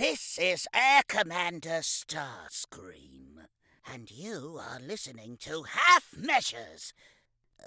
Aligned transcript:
This 0.00 0.38
is 0.40 0.66
Air 0.72 1.02
Commander 1.06 1.82
Starscream, 1.82 3.44
and 3.86 4.10
you 4.10 4.58
are 4.58 4.80
listening 4.80 5.36
to 5.40 5.64
Half 5.64 6.16
Measures. 6.16 6.94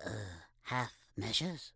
Uh, 0.03 0.09
half 0.63 0.93
measures? 1.15 1.73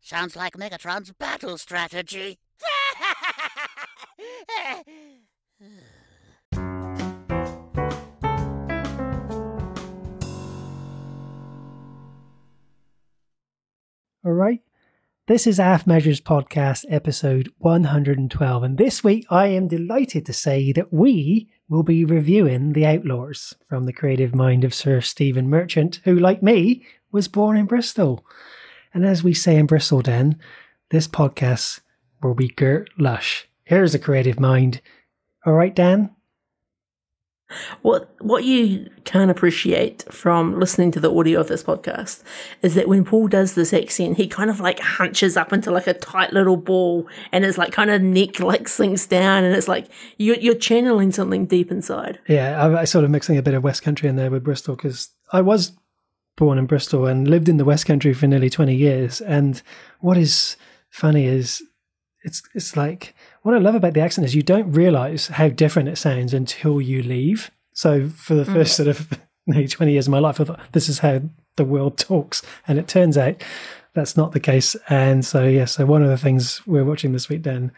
Sounds 0.00 0.36
like 0.36 0.52
Megatron's 0.52 1.10
battle 1.10 1.58
strategy. 1.58 2.38
All 14.24 14.32
right. 14.32 14.62
This 15.28 15.48
is 15.48 15.58
AF 15.58 15.88
Measures 15.88 16.20
Podcast, 16.20 16.84
episode 16.88 17.50
112. 17.58 18.62
And 18.62 18.78
this 18.78 19.02
week, 19.02 19.26
I 19.28 19.48
am 19.48 19.66
delighted 19.66 20.24
to 20.26 20.32
say 20.32 20.70
that 20.70 20.92
we 20.92 21.50
will 21.68 21.82
be 21.82 22.04
reviewing 22.04 22.74
The 22.74 22.86
Outlaws 22.86 23.52
from 23.68 23.86
the 23.86 23.92
creative 23.92 24.36
mind 24.36 24.62
of 24.62 24.72
Sir 24.72 25.00
Stephen 25.00 25.50
Merchant, 25.50 26.00
who, 26.04 26.16
like 26.16 26.44
me, 26.44 26.86
was 27.10 27.26
born 27.26 27.56
in 27.56 27.66
Bristol. 27.66 28.24
And 28.94 29.04
as 29.04 29.24
we 29.24 29.34
say 29.34 29.56
in 29.56 29.66
Bristol, 29.66 30.00
then, 30.00 30.38
this 30.90 31.08
podcast 31.08 31.80
will 32.22 32.34
be 32.34 32.46
Gert 32.46 32.88
Lush. 32.96 33.48
Here's 33.64 33.96
a 33.96 33.98
creative 33.98 34.38
mind. 34.38 34.80
All 35.44 35.54
right, 35.54 35.74
Dan? 35.74 36.14
What 37.82 38.10
what 38.20 38.42
you 38.42 38.90
can 39.04 39.30
appreciate 39.30 40.04
from 40.12 40.58
listening 40.58 40.90
to 40.92 41.00
the 41.00 41.14
audio 41.14 41.38
of 41.38 41.46
this 41.46 41.62
podcast 41.62 42.24
is 42.60 42.74
that 42.74 42.88
when 42.88 43.04
Paul 43.04 43.28
does 43.28 43.54
this 43.54 43.72
accent, 43.72 44.16
he 44.16 44.26
kind 44.26 44.50
of 44.50 44.58
like 44.58 44.80
hunches 44.80 45.36
up 45.36 45.52
into 45.52 45.70
like 45.70 45.86
a 45.86 45.94
tight 45.94 46.32
little 46.32 46.56
ball, 46.56 47.06
and 47.30 47.44
his 47.44 47.56
like 47.56 47.72
kind 47.72 47.90
of 47.90 48.02
neck 48.02 48.40
like 48.40 48.66
sinks 48.66 49.06
down, 49.06 49.44
and 49.44 49.54
it's 49.54 49.68
like 49.68 49.86
you're 50.18 50.36
you're 50.38 50.56
channeling 50.56 51.12
something 51.12 51.46
deep 51.46 51.70
inside. 51.70 52.18
Yeah, 52.28 52.60
I, 52.60 52.80
I 52.80 52.84
sort 52.84 53.04
of 53.04 53.10
mixing 53.10 53.38
a 53.38 53.42
bit 53.42 53.54
of 53.54 53.62
West 53.62 53.82
Country 53.82 54.08
in 54.08 54.16
there 54.16 54.30
with 54.30 54.42
Bristol 54.42 54.74
because 54.74 55.10
I 55.32 55.40
was 55.40 55.70
born 56.36 56.58
in 56.58 56.66
Bristol 56.66 57.06
and 57.06 57.28
lived 57.28 57.48
in 57.48 57.58
the 57.58 57.64
West 57.64 57.86
Country 57.86 58.12
for 58.12 58.26
nearly 58.26 58.50
twenty 58.50 58.74
years. 58.74 59.20
And 59.20 59.62
what 60.00 60.16
is 60.16 60.56
funny 60.90 61.26
is 61.26 61.62
it's 62.26 62.42
it's 62.54 62.76
like 62.76 63.14
what 63.42 63.54
I 63.54 63.58
love 63.58 63.76
about 63.76 63.94
the 63.94 64.00
accent 64.00 64.26
is 64.26 64.34
you 64.34 64.42
don't 64.42 64.70
realize 64.72 65.28
how 65.28 65.48
different 65.48 65.88
it 65.88 65.96
sounds 65.96 66.34
until 66.34 66.80
you 66.80 67.02
leave. 67.02 67.50
So 67.72 68.08
for 68.08 68.34
the 68.34 68.44
first 68.44 68.72
mm. 68.72 68.76
sort 68.76 68.88
of 68.88 69.08
maybe 69.46 69.68
20 69.68 69.92
years 69.92 70.08
of 70.08 70.10
my 70.10 70.18
life, 70.18 70.40
I 70.40 70.44
thought 70.44 70.60
this 70.72 70.88
is 70.88 70.98
how 70.98 71.22
the 71.56 71.64
world 71.64 71.96
talks. 71.96 72.42
And 72.66 72.78
it 72.78 72.88
turns 72.88 73.16
out 73.16 73.42
that's 73.94 74.16
not 74.16 74.32
the 74.32 74.40
case. 74.40 74.76
And 74.88 75.24
so, 75.24 75.44
yeah, 75.44 75.66
so 75.66 75.86
one 75.86 76.02
of 76.02 76.08
the 76.08 76.18
things 76.18 76.66
we're 76.66 76.84
watching 76.84 77.12
this 77.12 77.28
week 77.28 77.44
then, 77.44 77.70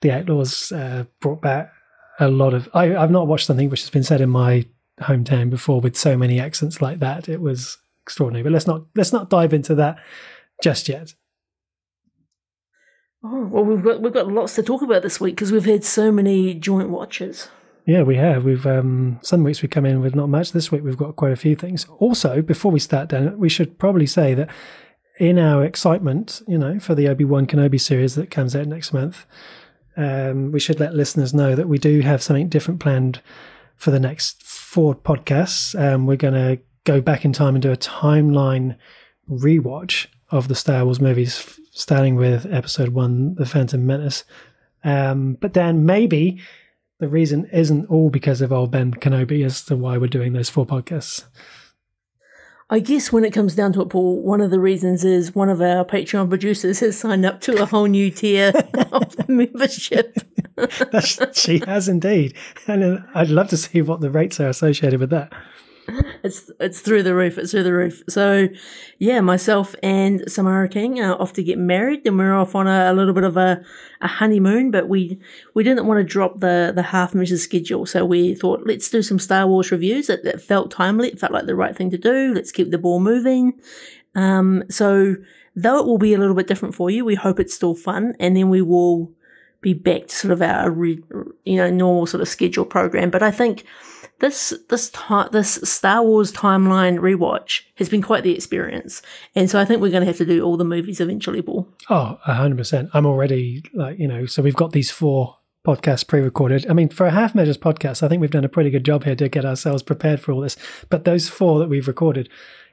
The 0.00 0.10
Outlaws 0.10 0.72
uh, 0.72 1.04
brought 1.20 1.40
back 1.40 1.72
a 2.18 2.28
lot 2.28 2.54
of, 2.54 2.68
I, 2.74 2.96
I've 2.96 3.10
not 3.10 3.26
watched 3.26 3.46
something 3.46 3.70
which 3.70 3.82
has 3.82 3.90
been 3.90 4.02
said 4.02 4.20
in 4.20 4.30
my 4.30 4.66
hometown 5.00 5.48
before 5.48 5.80
with 5.80 5.96
so 5.96 6.16
many 6.16 6.40
accents 6.40 6.82
like 6.82 6.98
that. 6.98 7.28
It 7.28 7.40
was 7.40 7.78
extraordinary, 8.02 8.42
but 8.42 8.52
let's 8.52 8.66
not, 8.66 8.82
let's 8.96 9.12
not 9.12 9.30
dive 9.30 9.54
into 9.54 9.74
that 9.76 9.98
just 10.62 10.88
yet. 10.88 11.14
Oh 13.24 13.44
well, 13.46 13.64
we've 13.64 13.82
got 13.82 14.00
we've 14.00 14.12
got 14.12 14.28
lots 14.28 14.54
to 14.56 14.62
talk 14.62 14.82
about 14.82 15.02
this 15.02 15.20
week 15.20 15.36
because 15.36 15.52
we've 15.52 15.64
had 15.64 15.84
so 15.84 16.10
many 16.10 16.54
joint 16.54 16.88
watches. 16.88 17.48
Yeah, 17.86 18.02
we 18.02 18.16
have. 18.16 18.44
We've 18.44 18.66
um, 18.66 19.18
some 19.22 19.44
weeks 19.44 19.62
we 19.62 19.68
come 19.68 19.86
in 19.86 20.00
with 20.00 20.14
not 20.14 20.28
much. 20.28 20.52
This 20.52 20.70
week 20.70 20.82
we've 20.82 20.96
got 20.96 21.16
quite 21.16 21.32
a 21.32 21.36
few 21.36 21.56
things. 21.56 21.86
Also, 21.98 22.42
before 22.42 22.72
we 22.72 22.80
start, 22.80 23.08
Dan, 23.08 23.38
we 23.38 23.48
should 23.48 23.78
probably 23.78 24.06
say 24.06 24.34
that 24.34 24.48
in 25.18 25.38
our 25.38 25.64
excitement, 25.64 26.42
you 26.48 26.58
know, 26.58 26.78
for 26.78 26.94
the 26.94 27.08
Obi 27.08 27.24
Wan 27.24 27.46
Kenobi 27.46 27.80
series 27.80 28.14
that 28.14 28.30
comes 28.30 28.56
out 28.56 28.66
next 28.66 28.92
month, 28.92 29.24
um, 29.96 30.52
we 30.52 30.60
should 30.60 30.80
let 30.80 30.94
listeners 30.94 31.34
know 31.34 31.54
that 31.54 31.68
we 31.68 31.78
do 31.78 32.00
have 32.00 32.22
something 32.22 32.48
different 32.48 32.80
planned 32.80 33.20
for 33.76 33.90
the 33.90 34.00
next 34.00 34.42
four 34.42 34.94
podcasts. 34.94 35.78
Um, 35.80 36.06
we're 36.06 36.16
going 36.16 36.34
to 36.34 36.62
go 36.84 37.00
back 37.00 37.24
in 37.24 37.32
time 37.32 37.54
and 37.54 37.62
do 37.62 37.72
a 37.72 37.76
timeline 37.76 38.76
rewatch 39.28 40.06
of 40.30 40.48
the 40.48 40.54
Star 40.54 40.84
Wars 40.84 41.00
movies 41.00 41.60
starting 41.72 42.16
with 42.16 42.46
episode 42.52 42.90
one, 42.90 43.34
The 43.34 43.46
Phantom 43.46 43.84
Menace. 43.84 44.24
Um, 44.84 45.38
but 45.40 45.54
then 45.54 45.86
maybe 45.86 46.40
the 47.00 47.08
reason 47.08 47.46
isn't 47.52 47.86
all 47.86 48.10
because 48.10 48.40
of 48.40 48.52
old 48.52 48.70
Ben 48.70 48.92
Kenobi 48.94 49.44
as 49.44 49.64
to 49.64 49.76
why 49.76 49.96
we're 49.96 50.06
doing 50.06 50.34
those 50.34 50.50
four 50.50 50.66
podcasts. 50.66 51.24
I 52.68 52.78
guess 52.78 53.12
when 53.12 53.24
it 53.24 53.32
comes 53.32 53.54
down 53.54 53.72
to 53.74 53.82
it, 53.82 53.90
Paul, 53.90 54.22
one 54.22 54.40
of 54.40 54.50
the 54.50 54.60
reasons 54.60 55.04
is 55.04 55.34
one 55.34 55.48
of 55.48 55.60
our 55.60 55.84
Patreon 55.84 56.28
producers 56.28 56.80
has 56.80 56.96
signed 56.98 57.24
up 57.26 57.40
to 57.42 57.60
a 57.62 57.66
whole 57.66 57.86
new 57.86 58.10
tier 58.10 58.48
of 58.92 59.16
the 59.16 59.26
membership. 59.28 60.16
she 61.34 61.58
has 61.66 61.88
indeed. 61.88 62.34
And 62.66 63.04
I'd 63.14 63.28
love 63.28 63.48
to 63.48 63.56
see 63.56 63.82
what 63.82 64.00
the 64.00 64.10
rates 64.10 64.40
are 64.40 64.48
associated 64.48 65.00
with 65.00 65.10
that. 65.10 65.32
it's 66.22 66.50
it's 66.60 66.80
through 66.80 67.02
the 67.02 67.14
roof. 67.14 67.38
It's 67.38 67.50
through 67.50 67.64
the 67.64 67.72
roof. 67.72 68.02
So, 68.08 68.48
yeah, 68.98 69.20
myself 69.20 69.74
and 69.82 70.22
Samara 70.30 70.68
King 70.68 71.00
are 71.00 71.20
off 71.20 71.32
to 71.34 71.42
get 71.42 71.58
married, 71.58 72.06
and 72.06 72.18
we're 72.18 72.34
off 72.34 72.54
on 72.54 72.66
a, 72.66 72.92
a 72.92 72.94
little 72.94 73.14
bit 73.14 73.24
of 73.24 73.36
a, 73.36 73.62
a 74.00 74.06
honeymoon. 74.06 74.70
But 74.70 74.88
we 74.88 75.18
we 75.54 75.64
didn't 75.64 75.86
want 75.86 75.98
to 75.98 76.04
drop 76.04 76.40
the 76.40 76.72
the 76.74 76.82
half 76.82 77.14
measures 77.14 77.42
schedule, 77.42 77.86
so 77.86 78.04
we 78.04 78.34
thought 78.34 78.66
let's 78.66 78.88
do 78.90 79.02
some 79.02 79.18
Star 79.18 79.46
Wars 79.46 79.72
reviews. 79.72 80.08
It, 80.08 80.24
it 80.24 80.40
felt 80.40 80.70
timely. 80.70 81.08
It 81.08 81.18
felt 81.18 81.32
like 81.32 81.46
the 81.46 81.56
right 81.56 81.76
thing 81.76 81.90
to 81.90 81.98
do. 81.98 82.32
Let's 82.34 82.52
keep 82.52 82.70
the 82.70 82.78
ball 82.78 83.00
moving. 83.00 83.60
Um, 84.14 84.64
so 84.68 85.16
though 85.56 85.78
it 85.78 85.86
will 85.86 85.98
be 85.98 86.14
a 86.14 86.18
little 86.18 86.34
bit 86.34 86.46
different 86.46 86.74
for 86.74 86.90
you, 86.90 87.04
we 87.04 87.14
hope 87.14 87.40
it's 87.40 87.54
still 87.54 87.74
fun, 87.74 88.14
and 88.20 88.36
then 88.36 88.48
we 88.50 88.62
will 88.62 89.10
be 89.60 89.74
back 89.74 90.08
to 90.08 90.14
sort 90.14 90.32
of 90.32 90.42
our 90.42 90.84
you 90.84 91.56
know 91.56 91.70
normal 91.70 92.06
sort 92.06 92.20
of 92.20 92.28
schedule 92.28 92.64
program. 92.64 93.10
But 93.10 93.22
I 93.22 93.32
think 93.32 93.64
this 94.22 94.54
this 94.68 94.88
time 94.90 95.28
this 95.32 95.58
Star 95.64 96.02
Wars 96.02 96.32
timeline 96.32 96.98
rewatch 96.98 97.62
has 97.74 97.88
been 97.88 98.00
quite 98.00 98.22
the 98.22 98.34
experience, 98.34 99.02
and 99.34 99.50
so 99.50 99.58
I 99.60 99.64
think 99.64 99.82
we're 99.82 99.90
going 99.90 100.02
to 100.02 100.06
have 100.06 100.16
to 100.18 100.24
do 100.24 100.42
all 100.42 100.56
the 100.56 100.64
movies 100.64 101.00
eventually, 101.00 101.42
Paul. 101.42 101.68
Oh, 101.90 102.18
hundred 102.22 102.56
percent. 102.56 102.88
I'm 102.94 103.04
already 103.04 103.64
like 103.74 103.98
you 103.98 104.06
know, 104.06 104.24
so 104.24 104.40
we've 104.40 104.54
got 104.54 104.70
these 104.72 104.92
four 104.92 105.38
podcasts 105.66 106.06
pre-recorded. 106.06 106.66
I 106.70 106.72
mean, 106.72 106.88
for 106.88 107.06
a 107.06 107.10
half 107.10 107.34
measures 107.34 107.58
podcast, 107.58 108.02
I 108.02 108.08
think 108.08 108.20
we've 108.20 108.30
done 108.30 108.44
a 108.44 108.48
pretty 108.48 108.70
good 108.70 108.84
job 108.84 109.04
here 109.04 109.16
to 109.16 109.28
get 109.28 109.44
ourselves 109.44 109.82
prepared 109.82 110.20
for 110.20 110.32
all 110.32 110.40
this. 110.40 110.56
But 110.88 111.04
those 111.04 111.28
four 111.28 111.58
that 111.58 111.68
we've 111.68 111.88
recorded, 111.88 112.28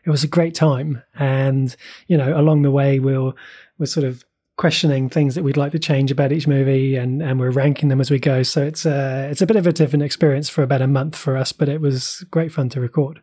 it 0.06 0.12
was 0.12 0.24
a 0.24 0.28
great 0.28 0.54
time, 0.54 1.02
and 1.18 1.76
you 2.08 2.16
know, 2.16 2.40
along 2.40 2.62
the 2.62 2.72
way, 2.72 3.00
we'll 3.00 3.36
we're 3.80 3.88
sort 3.88 4.06
of 4.06 4.24
questioning 4.60 5.08
things 5.08 5.36
that 5.36 5.44
we'd 5.44 5.56
like 5.56 5.72
to 5.72 5.80
change 5.80 6.12
about 6.12 6.34
each 6.34 6.46
movie 6.46 6.98
and, 6.98 7.24
and 7.24 7.40
we're 7.40 7.50
ranking 7.50 7.88
them 7.88 8.02
as 8.02 8.12
we 8.12 8.20
go. 8.20 8.44
So 8.44 8.62
it's 8.62 8.86
uh, 8.86 9.30
it's 9.32 9.42
a 9.42 9.46
bit 9.46 9.56
of 9.56 9.66
a 9.66 9.72
different 9.72 10.04
experience 10.04 10.50
for 10.50 10.64
about 10.64 10.82
a 10.82 10.88
month 10.88 11.16
for 11.16 11.38
us, 11.38 11.54
but 11.54 11.70
it 11.70 11.80
was 11.80 12.26
great 12.30 12.52
fun 12.52 12.68
to 12.70 12.82
record. 12.82 13.22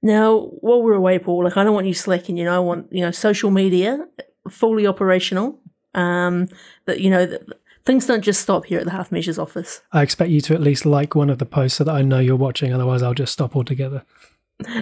Now, 0.00 0.48
while 0.62 0.82
we're 0.82 0.94
away, 0.94 1.18
Paul, 1.18 1.44
like 1.44 1.58
I 1.58 1.62
don't 1.62 1.74
want 1.74 1.86
you 1.86 1.92
slacking. 1.92 2.38
You 2.38 2.46
know, 2.46 2.56
I 2.56 2.58
want 2.58 2.90
you 2.90 3.02
know 3.02 3.10
social 3.10 3.50
media 3.50 4.08
fully 4.48 4.86
operational. 4.86 5.60
Um, 5.94 6.48
that 6.86 7.00
you 7.00 7.10
know 7.10 7.26
that 7.26 7.42
things 7.84 8.06
don't 8.06 8.22
just 8.22 8.40
stop 8.40 8.64
here 8.64 8.78
at 8.78 8.86
the 8.86 8.92
Half 8.92 9.12
Measures 9.12 9.38
office. 9.38 9.82
I 9.92 10.00
expect 10.00 10.30
you 10.30 10.40
to 10.40 10.54
at 10.54 10.62
least 10.62 10.86
like 10.86 11.14
one 11.14 11.28
of 11.28 11.38
the 11.38 11.44
posts 11.44 11.76
so 11.76 11.84
that 11.84 11.94
I 11.94 12.00
know 12.00 12.18
you're 12.18 12.34
watching. 12.34 12.72
Otherwise, 12.72 13.02
I'll 13.02 13.12
just 13.12 13.34
stop 13.34 13.54
altogether. 13.54 14.04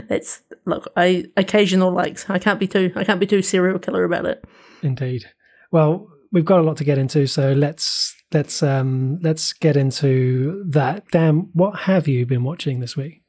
That's 0.08 0.42
look, 0.66 0.86
I 0.96 1.24
occasional 1.36 1.90
likes. 1.90 2.30
I 2.30 2.38
can't 2.38 2.60
be 2.60 2.68
too. 2.68 2.92
I 2.94 3.02
can't 3.02 3.18
be 3.18 3.26
too 3.26 3.42
serial 3.42 3.80
killer 3.80 4.04
about 4.04 4.24
it. 4.24 4.44
Indeed. 4.82 5.26
Well, 5.70 6.08
we've 6.32 6.44
got 6.44 6.60
a 6.60 6.62
lot 6.62 6.76
to 6.78 6.84
get 6.84 6.98
into, 6.98 7.26
so 7.26 7.52
let's 7.52 8.14
let's 8.32 8.62
um 8.62 9.18
let's 9.22 9.52
get 9.52 9.76
into 9.76 10.64
that. 10.68 11.08
Dan, 11.10 11.50
what 11.52 11.80
have 11.80 12.08
you 12.08 12.26
been 12.26 12.44
watching 12.44 12.80
this 12.80 12.96
week? 12.96 13.22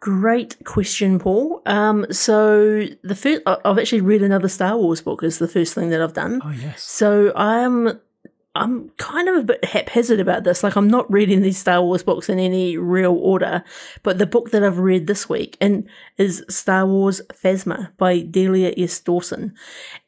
Great 0.00 0.56
question, 0.64 1.18
Paul. 1.18 1.60
Um, 1.66 2.06
so 2.12 2.86
the 3.02 3.16
first, 3.16 3.42
I've 3.46 3.78
actually 3.78 4.00
read 4.00 4.22
another 4.22 4.48
Star 4.48 4.76
Wars 4.76 5.00
book. 5.00 5.24
Is 5.24 5.38
the 5.38 5.48
first 5.48 5.74
thing 5.74 5.90
that 5.90 6.00
I've 6.00 6.12
done. 6.12 6.40
Oh 6.44 6.50
yes. 6.50 6.84
So 6.84 7.32
I 7.34 7.58
am 7.58 8.00
I'm 8.58 8.90
kind 8.98 9.28
of 9.28 9.36
a 9.36 9.42
bit 9.44 9.64
haphazard 9.64 10.20
about 10.20 10.44
this. 10.44 10.62
Like, 10.62 10.76
I'm 10.76 10.88
not 10.88 11.10
reading 11.10 11.42
these 11.42 11.58
Star 11.58 11.82
Wars 11.82 12.02
books 12.02 12.28
in 12.28 12.38
any 12.38 12.76
real 12.76 13.14
order, 13.14 13.64
but 14.02 14.18
the 14.18 14.26
book 14.26 14.50
that 14.50 14.64
I've 14.64 14.78
read 14.78 15.06
this 15.06 15.28
week 15.28 15.56
and 15.60 15.88
is 16.16 16.44
Star 16.48 16.86
Wars 16.86 17.20
Phasma 17.32 17.96
by 17.96 18.20
Delilah 18.20 18.74
S. 18.76 19.00
Dawson. 19.00 19.54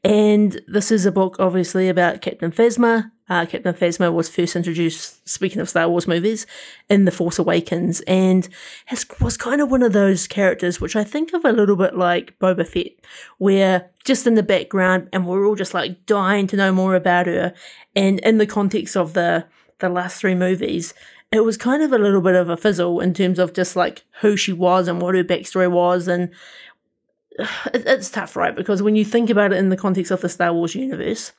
And 0.04 0.60
this 0.66 0.90
is 0.90 1.06
a 1.06 1.12
book, 1.12 1.36
obviously, 1.38 1.88
about 1.88 2.22
Captain 2.22 2.50
Phasma, 2.50 3.10
uh, 3.30 3.46
Captain 3.46 3.72
Phasma 3.72 4.12
was 4.12 4.28
first 4.28 4.56
introduced, 4.56 5.26
speaking 5.26 5.60
of 5.60 5.68
Star 5.68 5.88
Wars 5.88 6.08
movies, 6.08 6.48
in 6.88 7.04
The 7.04 7.12
Force 7.12 7.38
Awakens, 7.38 8.00
and 8.00 8.48
has, 8.86 9.06
was 9.20 9.36
kind 9.36 9.60
of 9.60 9.70
one 9.70 9.84
of 9.84 9.92
those 9.92 10.26
characters 10.26 10.80
which 10.80 10.96
I 10.96 11.04
think 11.04 11.32
of 11.32 11.44
a 11.44 11.52
little 11.52 11.76
bit 11.76 11.96
like 11.96 12.36
Boba 12.40 12.66
Fett, 12.66 12.92
where 13.38 13.88
just 14.04 14.26
in 14.26 14.34
the 14.34 14.42
background, 14.42 15.08
and 15.12 15.26
we're 15.26 15.46
all 15.46 15.54
just 15.54 15.74
like 15.74 16.04
dying 16.06 16.48
to 16.48 16.56
know 16.56 16.72
more 16.72 16.96
about 16.96 17.28
her. 17.28 17.54
And 17.94 18.18
in 18.20 18.38
the 18.38 18.46
context 18.46 18.96
of 18.96 19.12
the 19.12 19.46
the 19.78 19.88
last 19.88 20.20
three 20.20 20.34
movies, 20.34 20.92
it 21.30 21.44
was 21.44 21.56
kind 21.56 21.82
of 21.82 21.92
a 21.92 21.98
little 21.98 22.20
bit 22.20 22.34
of 22.34 22.50
a 22.50 22.56
fizzle 22.56 23.00
in 23.00 23.14
terms 23.14 23.38
of 23.38 23.54
just 23.54 23.76
like 23.76 24.02
who 24.20 24.36
she 24.36 24.52
was 24.52 24.88
and 24.88 25.00
what 25.00 25.14
her 25.14 25.22
backstory 25.22 25.70
was, 25.70 26.08
and 26.08 26.30
it's 27.72 28.10
tough, 28.10 28.34
right? 28.34 28.56
Because 28.56 28.82
when 28.82 28.96
you 28.96 29.04
think 29.04 29.30
about 29.30 29.52
it 29.52 29.58
in 29.58 29.68
the 29.68 29.76
context 29.76 30.10
of 30.10 30.20
the 30.20 30.28
Star 30.28 30.52
Wars 30.52 30.74
universe 30.74 31.30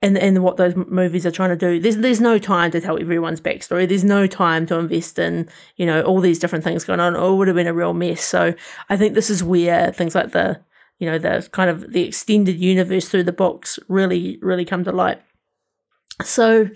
and 0.00 0.16
and 0.16 0.42
what 0.42 0.56
those 0.56 0.76
movies 0.76 1.26
are 1.26 1.30
trying 1.30 1.50
to 1.50 1.56
do. 1.56 1.80
There's 1.80 1.96
there's 1.96 2.20
no 2.20 2.38
time 2.38 2.70
to 2.70 2.80
tell 2.80 3.00
everyone's 3.00 3.40
backstory. 3.40 3.88
There's 3.88 4.04
no 4.04 4.26
time 4.26 4.66
to 4.66 4.76
invest 4.78 5.18
in 5.18 5.48
you 5.76 5.86
know 5.86 6.02
all 6.02 6.20
these 6.20 6.38
different 6.38 6.64
things 6.64 6.84
going 6.84 7.00
on. 7.00 7.16
It 7.16 7.36
would 7.36 7.48
have 7.48 7.56
been 7.56 7.66
a 7.66 7.74
real 7.74 7.94
mess. 7.94 8.22
So 8.22 8.54
I 8.88 8.96
think 8.96 9.14
this 9.14 9.30
is 9.30 9.42
where 9.42 9.92
things 9.92 10.14
like 10.14 10.32
the 10.32 10.60
you 10.98 11.10
know 11.10 11.18
the 11.18 11.48
kind 11.52 11.70
of 11.70 11.92
the 11.92 12.02
extended 12.02 12.58
universe 12.58 13.08
through 13.08 13.24
the 13.24 13.32
books 13.32 13.78
really 13.88 14.38
really 14.40 14.64
come 14.64 14.84
to 14.84 14.92
light. 14.92 15.20
So 16.22 16.68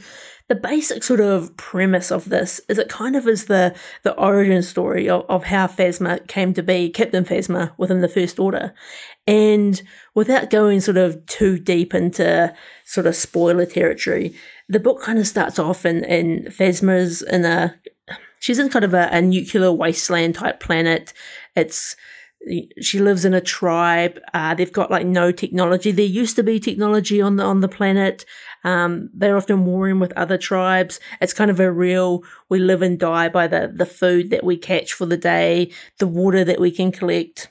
the 0.53 0.61
basic 0.61 1.03
sort 1.03 1.21
of 1.21 1.57
premise 1.57 2.13
of 2.13 2.29
this 2.29 2.61
is 2.69 2.77
it 2.77 2.91
kind 2.91 3.17
of 3.17 3.27
is 3.27 3.47
the 3.47 3.75
the 4.03 4.13
origin 4.19 4.63
story 4.63 5.09
of, 5.09 5.25
of 5.27 5.45
how 5.45 5.67
Phasma 5.67 6.29
came 6.29 6.53
to 6.53 6.63
be 6.63 6.91
Captain 6.91 7.25
Phasma 7.25 7.73
within 7.79 8.03
the 8.03 8.09
First 8.09 8.39
Order. 8.39 8.75
And 9.27 9.81
without 10.15 10.51
going 10.51 10.83
sort 10.83 10.99
of 10.99 11.25
too 11.25 11.59
deep 11.59 11.95
into 11.95 12.55
sort 12.85 13.07
of 13.07 13.17
spoiler 13.17 13.65
territory, 13.65 14.35
the 14.69 14.79
book 14.79 15.01
kind 15.01 15.19
of 15.19 15.27
starts 15.27 15.59
off 15.59 15.87
in, 15.87 16.05
in 16.05 16.45
Phasma's 16.51 17.23
in 17.23 17.47
a 17.47 17.75
she's 18.39 18.59
in 18.59 18.69
kind 18.69 18.85
of 18.85 18.93
a, 18.93 19.09
a 19.11 19.23
nuclear 19.23 19.73
wasteland 19.73 20.35
type 20.35 20.61
planet. 20.61 21.15
It's 21.57 21.97
she 22.81 22.99
lives 22.99 23.25
in 23.25 23.35
a 23.35 23.41
tribe. 23.41 24.19
Uh, 24.35 24.55
they've 24.55 24.73
got 24.73 24.91
like 24.91 25.07
no 25.07 25.31
technology. 25.31 25.93
There 25.93 26.05
used 26.05 26.37
to 26.37 26.43
be 26.43 26.59
technology 26.59 27.21
on 27.21 27.37
the 27.37 27.45
on 27.45 27.61
the 27.61 27.69
planet. 27.69 28.25
Um, 28.65 29.11
they're 29.15 29.37
often 29.37 29.65
warring 29.65 30.01
with 30.01 30.13
other 30.13 30.39
tribes. 30.39 31.01
It's 31.21 31.33
kind 31.33 31.51
of 31.51 31.61
a 31.61 31.73
real 31.73 32.23
we 32.49 32.59
live 32.59 32.83
and 32.83 32.99
die 32.99 33.29
by 33.29 33.47
the 33.47 33.73
the 33.75 33.87
food 33.87 34.31
that 34.31 34.45
we 34.45 34.57
catch 34.57 34.93
for 34.93 35.07
the 35.07 35.17
day, 35.17 35.71
the 35.99 36.07
water 36.07 36.45
that 36.45 36.61
we 36.61 36.71
can 36.71 36.93
collect. 36.93 37.49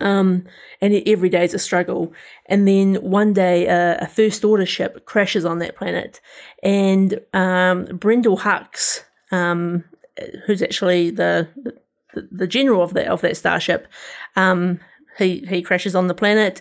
Um, 0.00 0.44
and 0.82 0.94
every 1.06 1.30
day 1.30 1.44
is 1.44 1.54
a 1.54 1.58
struggle. 1.58 2.12
And 2.46 2.68
then 2.68 2.96
one 2.96 3.32
day, 3.32 3.66
uh, 3.66 3.96
a 4.00 4.06
first 4.06 4.44
order 4.44 4.66
ship 4.66 5.06
crashes 5.06 5.46
on 5.46 5.58
that 5.60 5.76
planet, 5.76 6.20
and 6.62 7.14
um, 7.32 7.86
Brendol 7.86 8.40
Hux, 8.40 9.04
um, 9.32 9.84
who's 10.44 10.62
actually 10.62 11.10
the, 11.10 11.48
the, 11.56 11.74
the 12.14 12.46
general 12.46 12.82
of 12.82 12.94
that 12.94 13.08
of 13.08 13.20
that 13.20 13.36
starship, 13.36 13.88
um, 14.36 14.80
he 15.18 15.44
he 15.48 15.62
crashes 15.62 15.94
on 15.94 16.06
the 16.06 16.14
planet. 16.14 16.60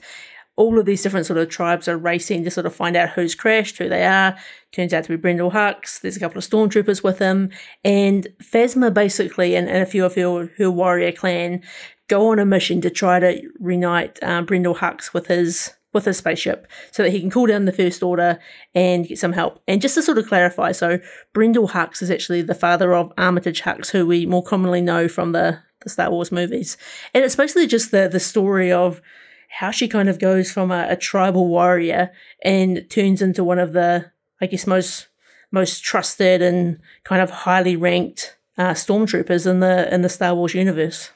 All 0.55 0.77
of 0.77 0.85
these 0.85 1.01
different 1.01 1.25
sort 1.25 1.39
of 1.39 1.47
tribes 1.47 1.87
are 1.87 1.97
racing 1.97 2.43
to 2.43 2.51
sort 2.51 2.65
of 2.65 2.75
find 2.75 2.97
out 2.97 3.11
who's 3.11 3.33
crashed, 3.33 3.77
who 3.77 3.87
they 3.87 4.05
are. 4.05 4.37
Turns 4.73 4.93
out 4.93 5.05
to 5.05 5.17
be 5.17 5.21
Brendol 5.21 5.53
Hux. 5.53 6.01
There's 6.01 6.17
a 6.17 6.19
couple 6.19 6.37
of 6.37 6.43
stormtroopers 6.43 7.01
with 7.01 7.19
him, 7.19 7.49
and 7.85 8.27
Phasma 8.43 8.93
basically, 8.93 9.55
and, 9.55 9.69
and 9.69 9.81
a 9.81 9.85
few 9.85 10.03
of 10.03 10.15
her, 10.15 10.51
her 10.57 10.69
warrior 10.69 11.13
clan 11.13 11.63
go 12.09 12.27
on 12.31 12.39
a 12.39 12.45
mission 12.45 12.81
to 12.81 12.89
try 12.89 13.19
to 13.19 13.41
reunite 13.59 14.21
um, 14.21 14.45
Brendol 14.45 14.77
Hux 14.77 15.13
with 15.13 15.27
his 15.27 15.71
with 15.93 16.05
his 16.05 16.17
spaceship 16.17 16.67
so 16.91 17.03
that 17.03 17.11
he 17.11 17.19
can 17.19 17.31
call 17.31 17.47
down 17.47 17.65
the 17.65 17.71
First 17.71 18.03
Order 18.03 18.39
and 18.75 19.07
get 19.07 19.17
some 19.17 19.33
help. 19.33 19.61
And 19.67 19.81
just 19.81 19.95
to 19.95 20.03
sort 20.03 20.17
of 20.17 20.27
clarify, 20.27 20.71
so 20.71 20.99
Brendol 21.33 21.71
Hux 21.71 22.01
is 22.01 22.11
actually 22.11 22.41
the 22.41 22.55
father 22.55 22.93
of 22.93 23.11
Armitage 23.17 23.61
Hux, 23.63 23.89
who 23.89 24.05
we 24.05 24.25
more 24.25 24.43
commonly 24.43 24.81
know 24.81 25.07
from 25.07 25.31
the, 25.31 25.59
the 25.81 25.89
Star 25.89 26.11
Wars 26.11 26.31
movies. 26.31 26.77
And 27.13 27.23
it's 27.23 27.35
basically 27.35 27.67
just 27.67 27.91
the, 27.91 28.07
the 28.07 28.19
story 28.19 28.71
of 28.71 29.01
how 29.49 29.71
she 29.71 29.87
kind 29.87 30.09
of 30.09 30.19
goes 30.19 30.51
from 30.51 30.71
a, 30.71 30.87
a 30.89 30.95
tribal 30.95 31.47
warrior 31.47 32.11
and 32.43 32.87
turns 32.89 33.21
into 33.21 33.43
one 33.43 33.59
of 33.59 33.73
the, 33.73 34.11
I 34.39 34.45
guess, 34.45 34.67
most 34.67 35.07
most 35.51 35.83
trusted 35.83 36.43
and 36.43 36.79
kind 37.03 37.23
of 37.23 37.31
highly 37.31 37.75
ranked 37.75 38.37
uh, 38.59 38.73
stormtroopers 38.73 39.49
in 39.49 39.61
the 39.61 39.91
in 39.93 40.03
the 40.03 40.09
Star 40.09 40.35
Wars 40.35 40.53
universe. 40.53 41.09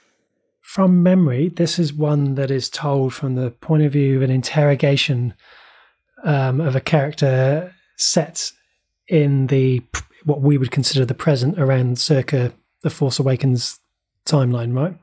From 0.63 1.03
memory, 1.03 1.49
this 1.49 1.77
is 1.77 1.93
one 1.93 2.35
that 2.35 2.49
is 2.49 2.69
told 2.69 3.13
from 3.13 3.35
the 3.35 3.51
point 3.51 3.83
of 3.83 3.91
view 3.91 4.17
of 4.17 4.23
an 4.23 4.31
interrogation 4.31 5.35
um, 6.23 6.59
of 6.59 6.75
a 6.75 6.81
character 6.81 7.75
set 7.97 8.51
in 9.07 9.47
the 9.47 9.83
what 10.23 10.41
we 10.41 10.57
would 10.57 10.71
consider 10.71 11.05
the 11.05 11.13
present 11.13 11.59
around 11.59 11.99
circa 11.99 12.53
the 12.81 12.89
Force 12.89 13.19
Awakens 13.19 13.79
timeline, 14.25 14.73
right? 14.75 14.97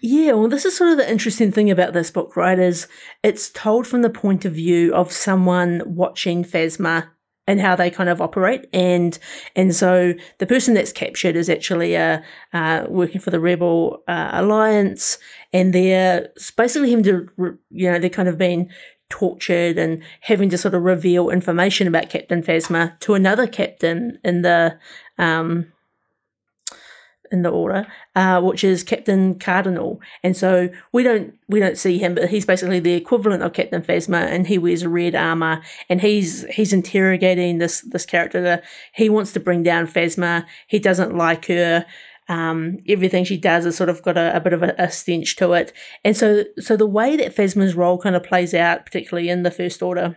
Yeah, 0.00 0.32
well, 0.32 0.48
this 0.48 0.64
is 0.64 0.76
sort 0.76 0.90
of 0.90 0.96
the 0.96 1.10
interesting 1.10 1.52
thing 1.52 1.70
about 1.70 1.92
this 1.92 2.10
book, 2.10 2.36
right? 2.36 2.58
Is 2.58 2.88
it's 3.22 3.50
told 3.50 3.86
from 3.86 4.02
the 4.02 4.10
point 4.10 4.44
of 4.44 4.54
view 4.54 4.94
of 4.94 5.12
someone 5.12 5.82
watching 5.84 6.44
Phasma 6.44 7.08
and 7.46 7.60
how 7.60 7.76
they 7.76 7.90
kind 7.90 8.08
of 8.08 8.20
operate. 8.20 8.66
And 8.72 9.18
and 9.54 9.74
so 9.74 10.14
the 10.38 10.46
person 10.46 10.74
that's 10.74 10.92
captured 10.92 11.36
is 11.36 11.48
actually 11.48 11.96
uh, 11.96 12.20
uh, 12.52 12.86
working 12.88 13.20
for 13.20 13.30
the 13.30 13.40
Rebel 13.40 14.02
uh, 14.08 14.30
Alliance, 14.32 15.18
and 15.52 15.72
they're 15.72 16.28
basically 16.56 16.90
having 16.90 17.04
to, 17.04 17.58
you 17.70 17.90
know, 17.90 17.98
they're 17.98 18.10
kind 18.10 18.28
of 18.28 18.38
being 18.38 18.70
tortured 19.10 19.78
and 19.78 20.02
having 20.20 20.48
to 20.48 20.58
sort 20.58 20.74
of 20.74 20.82
reveal 20.82 21.30
information 21.30 21.86
about 21.86 22.08
Captain 22.10 22.42
Phasma 22.42 22.98
to 23.00 23.14
another 23.14 23.46
captain 23.46 24.18
in 24.24 24.42
the 24.42 24.78
um, 25.18 25.72
in 27.34 27.42
the 27.42 27.50
order, 27.50 27.86
uh, 28.14 28.40
which 28.40 28.64
is 28.64 28.82
Captain 28.82 29.38
Cardinal. 29.38 30.00
And 30.22 30.34
so 30.36 30.70
we 30.92 31.02
don't 31.02 31.34
we 31.48 31.60
don't 31.60 31.76
see 31.76 31.98
him, 31.98 32.14
but 32.14 32.30
he's 32.30 32.46
basically 32.46 32.80
the 32.80 32.94
equivalent 32.94 33.42
of 33.42 33.52
Captain 33.52 33.82
Phasma, 33.82 34.22
and 34.22 34.46
he 34.46 34.56
wears 34.56 34.86
red 34.86 35.14
armor, 35.14 35.60
and 35.90 36.00
he's 36.00 36.46
he's 36.46 36.72
interrogating 36.72 37.58
this 37.58 37.82
this 37.82 38.06
character. 38.06 38.62
He 38.94 39.10
wants 39.10 39.32
to 39.32 39.40
bring 39.40 39.62
down 39.62 39.86
Phasma. 39.88 40.46
He 40.68 40.78
doesn't 40.78 41.14
like 41.14 41.46
her. 41.46 41.84
Um, 42.26 42.78
everything 42.88 43.24
she 43.24 43.36
does 43.36 43.64
has 43.64 43.76
sort 43.76 43.90
of 43.90 44.00
got 44.02 44.16
a, 44.16 44.34
a 44.34 44.40
bit 44.40 44.54
of 44.54 44.62
a, 44.62 44.74
a, 44.78 44.90
stench 44.90 45.36
to 45.36 45.52
it, 45.52 45.74
and 46.04 46.16
so 46.16 46.44
so 46.58 46.74
the 46.74 46.86
way 46.86 47.16
that 47.16 47.36
Phasma's 47.36 47.74
role 47.74 47.98
kind 47.98 48.16
of 48.16 48.22
plays 48.22 48.54
out, 48.54 48.86
particularly 48.86 49.28
in 49.28 49.42
the 49.42 49.50
First 49.50 49.82
Order, 49.82 50.16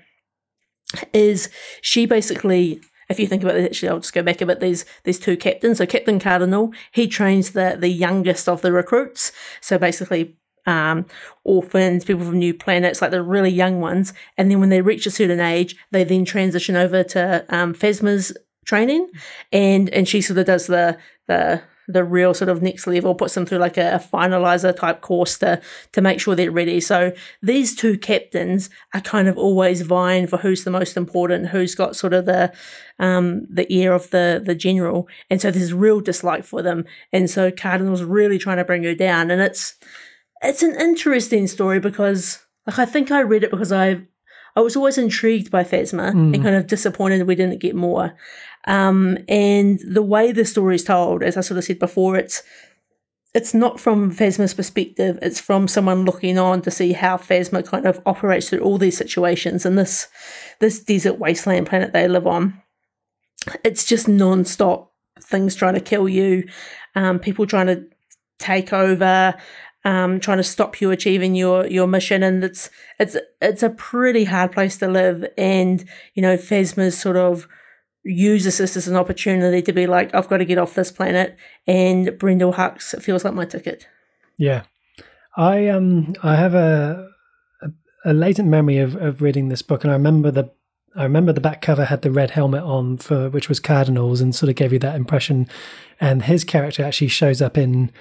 is 1.13 1.49
she 1.81 2.05
basically 2.05 2.79
if 3.09 3.19
you 3.19 3.27
think 3.27 3.43
about 3.43 3.55
it, 3.55 3.65
actually, 3.65 3.89
I'll 3.89 3.99
just 3.99 4.13
go 4.13 4.23
back 4.23 4.41
a 4.41 4.45
bit. 4.45 4.59
There's 4.59 4.85
there's 5.03 5.19
two 5.19 5.37
captains. 5.37 5.77
So 5.77 5.85
Captain 5.85 6.19
Cardinal, 6.19 6.73
he 6.91 7.07
trains 7.07 7.51
the 7.51 7.77
the 7.79 7.89
youngest 7.89 8.49
of 8.49 8.61
the 8.61 8.71
recruits. 8.71 9.31
So 9.61 9.77
basically, 9.77 10.35
um, 10.65 11.05
orphans, 11.43 12.05
people 12.05 12.25
from 12.25 12.39
new 12.39 12.53
planets, 12.53 13.01
like 13.01 13.11
the 13.11 13.23
really 13.23 13.49
young 13.49 13.79
ones. 13.79 14.13
And 14.37 14.51
then 14.51 14.59
when 14.59 14.69
they 14.69 14.81
reach 14.81 15.05
a 15.05 15.11
certain 15.11 15.39
age, 15.39 15.75
they 15.91 16.03
then 16.03 16.25
transition 16.25 16.75
over 16.75 17.03
to 17.05 17.45
um, 17.49 17.73
Phasma's 17.73 18.35
training, 18.65 19.09
and 19.51 19.89
and 19.89 20.07
she 20.07 20.21
sort 20.21 20.39
of 20.39 20.45
does 20.45 20.67
the 20.67 20.97
the 21.27 21.61
the 21.87 22.03
real 22.03 22.33
sort 22.33 22.49
of 22.49 22.61
next 22.61 22.85
level, 22.85 23.15
puts 23.15 23.33
them 23.33 23.45
through 23.45 23.59
like 23.59 23.77
a, 23.77 23.95
a, 23.95 23.99
finalizer 23.99 24.75
type 24.75 25.01
course 25.01 25.37
to 25.39 25.61
to 25.93 26.01
make 26.01 26.19
sure 26.19 26.35
they're 26.35 26.51
ready. 26.51 26.79
So 26.81 27.13
these 27.41 27.75
two 27.75 27.97
captains 27.97 28.69
are 28.93 29.01
kind 29.01 29.27
of 29.27 29.37
always 29.37 29.81
vying 29.81 30.27
for 30.27 30.37
who's 30.37 30.63
the 30.63 30.71
most 30.71 30.97
important, 30.97 31.47
who's 31.47 31.75
got 31.75 31.95
sort 31.95 32.13
of 32.13 32.25
the 32.25 32.53
um, 32.99 33.45
the 33.49 33.71
ear 33.73 33.93
of 33.93 34.09
the 34.09 34.41
the 34.43 34.55
general, 34.55 35.07
and 35.29 35.41
so 35.41 35.49
there's 35.49 35.73
real 35.73 36.01
dislike 36.01 36.43
for 36.43 36.61
them. 36.61 36.85
And 37.13 37.29
so 37.29 37.51
Cardinal's 37.51 38.03
really 38.03 38.37
trying 38.37 38.57
to 38.57 38.65
bring 38.65 38.83
her 38.83 38.95
down, 38.95 39.31
and 39.31 39.41
it's 39.41 39.75
it's 40.41 40.63
an 40.63 40.75
interesting 40.79 41.47
story 41.47 41.79
because 41.79 42.45
like 42.65 42.79
I 42.79 42.85
think 42.85 43.11
I 43.11 43.21
read 43.21 43.43
it 43.43 43.51
because 43.51 43.71
I 43.71 44.01
I 44.57 44.61
was 44.61 44.75
always 44.75 44.97
intrigued 44.97 45.51
by 45.51 45.63
Phasma 45.63 46.13
mm. 46.13 46.33
and 46.33 46.43
kind 46.43 46.55
of 46.55 46.67
disappointed 46.67 47.27
we 47.27 47.35
didn't 47.35 47.59
get 47.59 47.75
more. 47.75 48.17
Um, 48.67 49.17
and 49.27 49.79
the 49.79 50.03
way 50.03 50.31
the 50.31 50.45
story 50.45 50.75
is 50.75 50.83
told, 50.83 51.23
as 51.23 51.37
I 51.37 51.41
sort 51.41 51.57
of 51.57 51.63
said 51.63 51.79
before, 51.79 52.17
it's 52.17 52.43
it's 53.33 53.53
not 53.53 53.79
from 53.79 54.11
Phasma's 54.11 54.53
perspective. 54.53 55.19
It's 55.21 55.39
from 55.39 55.67
someone 55.67 56.05
looking 56.05 56.37
on 56.37 56.61
to 56.63 56.71
see 56.71 56.93
how 56.93 57.17
Phasma 57.17 57.65
kind 57.65 57.85
of 57.85 58.01
operates 58.05 58.49
through 58.49 58.59
all 58.59 58.77
these 58.77 58.97
situations 58.97 59.65
and 59.65 59.77
this 59.77 60.07
this 60.59 60.83
desert 60.83 61.19
wasteland 61.19 61.67
planet 61.67 61.93
they 61.93 62.07
live 62.07 62.27
on. 62.27 62.61
It's 63.63 63.85
just 63.85 64.07
non-stop 64.07 64.91
things 65.21 65.55
trying 65.55 65.75
to 65.75 65.79
kill 65.79 66.09
you, 66.09 66.47
um, 66.95 67.19
people 67.19 67.45
trying 67.45 67.67
to 67.67 67.85
take 68.39 68.73
over, 68.73 69.35
um, 69.85 70.19
trying 70.19 70.37
to 70.37 70.43
stop 70.43 70.81
you 70.81 70.91
achieving 70.91 71.35
your 71.35 71.67
your 71.67 71.87
mission, 71.87 72.23
and 72.23 72.43
it's 72.43 72.69
it's 72.99 73.15
it's 73.41 73.63
a 73.63 73.69
pretty 73.69 74.25
hard 74.25 74.51
place 74.51 74.77
to 74.79 74.87
live. 74.87 75.25
And 75.37 75.85
you 76.15 76.21
know, 76.21 76.37
Phasma's 76.37 76.97
sort 76.97 77.17
of 77.17 77.47
uses 78.07 78.57
this 78.57 78.77
as 78.77 78.87
an 78.87 78.95
opportunity 78.95 79.61
to 79.61 79.73
be 79.73 79.87
like, 79.87 80.13
I've 80.15 80.29
got 80.29 80.37
to 80.37 80.45
get 80.45 80.57
off 80.57 80.73
this 80.73 80.91
planet, 80.91 81.37
and 81.65 82.07
Brendol 82.07 82.55
Hux 82.55 83.01
feels 83.01 83.25
like 83.25 83.33
my 83.33 83.45
ticket. 83.45 83.87
Yeah, 84.37 84.63
I 85.35 85.67
um 85.67 86.15
I 86.23 86.35
have 86.35 86.53
a 86.53 87.09
a, 87.61 87.69
a 88.05 88.13
latent 88.13 88.49
memory 88.49 88.77
of, 88.77 88.95
of 88.95 89.21
reading 89.21 89.49
this 89.49 89.61
book, 89.61 89.83
and 89.83 89.91
I 89.91 89.95
remember 89.95 90.31
the 90.31 90.51
I 90.95 91.03
remember 91.03 91.33
the 91.33 91.41
back 91.41 91.61
cover 91.61 91.85
had 91.85 92.01
the 92.01 92.11
red 92.11 92.31
helmet 92.31 92.63
on 92.63 92.97
for 92.97 93.29
which 93.29 93.49
was 93.49 93.59
Cardinals, 93.59 94.21
and 94.21 94.33
sort 94.33 94.49
of 94.49 94.55
gave 94.55 94.73
you 94.73 94.79
that 94.79 94.95
impression. 94.95 95.47
And 95.99 96.23
his 96.23 96.43
character 96.43 96.83
actually 96.83 97.09
shows 97.09 97.41
up 97.41 97.57
in 97.57 97.91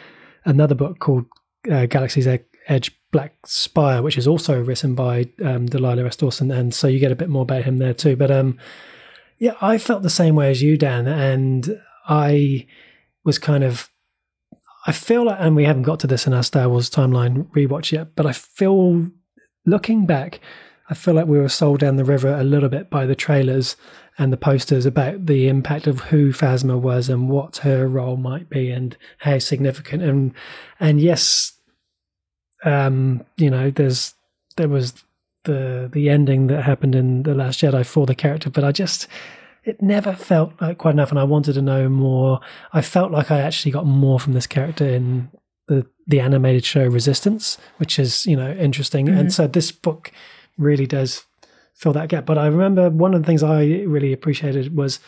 another 0.45 0.75
book 0.75 0.99
called 0.99 1.27
uh, 1.71 1.87
Galaxy's 1.87 2.29
Edge 2.69 2.99
Black 3.13 3.35
Spire, 3.45 4.03
which 4.03 4.19
is 4.19 4.27
also 4.27 4.63
written 4.63 4.95
by 4.95 5.31
um, 5.45 5.67
Delilah 5.67 6.07
S. 6.07 6.17
Dawson, 6.17 6.51
and 6.51 6.75
so 6.75 6.87
you 6.87 6.99
get 6.99 7.13
a 7.13 7.17
bit 7.17 7.29
more 7.29 7.43
about 7.43 7.65
him 7.65 7.79
there 7.79 7.95
too. 7.95 8.17
But 8.17 8.31
um, 8.31 8.59
yeah, 9.39 9.55
I 9.61 9.79
felt 9.79 10.03
the 10.03 10.11
same 10.11 10.35
way 10.35 10.51
as 10.51 10.63
you, 10.63 10.77
Dan, 10.77 11.07
and 11.07 11.81
I 12.09 12.67
was 13.25 13.39
kind 13.39 13.65
of. 13.65 13.91
I 14.89 14.93
feel 14.93 15.25
like, 15.25 15.39
and 15.41 15.57
we 15.57 15.65
haven't 15.65 15.83
got 15.83 15.99
to 16.01 16.07
this 16.07 16.29
in 16.29 16.33
our 16.33 16.45
Star 16.45 16.69
Wars 16.69 16.89
timeline 16.89 17.51
rewatch 17.51 17.91
yet, 17.91 18.15
but 18.15 18.25
I 18.25 18.33
feel 18.33 19.11
looking 19.65 20.07
back, 20.07 20.39
I 20.89 20.95
feel 20.95 21.15
like 21.15 21.27
we 21.27 21.41
were 21.41 21.49
sold 21.49 21.81
down 21.81 21.97
the 21.97 22.05
river 22.05 22.33
a 22.33 22.45
little 22.45 22.69
bit 22.69 22.89
by 22.89 23.05
the 23.05 23.17
trailers 23.17 23.75
and 24.17 24.33
the 24.33 24.37
posters 24.37 24.87
about 24.87 25.27
the 25.27 25.49
impact 25.49 25.89
of 25.89 26.01
who 26.03 26.33
Phasma 26.33 26.81
was 26.81 27.09
and 27.09 27.29
what 27.29 27.59
her 27.59 27.89
role 27.89 28.17
might 28.17 28.49
be 28.49 28.71
and 28.71 28.97
how 29.19 29.39
significant. 29.39 30.03
And 30.03 30.33
and 30.79 31.01
yes, 31.01 31.53
um, 32.65 33.25
you 33.37 33.51
know, 33.51 33.71
there's 33.71 34.15
there 34.57 34.69
was 34.69 34.95
the 35.47 35.89
the 35.91 36.11
ending 36.11 36.47
that 36.49 36.63
happened 36.63 36.95
in 36.95 37.23
the 37.23 37.35
Last 37.35 37.61
Jedi 37.61 37.85
for 37.85 38.07
the 38.07 38.15
character, 38.15 38.51
but 38.51 38.63
I 38.63 38.73
just 38.73 39.09
it 39.65 39.83
never 39.83 40.13
felt 40.13 40.53
like 40.61 40.79
quite 40.79 40.93
enough, 40.93 41.11
and 41.11 41.19
I 41.19 41.25
wanted 41.25 41.55
to 41.55 41.63
know 41.63 41.89
more. 41.89 42.41
I 42.73 42.83
felt 42.83 43.11
like 43.11 43.31
I 43.31 43.41
actually 43.41 43.73
got 43.73 43.87
more 43.87 44.21
from 44.21 44.35
this 44.35 44.47
character 44.47 44.87
in 44.87 45.31
the 45.67 45.87
the 46.07 46.21
animated 46.21 46.65
show 46.65 46.87
Resistance, 46.87 47.59
which 47.79 47.99
is 47.99 48.27
you 48.27 48.37
know 48.37 48.53
interesting, 48.53 49.07
mm-hmm. 49.07 49.19
and 49.19 49.33
so 49.33 49.47
this 49.47 49.73
book 49.73 50.13
really 50.59 50.87
does 50.87 51.25
fill 51.75 51.93
that 51.95 52.09
gap. 52.09 52.27
But 52.27 52.39
I 52.39 52.47
remember 52.47 52.91
one 52.91 53.15
of 53.15 53.23
the 53.23 53.27
things 53.27 53.43
I 53.43 53.65
really 53.87 54.13
appreciated 54.13 54.77
was 54.77 55.01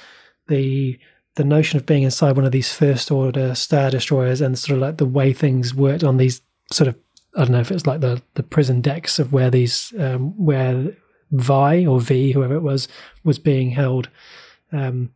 the 0.49 0.99
the 1.37 1.45
notion 1.45 1.77
of 1.77 1.87
being 1.87 2.03
inside 2.03 2.35
one 2.35 2.45
of 2.45 2.53
these 2.53 2.73
first 2.73 3.11
order 3.13 3.55
star 3.55 3.91
destroyers 3.91 4.41
and 4.41 4.59
sort 4.59 4.77
of 4.77 4.83
like 4.83 4.97
the 4.97 5.07
way 5.07 5.33
things 5.33 5.73
worked 5.73 6.03
on 6.03 6.17
these 6.17 6.43
sort 6.73 6.89
of 6.89 6.97
I 7.39 7.43
don't 7.43 7.53
know 7.53 7.61
if 7.61 7.71
it's 7.71 7.87
like 7.87 8.01
the 8.01 8.21
the 8.35 8.43
prison 8.43 8.81
decks 8.81 9.21
of 9.21 9.33
where 9.33 9.49
these 9.49 9.95
um, 9.99 10.33
where 10.45 10.97
Vi 11.31 11.87
or 11.87 12.01
V 12.01 12.33
whoever 12.33 12.57
it 12.57 12.63
was 12.63 12.89
was 13.23 13.39
being 13.39 13.71
held. 13.71 14.09
Um, 14.73 15.13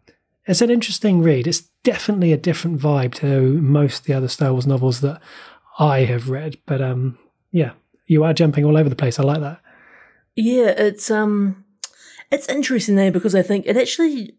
it's 0.47 0.63
an 0.63 0.71
interesting 0.71 1.21
read. 1.21 1.49
It's 1.49 1.63
definitely 1.83 2.33
a 2.33 2.37
different 2.37 2.81
vibe 2.81 3.15
to 3.17 3.61
most 3.61 4.01
of 4.01 4.07
the 4.07 4.15
other 4.15 4.29
Star 4.29 4.53
Wars 4.53 4.67
novels 4.69 5.01
that 5.01 5.21
I 5.81 6.01
have 6.01 6.31
read. 6.31 6.59
But 6.65 6.81
um, 6.81 7.19
yeah, 7.51 7.73
you 8.07 8.23
are 8.23 8.33
jumping 8.33 8.65
all 8.65 8.77
over 8.77 8.89
the 8.89 8.97
place. 8.97 9.19
I 9.19 9.25
like 9.25 9.41
that. 9.41 9.61
Yeah, 10.37 10.69
it's 10.69 11.11
um, 11.11 11.65
it's 12.31 12.49
interesting 12.49 12.95
there 12.95 13.11
because 13.11 13.35
I 13.35 13.43
think 13.43 13.67
it 13.67 13.77
actually, 13.77 14.37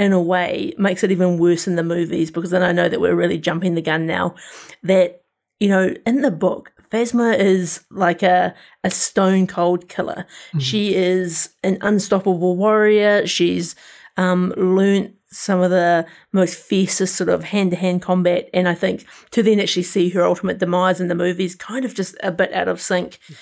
in 0.00 0.12
a 0.12 0.20
way, 0.20 0.74
makes 0.78 1.04
it 1.04 1.12
even 1.12 1.38
worse 1.38 1.68
in 1.68 1.76
the 1.76 1.84
movies 1.84 2.32
because 2.32 2.50
then 2.50 2.64
I 2.64 2.72
know 2.72 2.88
that 2.88 3.00
we're 3.00 3.14
really 3.14 3.38
jumping 3.38 3.76
the 3.76 3.82
gun 3.82 4.04
now. 4.04 4.34
That 4.82 5.22
you 5.62 5.68
know, 5.68 5.94
in 6.04 6.22
the 6.22 6.30
book, 6.32 6.71
Phasma 6.92 7.38
is 7.38 7.84
like 7.90 8.22
a 8.22 8.54
a 8.84 8.90
stone 8.90 9.46
cold 9.46 9.88
killer. 9.88 10.26
Mm-hmm. 10.48 10.58
She 10.58 10.94
is 10.94 11.50
an 11.62 11.78
unstoppable 11.80 12.56
warrior. 12.56 13.26
She's 13.26 13.74
um, 14.16 14.52
learnt 14.56 15.14
some 15.30 15.60
of 15.60 15.70
the 15.70 16.06
most 16.32 16.56
fiercest 16.56 17.16
sort 17.16 17.30
of 17.30 17.44
hand 17.44 17.70
to 17.70 17.76
hand 17.76 18.02
combat, 18.02 18.50
and 18.52 18.68
I 18.68 18.74
think 18.74 19.06
to 19.30 19.42
then 19.42 19.60
actually 19.60 19.84
see 19.84 20.10
her 20.10 20.22
ultimate 20.22 20.58
demise 20.58 21.00
in 21.00 21.08
the 21.08 21.14
movies, 21.14 21.54
kind 21.54 21.84
of 21.84 21.94
just 21.94 22.14
a 22.22 22.30
bit 22.30 22.52
out 22.52 22.68
of 22.68 22.80
sync. 22.80 23.18
Mm-hmm 23.24 23.34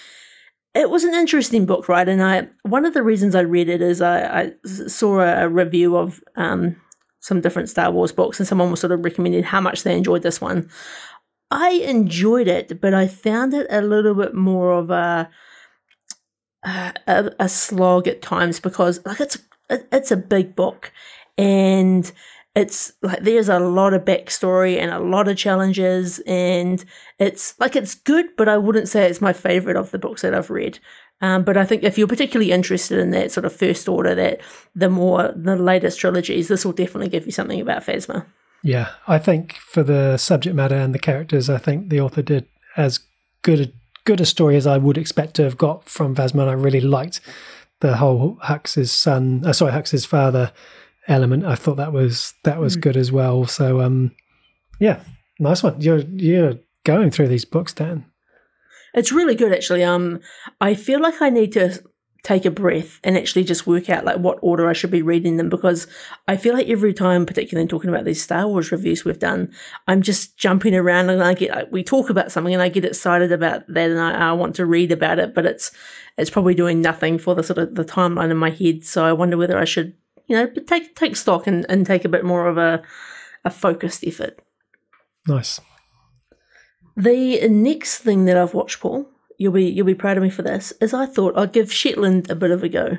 it 0.75 0.91
was 0.91 1.05
an 1.05 1.15
interesting 1.15 1.67
book, 1.67 1.89
right? 1.89 2.09
And 2.09 2.23
I 2.23 2.49
one 2.63 2.85
of 2.85 2.95
the 2.95 3.03
reasons 3.03 3.35
I 3.35 3.41
read 3.41 3.69
it 3.69 3.83
is 3.83 4.01
I, 4.01 4.43
I 4.43 4.53
saw 4.65 5.21
a, 5.21 5.49
review 5.49 5.97
of 5.97 6.23
um, 6.37 6.77
some 7.21 7.41
different 7.41 7.69
Star 7.69 7.91
Wars 7.91 8.13
books, 8.13 8.39
and 8.39 8.47
someone 8.47 8.71
was 8.71 8.81
sort 8.81 8.93
of 8.93 9.05
recommending 9.05 9.43
how 9.43 9.61
much 9.61 9.83
they 9.83 9.97
enjoyed 9.97 10.23
this 10.23 10.41
one. 10.41 10.71
I 11.51 11.71
enjoyed 11.71 12.49
it, 12.49 12.81
but 12.81 12.95
I 12.95 13.07
found 13.09 13.55
it 13.55 13.67
a 13.71 13.81
little 13.81 14.15
bit 14.15 14.35
more 14.35 14.73
of 14.73 14.91
a 14.91 15.31
a, 16.63 17.31
a 17.39 17.49
slog 17.49 18.07
at 18.07 18.23
times 18.23 18.61
because 18.61 19.05
like 19.05 19.21
it's 19.21 19.39
a, 19.71 19.81
it's 19.93 20.11
a 20.11 20.17
big 20.17 20.55
book, 20.55 20.93
and 21.39 22.11
it's 22.55 22.93
like 23.03 23.23
there's 23.23 23.49
a 23.49 23.59
lot 23.61 23.95
of 23.95 24.05
backstory 24.05 24.79
and 24.79 24.91
a 24.91 24.99
lot 24.99 25.29
of 25.29 25.37
challenges 25.37 26.19
and 26.27 26.85
it's 27.21 27.59
like 27.61 27.77
it's 27.77 27.95
good 27.95 28.27
but 28.37 28.49
i 28.49 28.59
wouldn't 28.59 28.89
say 28.89 29.09
it's 29.09 29.21
my 29.21 29.33
favorite 29.33 29.77
of 29.77 29.93
the 29.93 29.99
books 29.99 30.23
that 30.23 30.35
i've 30.35 30.51
read. 30.51 30.79
Um, 31.21 31.45
but 31.45 31.57
i 31.57 31.65
think 31.65 31.85
if 31.85 31.97
you're 31.97 32.09
particularly 32.09 32.51
interested 32.51 32.99
in 32.99 33.11
that 33.11 33.31
sort 33.31 33.45
of 33.45 33.55
first 33.55 33.89
order 33.89 34.17
that 34.17 34.41
the 34.75 34.91
more 34.91 35.33
the 35.37 35.55
latest 35.55 36.01
trilogies 36.01 36.49
this 36.49 36.65
will 36.65 36.73
definitely 36.73 37.09
give 37.09 37.25
you 37.25 37.33
something 37.33 37.61
about 37.61 37.85
phasma 37.85 38.27
yeah 38.63 38.91
i 39.07 39.19
think 39.19 39.55
for 39.55 39.83
the 39.83 40.17
subject 40.17 40.55
matter 40.55 40.77
and 40.77 40.95
the 40.95 40.99
characters 40.99 41.49
i 41.49 41.59
think 41.59 41.89
the 41.89 42.01
author 42.01 42.23
did 42.23 42.47
as 42.77 43.01
good 43.43 43.61
a 43.61 43.73
good 44.05 44.21
a 44.21 44.27
story 44.27 44.57
as 44.57 44.67
i 44.67 44.77
would 44.77 44.99
expect 44.99 45.35
to 45.35 45.43
have 45.43 45.59
got 45.59 45.89
from 45.89 46.15
phasma 46.15 46.43
and 46.43 46.51
i 46.51 46.55
really 46.55 46.81
liked 46.81 47.21
the 47.81 47.97
whole 47.97 48.39
hux's 48.43 48.93
son 48.93 49.43
uh, 49.45 49.53
sorry 49.53 49.73
hux's 49.73 50.05
father 50.05 50.53
element. 51.11 51.45
I 51.45 51.57
thought 51.57 51.77
that 51.77 51.93
was 51.93 52.35
that 52.45 52.59
was 52.59 52.77
mm. 52.77 52.81
good 52.81 52.97
as 52.97 53.13
well. 53.13 53.47
So 53.47 53.81
um, 53.81 54.13
yeah, 54.79 55.03
nice 55.39 55.63
one. 55.63 55.81
You're 55.81 55.99
you're 55.99 56.55
going 56.85 57.11
through 57.11 57.29
these 57.29 57.45
books, 57.45 57.73
Dan. 57.73 58.07
It's 58.95 59.13
really 59.13 59.37
good, 59.37 59.53
actually. 59.53 59.85
Um, 59.85 60.21
I 60.61 60.75
feel 60.75 61.01
like 61.01 61.23
I 61.23 61.31
need 61.31 61.53
to 61.53 61.83
take 62.23 62.45
a 62.45 62.51
breath 62.51 63.01
and 63.03 63.17
actually 63.17 63.45
just 63.45 63.67
work 63.67 63.89
out 63.89 64.05
like 64.05 64.19
what 64.19 64.39
order 64.43 64.69
I 64.69 64.73
should 64.73 64.91
be 64.91 65.03
reading 65.03 65.37
them 65.37 65.49
because 65.49 65.87
I 66.29 66.37
feel 66.37 66.55
like 66.55 66.69
every 66.69 66.93
time, 66.93 67.25
particularly 67.25 67.63
in 67.63 67.69
talking 67.69 67.91
about 67.91 68.05
these 68.05 68.23
Star 68.23 68.47
Wars 68.47 68.71
reviews 68.71 69.05
we've 69.05 69.19
done, 69.19 69.53
I'm 69.89 70.03
just 70.03 70.37
jumping 70.37 70.75
around 70.75 71.11
and 71.11 71.23
I 71.23 71.35
get 71.35 71.51
like, 71.51 71.73
we 71.73 71.83
talk 71.83 72.11
about 72.11 72.31
something 72.31 72.53
and 72.53 72.63
I 72.63 72.69
get 72.69 72.85
excited 72.85 73.33
about 73.33 73.67
that 73.69 73.91
and 73.91 73.99
I, 73.99 74.31
I 74.31 74.33
want 74.33 74.55
to 74.57 74.67
read 74.67 74.93
about 74.93 75.19
it, 75.19 75.35
but 75.35 75.47
it's 75.47 75.71
it's 76.19 76.31
probably 76.31 76.55
doing 76.55 76.81
nothing 76.81 77.19
for 77.19 77.35
the 77.35 77.43
sort 77.43 77.59
of 77.59 77.75
the 77.75 77.85
timeline 77.85 78.31
in 78.31 78.37
my 78.37 78.51
head. 78.51 78.85
So 78.85 79.05
I 79.05 79.13
wonder 79.13 79.37
whether 79.37 79.59
I 79.59 79.65
should 79.65 79.95
you 80.31 80.37
know, 80.37 80.47
take 80.47 80.95
take 80.95 81.17
stock 81.17 81.49
and, 81.49 81.67
and 81.69 81.85
take 81.85 82.05
a 82.05 82.09
bit 82.09 82.25
more 82.25 82.47
of 82.47 82.57
a 82.57 82.83
a 83.45 83.51
focused 83.51 84.05
effort. 84.07 84.39
Nice. 85.27 85.61
The 86.97 87.49
next 87.49 87.99
thing 87.99 88.27
that 88.27 88.37
I've 88.37 88.55
watched, 88.55 88.81
Paul, 88.81 89.09
you'll 89.41 89.53
be 89.53 89.65
you'll 89.65 89.87
be 89.87 89.95
proud 89.95 90.19
of 90.19 90.23
me 90.23 90.31
for 90.31 90.43
this, 90.43 90.73
is 90.81 90.93
I 90.93 91.07
thought 91.07 91.37
I'd 91.37 91.53
give 91.53 91.73
Shetland 91.73 92.31
a 92.31 92.35
bit 92.35 92.51
of 92.51 92.63
a 92.63 92.69
go. 92.69 92.99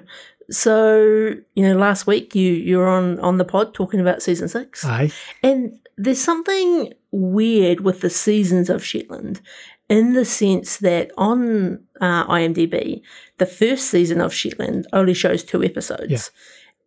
So, 0.50 1.36
you 1.54 1.64
know, 1.64 1.78
last 1.78 2.08
week 2.08 2.34
you 2.34 2.52
you 2.52 2.78
were 2.78 2.90
on 2.90 3.20
on 3.20 3.38
the 3.38 3.46
pod 3.46 3.74
talking 3.74 4.00
about 4.02 4.24
season 4.24 4.50
six. 4.50 4.84
Aye. 4.84 5.12
And 5.44 5.80
there's 5.98 6.20
something 6.20 6.94
weird 7.12 7.82
with 7.82 8.02
the 8.02 8.10
seasons 8.10 8.70
of 8.70 8.84
Shetland 8.84 9.40
in 9.88 10.14
the 10.14 10.26
sense 10.26 10.78
that 10.78 11.12
on 11.16 11.84
uh, 12.00 12.26
IMDb, 12.26 13.04
the 13.38 13.46
first 13.46 13.90
season 13.90 14.20
of 14.20 14.34
Shetland 14.34 14.88
only 14.94 15.14
shows 15.14 15.44
two 15.44 15.64
episodes. 15.64 16.12
Yeah 16.12 16.20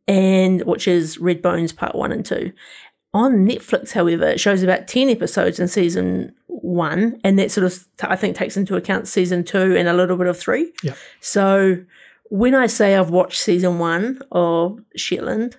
and 0.06 0.62
which 0.64 0.86
is 0.86 1.18
Red 1.18 1.40
Bones 1.40 1.72
Part 1.72 1.94
One 1.94 2.12
and 2.12 2.26
Two. 2.26 2.52
On 3.14 3.46
Netflix, 3.46 3.92
however, 3.92 4.26
it 4.26 4.38
shows 4.38 4.62
about 4.62 4.86
ten 4.86 5.08
episodes 5.08 5.58
in 5.58 5.66
season 5.66 6.34
one, 6.62 7.20
and 7.24 7.38
that 7.38 7.50
sort 7.50 7.64
of 7.66 7.84
I 8.02 8.16
think 8.16 8.36
takes 8.36 8.56
into 8.56 8.76
account 8.76 9.08
season 9.08 9.44
two 9.44 9.76
and 9.76 9.88
a 9.88 9.92
little 9.92 10.16
bit 10.16 10.26
of 10.26 10.38
three. 10.38 10.72
Yeah. 10.82 10.94
So 11.20 11.84
when 12.30 12.54
I 12.54 12.66
say 12.66 12.96
I've 12.96 13.10
watched 13.10 13.40
season 13.40 13.78
one 13.78 14.20
of 14.32 14.80
Shetland, 14.96 15.56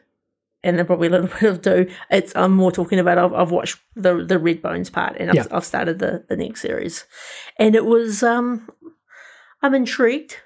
and 0.64 0.78
then 0.78 0.86
probably 0.86 1.08
a 1.08 1.12
little 1.12 1.28
bit 1.40 1.50
of 1.50 1.62
two, 1.62 1.92
it's 2.10 2.36
I'm 2.36 2.54
more 2.54 2.72
talking 2.72 3.00
about 3.00 3.18
I've, 3.18 3.34
I've 3.34 3.52
watched 3.52 3.80
the 3.96 4.24
the 4.24 4.40
Red 4.40 4.62
Bones 4.62 4.90
part, 4.90 5.18
and 5.20 5.30
I've, 5.30 5.36
yeah. 5.36 5.48
I've 5.52 5.66
started 5.66 6.00
the 6.00 6.25
the 6.30 6.38
next 6.38 6.62
series, 6.62 7.06
and 7.60 7.75
it 7.75 7.86
was 7.86 8.24
um 8.24 8.70
I'm 9.62 9.75
intrigued. 9.75 10.38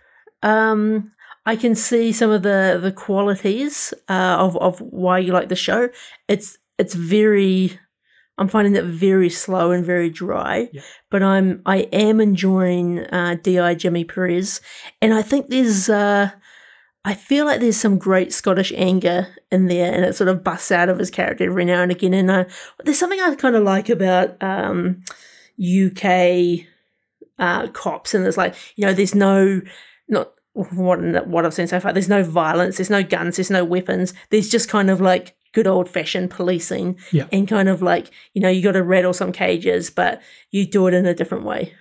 Um, 0.42 1.12
I 1.46 1.56
can 1.56 1.76
see 1.76 2.12
some 2.12 2.30
of 2.32 2.44
the 2.44 2.80
the 2.82 2.92
qualities 2.92 3.94
uh, 4.08 4.38
of 4.40 4.58
of 4.58 4.80
why 4.80 5.20
you 5.20 5.34
like 5.34 5.50
the 5.50 5.56
show. 5.56 5.90
It's 6.28 6.58
it's 6.78 6.94
very 6.94 7.80
I'm 8.40 8.48
finding 8.48 8.76
it 8.76 8.86
very 8.86 9.30
slow 9.30 9.72
and 9.72 9.86
very 9.86 10.10
dry, 10.10 10.70
yeah. 10.72 10.82
but 11.12 11.22
I'm 11.22 11.62
I 11.66 11.80
am 11.92 12.22
enjoying 12.22 13.00
uh, 13.08 13.36
Di 13.42 13.76
Jimmy 13.76 14.06
Perez, 14.06 14.62
and 15.02 15.14
I 15.14 15.22
think 15.22 15.50
there's 15.50 15.90
uh, 15.90 16.32
I 17.04 17.14
feel 17.16 17.46
like 17.46 17.60
there's 17.60 17.78
some 17.78 17.98
great 17.98 18.32
Scottish 18.32 18.72
anger 18.76 19.28
in 19.52 19.68
there, 19.68 19.94
and 19.94 20.06
it 20.06 20.16
sort 20.16 20.30
of 20.30 20.44
busts 20.44 20.72
out 20.72 20.88
of 20.88 21.00
his 21.00 21.12
character 21.12 21.44
every 21.44 21.66
now 21.66 21.82
and 21.82 21.92
again. 21.92 22.14
And 22.14 22.32
uh, 22.32 22.46
there's 22.84 22.98
something 22.98 23.20
I 23.20 23.36
kind 23.36 23.58
of 23.58 23.64
like 23.64 23.90
about 23.90 24.42
um, 24.42 25.04
UK 25.60 26.66
uh, 27.38 27.68
cops, 27.74 28.14
and 28.14 28.24
there's 28.24 28.38
like 28.38 28.56
you 28.78 28.86
know 28.86 28.94
there's 28.94 29.16
no 29.16 29.62
not 30.08 30.32
what 30.54 31.28
what 31.28 31.46
I've 31.46 31.54
seen 31.54 31.68
so 31.68 31.80
far. 31.80 31.92
There's 31.92 32.10
no 32.10 32.24
violence, 32.24 32.78
there's 32.78 32.90
no 32.90 33.04
guns, 33.04 33.36
there's 33.36 33.52
no 33.52 33.66
weapons. 33.66 34.14
There's 34.30 34.50
just 34.50 34.70
kind 34.70 34.90
of 34.90 35.02
like 35.02 35.36
good 35.54 35.68
old 35.68 35.90
fashioned 35.90 36.30
policing, 36.32 36.98
yeah. 37.12 37.28
and 37.32 37.48
kind 37.48 37.70
of 37.70 37.82
like 37.82 38.12
you 38.34 38.42
know 38.42 38.50
you 38.50 38.62
got 38.62 38.74
to 38.74 38.84
rattle 38.84 39.14
some 39.14 39.32
cages, 39.32 39.90
but 39.90 40.22
you 40.52 40.66
do 40.66 40.88
it 40.88 40.94
in 40.94 41.06
a 41.06 41.14
different 41.14 41.44
way. 41.44 41.74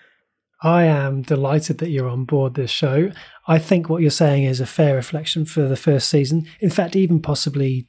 I 0.60 0.84
am 0.84 1.22
delighted 1.22 1.78
that 1.78 1.90
you're 1.90 2.08
on 2.08 2.24
board 2.24 2.54
this 2.54 2.70
show. 2.70 3.12
I 3.46 3.58
think 3.58 3.88
what 3.88 4.02
you're 4.02 4.10
saying 4.10 4.44
is 4.44 4.60
a 4.60 4.66
fair 4.66 4.96
reflection 4.96 5.44
for 5.44 5.62
the 5.62 5.76
first 5.76 6.10
season. 6.10 6.46
In 6.60 6.70
fact, 6.70 6.96
even 6.96 7.20
possibly 7.20 7.88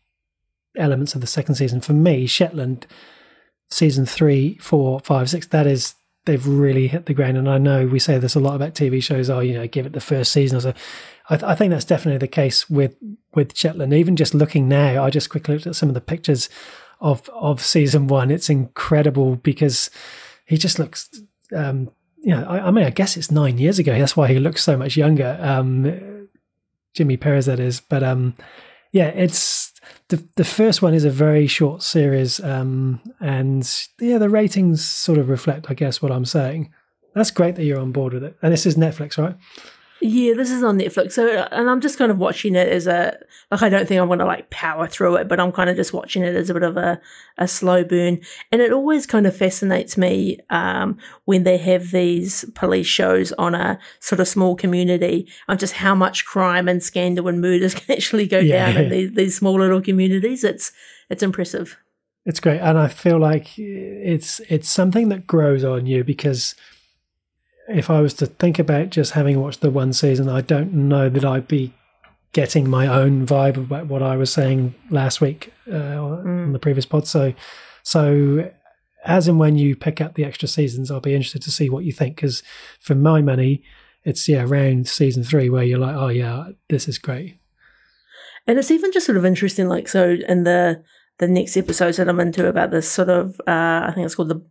elements 0.78 1.16
of 1.16 1.22
the 1.22 1.28
second 1.28 1.56
season. 1.56 1.82
For 1.82 1.94
me, 1.94 2.28
Shetland 2.28 2.86
season 3.70 4.06
three, 4.06 4.58
four, 4.58 5.00
five, 5.00 5.30
six. 5.30 5.48
That 5.48 5.68
is 5.68 5.96
they've 6.26 6.46
really 6.46 6.88
hit 6.88 7.06
the 7.06 7.14
ground. 7.14 7.38
And 7.38 7.50
I 7.50 7.58
know 7.58 7.88
we 7.88 8.00
say 8.00 8.18
this 8.18 8.36
a 8.36 8.40
lot 8.40 8.56
about 8.56 8.74
TV 8.74 9.02
shows. 9.02 9.30
Oh, 9.30 9.40
you 9.40 9.54
know, 9.54 9.68
give 9.68 9.86
it 9.86 9.94
the 9.94 10.02
first 10.02 10.32
season 10.32 10.58
or 10.58 10.62
so. 10.62 10.74
I, 11.30 11.36
th- 11.36 11.50
I 11.50 11.56
think 11.56 11.72
that's 11.72 11.86
definitely 11.86 12.18
the 12.18 12.28
case 12.28 12.70
with 12.70 12.96
with 13.34 13.56
Shetland. 13.56 13.94
Even 13.94 14.16
just 14.16 14.34
looking 14.34 14.68
now, 14.68 15.04
I 15.04 15.10
just 15.10 15.30
quickly 15.30 15.56
looked 15.56 15.68
at 15.68 15.76
some 15.76 15.90
of 15.90 15.96
the 15.96 16.02
pictures 16.02 16.50
of 17.00 17.30
of 17.30 17.62
season 17.62 18.08
one. 18.08 18.32
It's 18.32 18.50
incredible 18.50 19.36
because 19.36 19.90
he 20.46 20.58
just 20.58 20.80
looks 20.80 21.10
um, 21.56 21.92
yeah, 22.22 22.44
I, 22.46 22.68
I, 22.68 22.72
mean, 22.72 22.86
I 22.86 22.90
guess 22.90 23.16
it's 23.16 23.32
nine 23.32 23.58
years 23.58 23.80
ago. 23.80 23.98
That's 23.98 24.18
why 24.18 24.28
he 24.28 24.40
looks 24.40 24.64
so 24.64 24.78
much 24.78 24.98
younger. 24.98 25.38
Um, 25.42 26.28
Jimmy 26.94 27.18
Perez, 27.18 27.46
that 27.46 27.60
is. 27.60 27.80
But 27.80 28.04
um, 28.04 28.36
yeah, 28.92 29.08
it's 29.08 29.74
the 30.10 30.28
the 30.36 30.44
first 30.44 30.82
one 30.82 30.94
is 30.94 31.06
a 31.06 31.10
very 31.10 31.48
short 31.48 31.84
series, 31.84 32.40
um, 32.40 33.02
and 33.20 33.70
yeah, 34.00 34.18
the 34.18 34.30
ratings 34.30 34.84
sort 34.84 35.18
of 35.18 35.30
reflect, 35.30 35.68
I 35.70 35.74
guess, 35.74 36.02
what 36.02 36.12
I'm 36.12 36.26
saying. 36.26 36.74
That's 37.14 37.32
great 37.32 37.56
that 37.56 37.64
you're 37.64 37.80
on 37.80 37.92
board 37.92 38.14
with 38.14 38.24
it, 38.24 38.38
and 38.42 38.52
this 38.52 38.66
is 38.66 38.76
Netflix, 38.76 39.18
right? 39.18 39.36
Yeah, 40.02 40.34
this 40.34 40.50
is 40.50 40.64
on 40.64 40.80
Netflix. 40.80 41.14
So, 41.14 41.28
and 41.52 41.70
I'm 41.70 41.82
just 41.82 41.98
kind 41.98 42.10
of 42.10 42.18
watching 42.18 42.56
it 42.56 42.70
as 42.70 42.88
a 42.88 43.18
like. 43.52 43.62
I 43.62 43.70
don't 43.70 43.86
think 43.86 44.00
I'm 44.00 44.08
going 44.08 44.20
to 44.20 44.26
like 44.26 44.50
power 44.50 44.88
through 44.88 45.16
it, 45.18 45.28
but 45.28 45.40
I'm 45.40 45.52
kind 45.52 45.70
of 45.70 45.76
just 45.76 45.92
watching 45.92 46.24
it 46.24 46.36
as 46.36 46.50
a 46.50 46.54
bit 46.54 46.64
of 46.64 46.78
a 46.78 47.02
a 47.38 47.48
slow 47.48 47.84
burn. 47.84 48.22
And 48.52 48.62
it 48.62 48.72
always 48.72 49.06
kind 49.06 49.28
of 49.28 49.36
fascinates 49.36 49.98
me 49.98 50.40
um, 50.50 50.98
when 51.26 51.44
they 51.44 51.58
have 51.58 51.92
these 51.92 52.46
police 52.56 52.88
shows 52.88 53.34
on 53.34 53.56
a 53.56 53.78
sort 54.00 54.22
of 54.22 54.28
small 54.28 54.56
community 54.56 55.28
of 55.50 55.58
just 55.58 55.74
how 55.74 55.96
much 55.96 56.26
crime 56.26 56.70
and 56.70 56.82
scandal 56.82 57.28
and 57.28 57.42
murders 57.42 57.74
can 57.76 57.96
actually 57.96 58.28
go 58.28 58.40
yeah. 58.40 58.72
down 58.72 58.84
in 58.84 58.90
these, 58.90 59.12
these 59.14 59.38
small 59.38 59.60
little 59.60 59.82
communities. 59.82 60.46
It's 60.46 60.72
it's 61.10 61.24
impressive. 61.24 61.78
It's 62.26 62.40
great, 62.40 62.60
and 62.60 62.78
I 62.78 62.88
feel 62.88 63.18
like 63.18 63.58
it's 63.58 64.40
it's 64.50 64.70
something 64.70 65.10
that 65.10 65.28
grows 65.28 65.64
on 65.66 65.86
you 65.86 66.04
because 66.04 66.56
if 67.70 67.90
I 67.90 68.02
was 68.02 68.14
to 68.16 68.26
think 68.26 68.60
about 68.60 68.90
just 68.90 69.14
having 69.14 69.40
watched 69.40 69.62
the 69.62 69.70
one 69.70 69.94
season, 69.94 70.28
I 70.30 70.42
don't 70.42 70.74
know 70.74 71.10
that 71.10 71.26
I'd 71.26 71.48
be 71.48 71.74
getting 72.32 72.70
my 72.70 72.88
own 72.88 73.26
vibe 73.26 73.58
about 73.58 73.88
what 73.88 74.04
I 74.04 74.16
was 74.16 74.32
saying 74.32 74.76
last 74.90 75.22
week 75.22 75.54
uh, 75.68 75.72
mm. 75.72 76.46
on 76.46 76.54
the 76.54 76.60
previous 76.60 76.86
pod. 76.86 77.08
So, 77.08 77.34
so 77.84 78.52
as 79.06 79.28
and 79.28 79.40
when 79.40 79.58
you 79.58 79.76
pick 79.76 80.02
up 80.02 80.16
the 80.16 80.26
extra 80.26 80.48
seasons, 80.48 80.92
I'll 80.92 81.00
be 81.00 81.16
interested 81.16 81.42
to 81.44 81.52
see 81.52 81.70
what 81.70 81.86
you 81.86 81.92
think. 81.92 82.16
Because 82.16 82.44
for 82.80 82.96
my 82.96 83.22
money, 83.22 83.64
it's 84.04 84.28
yeah 84.28 84.44
around 84.44 84.88
season 84.88 85.24
three 85.24 85.50
where 85.50 85.64
you're 85.64 85.80
like, 85.80 85.96
oh 85.96 86.10
yeah, 86.10 86.50
this 86.70 86.88
is 86.88 86.98
great. 86.98 87.40
And 88.48 88.58
it's 88.58 88.72
even 88.72 88.92
just 88.92 89.06
sort 89.06 89.18
of 89.18 89.26
interesting, 89.26 89.68
like 89.68 89.88
so 89.88 90.18
in 90.28 90.44
the 90.44 90.84
the 91.20 91.28
next 91.28 91.58
episodes 91.58 91.98
that 91.98 92.10
I'm 92.10 92.20
into 92.20 92.48
about 92.48 92.72
this 92.72 92.90
sort 92.90 93.10
of 93.10 93.40
uh, 93.42 93.86
I 93.86 93.92
think 93.94 94.06
it's 94.06 94.16
called 94.16 94.30
the 94.30 94.42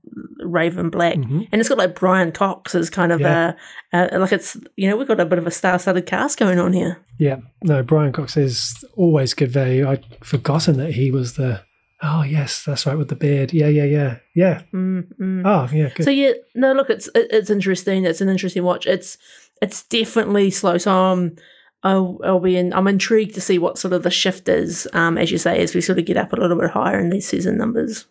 Raven 0.45 0.91
Black, 0.91 1.17
mm-hmm. 1.17 1.43
and 1.51 1.61
it's 1.61 1.69
got 1.69 1.79
like 1.79 1.95
Brian 1.95 2.31
Cox 2.31 2.75
as 2.75 2.91
kind 2.91 3.11
of 3.11 3.21
yeah. 3.21 3.55
a, 3.93 4.09
a, 4.13 4.19
like 4.19 4.33
it's 4.33 4.57
you 4.77 4.89
know 4.89 4.97
we've 4.97 5.09
got 5.09 5.19
a 5.19 5.25
bit 5.25 5.39
of 5.39 5.47
a 5.47 5.51
star-studded 5.51 6.07
cast 6.07 6.39
going 6.39 6.59
on 6.59 6.73
here. 6.73 6.99
Yeah, 7.19 7.39
no, 7.63 7.83
Brian 7.83 8.13
Cox 8.13 8.37
is 8.37 8.85
always 8.97 9.35
good 9.35 9.51
value. 9.51 9.89
I'd 9.89 10.05
forgotten 10.23 10.77
that 10.77 10.93
he 10.93 11.11
was 11.11 11.35
the. 11.35 11.63
Oh 12.01 12.23
yes, 12.23 12.63
that's 12.65 12.87
right 12.87 12.97
with 12.97 13.09
the 13.09 13.17
beard. 13.17 13.53
Yeah, 13.53 13.67
yeah, 13.67 13.85
yeah, 13.85 14.19
yeah. 14.35 14.63
Mm-hmm. 14.73 15.45
Oh 15.45 15.69
yeah. 15.73 15.89
Good. 15.89 16.05
So 16.05 16.11
yeah, 16.11 16.33
no, 16.55 16.73
look, 16.73 16.91
it's 16.91 17.09
it, 17.09 17.27
it's 17.31 17.51
interesting. 17.51 18.05
It's 18.05 18.21
an 18.21 18.29
interesting 18.29 18.63
watch. 18.63 18.87
It's 18.87 19.19
it's 19.61 19.83
definitely 19.85 20.51
slow. 20.51 20.79
So 20.79 20.93
I'm 20.93 21.37
I'll, 21.83 22.41
be 22.41 22.57
in, 22.57 22.73
I'm 22.73 22.89
intrigued 22.89 23.35
to 23.35 23.41
see 23.41 23.59
what 23.59 23.79
sort 23.79 23.95
of 23.95 24.03
the 24.03 24.11
shift 24.11 24.49
is, 24.49 24.89
um, 24.93 25.17
as 25.17 25.31
you 25.31 25.39
say, 25.39 25.61
as 25.61 25.75
we 25.75 25.81
sort 25.81 25.99
of 25.99 26.07
get 26.07 26.17
up 26.17 26.33
a 26.33 26.37
little 26.37 26.59
bit 26.59 26.71
higher 26.71 26.99
in 26.99 27.11
these 27.11 27.29
season 27.29 27.57
numbers. 27.57 28.07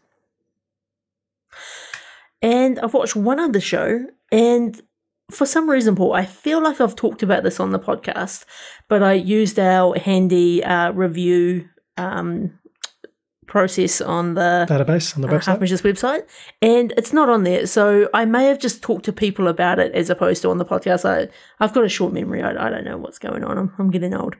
And 2.41 2.79
I've 2.79 2.93
watched 2.93 3.15
one 3.15 3.39
other 3.39 3.59
show, 3.59 4.05
and 4.31 4.81
for 5.31 5.45
some 5.45 5.69
reason, 5.69 5.95
Paul, 5.95 6.13
I 6.13 6.25
feel 6.25 6.61
like 6.61 6.79
I've 6.79 6.95
talked 6.95 7.23
about 7.23 7.43
this 7.43 7.59
on 7.59 7.71
the 7.71 7.79
podcast, 7.79 8.45
but 8.87 9.03
I 9.03 9.13
used 9.13 9.59
our 9.59 9.97
handy 9.97 10.63
uh, 10.63 10.91
review 10.91 11.67
um, 11.97 12.57
process 13.47 14.01
on 14.01 14.35
the 14.35 14.65
database 14.69 15.15
on 15.15 15.21
the 15.21 15.27
uh, 15.27 15.31
website, 15.31 15.59
website, 15.81 16.27
and 16.61 16.93
it's 16.97 17.13
not 17.13 17.29
on 17.29 17.43
there. 17.43 17.65
So 17.65 18.09
I 18.13 18.25
may 18.25 18.45
have 18.45 18.59
just 18.59 18.83
talked 18.83 19.05
to 19.05 19.13
people 19.13 19.47
about 19.47 19.79
it 19.79 19.93
as 19.93 20.09
opposed 20.09 20.41
to 20.43 20.49
on 20.49 20.57
the 20.57 20.65
podcast. 20.65 21.05
I, 21.09 21.29
I've 21.59 21.73
got 21.73 21.83
a 21.83 21.89
short 21.89 22.13
memory. 22.13 22.43
I, 22.43 22.67
I 22.67 22.69
don't 22.69 22.83
know 22.83 22.97
what's 22.97 23.19
going 23.19 23.43
on. 23.43 23.57
I'm, 23.57 23.73
I'm 23.79 23.89
getting 23.89 24.13
old. 24.13 24.35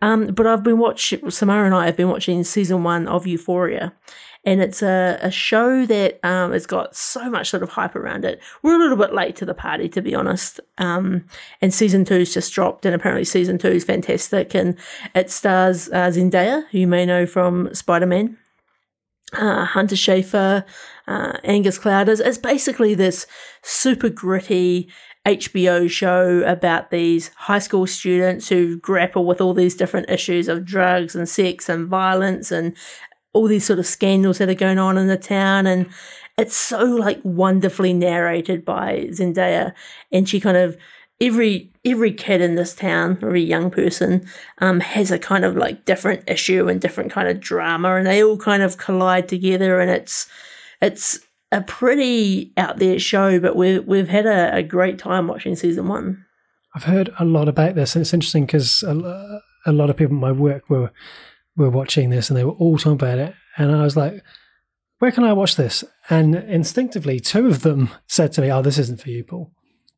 Um, 0.00 0.28
but 0.28 0.46
I've 0.46 0.62
been 0.62 0.78
watching. 0.78 1.30
Samara 1.30 1.66
and 1.66 1.74
I 1.74 1.86
have 1.86 1.96
been 1.96 2.08
watching 2.08 2.44
season 2.44 2.84
one 2.84 3.08
of 3.08 3.26
Euphoria. 3.26 3.92
And 4.44 4.60
it's 4.60 4.82
a, 4.82 5.20
a 5.22 5.30
show 5.30 5.86
that 5.86 6.18
um, 6.24 6.50
has 6.50 6.66
got 6.66 6.96
so 6.96 7.30
much 7.30 7.50
sort 7.50 7.62
of 7.62 7.68
hype 7.68 7.94
around 7.94 8.24
it. 8.24 8.40
We're 8.62 8.74
a 8.74 8.78
little 8.78 8.96
bit 8.96 9.14
late 9.14 9.36
to 9.36 9.44
the 9.44 9.54
party, 9.54 9.88
to 9.90 10.02
be 10.02 10.16
honest. 10.16 10.58
Um, 10.78 11.26
and 11.60 11.72
season 11.72 12.04
two's 12.04 12.34
just 12.34 12.52
dropped, 12.52 12.84
and 12.84 12.92
apparently 12.92 13.24
season 13.24 13.56
two 13.56 13.68
is 13.68 13.84
fantastic. 13.84 14.52
And 14.56 14.76
it 15.14 15.30
stars 15.30 15.88
uh, 15.90 16.10
Zendaya, 16.10 16.64
who 16.72 16.78
you 16.78 16.88
may 16.88 17.06
know 17.06 17.24
from 17.24 17.72
Spider 17.72 18.06
Man 18.06 18.36
uh, 19.34 19.64
Hunter 19.64 19.96
Schafer, 19.96 20.64
uh, 21.06 21.32
Angus 21.44 21.78
Clouders. 21.78 22.20
It's 22.20 22.38
basically 22.38 22.94
this 22.94 23.26
super 23.62 24.08
gritty 24.08 24.88
HBO 25.26 25.88
show 25.88 26.42
about 26.44 26.90
these 26.90 27.28
high 27.36 27.60
school 27.60 27.86
students 27.86 28.48
who 28.48 28.78
grapple 28.78 29.24
with 29.24 29.40
all 29.40 29.54
these 29.54 29.76
different 29.76 30.10
issues 30.10 30.48
of 30.48 30.64
drugs 30.64 31.14
and 31.14 31.28
sex 31.28 31.68
and 31.68 31.88
violence 31.88 32.50
and 32.50 32.76
all 33.32 33.46
these 33.46 33.64
sort 33.64 33.78
of 33.78 33.86
scandals 33.86 34.38
that 34.38 34.48
are 34.48 34.54
going 34.54 34.78
on 34.78 34.98
in 34.98 35.06
the 35.06 35.16
town. 35.16 35.66
And 35.66 35.88
it's 36.38 36.56
so 36.56 36.84
like 36.84 37.20
wonderfully 37.22 37.92
narrated 37.92 38.64
by 38.64 39.06
Zendaya. 39.10 39.72
And 40.10 40.28
she 40.28 40.40
kind 40.40 40.56
of 40.56 40.76
every 41.22 41.70
every 41.84 42.12
kid 42.12 42.40
in 42.40 42.56
this 42.56 42.74
town, 42.74 43.18
every 43.22 43.42
young 43.42 43.70
person, 43.70 44.26
um, 44.58 44.80
has 44.80 45.10
a 45.10 45.18
kind 45.18 45.44
of 45.44 45.56
like 45.56 45.84
different 45.84 46.28
issue 46.28 46.68
and 46.68 46.80
different 46.80 47.10
kind 47.10 47.28
of 47.28 47.40
drama, 47.40 47.94
and 47.94 48.06
they 48.06 48.22
all 48.22 48.36
kind 48.36 48.62
of 48.62 48.76
collide 48.76 49.28
together, 49.28 49.80
and 49.80 49.90
it's 49.90 50.28
it's 50.82 51.20
a 51.52 51.62
pretty 51.62 52.52
out 52.56 52.78
there 52.78 52.98
show, 52.98 53.38
but 53.38 53.56
we've 53.56 53.86
we've 53.86 54.08
had 54.08 54.26
a, 54.26 54.56
a 54.56 54.62
great 54.62 54.98
time 54.98 55.28
watching 55.28 55.56
season 55.56 55.88
one. 55.88 56.26
I've 56.74 56.84
heard 56.84 57.10
a 57.18 57.24
lot 57.24 57.48
about 57.48 57.76
this, 57.76 57.94
and 57.94 58.02
it's 58.02 58.14
interesting 58.14 58.46
because 58.46 58.82
a, 58.82 59.40
a 59.66 59.72
lot 59.72 59.90
of 59.90 59.96
people 59.96 60.16
at 60.16 60.20
my 60.20 60.32
work 60.32 60.68
were 60.68 60.90
were 61.56 61.70
watching 61.70 62.10
this, 62.10 62.28
and 62.28 62.36
they 62.36 62.44
were 62.44 62.52
all 62.52 62.78
talking 62.78 62.92
about 62.92 63.18
it, 63.18 63.34
and 63.56 63.74
I 63.74 63.82
was 63.82 63.96
like. 63.96 64.22
Where 64.98 65.10
can 65.10 65.24
I 65.24 65.32
watch 65.32 65.56
this? 65.56 65.82
And 66.10 66.36
instinctively, 66.36 67.18
two 67.18 67.48
of 67.48 67.62
them 67.62 67.90
said 68.06 68.30
to 68.34 68.40
me, 68.40 68.52
"Oh, 68.52 68.62
this 68.62 68.78
isn't 68.78 69.00
for 69.00 69.10
you, 69.10 69.24
Paul." 69.24 69.50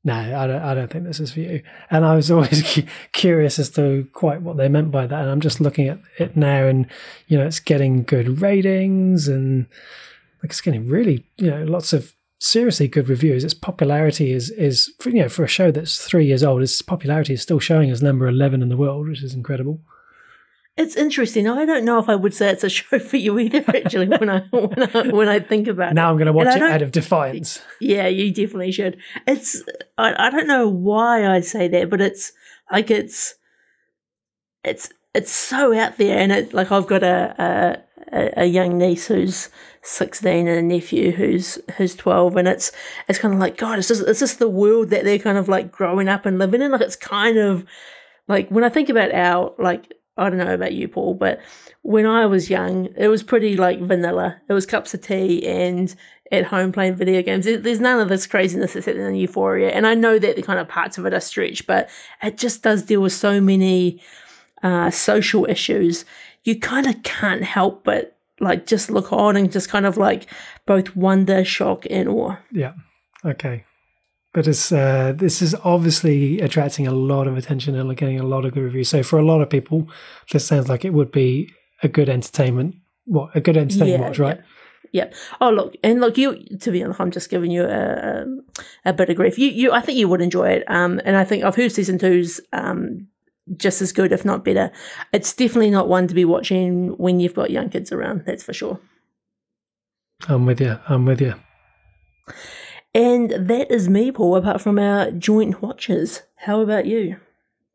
No, 0.07 0.15
I 0.15 0.47
don't, 0.47 0.63
I 0.63 0.75
don't 0.75 0.91
think 0.91 1.05
this 1.05 1.19
is 1.19 1.33
for 1.33 1.41
you. 1.41 1.63
And 1.91 2.05
I 2.05 2.15
was 2.15 2.31
always 2.31 2.83
curious 3.13 3.59
as 3.59 3.71
to 3.71 4.07
quite 4.13 4.43
what 4.43 4.59
they 4.59 4.69
meant 4.69 4.91
by 4.91 5.07
that. 5.07 5.21
And 5.21 5.31
I'm 5.31 5.41
just 5.41 5.61
looking 5.61 5.89
at 5.89 5.99
it 6.19 6.37
now 6.37 6.67
and, 6.67 6.87
you 7.27 7.39
know, 7.39 7.47
it's 7.47 7.61
getting 7.61 8.03
good 8.03 8.43
ratings 8.43 9.27
and 9.27 9.67
like 10.43 10.51
it's 10.51 10.61
getting 10.61 10.89
really, 10.89 11.25
you 11.39 11.51
know, 11.51 11.65
lots 11.65 11.95
of 11.95 12.15
seriously 12.39 12.87
good 12.87 13.09
reviews. 13.09 13.45
Its 13.45 13.55
popularity 13.55 14.31
is, 14.31 14.51
is 14.51 14.93
you 15.07 15.15
know, 15.15 15.29
for 15.31 15.45
a 15.45 15.49
show 15.49 15.71
that's 15.71 16.05
three 16.05 16.27
years 16.27 16.45
old, 16.45 16.63
its 16.63 16.83
popularity 16.83 17.33
is 17.33 17.41
still 17.41 17.59
showing 17.59 17.91
as 17.91 18.03
number 18.03 18.29
11 18.29 18.63
in 18.63 18.69
the 18.69 18.77
world, 18.77 19.09
which 19.09 19.23
is 19.23 19.33
incredible. 19.33 19.81
It's 20.77 20.97
interesting. 20.97 21.47
I 21.47 21.65
don't 21.65 21.85
know 21.85 22.01
if 22.01 22.09
I 22.09 22.17
would 22.17 22.35
say 22.35 22.51
it's 22.51 22.65
a 22.65 22.69
show 22.69 22.99
for 22.99 23.17
you 23.17 23.39
either. 23.39 23.65
Actually, 23.69 24.09
when 24.09 24.29
I 24.29 24.41
when 24.51 24.83
I, 24.83 25.09
when 25.11 25.29
I 25.29 25.39
think 25.39 25.69
about 25.69 25.95
now, 25.95 26.03
it, 26.03 26.05
now 26.05 26.11
I'm 26.11 26.17
going 26.17 26.27
to 26.27 26.33
watch 26.33 26.57
it 26.57 26.63
out 26.63 26.83
of 26.83 26.91
defiance. 26.91 27.63
Yeah, 27.81 28.09
you 28.09 28.33
definitely 28.33 28.73
should. 28.73 28.99
It's 29.27 29.63
I, 29.97 30.27
I 30.27 30.31
don't 30.31 30.49
know 30.49 30.69
why 30.69 31.27
I 31.27 31.41
say 31.41 31.69
that, 31.69 31.91
but 31.91 32.01
it's 32.01 32.33
like 32.73 32.91
it's 32.91 33.35
it's 34.65 34.93
it's 35.15 35.31
so 35.31 35.79
out 35.79 35.97
there, 35.97 36.19
and 36.19 36.33
it 36.33 36.53
like 36.53 36.73
I've 36.73 36.89
got 36.89 37.05
a 37.05 37.85
a, 38.13 38.43
a 38.43 38.45
young 38.47 38.77
niece 38.77 39.07
who's 39.07 39.51
16 39.83 40.49
and 40.49 40.59
a 40.59 40.63
nephew 40.63 41.13
who's 41.13 41.59
who's 41.77 41.95
12 41.95 42.37
and 42.37 42.49
it's 42.49 42.73
it's 43.07 43.19
kind 43.19 43.35
of 43.35 43.41
like 43.41 43.59
god 43.59 43.79
it's 43.79 43.89
just 43.89 44.07
it's 44.09 44.21
just 44.21 44.39
the 44.39 44.49
world 44.49 44.89
that 44.91 45.05
they're 45.05 45.19
kind 45.19 45.37
of 45.37 45.47
like 45.49 45.71
growing 45.71 46.09
up 46.09 46.25
and 46.25 46.39
living 46.39 46.63
in 46.63 46.73
like 46.73 46.81
it's 46.81 46.97
kind 46.97 47.37
of 47.37 47.67
like 48.27 48.49
when 48.49 48.65
i 48.65 48.69
think 48.71 48.89
about 48.89 49.13
our 49.13 49.53
like 49.59 49.93
I 50.17 50.31
don't 50.31 50.39
know 50.39 50.55
about 50.55 50.75
you, 50.75 50.87
Paul, 50.89 51.15
but 51.15 51.41
when 51.83 52.07
I 52.07 52.27
was 52.27 52.49
young, 52.49 52.89
it 52.97 53.09
was 53.09 53.23
pretty 53.23 53.57
like 53.57 53.81
vanilla. 53.81 54.41
It 54.49 54.53
was 54.53 54.65
cups 54.65 54.95
of 54.95 55.01
tea 55.01 55.47
and 55.47 55.95
at 56.31 56.45
home 56.45 56.73
playing 56.73 56.95
video 56.95 57.21
games. 57.23 57.45
There's 57.45 57.81
none 57.81 58.01
of 58.01 58.09
this 58.09 58.27
craziness 58.27 58.75
that's 58.75 58.87
in 58.87 59.15
Euphoria, 59.15 59.71
and 59.71 59.87
I 59.87 59.95
know 59.95 60.19
that 60.19 60.37
the 60.37 60.43
kind 60.43 60.59
of 60.59 60.69
parts 60.69 60.99
of 60.99 61.07
it 61.07 61.15
are 61.15 61.21
stretched, 61.21 61.67
but 61.67 61.91
it 62.23 62.39
just 62.39 62.63
does 62.63 62.83
deal 62.83 63.03
with 63.03 63.13
so 63.13 63.41
many 63.41 64.01
uh, 64.63 64.91
social 64.91 65.47
issues. 65.47 66.05
You 66.45 66.61
kind 66.61 66.87
of 66.87 67.03
can't 67.03 67.43
help 67.43 67.85
but 67.85 68.17
like 68.41 68.67
just 68.67 68.91
look 68.91 69.13
on 69.13 69.37
and 69.37 69.51
just 69.51 69.69
kind 69.69 69.87
of 69.87 69.97
like 69.97 70.27
both 70.67 70.95
wonder, 70.95 71.45
shock, 71.45 71.87
and 71.91 72.09
awe. 72.09 72.37
Yeah. 72.53 72.75
Okay 73.25 73.65
but 74.35 74.49
it's 74.49 74.73
uh, 74.73 75.15
this 75.17 75.41
is 75.41 75.55
obviously 75.65 76.41
attracting 76.41 76.87
a 76.87 76.93
lot 76.93 77.27
of 77.27 77.39
attention 77.39 77.77
and 77.77 77.97
getting 77.97 78.19
a 78.19 78.27
lot 78.27 78.45
of 78.45 78.53
good 78.53 78.65
reviews. 78.65 78.89
So 78.89 79.03
for 79.03 79.19
a 79.19 79.25
lot 79.25 79.41
of 79.41 79.49
people, 79.49 79.89
this 80.31 80.45
sounds 80.45 80.69
like 80.69 80.85
it 80.85 80.93
would 80.93 81.13
be 81.13 81.55
a 81.83 81.89
good 81.89 82.09
entertainment. 82.09 82.75
What 83.07 83.35
a 83.35 83.41
good 83.41 83.57
entertainment 83.57 84.01
yeah, 84.01 84.09
watch, 84.09 84.19
right? 84.19 84.41
Yeah. 84.91 85.05
yeah. 85.05 85.17
Oh 85.41 85.51
look, 85.51 85.77
and 85.85 86.01
look, 86.01 86.19
you 86.19 86.45
to 86.59 86.71
be 86.73 86.83
honest, 86.83 87.01
I'm 87.01 87.13
just 87.13 87.31
giving 87.31 87.53
you 87.53 87.65
a, 87.65 88.27
a 88.85 88.93
bit 88.93 89.09
of 89.09 89.17
grief. 89.17 89.39
You, 89.39 89.49
you, 89.51 89.73
I 89.73 89.81
think 89.81 89.99
you 89.99 90.09
would 90.09 90.21
enjoy 90.21 90.49
it. 90.51 90.65
Um, 90.67 91.01
and 91.05 91.17
I 91.17 91.25
think 91.25 91.45
I've 91.45 91.57
heard 91.57 91.71
season 91.71 91.99
two's 91.99 92.41
um 92.53 93.07
just 93.57 93.81
as 93.83 93.93
good, 93.93 94.11
if 94.11 94.25
not 94.25 94.45
better. 94.45 94.73
It's 95.13 95.33
definitely 95.33 95.71
not 95.71 95.89
one 95.89 96.09
to 96.09 96.15
be 96.15 96.25
watching 96.25 96.89
when 96.97 97.21
you've 97.21 97.35
got 97.35 97.51
young 97.51 97.71
kids 97.71 97.93
around. 97.93 98.25
That's 98.27 98.43
for 98.43 98.53
sure. 98.53 98.81
I'm 100.29 100.45
with 100.45 100.61
you. 100.61 100.81
I'm 100.89 101.05
with 101.05 101.21
you. 101.21 101.35
And 102.95 103.31
that 103.31 103.71
is 103.71 103.89
me, 103.89 104.13
Paul, 104.13 104.37
apart 104.37 104.61
from 104.61 104.79
our 104.79 105.11
joint 105.11 105.61
watches. 105.61 106.23
How 106.37 106.61
about 106.61 106.87
you? 106.87 107.17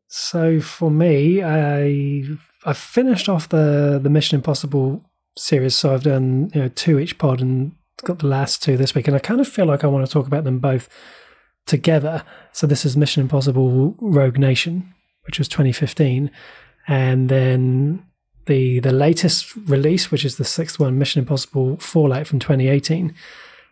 So 0.08 0.60
for 0.60 0.90
me, 0.90 1.42
I 1.42 2.24
I've 2.64 2.78
finished 2.78 3.28
off 3.28 3.48
the 3.48 4.00
the 4.02 4.10
Mission 4.10 4.36
Impossible 4.36 5.04
series, 5.36 5.76
so 5.76 5.94
I've 5.94 6.02
done 6.02 6.50
you 6.54 6.62
know 6.62 6.68
two 6.68 6.98
each 6.98 7.18
pod 7.18 7.40
and 7.40 7.72
got 8.02 8.20
the 8.20 8.26
last 8.26 8.62
two 8.62 8.76
this 8.76 8.94
week, 8.94 9.06
and 9.06 9.16
I 9.16 9.20
kind 9.20 9.40
of 9.40 9.46
feel 9.46 9.66
like 9.66 9.84
I 9.84 9.88
want 9.88 10.06
to 10.06 10.12
talk 10.12 10.26
about 10.26 10.44
them 10.44 10.58
both 10.58 10.88
together. 11.66 12.24
So 12.52 12.66
this 12.66 12.84
is 12.84 12.96
Mission 12.96 13.20
Impossible 13.22 13.94
Rogue 14.00 14.38
Nation, 14.38 14.94
which 15.26 15.38
was 15.38 15.48
2015, 15.48 16.30
and 16.88 17.28
then 17.28 18.04
the 18.46 18.80
the 18.80 18.92
latest 18.92 19.54
release, 19.54 20.10
which 20.10 20.24
is 20.24 20.38
the 20.38 20.44
sixth 20.44 20.80
one, 20.80 20.98
Mission 20.98 21.20
Impossible 21.20 21.76
Fallout 21.76 22.26
from 22.26 22.38
2018. 22.38 23.14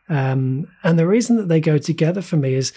Um, 0.08 0.68
and 0.82 0.98
the 0.98 1.06
reason 1.06 1.36
that 1.36 1.48
they 1.48 1.60
go 1.60 1.78
together 1.78 2.22
for 2.22 2.36
me 2.36 2.54
is 2.54 2.72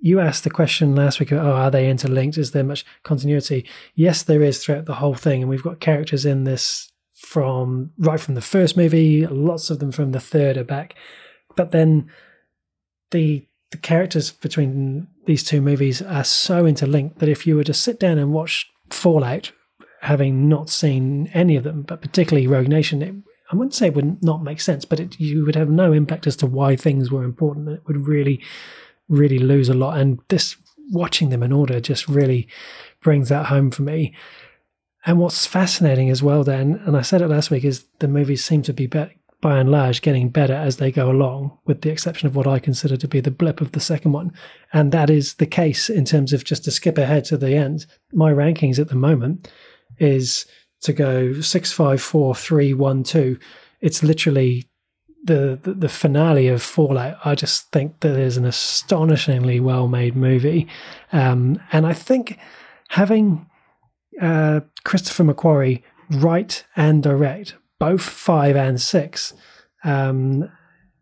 you 0.00 0.20
asked 0.20 0.44
the 0.44 0.50
question 0.50 0.94
last 0.94 1.18
week 1.18 1.32
oh, 1.32 1.38
are 1.38 1.70
they 1.70 1.88
interlinked? 1.88 2.36
Is 2.36 2.50
there 2.50 2.64
much 2.64 2.84
continuity? 3.04 3.66
Yes, 3.94 4.22
there 4.22 4.42
is 4.42 4.62
throughout 4.62 4.84
the 4.84 4.96
whole 4.96 5.14
thing. 5.14 5.42
And 5.42 5.48
we've 5.48 5.62
got 5.62 5.80
characters 5.80 6.26
in 6.26 6.44
this 6.44 6.92
from 7.14 7.90
right 7.98 8.20
from 8.20 8.34
the 8.34 8.42
first 8.42 8.76
movie, 8.76 9.26
lots 9.26 9.70
of 9.70 9.78
them 9.78 9.92
from 9.92 10.12
the 10.12 10.20
third 10.20 10.56
are 10.56 10.64
back. 10.64 10.94
But 11.56 11.70
then 11.70 12.10
the 13.10 13.46
the 13.70 13.78
characters 13.78 14.30
between 14.30 15.08
these 15.26 15.42
two 15.42 15.60
movies 15.60 16.00
are 16.00 16.22
so 16.22 16.64
interlinked 16.66 17.18
that 17.18 17.28
if 17.28 17.46
you 17.46 17.56
were 17.56 17.64
to 17.64 17.74
sit 17.74 17.98
down 17.98 18.18
and 18.18 18.32
watch 18.32 18.70
Fallout, 18.90 19.50
having 20.02 20.48
not 20.48 20.68
seen 20.70 21.28
any 21.32 21.56
of 21.56 21.64
them, 21.64 21.82
but 21.82 22.00
particularly 22.00 22.46
Rogue 22.46 22.68
Nation, 22.68 23.02
it, 23.02 23.14
I 23.54 23.58
wouldn't 23.58 23.74
say 23.74 23.86
it 23.86 23.94
would 23.94 24.22
not 24.22 24.42
make 24.42 24.60
sense, 24.60 24.84
but 24.84 25.00
it, 25.00 25.20
you 25.20 25.44
would 25.44 25.54
have 25.54 25.70
no 25.70 25.92
impact 25.92 26.26
as 26.26 26.36
to 26.36 26.46
why 26.46 26.76
things 26.76 27.10
were 27.10 27.24
important. 27.24 27.68
It 27.68 27.82
would 27.86 28.06
really 28.06 28.40
really 29.08 29.38
lose 29.38 29.68
a 29.68 29.74
lot. 29.74 29.98
And 29.98 30.20
this 30.28 30.56
watching 30.90 31.30
them 31.30 31.42
in 31.42 31.52
order 31.52 31.80
just 31.80 32.08
really 32.08 32.48
brings 33.02 33.28
that 33.28 33.46
home 33.46 33.70
for 33.70 33.82
me. 33.82 34.14
And 35.06 35.18
what's 35.18 35.46
fascinating 35.46 36.08
as 36.08 36.22
well, 36.22 36.44
then, 36.44 36.80
and 36.86 36.96
I 36.96 37.02
said 37.02 37.20
it 37.20 37.28
last 37.28 37.50
week, 37.50 37.64
is 37.64 37.84
the 37.98 38.08
movies 38.08 38.44
seem 38.44 38.62
to 38.62 38.72
be, 38.72 38.86
be 38.86 39.04
by 39.40 39.58
and 39.58 39.70
large 39.70 40.00
getting 40.00 40.30
better 40.30 40.54
as 40.54 40.78
they 40.78 40.90
go 40.90 41.10
along, 41.10 41.58
with 41.66 41.82
the 41.82 41.90
exception 41.90 42.26
of 42.26 42.34
what 42.34 42.46
I 42.46 42.58
consider 42.58 42.96
to 42.96 43.08
be 43.08 43.20
the 43.20 43.30
blip 43.30 43.60
of 43.60 43.72
the 43.72 43.80
second 43.80 44.12
one. 44.12 44.32
And 44.72 44.92
that 44.92 45.10
is 45.10 45.34
the 45.34 45.46
case 45.46 45.90
in 45.90 46.06
terms 46.06 46.32
of 46.32 46.44
just 46.44 46.64
to 46.64 46.70
skip 46.70 46.96
ahead 46.96 47.26
to 47.26 47.36
the 47.36 47.54
end. 47.54 47.84
My 48.12 48.32
rankings 48.32 48.78
at 48.78 48.88
the 48.88 48.94
moment 48.94 49.50
is 49.98 50.46
to 50.84 50.92
go 50.92 51.40
six, 51.40 51.72
five, 51.72 52.00
four, 52.00 52.34
three, 52.34 52.72
one, 52.72 53.02
two. 53.02 53.38
It's 53.80 54.02
literally 54.02 54.68
the, 55.24 55.58
the, 55.62 55.72
the 55.72 55.88
finale 55.88 56.48
of 56.48 56.62
Fallout, 56.62 57.16
I 57.24 57.34
just 57.34 57.72
think 57.72 58.00
that 58.00 58.18
is 58.18 58.36
an 58.36 58.44
astonishingly 58.44 59.58
well 59.58 59.88
made 59.88 60.14
movie, 60.14 60.68
um, 61.12 61.60
and 61.72 61.86
I 61.86 61.94
think 61.94 62.38
having 62.90 63.46
uh, 64.20 64.60
Christopher 64.84 65.24
McQuarrie 65.24 65.82
write 66.10 66.64
and 66.76 67.02
direct 67.02 67.56
both 67.80 68.02
five 68.02 68.54
and 68.54 68.80
six 68.80 69.32
um, 69.82 70.50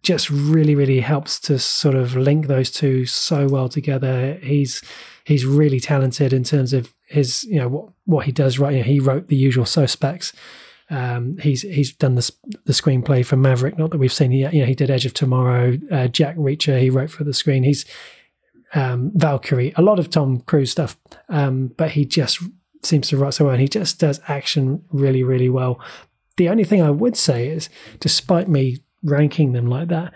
just 0.03 0.31
really 0.31 0.75
really 0.75 1.01
helps 1.01 1.39
to 1.41 1.59
sort 1.59 1.95
of 1.95 2.17
link 2.17 2.47
those 2.47 2.71
two 2.71 3.07
so 3.07 3.49
well 3.49 3.69
together. 3.69 4.35
He's 4.35 4.83
he's 5.25 5.47
really 5.47 5.81
talented 5.81 6.33
in 6.33 6.45
terms 6.45 6.73
of 6.73 6.93
his 7.07 7.45
you 7.45 7.59
know 7.59 7.69
what 7.69 7.89
what 8.07 8.27
he 8.27 8.33
does 8.33 8.59
right. 8.59 8.73
You 8.73 8.79
know, 8.79 8.85
he 8.85 9.01
wrote 9.01 9.29
the 9.29 9.37
usual 9.37 9.67
suspects. 9.67 10.33
Um, 10.91 11.39
he's 11.39 11.63
he's 11.63 11.93
done 11.93 12.15
the 12.15 12.31
the 12.65 12.73
screenplay 12.73 13.25
for 13.25 13.37
Maverick. 13.37 13.79
Not 13.79 13.91
that 13.91 13.99
we've 13.99 14.13
seen 14.13 14.33
yet. 14.33 14.53
You 14.53 14.61
know, 14.61 14.67
he 14.67 14.75
did 14.75 14.91
Edge 14.91 15.07
of 15.07 15.15
Tomorrow. 15.15 15.79
Uh, 15.91 16.09
Jack 16.09 16.37
Reacher. 16.37 16.81
He 16.81 16.91
wrote 16.91 17.11
for 17.11 17.25
the 17.25 17.35
screen. 17.35 17.63
He's 17.63 17.85
um, 18.75 19.11
Valkyrie. 19.15 19.73
A 19.77 19.83
lot 19.83 19.99
of 19.99 20.11
Tom 20.11 20.41
Cruise 20.41 20.71
stuff, 20.71 20.97
um, 21.29 21.69
but 21.77 21.93
he 21.93 22.05
just 22.05 22.41
seems 22.83 23.09
to 23.09 23.17
write 23.17 23.35
so 23.35 23.45
well. 23.45 23.55
And 23.55 23.63
he 23.63 23.69
just 23.69 24.01
does 24.01 24.21
action 24.29 24.85
really, 24.91 25.23
really 25.23 25.49
well. 25.49 25.81
The 26.37 26.49
only 26.49 26.65
thing 26.65 26.83
I 26.83 26.91
would 26.91 27.17
say 27.17 27.49
is, 27.49 27.69
despite 28.01 28.49
me 28.49 28.79
ranking 29.03 29.53
them 29.53 29.67
like 29.67 29.89
that, 29.89 30.13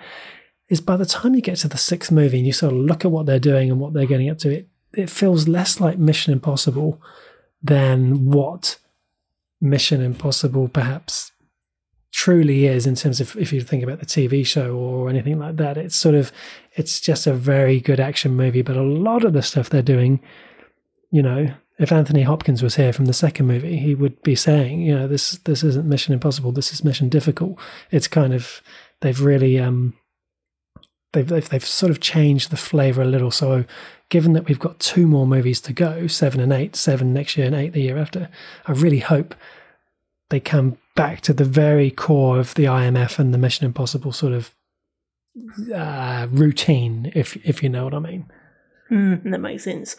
is 0.68 0.80
by 0.80 0.96
the 0.96 1.06
time 1.06 1.34
you 1.34 1.42
get 1.42 1.58
to 1.58 1.68
the 1.68 1.76
sixth 1.76 2.10
movie 2.10 2.38
and 2.38 2.46
you 2.46 2.52
sort 2.52 2.72
of 2.72 2.78
look 2.78 3.04
at 3.04 3.10
what 3.10 3.26
they're 3.26 3.38
doing 3.38 3.70
and 3.70 3.78
what 3.78 3.92
they're 3.92 4.06
getting 4.06 4.28
up 4.28 4.38
to, 4.38 4.50
it 4.50 4.68
it 4.96 5.10
feels 5.10 5.46
less 5.46 5.80
like 5.80 5.98
Mission 5.98 6.32
Impossible 6.32 7.00
than 7.62 8.30
what 8.30 8.78
Mission 9.60 10.00
Impossible 10.00 10.68
perhaps 10.68 11.32
truly 12.12 12.64
is 12.64 12.86
in 12.86 12.94
terms 12.94 13.20
of 13.20 13.36
if 13.36 13.52
you 13.52 13.60
think 13.60 13.82
about 13.82 14.00
the 14.00 14.06
TV 14.06 14.44
show 14.44 14.74
or 14.74 15.10
anything 15.10 15.38
like 15.38 15.56
that. 15.56 15.76
It's 15.76 15.96
sort 15.96 16.14
of 16.14 16.32
it's 16.74 17.00
just 17.00 17.26
a 17.26 17.34
very 17.34 17.78
good 17.78 18.00
action 18.00 18.34
movie, 18.34 18.62
but 18.62 18.76
a 18.76 18.82
lot 18.82 19.22
of 19.22 19.34
the 19.34 19.42
stuff 19.42 19.68
they're 19.68 19.82
doing, 19.82 20.20
you 21.10 21.22
know, 21.22 21.52
if 21.78 21.92
Anthony 21.92 22.22
Hopkins 22.22 22.62
was 22.62 22.76
here 22.76 22.92
from 22.92 23.04
the 23.04 23.12
second 23.12 23.46
movie, 23.46 23.76
he 23.76 23.94
would 23.94 24.22
be 24.22 24.34
saying, 24.34 24.80
you 24.80 24.94
know, 24.94 25.06
this 25.06 25.32
this 25.44 25.62
isn't 25.62 25.86
Mission 25.86 26.14
Impossible, 26.14 26.52
this 26.52 26.72
is 26.72 26.82
Mission 26.82 27.10
Difficult. 27.10 27.58
It's 27.90 28.08
kind 28.08 28.32
of 28.32 28.62
they've 29.02 29.20
really 29.20 29.58
um 29.58 29.92
they've 31.12 31.28
they've, 31.28 31.48
they've 31.48 31.64
sort 31.64 31.90
of 31.90 32.00
changed 32.00 32.50
the 32.50 32.56
flavor 32.56 33.02
a 33.02 33.06
little. 33.06 33.30
So 33.30 33.66
given 34.08 34.32
that 34.34 34.46
we've 34.46 34.58
got 34.58 34.78
two 34.78 35.06
more 35.06 35.26
movies 35.26 35.60
to 35.62 35.72
go, 35.72 36.06
seven 36.06 36.40
and 36.40 36.52
eight, 36.52 36.76
seven 36.76 37.12
next 37.12 37.36
year 37.36 37.46
and 37.46 37.54
eight 37.54 37.72
the 37.72 37.82
year 37.82 37.98
after, 37.98 38.28
I 38.66 38.72
really 38.72 39.00
hope 39.00 39.34
they 40.30 40.40
come 40.40 40.78
back 40.94 41.20
to 41.22 41.32
the 41.32 41.44
very 41.44 41.90
core 41.90 42.38
of 42.38 42.54
the 42.54 42.64
IMF 42.64 43.18
and 43.18 43.32
the 43.32 43.38
Mission 43.38 43.66
Impossible 43.66 44.12
sort 44.12 44.32
of 44.32 44.54
uh, 45.74 46.26
routine, 46.30 47.12
if 47.14 47.36
if 47.46 47.62
you 47.62 47.68
know 47.68 47.84
what 47.84 47.94
I 47.94 47.98
mean. 47.98 48.30
Mm, 48.90 49.30
that 49.30 49.40
makes 49.40 49.64
sense. 49.64 49.96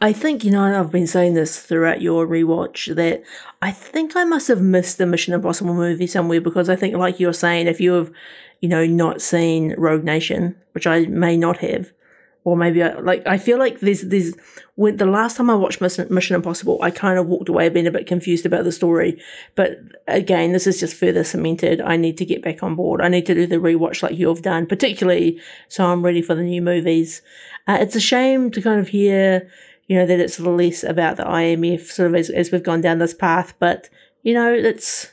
I 0.00 0.14
think, 0.14 0.44
you 0.44 0.50
know, 0.50 0.78
I've 0.78 0.90
been 0.90 1.06
saying 1.06 1.34
this 1.34 1.60
throughout 1.60 2.00
your 2.00 2.26
rewatch 2.26 2.94
that 2.94 3.22
I 3.60 3.70
think 3.70 4.16
I 4.16 4.24
must 4.24 4.48
have 4.48 4.62
missed 4.62 4.96
the 4.96 5.04
Mission 5.04 5.34
Impossible 5.34 5.74
movie 5.74 6.06
somewhere 6.06 6.40
because 6.40 6.70
I 6.70 6.76
think, 6.76 6.96
like 6.96 7.20
you're 7.20 7.34
saying, 7.34 7.66
if 7.66 7.80
you 7.80 7.92
have, 7.92 8.10
you 8.60 8.68
know, 8.68 8.86
not 8.86 9.20
seen 9.20 9.74
Rogue 9.76 10.04
Nation, 10.04 10.56
which 10.72 10.86
I 10.86 11.04
may 11.06 11.36
not 11.36 11.58
have, 11.58 11.92
or 12.44 12.56
maybe 12.56 12.82
I 12.82 12.98
like 12.98 13.26
I 13.26 13.38
feel 13.38 13.58
like 13.58 13.80
there's 13.80 14.02
there's 14.02 14.34
when 14.76 14.96
the 14.96 15.06
last 15.06 15.36
time 15.36 15.50
I 15.50 15.54
watched 15.54 15.80
Mission, 15.80 16.34
Impossible, 16.34 16.78
I 16.82 16.90
kind 16.90 17.18
of 17.18 17.26
walked 17.26 17.50
away 17.50 17.68
being 17.68 17.86
a 17.86 17.90
bit 17.90 18.06
confused 18.06 18.46
about 18.46 18.64
the 18.64 18.72
story. 18.72 19.20
But 19.54 19.78
again, 20.08 20.52
this 20.52 20.66
is 20.66 20.80
just 20.80 20.96
further 20.96 21.22
cemented. 21.22 21.82
I 21.82 21.96
need 21.96 22.16
to 22.16 22.24
get 22.24 22.42
back 22.42 22.62
on 22.62 22.76
board. 22.76 23.02
I 23.02 23.08
need 23.08 23.26
to 23.26 23.34
do 23.34 23.46
the 23.46 23.56
rewatch 23.56 24.02
like 24.02 24.16
you've 24.16 24.42
done, 24.42 24.66
particularly 24.66 25.40
so 25.68 25.84
I'm 25.84 26.02
ready 26.02 26.22
for 26.22 26.34
the 26.34 26.42
new 26.42 26.62
movies. 26.62 27.20
Uh, 27.68 27.76
it's 27.80 27.94
a 27.94 28.00
shame 28.00 28.50
to 28.52 28.62
kind 28.62 28.80
of 28.80 28.88
hear, 28.88 29.50
you 29.86 29.98
know, 29.98 30.06
that 30.06 30.18
it's 30.18 30.40
less 30.40 30.82
about 30.82 31.18
the 31.18 31.24
IMF 31.24 31.82
sort 31.82 32.08
of 32.08 32.14
as, 32.14 32.30
as 32.30 32.50
we've 32.50 32.62
gone 32.62 32.80
down 32.80 33.00
this 33.00 33.12
path. 33.12 33.52
But 33.58 33.90
you 34.22 34.32
know, 34.32 34.52
it's 34.52 35.12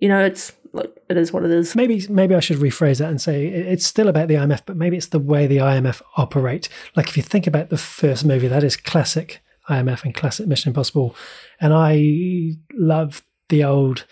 you 0.00 0.08
know, 0.08 0.24
it's 0.24 0.52
look, 0.72 0.98
it 1.08 1.16
is 1.16 1.32
what 1.32 1.44
it 1.44 1.50
is. 1.50 1.74
Maybe 1.76 2.06
maybe 2.08 2.34
I 2.34 2.40
should 2.40 2.58
rephrase 2.58 2.98
that 2.98 3.10
and 3.10 3.20
say 3.20 3.46
it's 3.46 3.86
still 3.86 4.08
about 4.08 4.28
the 4.28 4.34
IMF, 4.34 4.62
but 4.66 4.76
maybe 4.76 4.96
it's 4.96 5.06
the 5.06 5.18
way 5.18 5.46
the 5.46 5.58
IMF 5.58 6.02
operate. 6.16 6.68
Like 6.96 7.08
if 7.08 7.16
you 7.16 7.22
think 7.22 7.46
about 7.46 7.68
the 7.68 7.78
first 7.78 8.24
movie, 8.24 8.48
that 8.48 8.64
is 8.64 8.76
classic 8.76 9.42
IMF 9.68 10.04
and 10.04 10.14
classic 10.14 10.46
Mission 10.46 10.70
Impossible, 10.70 11.14
and 11.60 11.72
I 11.72 12.56
love 12.74 13.22
the 13.48 13.64
old 13.64 14.06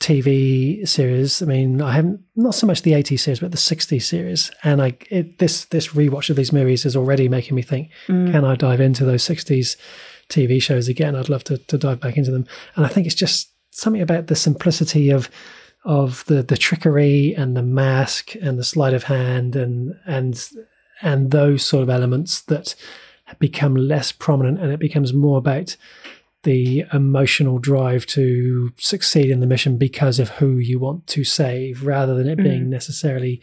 TV 0.00 0.86
series. 0.86 1.40
I 1.40 1.46
mean, 1.46 1.80
I 1.80 1.92
haven't 1.92 2.20
not 2.36 2.54
so 2.54 2.66
much 2.66 2.82
the 2.82 2.92
80s 2.92 3.20
series, 3.20 3.40
but 3.40 3.52
the 3.52 3.56
60s 3.56 4.02
series. 4.02 4.50
And 4.62 4.82
I 4.82 4.98
it, 5.08 5.38
this 5.38 5.64
this 5.66 5.88
rewatch 5.88 6.28
of 6.28 6.36
these 6.36 6.52
movies 6.52 6.84
is 6.84 6.96
already 6.96 7.28
making 7.28 7.54
me 7.54 7.62
think: 7.62 7.90
mm. 8.06 8.30
Can 8.30 8.44
I 8.44 8.56
dive 8.56 8.80
into 8.80 9.04
those 9.04 9.24
60s 9.24 9.76
TV 10.28 10.60
shows 10.60 10.88
again? 10.88 11.16
I'd 11.16 11.30
love 11.30 11.44
to 11.44 11.58
to 11.58 11.78
dive 11.78 12.00
back 12.00 12.16
into 12.16 12.30
them. 12.30 12.46
And 12.76 12.84
I 12.84 12.88
think 12.88 13.06
it's 13.06 13.14
just 13.14 13.52
something 13.70 14.02
about 14.02 14.26
the 14.26 14.36
simplicity 14.36 15.10
of 15.10 15.30
of 15.84 16.24
the 16.26 16.42
the 16.42 16.56
trickery 16.56 17.34
and 17.36 17.56
the 17.56 17.62
mask 17.62 18.34
and 18.36 18.58
the 18.58 18.64
sleight 18.64 18.94
of 18.94 19.04
hand 19.04 19.54
and 19.54 19.94
and 20.06 20.48
and 21.02 21.30
those 21.30 21.64
sort 21.64 21.82
of 21.82 21.90
elements 21.90 22.40
that 22.42 22.74
become 23.38 23.74
less 23.74 24.12
prominent 24.12 24.58
and 24.58 24.72
it 24.72 24.78
becomes 24.78 25.12
more 25.12 25.38
about 25.38 25.76
the 26.44 26.84
emotional 26.92 27.58
drive 27.58 28.06
to 28.06 28.70
succeed 28.76 29.30
in 29.30 29.40
the 29.40 29.46
mission 29.46 29.78
because 29.78 30.18
of 30.18 30.28
who 30.30 30.58
you 30.58 30.78
want 30.78 31.06
to 31.06 31.24
save 31.24 31.84
rather 31.84 32.14
than 32.14 32.28
it 32.28 32.36
being 32.36 32.64
mm. 32.64 32.68
necessarily 32.68 33.40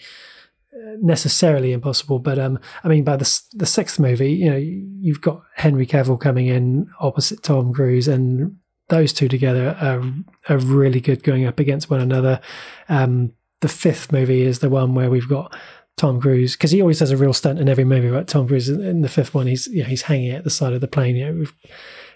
necessarily 0.99 1.73
impossible 1.73 2.19
but 2.19 2.39
um 2.39 2.59
i 2.83 2.87
mean 2.87 3.03
by 3.03 3.15
the 3.15 3.41
the 3.53 3.65
sixth 3.65 3.99
movie 3.99 4.31
you 4.31 4.49
know 4.49 4.57
you've 4.57 5.21
got 5.21 5.41
henry 5.55 5.85
cavill 5.85 6.19
coming 6.19 6.47
in 6.47 6.87
opposite 6.99 7.43
tom 7.43 7.73
cruise 7.73 8.07
and 8.07 8.55
those 8.91 9.13
two 9.13 9.27
together 9.27 9.75
are, 9.81 10.03
are 10.49 10.57
really 10.59 10.99
good 10.99 11.23
going 11.23 11.47
up 11.47 11.59
against 11.59 11.89
one 11.89 12.01
another. 12.01 12.39
Um, 12.89 13.33
the 13.61 13.69
fifth 13.69 14.11
movie 14.11 14.41
is 14.41 14.59
the 14.59 14.69
one 14.69 14.93
where 14.93 15.09
we've 15.09 15.29
got 15.29 15.55
Tom 15.97 16.19
Cruise 16.19 16.55
because 16.55 16.71
he 16.71 16.81
always 16.81 16.99
does 16.99 17.11
a 17.11 17.17
real 17.17 17.33
stunt 17.33 17.59
in 17.59 17.69
every 17.69 17.83
movie. 17.83 18.09
But 18.09 18.27
Tom 18.27 18.47
Cruise 18.47 18.69
in 18.69 19.01
the 19.01 19.09
fifth 19.09 19.33
one, 19.33 19.47
he's 19.47 19.67
you 19.67 19.83
know, 19.83 19.89
he's 19.89 20.03
hanging 20.03 20.31
at 20.31 20.43
the 20.43 20.49
side 20.49 20.73
of 20.73 20.81
the 20.81 20.87
plane. 20.87 21.15
You 21.15 21.31
know, 21.31 21.45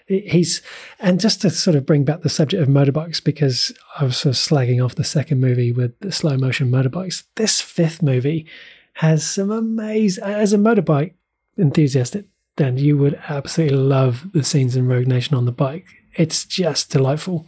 he's 0.06 0.60
and 1.00 1.18
just 1.18 1.40
to 1.42 1.50
sort 1.50 1.76
of 1.76 1.86
bring 1.86 2.04
back 2.04 2.20
the 2.20 2.28
subject 2.28 2.62
of 2.62 2.68
motorbikes 2.68 3.22
because 3.22 3.72
I 3.98 4.04
was 4.04 4.18
sort 4.18 4.34
of 4.34 4.40
slagging 4.40 4.84
off 4.84 4.94
the 4.94 5.04
second 5.04 5.40
movie 5.40 5.72
with 5.72 5.98
the 6.00 6.12
slow 6.12 6.36
motion 6.36 6.70
motorbikes. 6.70 7.24
This 7.36 7.60
fifth 7.60 8.02
movie 8.02 8.46
has 8.94 9.26
some 9.26 9.50
amazing. 9.50 10.24
As 10.24 10.52
a 10.52 10.58
motorbike 10.58 11.14
enthusiast, 11.56 12.16
then 12.56 12.78
you 12.78 12.96
would 12.96 13.20
absolutely 13.28 13.76
love 13.76 14.32
the 14.32 14.44
scenes 14.44 14.76
in 14.76 14.88
Rogue 14.88 15.06
Nation 15.06 15.36
on 15.36 15.44
the 15.44 15.52
bike. 15.52 15.86
It's 16.16 16.44
just 16.44 16.90
delightful. 16.90 17.46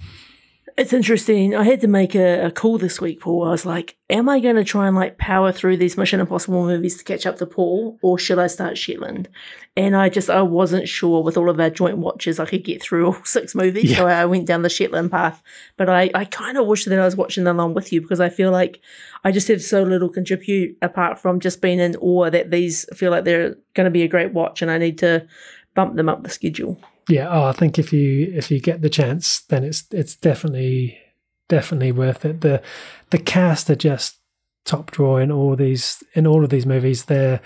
It's 0.79 0.93
interesting. 0.93 1.57
I 1.57 1.65
had 1.65 1.81
to 1.81 1.89
make 1.89 2.15
a, 2.15 2.47
a 2.47 2.51
call 2.53 2.79
this 2.79 3.01
week, 3.01 3.23
Paul. 3.23 3.49
I 3.49 3.51
was 3.51 3.67
like, 3.67 3.97
am 4.11 4.29
I 4.29 4.39
going 4.39 4.55
to 4.55 4.63
try 4.63 4.87
and 4.87 4.95
like 4.95 5.19
power 5.19 5.51
through 5.51 5.77
these 5.77 5.97
Mission 5.97 6.21
Impossible 6.21 6.65
movies 6.65 6.97
to 6.99 7.03
catch 7.03 7.27
up 7.27 7.37
to 7.39 7.47
Paul, 7.47 7.99
or 8.01 8.17
should 8.17 8.39
I 8.39 8.47
start 8.47 8.79
Shetland? 8.79 9.29
And 9.77 9.97
I 9.97 10.09
just, 10.09 10.31
I 10.31 10.43
wasn't 10.43 10.89
sure 10.89 11.21
with 11.25 11.37
all 11.37 11.51
of 11.51 11.59
our 11.59 11.69
joint 11.69 11.99
watches 11.99 12.39
I 12.39 12.47
could 12.47 12.63
get 12.63 12.81
through 12.81 13.07
all 13.13 13.25
six 13.25 13.57
movies. 13.57 13.91
Yeah. 13.91 13.97
So 13.97 14.07
I 14.07 14.25
went 14.27 14.47
down 14.47 14.63
the 14.63 14.69
Shetland 14.69 15.11
path. 15.11 15.43
But 15.77 15.89
I, 15.89 16.13
I 16.15 16.25
kind 16.25 16.57
of 16.57 16.69
wish 16.69 16.85
that 16.85 16.97
I 16.97 17.05
was 17.05 17.17
watching 17.17 17.43
them 17.43 17.59
along 17.59 17.75
with 17.75 17.93
you 17.93 18.01
because 18.01 18.21
I 18.21 18.29
feel 18.29 18.53
like 18.53 18.81
I 19.25 19.33
just 19.33 19.49
have 19.49 19.61
so 19.61 19.83
little 19.83 20.09
contribute 20.09 20.79
apart 20.81 21.19
from 21.19 21.41
just 21.41 21.61
being 21.61 21.81
in 21.81 21.97
awe 21.97 22.31
that 22.31 22.53
these 22.53 22.87
feel 22.95 23.11
like 23.11 23.25
they're 23.25 23.57
going 23.75 23.87
to 23.87 23.91
be 23.91 24.05
a 24.05 24.09
great 24.09 24.33
watch 24.33 24.63
and 24.63 24.71
I 24.71 24.79
need 24.79 24.99
to 24.99 25.27
bump 25.75 25.97
them 25.97 26.09
up 26.09 26.23
the 26.23 26.31
schedule. 26.31 26.79
Yeah, 27.09 27.29
oh, 27.31 27.45
I 27.45 27.53
think 27.53 27.79
if 27.79 27.93
you 27.93 28.31
if 28.35 28.51
you 28.51 28.61
get 28.61 28.83
the 28.83 28.91
chance, 28.91 29.41
then 29.41 29.65
it's 29.65 29.85
it's 29.91 30.15
definitely 30.15 30.99
definitely 31.49 31.93
worth 31.93 32.25
it. 32.25 32.43
The 32.43 32.63
the 33.11 33.19
cast 33.19 33.71
are 33.71 33.77
just 33.77 34.19
top 34.65 34.91
draw 34.91 35.17
in 35.17 35.33
all 35.33 35.57
these 35.57 36.03
in 36.15 36.27
all 36.27 36.45
of 36.45 36.51
these 36.51 36.67
movies. 36.67 37.07
They're 37.07 37.41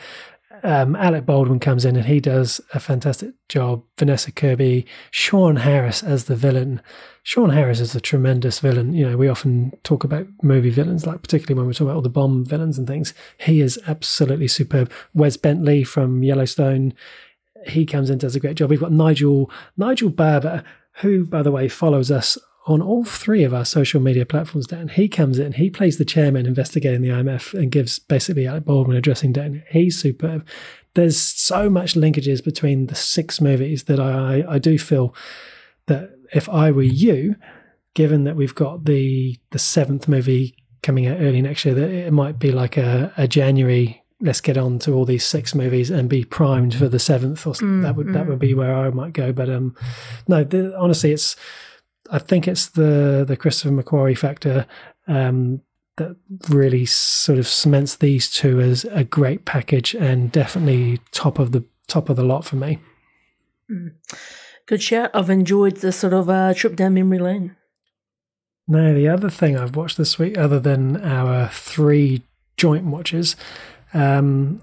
um, 0.65 0.95
Alec 0.97 1.27
Baldwin 1.27 1.59
comes 1.59 1.85
in 1.85 1.97
and 1.97 2.07
he 2.07 2.21
does 2.21 2.61
a 2.73 2.79
fantastic 2.81 3.35
job. 3.49 3.83
Vanessa 3.99 4.31
Kirby, 4.31 4.87
Sean 5.11 5.57
Harris 5.57 6.03
as 6.03 6.25
the 6.27 6.37
villain. 6.37 6.81
Sean 7.23 7.51
Harris 7.51 7.81
is 7.81 7.95
a 7.95 8.01
tremendous 8.01 8.61
villain. 8.61 8.93
You 8.93 9.11
know, 9.11 9.17
we 9.17 9.29
often 9.29 9.73
talk 9.83 10.05
about 10.05 10.27
movie 10.43 10.71
villains, 10.71 11.07
like 11.07 11.23
particularly 11.23 11.59
when 11.59 11.67
we 11.67 11.75
talk 11.75 11.87
about 11.87 11.97
all 11.97 12.03
the 12.03 12.09
Bond 12.09 12.47
villains 12.47 12.79
and 12.79 12.87
things. 12.87 13.15
He 13.39 13.61
is 13.61 13.81
absolutely 13.87 14.49
superb. 14.49 14.91
Wes 15.15 15.37
Bentley 15.37 15.85
from 15.85 16.23
Yellowstone 16.23 16.95
he 17.67 17.87
comes 17.87 18.11
in 18.11 18.19
does 18.19 18.37
a 18.37 18.41
great 18.41 18.57
job. 18.57 18.71
We've 18.71 18.81
got 18.81 18.93
Nigel 18.93 19.51
Nigel 19.77 20.11
Barber, 20.11 20.65
who, 20.97 21.27
by 21.27 21.43
the 21.43 21.53
way, 21.53 21.69
follows 21.69 22.11
us 22.11 22.39
on 22.67 22.81
all 22.81 23.05
three 23.05 23.43
of 23.43 23.53
our 23.53 23.65
social 23.65 24.01
media 24.01 24.25
platforms. 24.25 24.69
Dan, 24.69 24.89
he 24.89 25.09
comes 25.09 25.39
in, 25.39 25.53
he 25.53 25.69
plays 25.69 25.99
the 25.99 26.05
chairman 26.05 26.47
investigating 26.47 27.03
the 27.03 27.09
IMF 27.09 27.55
and 27.55 27.73
gives 27.73 27.99
basically 27.99 28.47
Alec 28.47 28.65
Baldwin 28.65 28.97
a 28.97 29.01
dressing 29.01 29.33
down. 29.33 29.65
He's 29.71 29.99
superb. 29.99 30.47
There's 30.95 31.19
so 31.19 31.69
much 31.69 31.95
linkages 31.95 32.45
between 32.45 32.87
the 32.87 32.95
six 32.95 33.41
movies 33.41 33.85
that 33.85 33.99
I 33.99 34.45
I 34.49 34.59
do 34.59 34.79
feel 34.79 35.15
that 35.87 36.11
if 36.33 36.49
I 36.49 36.71
were 36.71 36.83
you, 36.83 37.37
given 37.95 38.25
that 38.25 38.37
we've 38.37 38.55
got 38.55 38.85
the 38.85 39.39
the 39.51 39.59
seventh 39.59 40.09
movie 40.09 40.57
coming 40.83 41.07
out 41.07 41.21
early 41.21 41.43
next 41.43 41.65
year, 41.65 41.75
that 41.75 41.91
it 41.91 42.13
might 42.13 42.39
be 42.39 42.53
like 42.53 42.77
a, 42.77 43.13
a 43.17 43.29
January 43.29 44.02
let's 44.23 44.41
get 44.41 44.57
on 44.57 44.79
to 44.79 44.93
all 44.93 45.05
these 45.05 45.27
six 45.27 45.55
movies 45.55 45.91
and 45.91 46.09
be 46.09 46.25
primed 46.25 46.75
for 46.75 46.89
the 46.89 46.99
seventh 46.99 47.47
or 47.47 47.55
mm, 47.55 47.83
that 47.83 47.97
would 47.97 48.07
mm. 48.07 48.13
that 48.15 48.27
would 48.27 48.39
be 48.39 48.55
where 48.55 48.75
I 48.75 48.91
might 48.91 49.13
go 49.13 49.33
but 49.33 49.51
um 49.51 49.75
no 50.29 50.45
the, 50.45 50.77
honestly 50.79 51.13
it's 51.13 51.37
I 52.11 52.19
think 52.19 52.49
it's 52.49 52.69
the 52.69 53.25
the 53.27 53.37
Christopher 53.37 53.75
McQuarrie 53.75 54.17
factor 54.17 54.67
um 55.07 55.61
that 55.97 56.17
really 56.49 56.87
sort 56.87 57.39
of 57.39 57.47
cements 57.47 57.97
these 57.97 58.31
two 58.31 58.61
as 58.61 58.85
a 58.87 59.05
great 59.05 59.45
package 59.45 59.95
and 59.95 60.33
definitely 60.33 61.01
top 61.11 61.39
of 61.39 61.53
the 61.53 61.65
top 61.87 62.09
of 62.09 62.17
the 62.17 62.25
lot 62.25 62.45
for 62.45 62.57
me. 62.57 62.79
Mm. 63.71 63.93
Good 64.67 64.83
shout. 64.83 65.11
I've 65.13 65.31
enjoyed 65.31 65.77
the 65.77 65.93
sort 65.93 66.13
of 66.13 66.31
uh, 66.31 66.55
trip 66.55 66.77
down 66.77 66.95
memory 66.95 67.19
lane. 67.19 67.57
Now, 68.69 68.95
the 68.95 69.09
other 69.09 69.29
thing 69.29 69.57
I've 69.57 69.77
watched 69.77 69.99
this 69.99 70.19
week, 70.19 70.39
other 70.39 70.61
than 70.61 71.03
our 71.05 71.49
three 71.49 72.23
joint 72.57 72.85
watches, 72.85 73.37
um, 73.95 74.63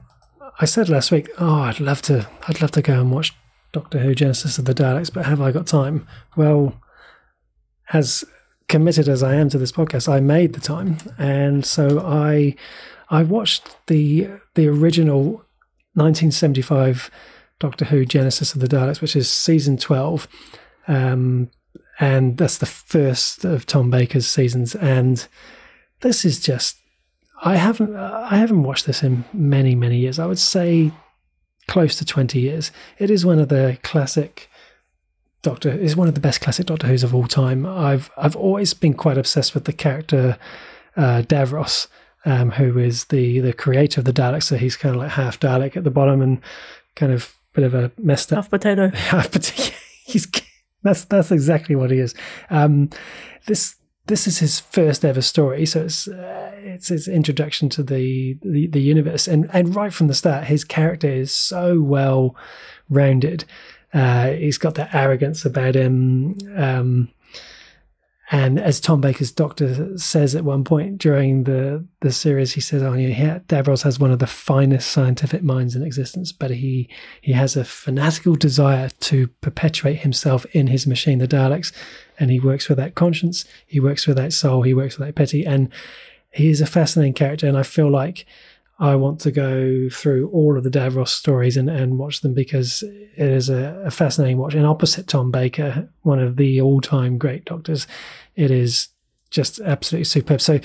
I 0.59 0.65
said 0.65 0.89
last 0.89 1.11
week, 1.11 1.29
oh, 1.37 1.61
I'd 1.61 1.79
love 1.79 2.01
to, 2.03 2.27
I'd 2.47 2.61
love 2.61 2.71
to 2.71 2.81
go 2.81 2.99
and 2.99 3.11
watch 3.11 3.33
Doctor 3.71 3.99
Who: 3.99 4.15
Genesis 4.15 4.57
of 4.57 4.65
the 4.65 4.73
Daleks, 4.73 5.13
but 5.13 5.25
have 5.25 5.41
I 5.41 5.51
got 5.51 5.67
time? 5.67 6.07
Well, 6.35 6.81
as 7.93 8.23
committed 8.67 9.07
as 9.07 9.23
I 9.23 9.35
am 9.35 9.49
to 9.49 9.57
this 9.57 9.71
podcast, 9.71 10.11
I 10.11 10.19
made 10.19 10.53
the 10.53 10.59
time, 10.59 10.97
and 11.17 11.65
so 11.65 11.99
I, 11.99 12.55
I 13.09 13.23
watched 13.23 13.77
the 13.87 14.29
the 14.55 14.67
original 14.67 15.45
1975 15.93 17.11
Doctor 17.59 17.85
Who: 17.85 18.05
Genesis 18.05 18.53
of 18.53 18.61
the 18.61 18.67
Daleks, 18.67 19.01
which 19.01 19.15
is 19.15 19.31
season 19.31 19.77
12. 19.77 20.27
Um, 20.87 21.51
and 21.99 22.37
that's 22.37 22.57
the 22.57 22.65
first 22.65 23.43
of 23.43 23.65
Tom 23.65 23.91
Baker's 23.91 24.27
seasons. 24.27 24.73
And 24.75 25.27
this 25.99 26.23
is 26.23 26.39
just 26.39 26.77
I 27.41 27.55
haven't 27.55 27.95
I 27.95 28.37
haven't 28.37 28.63
watched 28.63 28.85
this 28.85 29.03
in 29.03 29.25
many 29.33 29.75
many 29.75 29.97
years. 29.97 30.19
I 30.19 30.25
would 30.25 30.39
say 30.39 30.91
close 31.67 31.95
to 31.97 32.05
twenty 32.05 32.39
years. 32.39 32.71
It 32.97 33.09
is 33.09 33.25
one 33.25 33.39
of 33.39 33.49
the 33.49 33.77
classic 33.83 34.49
Doctor. 35.41 35.69
Is 35.69 35.95
one 35.95 36.09
of 36.09 36.15
the 36.15 36.19
best 36.19 36.41
classic 36.41 36.65
Doctor 36.65 36.87
Who's 36.87 37.03
of 37.03 37.15
all 37.15 37.27
time. 37.27 37.65
I've 37.65 38.09
I've 38.17 38.35
always 38.35 38.73
been 38.73 38.93
quite 38.93 39.17
obsessed 39.17 39.53
with 39.53 39.65
the 39.65 39.73
character 39.73 40.37
uh, 40.97 41.21
Davros, 41.25 41.87
um, 42.25 42.51
who 42.51 42.77
is 42.77 43.05
the 43.05 43.39
the 43.39 43.53
creator 43.53 44.01
of 44.01 44.05
the 44.05 44.13
Daleks. 44.13 44.43
So 44.43 44.57
he's 44.57 44.75
kind 44.75 44.95
of 44.95 45.01
like 45.01 45.11
half 45.11 45.39
Dalek 45.39 45.77
at 45.77 45.85
the 45.85 45.91
bottom 45.91 46.21
and 46.21 46.41
kind 46.95 47.13
of 47.13 47.35
bit 47.53 47.63
of 47.63 47.73
a 47.73 47.91
messed 47.97 48.33
up 48.33 48.37
half 48.37 48.49
potato. 48.49 48.89
Half 48.93 49.31
potato. 49.31 49.73
he's 50.05 50.27
that's 50.83 51.05
that's 51.05 51.31
exactly 51.31 51.75
what 51.75 51.91
he 51.91 51.99
is. 51.99 52.13
Um, 52.49 52.89
this 53.45 53.75
this 54.09 54.27
is 54.27 54.39
his 54.39 54.59
first 54.59 55.05
ever 55.05 55.21
story, 55.21 55.65
so 55.65 55.83
it's 55.83 56.07
uh, 56.07 56.51
it's 56.57 56.89
his 56.89 57.07
introduction 57.07 57.69
to 57.69 57.83
the, 57.83 58.37
the, 58.41 58.67
the 58.67 58.81
universe, 58.81 59.27
and 59.27 59.49
and 59.53 59.75
right 59.75 59.93
from 59.93 60.07
the 60.07 60.13
start, 60.13 60.45
his 60.45 60.63
character 60.63 61.07
is 61.07 61.31
so 61.31 61.81
well 61.81 62.35
rounded. 62.89 63.45
Uh, 63.93 64.31
he's 64.31 64.57
got 64.57 64.75
that 64.75 64.93
arrogance 64.93 65.45
about 65.45 65.75
him. 65.75 66.35
Um, 66.55 67.09
and 68.31 68.59
as 68.59 68.79
Tom 68.79 69.01
Baker's 69.01 69.31
doctor 69.31 69.97
says 69.97 70.35
at 70.35 70.43
one 70.43 70.63
point 70.63 70.99
during 70.99 71.45
the, 71.45 71.87
the 72.01 72.11
series, 72.11 72.53
he 72.53 72.61
says, 72.61 72.83
"Oh, 72.83 72.93
yeah, 72.93 73.39
Davros 73.47 73.81
has 73.83 73.99
one 73.99 74.11
of 74.11 74.19
the 74.19 74.27
finest 74.27 74.91
scientific 74.91 75.41
minds 75.41 75.75
in 75.75 75.81
existence, 75.81 76.31
but 76.31 76.51
he 76.51 76.87
he 77.21 77.31
has 77.31 77.55
a 77.55 77.65
fanatical 77.65 78.35
desire 78.35 78.89
to 78.89 79.27
perpetuate 79.41 80.01
himself 80.01 80.45
in 80.53 80.67
his 80.67 80.85
machine, 80.85 81.17
the 81.17 81.27
Daleks, 81.27 81.71
and 82.19 82.29
he 82.29 82.39
works 82.39 82.69
without 82.69 82.93
conscience, 82.93 83.45
he 83.65 83.79
works 83.79 84.05
without 84.05 84.31
soul, 84.31 84.61
he 84.61 84.75
works 84.75 84.99
without 84.99 85.15
pity, 85.15 85.43
and 85.43 85.69
he 86.31 86.49
is 86.49 86.61
a 86.61 86.67
fascinating 86.67 87.13
character. 87.13 87.47
And 87.47 87.57
I 87.57 87.63
feel 87.63 87.89
like 87.89 88.27
I 88.79 88.95
want 88.95 89.19
to 89.21 89.31
go 89.31 89.89
through 89.89 90.29
all 90.29 90.57
of 90.57 90.63
the 90.63 90.69
Davros 90.69 91.09
stories 91.09 91.57
and, 91.57 91.69
and 91.69 91.99
watch 91.99 92.21
them 92.21 92.33
because 92.33 92.81
it 92.81 93.11
is 93.17 93.49
a, 93.49 93.81
a 93.85 93.91
fascinating 93.91 94.37
watch. 94.37 94.53
And 94.53 94.65
opposite 94.65 95.07
Tom 95.07 95.31
Baker, 95.31 95.89
one 96.03 96.19
of 96.19 96.37
the 96.37 96.61
all 96.61 96.79
time 96.79 97.17
great 97.17 97.43
doctors, 97.43 97.87
it 98.35 98.51
is 98.51 98.87
just 99.31 99.59
absolutely 99.59 100.05
superb. 100.05 100.39
So, 100.39 100.61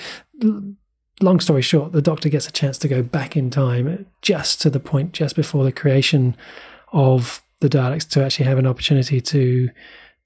long 1.21 1.39
story 1.41 1.61
short, 1.61 1.91
the 1.91 2.01
doctor 2.01 2.29
gets 2.29 2.47
a 2.47 2.53
chance 2.53 2.77
to 2.79 2.87
go 2.87 3.03
back 3.03 3.35
in 3.35 3.49
time 3.49 4.05
just 4.21 4.61
to 4.61 4.69
the 4.69 4.79
point 4.79 5.11
just 5.11 5.35
before 5.35 5.65
the 5.65 5.71
creation 5.73 6.37
of 6.93 7.41
the 7.59 7.69
Daleks 7.69 8.07
to 8.11 8.23
actually 8.23 8.45
have 8.45 8.57
an 8.57 8.67
opportunity 8.67 9.19
to 9.19 9.69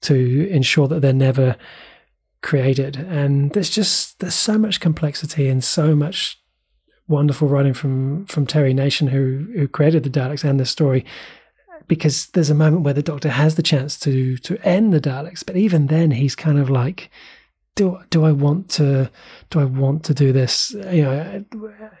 to 0.02 0.48
ensure 0.48 0.88
that 0.88 1.02
they're 1.02 1.12
never 1.12 1.56
created. 2.40 2.96
And 2.96 3.52
there's 3.52 3.70
just 3.70 4.20
there's 4.20 4.34
so 4.34 4.58
much 4.58 4.80
complexity 4.80 5.48
and 5.48 5.62
so 5.62 5.94
much 5.94 6.39
wonderful 7.10 7.48
writing 7.48 7.74
from 7.74 8.24
from 8.26 8.46
Terry 8.46 8.72
Nation, 8.72 9.08
who 9.08 9.46
who 9.54 9.68
created 9.68 10.04
the 10.04 10.10
Daleks 10.10 10.44
and 10.44 10.58
the 10.58 10.64
story, 10.64 11.04
because 11.88 12.28
there's 12.28 12.50
a 12.50 12.54
moment 12.54 12.82
where 12.82 12.94
the 12.94 13.02
Doctor 13.02 13.28
has 13.28 13.56
the 13.56 13.62
chance 13.62 13.98
to 14.00 14.38
to 14.38 14.56
end 14.66 14.92
the 14.92 15.00
Daleks, 15.00 15.44
but 15.44 15.56
even 15.56 15.88
then 15.88 16.12
he's 16.12 16.36
kind 16.36 16.58
of 16.58 16.70
like, 16.70 17.10
do 17.74 17.98
do 18.10 18.24
I 18.24 18.32
want 18.32 18.68
to 18.70 19.10
do 19.50 19.60
I 19.60 19.64
want 19.64 20.04
to 20.04 20.14
do 20.14 20.32
this? 20.32 20.70
You 20.70 21.02
know, 21.02 21.44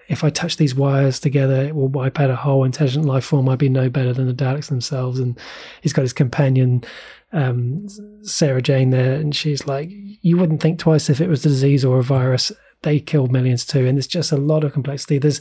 if 0.08 0.22
I 0.22 0.30
touch 0.30 0.56
these 0.56 0.74
wires 0.74 1.18
together, 1.20 1.62
it 1.62 1.74
will 1.74 1.88
wipe 1.88 2.20
out 2.20 2.30
a 2.30 2.36
whole 2.36 2.64
intelligent 2.64 3.04
life 3.04 3.24
form. 3.24 3.48
I'd 3.48 3.58
be 3.58 3.68
no 3.68 3.88
better 3.88 4.12
than 4.12 4.26
the 4.26 4.34
Daleks 4.44 4.68
themselves. 4.68 5.18
And 5.18 5.38
he's 5.80 5.92
got 5.92 6.02
his 6.02 6.12
companion. 6.12 6.84
Um, 7.32 7.86
Sarah 8.24 8.60
Jane 8.60 8.90
there, 8.90 9.14
and 9.14 9.36
she's 9.36 9.64
like, 9.64 9.88
You 9.88 10.36
wouldn't 10.36 10.60
think 10.60 10.80
twice 10.80 11.08
if 11.08 11.20
it 11.20 11.28
was 11.28 11.46
a 11.46 11.48
disease 11.48 11.84
or 11.84 12.00
a 12.00 12.02
virus 12.02 12.50
they 12.82 13.00
killed 13.00 13.32
millions 13.32 13.64
too, 13.64 13.86
and 13.86 13.96
there's 13.96 14.06
just 14.06 14.32
a 14.32 14.36
lot 14.36 14.64
of 14.64 14.72
complexity. 14.72 15.18
There's 15.18 15.40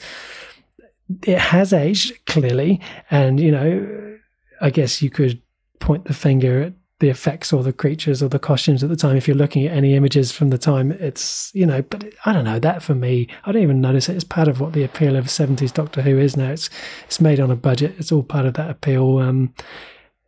it 1.24 1.40
has 1.40 1.74
aged 1.74 2.26
clearly, 2.26 2.82
and 3.10 3.40
you 3.40 3.52
know, 3.52 4.18
I 4.62 4.70
guess 4.70 5.02
you 5.02 5.10
could 5.10 5.42
point 5.80 6.06
the 6.06 6.14
finger 6.14 6.62
at 6.62 6.74
the 7.00 7.10
effects 7.10 7.54
or 7.54 7.64
the 7.64 7.72
creatures 7.72 8.22
or 8.22 8.28
the 8.28 8.40
costumes 8.40 8.84
at 8.84 8.90
the 8.90 8.96
time. 8.96 9.16
If 9.16 9.28
you're 9.28 9.38
looking 9.38 9.66
at 9.66 9.76
any 9.76 9.96
images 9.96 10.32
from 10.32 10.50
the 10.50 10.58
time, 10.58 10.92
it's 10.92 11.52
you 11.56 11.66
know, 11.66 11.82
but 11.82 12.04
I 12.26 12.34
don't 12.34 12.44
know 12.44 12.60
that 12.60 12.84
for 12.84 12.94
me, 12.94 13.28
I 13.46 13.52
don't 13.52 13.64
even 13.64 13.82
notice 13.82 14.10
it. 14.10 14.16
It's 14.16 14.24
part 14.24 14.48
of 14.48 14.60
what 14.60 14.74
the 14.74 14.84
appeal 14.84 15.16
of 15.16 15.26
70s 15.26 15.74
Doctor 15.74 16.02
Who 16.02 16.18
is 16.20 16.36
now. 16.36 16.52
It's 16.52 16.70
it's 17.06 17.22
made 17.22 17.40
on 17.40 17.52
a 17.52 17.56
budget. 17.56 17.96
It's 17.98 18.12
all 18.12 18.24
part 18.24 18.46
of 18.46 18.54
that 18.56 18.70
appeal. 18.70 19.18
Um, 19.20 19.54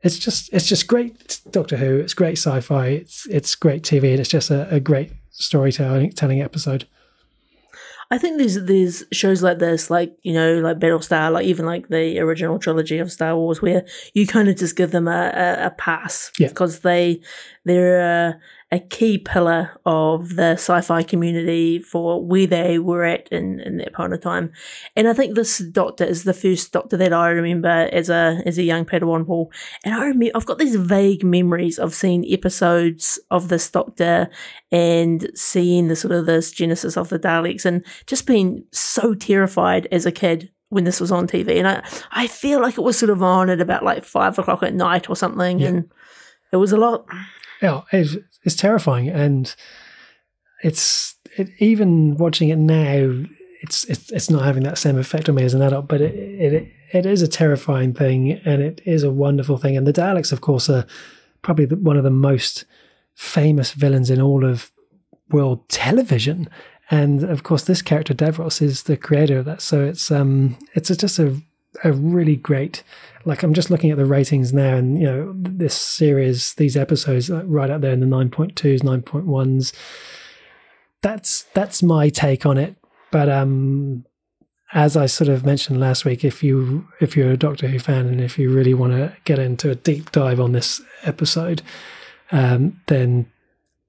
it's 0.02 0.18
just 0.18 0.52
it's 0.54 0.68
just 0.68 0.88
great 0.88 1.42
Doctor 1.52 1.78
Who. 1.78 1.98
It's 1.98 2.14
great 2.14 2.38
sci-fi. 2.38 2.88
It's 2.88 3.28
it's 3.28 3.54
great 3.56 3.84
TV, 3.84 4.12
and 4.12 4.20
it's 4.20 4.30
just 4.30 4.50
a, 4.50 4.74
a 4.74 4.80
great 4.80 5.12
storytelling 5.32 6.12
telling 6.14 6.42
episode. 6.42 6.88
I 8.12 8.18
think 8.18 8.38
there's 8.38 8.56
there's 8.66 9.04
shows 9.14 9.42
like 9.42 9.60
this, 9.60 9.90
like 9.90 10.16
you 10.22 10.34
know, 10.34 10.60
like 10.60 10.80
Battlestar, 10.80 11.32
like 11.32 11.46
even 11.46 11.66
like 11.66 11.88
the 11.88 12.20
original 12.20 12.60
trilogy 12.60 13.00
of 13.00 13.12
Star 13.12 13.36
Wars, 13.38 13.62
where 13.62 13.86
you 14.14 14.28
kind 14.28 14.50
of 14.50 14.58
just 14.58 14.76
give 14.76 14.92
them 14.92 15.08
a, 15.08 15.32
a, 15.34 15.68
a 15.68 15.70
pass 15.72 16.30
Yeah. 16.38 16.50
because 16.50 16.82
they 16.82 17.22
they're 17.66 18.02
a, 18.02 18.40
a 18.74 18.80
key 18.80 19.18
pillar 19.18 19.78
of 19.86 20.36
the 20.36 20.54
sci-fi 20.54 21.04
community 21.04 21.80
for 21.80 22.24
where 22.24 22.48
they 22.48 22.80
were 22.80 23.04
at 23.04 23.28
in, 23.28 23.60
in 23.60 23.78
that 23.78 23.94
point 23.94 24.14
of 24.14 24.22
time. 24.22 24.52
And 24.96 25.10
I 25.10 25.14
think 25.14 25.36
this 25.36 25.58
Doctor 25.58 26.06
is 26.06 26.24
the 26.24 26.34
first 26.34 26.72
Doctor 26.72 26.96
that 26.96 27.12
I 27.12 27.30
remember 27.30 27.90
as 27.92 28.10
a 28.10 28.42
as 28.46 28.58
a 28.58 28.64
young 28.64 28.86
Padawan 28.86 29.26
Paul. 29.26 29.52
And 29.84 29.94
I 29.94 30.06
remember 30.06 30.32
I've 30.36 30.46
got 30.46 30.58
these 30.58 30.78
vague 30.78 31.24
memories 31.24 31.80
of 31.80 31.94
seeing 31.94 32.26
episodes 32.32 33.20
of 33.30 33.50
this 33.50 33.70
Doctor 33.70 34.30
and 34.72 35.30
seeing 35.36 35.90
the 35.90 35.96
sort 35.98 36.14
of 36.14 36.26
this 36.26 36.52
genesis 36.52 36.96
of 36.96 37.10
the 37.10 37.20
Daleks 37.20 37.66
and 37.66 37.86
just 38.08 38.26
being 38.26 38.64
so 38.72 39.14
terrified 39.14 39.88
as 39.92 40.06
a 40.06 40.14
kid 40.14 40.50
when 40.70 40.86
this 40.86 41.02
was 41.02 41.12
on 41.12 41.28
TV. 41.28 41.58
And 41.58 41.68
I, 41.68 41.84
I 42.12 42.28
feel 42.28 42.62
like 42.62 42.78
it 42.78 42.82
was 42.82 42.98
sort 42.98 43.10
of 43.10 43.22
on 43.22 43.50
at 43.50 43.60
about 43.60 43.84
like 43.84 44.06
five 44.06 44.40
o'clock 44.40 44.64
at 44.64 44.74
night 44.74 45.10
or 45.10 45.18
something. 45.18 45.60
Yeah. 45.60 45.68
And 45.68 45.92
it 46.54 46.58
was 46.58 46.72
a 46.72 46.78
lot. 46.78 47.06
Yeah, 47.62 47.82
it's, 47.92 48.16
it's 48.44 48.56
terrifying, 48.56 49.10
and 49.10 49.54
it's 50.64 51.16
it, 51.38 51.50
even 51.60 52.18
watching 52.18 52.50
it 52.50 52.58
now. 52.58 53.26
It's, 53.64 53.84
it's 53.86 54.12
it's 54.12 54.30
not 54.30 54.44
having 54.44 54.64
that 54.64 54.80
same 54.80 54.98
effect 54.98 55.30
on 55.30 55.36
me 55.36 55.44
as 55.44 55.54
an 55.54 55.62
adult, 55.62 55.88
but 55.88 56.02
it, 56.02 56.16
it 56.16 56.72
it 56.92 57.06
is 57.06 57.22
a 57.22 57.28
terrifying 57.28 57.94
thing, 57.94 58.32
and 58.44 58.62
it 58.62 58.82
is 58.86 59.04
a 59.04 59.12
wonderful 59.12 59.58
thing. 59.58 59.78
And 59.78 59.86
the 59.86 59.94
Daleks, 59.94 60.32
of 60.32 60.42
course, 60.42 60.70
are 60.70 60.86
probably 61.42 61.66
the, 61.66 61.76
one 61.76 61.98
of 61.98 62.04
the 62.04 62.10
most 62.10 62.66
famous 63.14 63.74
villains 63.74 64.10
in 64.10 64.20
all 64.22 64.44
of 64.44 64.72
world 65.30 65.70
television. 65.70 66.50
And 66.90 67.24
of 67.24 67.44
course, 67.44 67.64
this 67.64 67.82
character 67.82 68.14
Davros 68.14 68.62
is 68.62 68.84
the 68.84 68.98
creator 68.98 69.38
of 69.40 69.46
that. 69.46 69.62
So 69.62 69.84
it's 69.84 70.12
um 70.12 70.58
it's 70.74 70.90
just 70.98 71.20
a 71.20 71.40
a 71.84 71.92
really 71.92 72.36
great. 72.36 72.84
Like 73.26 73.44
I'm 73.44 73.54
just 73.54 73.70
looking 73.70 73.92
at 73.92 73.98
the 73.98 74.06
ratings 74.06 74.54
now, 74.54 74.76
and 74.76 75.00
you 75.00 75.06
know 75.06 75.34
this 75.36 75.76
series, 75.76 76.54
these 76.56 76.76
episodes, 76.76 77.30
right 77.30 77.70
up 77.70 77.82
there 77.82 77.94
in 77.94 78.00
the 78.00 78.06
nine 78.06 78.30
point 78.30 78.56
twos, 78.56 78.84
nine 78.84 79.02
point 79.02 79.26
ones. 79.26 79.74
That's 81.02 81.44
that's 81.54 81.84
my 81.84 82.10
take 82.10 82.46
on 82.46 82.58
it. 82.58 82.76
But 83.12 83.30
um, 83.30 84.06
as 84.74 84.96
I 84.96 85.06
sort 85.06 85.30
of 85.30 85.46
mentioned 85.46 85.80
last 85.80 86.06
week, 86.06 86.24
if 86.24 86.44
you 86.44 86.88
if 87.00 87.16
you're 87.16 87.32
a 87.32 87.38
Doctor 87.38 87.68
Who 87.68 87.80
fan 87.80 88.08
and 88.08 88.22
if 88.22 88.40
you 88.40 88.52
really 88.52 88.74
want 88.74 88.94
to 88.94 89.16
get 89.26 89.40
into 89.40 89.70
a 89.70 89.76
deep 89.76 90.12
dive 90.12 90.40
on 90.40 90.54
this 90.54 90.82
episode, 91.04 91.62
um, 92.32 92.80
then 92.88 93.32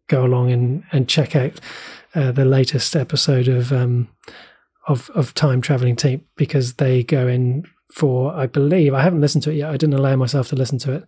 go 0.08 0.24
along 0.24 0.50
and, 0.50 0.84
and 0.92 1.08
check 1.08 1.34
out 1.36 1.60
uh, 2.14 2.32
the 2.32 2.44
latest 2.44 2.94
episode 2.94 3.48
of 3.48 3.72
um, 3.72 4.08
of 4.88 5.10
of 5.10 5.34
Time 5.34 5.60
Traveling 5.60 5.96
Team 5.96 6.24
because 6.36 6.74
they 6.74 7.02
go 7.02 7.28
in 7.28 7.64
for 7.92 8.34
I 8.34 8.46
believe 8.46 8.94
I 8.94 9.02
haven't 9.02 9.20
listened 9.20 9.44
to 9.44 9.50
it 9.50 9.56
yet. 9.56 9.70
I 9.70 9.76
didn't 9.76 9.94
allow 9.94 10.16
myself 10.16 10.48
to 10.48 10.56
listen 10.56 10.78
to 10.80 10.92
it. 10.92 11.04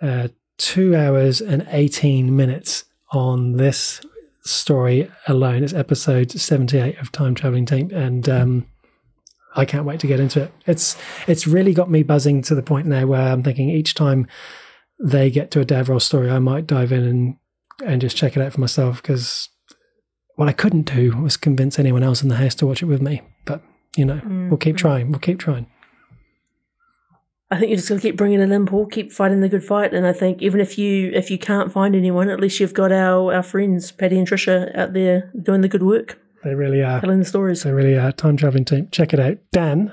Uh, 0.00 0.28
two 0.56 0.96
hours 0.96 1.40
and 1.40 1.66
eighteen 1.70 2.36
minutes 2.36 2.84
on 3.12 3.52
this 3.52 4.00
story 4.44 5.10
alone. 5.26 5.62
It's 5.62 5.74
episode 5.74 6.30
seventy 6.32 6.78
eight 6.78 6.98
of 6.98 7.12
Time 7.12 7.34
Traveling 7.34 7.66
Team, 7.66 7.90
and 7.92 8.28
um, 8.28 8.66
I 9.56 9.64
can't 9.64 9.84
wait 9.84 10.00
to 10.00 10.06
get 10.06 10.20
into 10.20 10.42
it. 10.42 10.52
It's 10.66 10.96
it's 11.26 11.46
really 11.46 11.74
got 11.74 11.90
me 11.90 12.02
buzzing 12.02 12.42
to 12.42 12.54
the 12.54 12.62
point 12.62 12.86
now 12.86 13.06
where 13.06 13.32
I'm 13.32 13.42
thinking 13.42 13.70
each 13.70 13.94
time 13.94 14.26
they 15.00 15.30
get 15.30 15.50
to 15.52 15.60
a 15.60 15.64
Davros 15.64 16.02
story, 16.02 16.30
I 16.30 16.38
might 16.38 16.66
dive 16.66 16.92
in 16.92 17.04
and 17.04 17.36
and 17.84 18.00
just 18.00 18.16
check 18.16 18.36
it 18.36 18.42
out 18.42 18.52
for 18.52 18.60
myself 18.60 19.02
because 19.02 19.48
what 20.38 20.48
I 20.48 20.52
couldn't 20.52 20.82
do 20.82 21.16
was 21.16 21.36
convince 21.36 21.80
anyone 21.80 22.04
else 22.04 22.22
in 22.22 22.28
the 22.28 22.36
house 22.36 22.54
to 22.56 22.66
watch 22.66 22.80
it 22.80 22.86
with 22.86 23.02
me. 23.02 23.22
But 23.44 23.60
you 23.96 24.04
know, 24.04 24.20
we'll 24.48 24.56
keep 24.56 24.76
mm-hmm. 24.76 24.86
trying. 24.86 25.10
We'll 25.10 25.18
keep 25.18 25.40
trying. 25.40 25.66
I 27.50 27.58
think 27.58 27.70
you're 27.70 27.76
just 27.76 27.88
going 27.88 28.00
to 28.00 28.06
keep 28.06 28.16
bringing 28.16 28.40
it 28.40 28.52
in, 28.52 28.64
Paul. 28.64 28.86
Keep 28.86 29.10
fighting 29.10 29.40
the 29.40 29.48
good 29.48 29.64
fight, 29.64 29.92
and 29.92 30.06
I 30.06 30.12
think 30.12 30.40
even 30.40 30.60
if 30.60 30.78
you 30.78 31.10
if 31.12 31.28
you 31.28 31.38
can't 31.38 31.72
find 31.72 31.96
anyone, 31.96 32.28
at 32.28 32.38
least 32.38 32.60
you've 32.60 32.72
got 32.72 32.92
our 32.92 33.34
our 33.34 33.42
friends 33.42 33.90
Patty 33.90 34.16
and 34.16 34.28
Trisha 34.28 34.76
out 34.78 34.92
there 34.92 35.32
doing 35.42 35.62
the 35.62 35.68
good 35.68 35.82
work, 35.82 36.20
They 36.44 36.54
really 36.54 36.84
are. 36.84 37.00
telling 37.00 37.18
the 37.18 37.24
stories. 37.24 37.64
They 37.64 37.72
really 37.72 37.98
are. 37.98 38.12
Time 38.12 38.36
traveling 38.36 38.64
team. 38.64 38.88
Check 38.92 39.12
it 39.12 39.18
out. 39.18 39.38
Dan, 39.50 39.92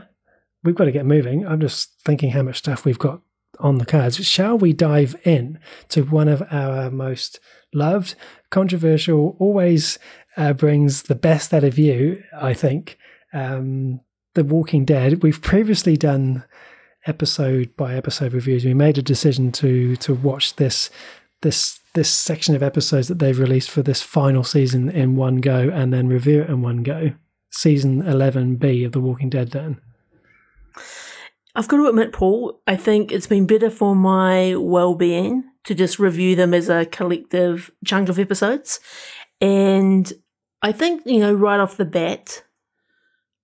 we've 0.63 0.75
got 0.75 0.85
to 0.85 0.91
get 0.91 1.07
moving. 1.07 1.43
I'm 1.43 1.59
just 1.59 1.99
thinking 2.05 2.31
how 2.31 2.43
much 2.43 2.57
stuff 2.59 2.85
we've 2.85 2.99
got 2.99 3.21
on 3.59 3.79
the 3.79 3.85
cards. 3.85 4.23
Shall 4.23 4.59
we 4.59 4.73
dive 4.73 5.15
in 5.23 5.57
to 5.89 6.03
one 6.03 6.27
of 6.27 6.43
our 6.51 6.91
most 6.91 7.39
loved, 7.73 8.15
controversial, 8.51 9.35
always 9.39 9.99
uh, 10.37 10.53
brings 10.53 11.03
the 11.03 11.15
best 11.15 11.53
out 11.53 11.63
of 11.63 11.77
you, 11.77 12.23
I 12.35 12.53
think, 12.53 12.97
um, 13.33 14.01
The 14.33 14.43
Walking 14.43 14.85
Dead. 14.85 15.23
We've 15.23 15.41
previously 15.41 15.97
done 15.97 16.43
episode 17.05 17.75
by 17.75 17.95
episode 17.95 18.33
reviews. 18.33 18.65
We 18.65 18.73
made 18.73 18.97
a 18.97 19.03
decision 19.03 19.51
to 19.53 19.95
to 19.97 20.13
watch 20.13 20.55
this 20.55 20.89
this 21.41 21.79
this 21.93 22.09
section 22.09 22.55
of 22.55 22.63
episodes 22.63 23.07
that 23.07 23.19
they've 23.19 23.39
released 23.39 23.69
for 23.69 23.81
this 23.81 24.01
final 24.01 24.43
season 24.43 24.89
in 24.89 25.15
one 25.15 25.37
go 25.37 25.69
and 25.69 25.93
then 25.93 26.07
review 26.07 26.41
it 26.41 26.49
in 26.49 26.61
one 26.61 26.83
go. 26.83 27.11
Season 27.51 28.03
11B 28.03 28.85
of 28.85 28.91
The 28.91 28.99
Walking 28.99 29.29
Dead 29.29 29.51
then. 29.51 29.79
I've 31.55 31.69
got 31.69 31.77
to 31.77 31.87
admit, 31.87 32.11
Paul, 32.11 32.59
I 32.67 32.75
think 32.75 33.13
it's 33.13 33.27
been 33.27 33.47
better 33.47 33.69
for 33.69 33.95
my 33.95 34.55
well 34.57 34.93
being 34.93 35.45
to 35.63 35.73
just 35.73 35.97
review 35.97 36.35
them 36.35 36.53
as 36.53 36.67
a 36.67 36.85
collective 36.85 37.71
chunk 37.85 38.09
of 38.09 38.19
episodes. 38.19 38.81
And 39.39 40.11
I 40.65 40.71
think, 40.71 41.03
you 41.05 41.19
know, 41.19 41.31
right 41.31 41.59
off 41.59 41.77
the 41.77 41.85
bat, 41.85 42.43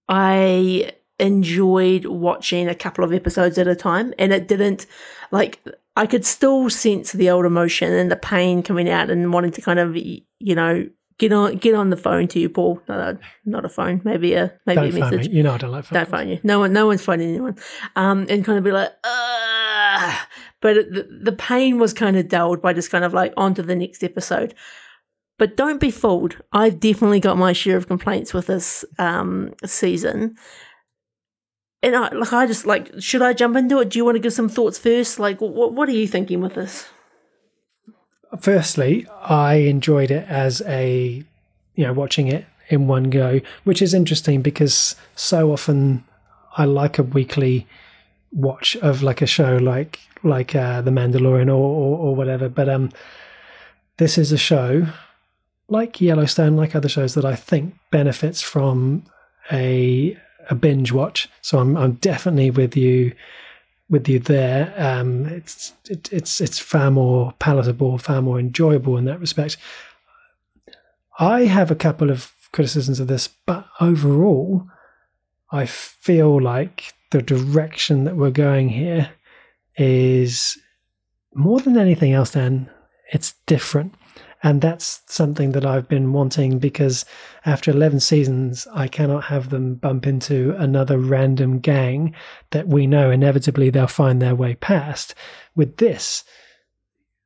I 0.10 0.94
enjoyed 1.20 2.06
watching 2.06 2.68
a 2.68 2.74
couple 2.74 3.04
of 3.04 3.14
episodes 3.14 3.60
at 3.60 3.68
a 3.68 3.76
time. 3.76 4.12
And 4.18 4.34
it 4.34 4.48
didn't, 4.48 4.88
like, 5.30 5.60
I 5.96 6.08
could 6.08 6.26
still 6.26 6.70
sense 6.72 7.12
the 7.12 7.30
old 7.30 7.46
emotion 7.46 7.94
and 7.94 8.10
the 8.10 8.16
pain 8.16 8.64
coming 8.64 8.90
out 8.90 9.12
and 9.12 9.32
wanting 9.32 9.52
to 9.52 9.62
kind 9.62 9.78
of, 9.78 9.96
you 9.96 10.56
know, 10.56 10.90
get 11.20 11.32
on 11.32 11.58
get 11.58 11.76
on 11.76 11.92
the 11.92 11.98
phone 11.98 12.28
to 12.30 12.40
you, 12.40 12.50
Paul. 12.50 12.82
No, 12.90 13.16
not 13.46 13.66
a 13.66 13.70
phone, 13.70 14.02
maybe 14.04 14.34
a 14.34 14.52
maybe 14.66 14.76
Don't 14.78 14.88
a 14.88 14.92
phone 14.92 15.00
message. 15.12 15.30
me. 15.30 15.38
You 15.38 15.44
know 15.44 15.54
I 15.54 15.58
don't 15.60 15.72
like 15.72 15.86
phone 15.86 16.00
Don't 16.00 16.10
calls. 16.10 16.22
phone 16.22 16.30
you. 16.30 16.40
No 16.44 16.58
one, 16.60 16.74
no 16.74 16.88
one's 16.88 17.04
phoning 17.04 17.30
anyone. 17.30 17.56
Um, 17.96 18.26
and 18.30 18.44
kind 18.44 18.58
of 18.58 18.64
be 18.64 18.72
like, 18.72 18.92
Ugh. 19.04 20.16
but 20.62 20.78
it, 20.78 20.92
the, 20.92 21.20
the 21.26 21.32
pain 21.38 21.78
was 21.78 21.94
kind 21.94 22.18
of 22.18 22.28
dulled 22.28 22.64
by 22.64 22.74
just 22.74 22.90
kind 22.90 23.06
of 23.06 23.14
like 23.14 23.34
on 23.38 23.54
to 23.54 23.62
the 23.62 23.76
next 23.76 24.04
episode. 24.04 24.56
But 25.42 25.58
don't 25.58 25.82
be 25.82 25.90
fooled. 25.90 26.38
I've 26.54 26.80
definitely 26.80 27.20
got 27.20 27.36
my 27.36 27.52
share 27.52 27.76
of 27.76 27.88
complaints 27.88 28.32
with 28.32 28.46
this 28.46 28.86
um, 29.00 29.56
season. 29.66 30.38
And 31.82 31.96
I, 31.96 32.10
like, 32.10 32.32
I 32.32 32.46
just 32.46 32.68
like, 32.68 32.92
should 33.00 33.24
I 33.24 33.34
jump 33.34 33.56
into 33.56 33.80
it? 33.80 33.90
Do 33.90 33.98
you 33.98 34.06
want 34.06 34.18
to 34.18 34.20
give 34.20 34.34
some 34.34 34.50
thoughts 34.50 34.78
first? 34.78 35.18
Like, 35.18 35.42
what 35.42 35.74
what 35.74 35.90
are 35.90 35.94
you 35.94 36.08
thinking 36.08 36.42
with 36.42 36.54
this? 36.54 36.88
Firstly, 38.40 39.08
I 39.20 39.56
enjoyed 39.56 40.12
it 40.12 40.28
as 40.30 40.62
a, 40.68 41.24
you 41.74 41.88
know, 41.88 41.94
watching 41.94 42.28
it 42.28 42.46
in 42.70 42.86
one 42.86 43.10
go, 43.10 43.42
which 43.64 43.82
is 43.82 43.96
interesting 43.96 44.44
because 44.44 44.96
so 45.16 45.52
often 45.52 46.04
I 46.56 46.66
like 46.66 47.00
a 47.00 47.04
weekly 47.18 47.66
watch 48.32 48.76
of 48.76 49.02
like 49.02 49.24
a 49.24 49.26
show 49.26 49.58
like 49.58 50.02
like 50.22 50.54
uh, 50.54 50.82
The 50.82 50.92
Mandalorian 50.92 51.48
or, 51.48 51.54
or 51.54 51.98
or 51.98 52.16
whatever. 52.16 52.48
But 52.48 52.70
um, 52.70 52.92
this 53.98 54.20
is 54.20 54.32
a 54.32 54.38
show 54.38 54.86
like 55.72 56.02
Yellowstone, 56.02 56.58
like 56.58 56.76
other 56.76 56.90
shows 56.90 57.14
that 57.14 57.24
I 57.24 57.34
think 57.36 57.76
benefits 57.92 58.42
from 58.42 59.04
a 59.52 60.18
a 60.50 60.56
binge 60.56 60.92
watch. 60.92 61.30
So 61.42 61.60
I'm 61.60 61.78
I'm 61.78 61.94
definitely 61.94 62.52
with 62.52 62.76
you 62.76 63.14
with 63.90 64.08
you 64.10 64.20
there. 64.20 64.74
Um, 64.78 65.26
it's 65.26 65.74
it, 65.90 66.12
it's 66.12 66.42
it's 66.42 66.60
far 66.60 66.92
more 66.92 67.34
palatable, 67.40 67.98
far 68.00 68.22
more 68.22 68.38
enjoyable 68.38 68.98
in 68.98 69.06
that 69.06 69.22
respect. 69.22 69.56
I 71.20 71.46
have 71.46 71.72
a 71.72 71.76
couple 71.76 72.12
of 72.12 72.34
criticisms 72.52 73.00
of 73.00 73.08
this, 73.08 73.30
but 73.46 73.66
overall, 73.80 74.68
I 75.52 75.66
feel 75.66 76.42
like 76.42 76.94
the 77.12 77.22
direction 77.22 78.04
that 78.04 78.18
we're 78.18 78.32
going 78.32 78.70
here 78.70 79.12
is 79.78 80.58
more 81.34 81.62
than 81.62 81.78
anything 81.78 82.12
else. 82.12 82.32
Then 82.32 82.70
it's 83.14 83.36
different. 83.46 83.96
And 84.44 84.62
that's 84.62 85.04
something 85.06 85.52
that 85.52 85.66
I've 85.66 85.88
been 85.88 86.14
wanting 86.14 86.58
because 86.58 87.06
after 87.46 87.70
11 87.70 88.00
seasons, 88.00 88.68
I 88.74 88.88
cannot 88.88 89.26
have 89.26 89.50
them 89.50 89.76
bump 89.76 90.08
into 90.08 90.56
another 90.58 90.98
random 90.98 91.60
gang 91.60 92.16
that 92.50 92.68
we 92.68 92.88
know 92.88 93.12
inevitably 93.12 93.70
they'll 93.70 93.88
find 93.88 94.22
their 94.22 94.36
way 94.36 94.56
past. 94.56 95.14
With 95.56 95.78
this, 95.78 96.24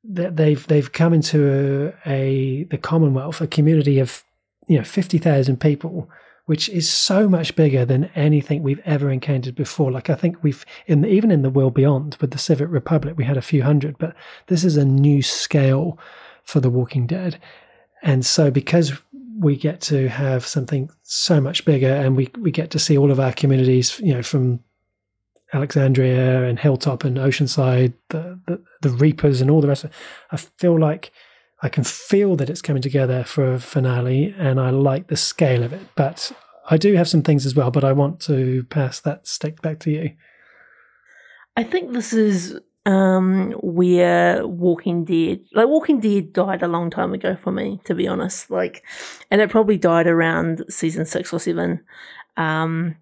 that 0.03 0.35
they've 0.35 0.65
they've 0.67 0.91
come 0.91 1.13
into 1.13 1.93
a, 2.05 2.11
a 2.11 2.63
the 2.65 2.77
Commonwealth, 2.77 3.41
a 3.41 3.47
community 3.47 3.99
of 3.99 4.23
you 4.67 4.77
know 4.77 4.83
50,000 4.83 5.59
people, 5.59 6.09
which 6.45 6.69
is 6.69 6.89
so 6.89 7.29
much 7.29 7.55
bigger 7.55 7.85
than 7.85 8.05
anything 8.15 8.61
we've 8.61 8.81
ever 8.85 9.09
encountered 9.09 9.55
before. 9.55 9.91
Like 9.91 10.09
I 10.09 10.15
think 10.15 10.43
we've 10.43 10.65
in 10.85 11.01
the, 11.01 11.07
even 11.07 11.31
in 11.31 11.41
the 11.43 11.49
world 11.49 11.73
beyond 11.73 12.17
with 12.19 12.31
the 12.31 12.37
Civic 12.37 12.69
Republic, 12.69 13.15
we 13.17 13.23
had 13.23 13.37
a 13.37 13.41
few 13.41 13.63
hundred, 13.63 13.97
but 13.97 14.15
this 14.47 14.63
is 14.63 14.75
a 14.77 14.85
new 14.85 15.21
scale 15.21 15.97
for 16.45 16.59
The 16.61 16.69
Walking 16.69 17.05
Dead. 17.05 17.39
And 18.01 18.25
so, 18.25 18.49
because 18.49 18.93
we 19.37 19.57
get 19.57 19.81
to 19.81 20.07
have 20.07 20.45
something 20.45 20.89
so 21.03 21.41
much 21.41 21.65
bigger, 21.65 21.93
and 21.93 22.15
we 22.15 22.29
we 22.39 22.51
get 22.51 22.71
to 22.71 22.79
see 22.79 22.97
all 22.97 23.11
of 23.11 23.19
our 23.19 23.33
communities, 23.33 23.99
you 23.99 24.13
know, 24.13 24.23
from 24.23 24.61
Alexandria 25.53 26.43
and 26.43 26.59
Hilltop 26.59 27.03
and 27.03 27.17
Oceanside, 27.17 27.93
the, 28.09 28.39
the, 28.47 28.63
the 28.81 28.89
Reapers 28.89 29.41
and 29.41 29.49
all 29.49 29.61
the 29.61 29.67
rest. 29.67 29.83
Of, 29.83 29.91
I 30.31 30.37
feel 30.37 30.79
like 30.79 31.11
I 31.61 31.69
can 31.69 31.83
feel 31.83 32.35
that 32.35 32.49
it's 32.49 32.61
coming 32.61 32.81
together 32.81 33.23
for 33.23 33.53
a 33.53 33.59
finale, 33.59 34.33
and 34.37 34.59
I 34.59 34.69
like 34.69 35.07
the 35.07 35.17
scale 35.17 35.63
of 35.63 35.73
it. 35.73 35.87
But 35.95 36.31
I 36.69 36.77
do 36.77 36.93
have 36.93 37.09
some 37.09 37.23
things 37.23 37.45
as 37.45 37.55
well. 37.55 37.71
But 37.71 37.83
I 37.83 37.91
want 37.91 38.19
to 38.21 38.63
pass 38.65 38.99
that 39.01 39.27
stick 39.27 39.61
back 39.61 39.79
to 39.81 39.91
you. 39.91 40.15
I 41.57 41.63
think 41.63 41.93
this 41.93 42.13
is 42.13 42.59
um 42.85 43.51
where 43.63 44.45
Walking 44.45 45.05
Dead 45.05 45.41
like 45.53 45.67
Walking 45.67 45.99
Dead 45.99 46.33
died 46.33 46.61
a 46.61 46.67
long 46.67 46.89
time 46.89 47.13
ago 47.13 47.35
for 47.35 47.51
me, 47.51 47.79
to 47.85 47.95
be 47.95 48.07
honest. 48.07 48.51
Like 48.51 48.83
and 49.31 49.41
it 49.41 49.49
probably 49.49 49.77
died 49.77 50.07
around 50.07 50.63
season 50.69 51.05
six 51.05 51.33
or 51.33 51.39
seven. 51.39 51.83
Um 52.37 52.97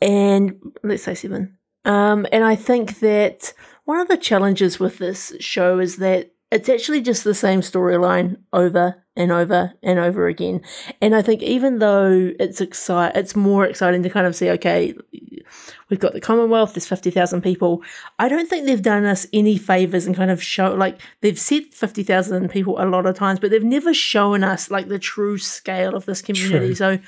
and 0.00 0.60
let's 0.82 1.04
say 1.04 1.14
seven. 1.14 1.56
Um, 1.84 2.26
and 2.32 2.44
I 2.44 2.56
think 2.56 3.00
that 3.00 3.52
one 3.84 3.98
of 3.98 4.08
the 4.08 4.16
challenges 4.16 4.80
with 4.80 4.98
this 4.98 5.34
show 5.40 5.78
is 5.78 5.96
that 5.96 6.33
it's 6.54 6.68
actually 6.68 7.02
just 7.02 7.24
the 7.24 7.34
same 7.34 7.60
storyline 7.60 8.36
over 8.52 9.04
and 9.16 9.32
over 9.32 9.72
and 9.82 9.98
over 9.98 10.28
again. 10.28 10.62
And 11.02 11.14
I 11.14 11.20
think 11.20 11.42
even 11.42 11.80
though 11.80 12.32
it's 12.38 12.60
excite, 12.60 13.16
it's 13.16 13.34
more 13.34 13.66
exciting 13.66 14.04
to 14.04 14.08
kind 14.08 14.24
of 14.24 14.36
see, 14.36 14.50
okay, 14.50 14.94
we've 15.90 15.98
got 15.98 16.12
the 16.12 16.20
Commonwealth, 16.20 16.74
there's 16.74 16.86
50,000 16.86 17.42
people. 17.42 17.82
I 18.20 18.28
don't 18.28 18.48
think 18.48 18.66
they've 18.66 18.80
done 18.80 19.04
us 19.04 19.26
any 19.32 19.58
favors 19.58 20.06
and 20.06 20.14
kind 20.14 20.30
of 20.30 20.40
show, 20.40 20.72
like, 20.72 21.00
they've 21.22 21.38
said 21.38 21.64
50,000 21.72 22.48
people 22.50 22.80
a 22.80 22.86
lot 22.86 23.04
of 23.04 23.16
times, 23.16 23.40
but 23.40 23.50
they've 23.50 23.62
never 23.64 23.92
shown 23.92 24.44
us, 24.44 24.70
like, 24.70 24.86
the 24.86 25.00
true 25.00 25.38
scale 25.38 25.96
of 25.96 26.06
this 26.06 26.22
community. 26.22 26.66
True. 26.66 26.74
So 26.76 26.98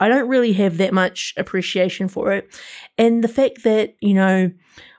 I 0.00 0.08
don't 0.08 0.28
really 0.28 0.54
have 0.54 0.78
that 0.78 0.94
much 0.94 1.34
appreciation 1.36 2.08
for 2.08 2.32
it. 2.32 2.48
And 2.96 3.22
the 3.22 3.28
fact 3.28 3.62
that, 3.64 3.94
you 4.00 4.14
know, 4.14 4.50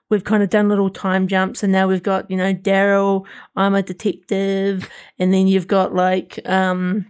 we've 0.10 0.24
kind 0.24 0.44
of 0.44 0.50
done 0.50 0.70
little 0.70 0.90
time 0.90 1.28
jumps 1.28 1.64
and 1.64 1.72
now 1.72 1.88
we've 1.88 2.04
got, 2.04 2.30
you 2.32 2.38
know, 2.38 2.54
Daryl, 2.54 3.26
I'm 3.56 3.76
a 3.76 3.84
detective, 3.84 4.90
and 5.20 5.34
then 5.34 5.48
you've 5.48 5.68
got 5.68 5.94
like 5.94 6.40
um 6.46 7.06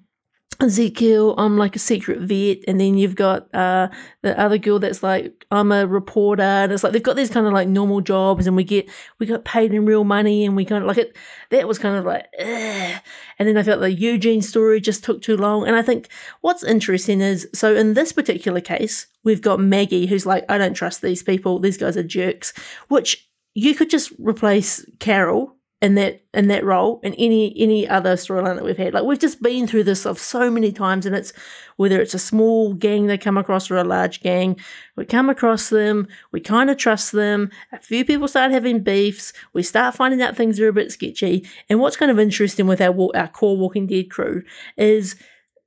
Ezekiel, 0.59 1.35
I'm 1.37 1.55
like 1.57 1.75
a 1.75 1.79
secret 1.79 2.19
vet, 2.19 2.63
and 2.67 2.79
then 2.79 2.97
you've 2.97 3.15
got 3.15 3.53
uh, 3.53 3.89
the 4.23 4.39
other 4.39 4.57
girl 4.57 4.79
that's 4.79 5.03
like 5.03 5.45
I'm 5.51 5.71
a 5.71 5.85
reporter, 5.85 6.41
and 6.41 6.71
it's 6.71 6.83
like 6.83 6.93
they've 6.93 7.03
got 7.03 7.15
these 7.15 7.29
kind 7.29 7.45
of 7.45 7.53
like 7.53 7.67
normal 7.67 8.01
jobs, 8.01 8.47
and 8.47 8.55
we 8.55 8.63
get 8.63 8.89
we 9.19 9.27
got 9.27 9.45
paid 9.45 9.71
in 9.71 9.85
real 9.85 10.03
money, 10.03 10.45
and 10.45 10.55
we 10.55 10.65
kind 10.65 10.83
of 10.83 10.87
like 10.87 10.97
it. 10.97 11.15
That 11.51 11.67
was 11.67 11.77
kind 11.77 11.95
of 11.95 12.05
like, 12.05 12.25
Ugh. 12.39 13.01
and 13.37 13.47
then 13.47 13.55
I 13.55 13.61
felt 13.61 13.81
the 13.81 13.91
Eugene 13.91 14.41
story 14.41 14.81
just 14.81 15.03
took 15.03 15.21
too 15.21 15.37
long, 15.37 15.67
and 15.67 15.75
I 15.75 15.83
think 15.83 16.09
what's 16.41 16.63
interesting 16.63 17.21
is 17.21 17.47
so 17.53 17.75
in 17.75 17.93
this 17.93 18.11
particular 18.11 18.61
case 18.61 19.07
we've 19.23 19.41
got 19.41 19.59
Maggie 19.59 20.07
who's 20.07 20.25
like 20.25 20.43
I 20.49 20.57
don't 20.57 20.73
trust 20.73 21.03
these 21.03 21.21
people, 21.21 21.59
these 21.59 21.77
guys 21.77 21.97
are 21.97 22.03
jerks, 22.03 22.51
which 22.87 23.29
you 23.53 23.75
could 23.75 23.91
just 23.91 24.11
replace 24.17 24.85
Carol 24.99 25.56
in 25.79 25.93
that 25.93 26.23
in 26.33 26.47
that 26.47 26.65
role 26.65 26.99
in 27.03 27.13
any 27.15 27.53
any 27.55 27.87
other 27.87 28.13
storyline 28.15 28.55
that 28.55 28.63
we've 28.63 28.77
had. 28.77 28.93
Like 28.93 29.03
we've 29.03 29.19
just 29.19 29.41
been 29.43 29.67
through 29.67 29.83
this 29.83 30.05
of 30.05 30.17
so 30.17 30.49
many 30.49 30.71
times, 30.71 31.05
and 31.05 31.15
it's 31.15 31.33
whether 31.75 32.01
it's 32.01 32.15
a 32.15 32.19
small 32.19 32.73
gang 32.73 33.05
they 33.05 33.17
come 33.17 33.37
across 33.37 33.69
or 33.69 33.77
a 33.77 33.83
large 33.83 34.21
gang, 34.21 34.57
we 34.95 35.05
come 35.05 35.29
across 35.29 35.69
them, 35.69 36.07
we 36.31 36.39
kind 36.39 36.71
of 36.71 36.77
trust 36.77 37.11
them. 37.11 37.51
A 37.71 37.79
few 37.79 38.03
people 38.03 38.27
start 38.27 38.51
having 38.51 38.81
beefs, 38.81 39.33
we 39.53 39.61
start 39.61 39.95
finding 39.95 40.21
out 40.21 40.35
things 40.35 40.59
are 40.59 40.67
a 40.67 40.73
bit 40.73 40.91
sketchy. 40.91 41.47
And 41.69 41.79
what's 41.79 41.97
kind 41.97 42.11
of 42.11 42.19
interesting 42.19 42.65
with 42.65 42.81
our 42.81 43.09
our 43.15 43.27
core 43.27 43.57
Walking 43.57 43.85
Dead 43.85 44.09
crew 44.09 44.43
is 44.77 45.15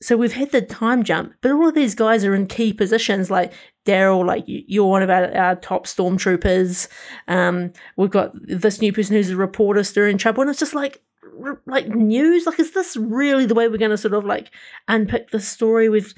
so 0.02 0.16
we've 0.16 0.32
had 0.32 0.50
the 0.50 0.62
time 0.62 1.04
jump, 1.04 1.34
but 1.42 1.52
all 1.52 1.68
of 1.68 1.74
these 1.74 1.94
guys 1.94 2.24
are 2.24 2.34
in 2.34 2.46
key 2.46 2.72
positions. 2.72 3.30
Like 3.30 3.52
Daryl, 3.86 4.26
like 4.26 4.44
you're 4.46 4.86
one 4.88 5.02
of 5.02 5.10
our, 5.10 5.34
our 5.34 5.56
top 5.56 5.86
stormtroopers. 5.86 6.88
Um, 7.28 7.72
we've 7.96 8.10
got 8.10 8.32
this 8.34 8.80
new 8.80 8.92
person 8.92 9.16
who's 9.16 9.30
a 9.30 9.36
reporter 9.36 9.82
stirring 9.84 10.18
trouble, 10.18 10.42
and 10.42 10.50
it's 10.50 10.60
just 10.60 10.74
like 10.74 11.02
like 11.66 11.88
news. 11.88 12.46
Like, 12.46 12.60
is 12.60 12.72
this 12.72 12.96
really 12.96 13.46
the 13.46 13.54
way 13.54 13.68
we're 13.68 13.78
going 13.78 13.90
to 13.90 13.98
sort 13.98 14.14
of 14.14 14.24
like 14.24 14.50
unpick 14.88 15.30
the 15.30 15.40
story? 15.40 15.88
We've 15.88 16.14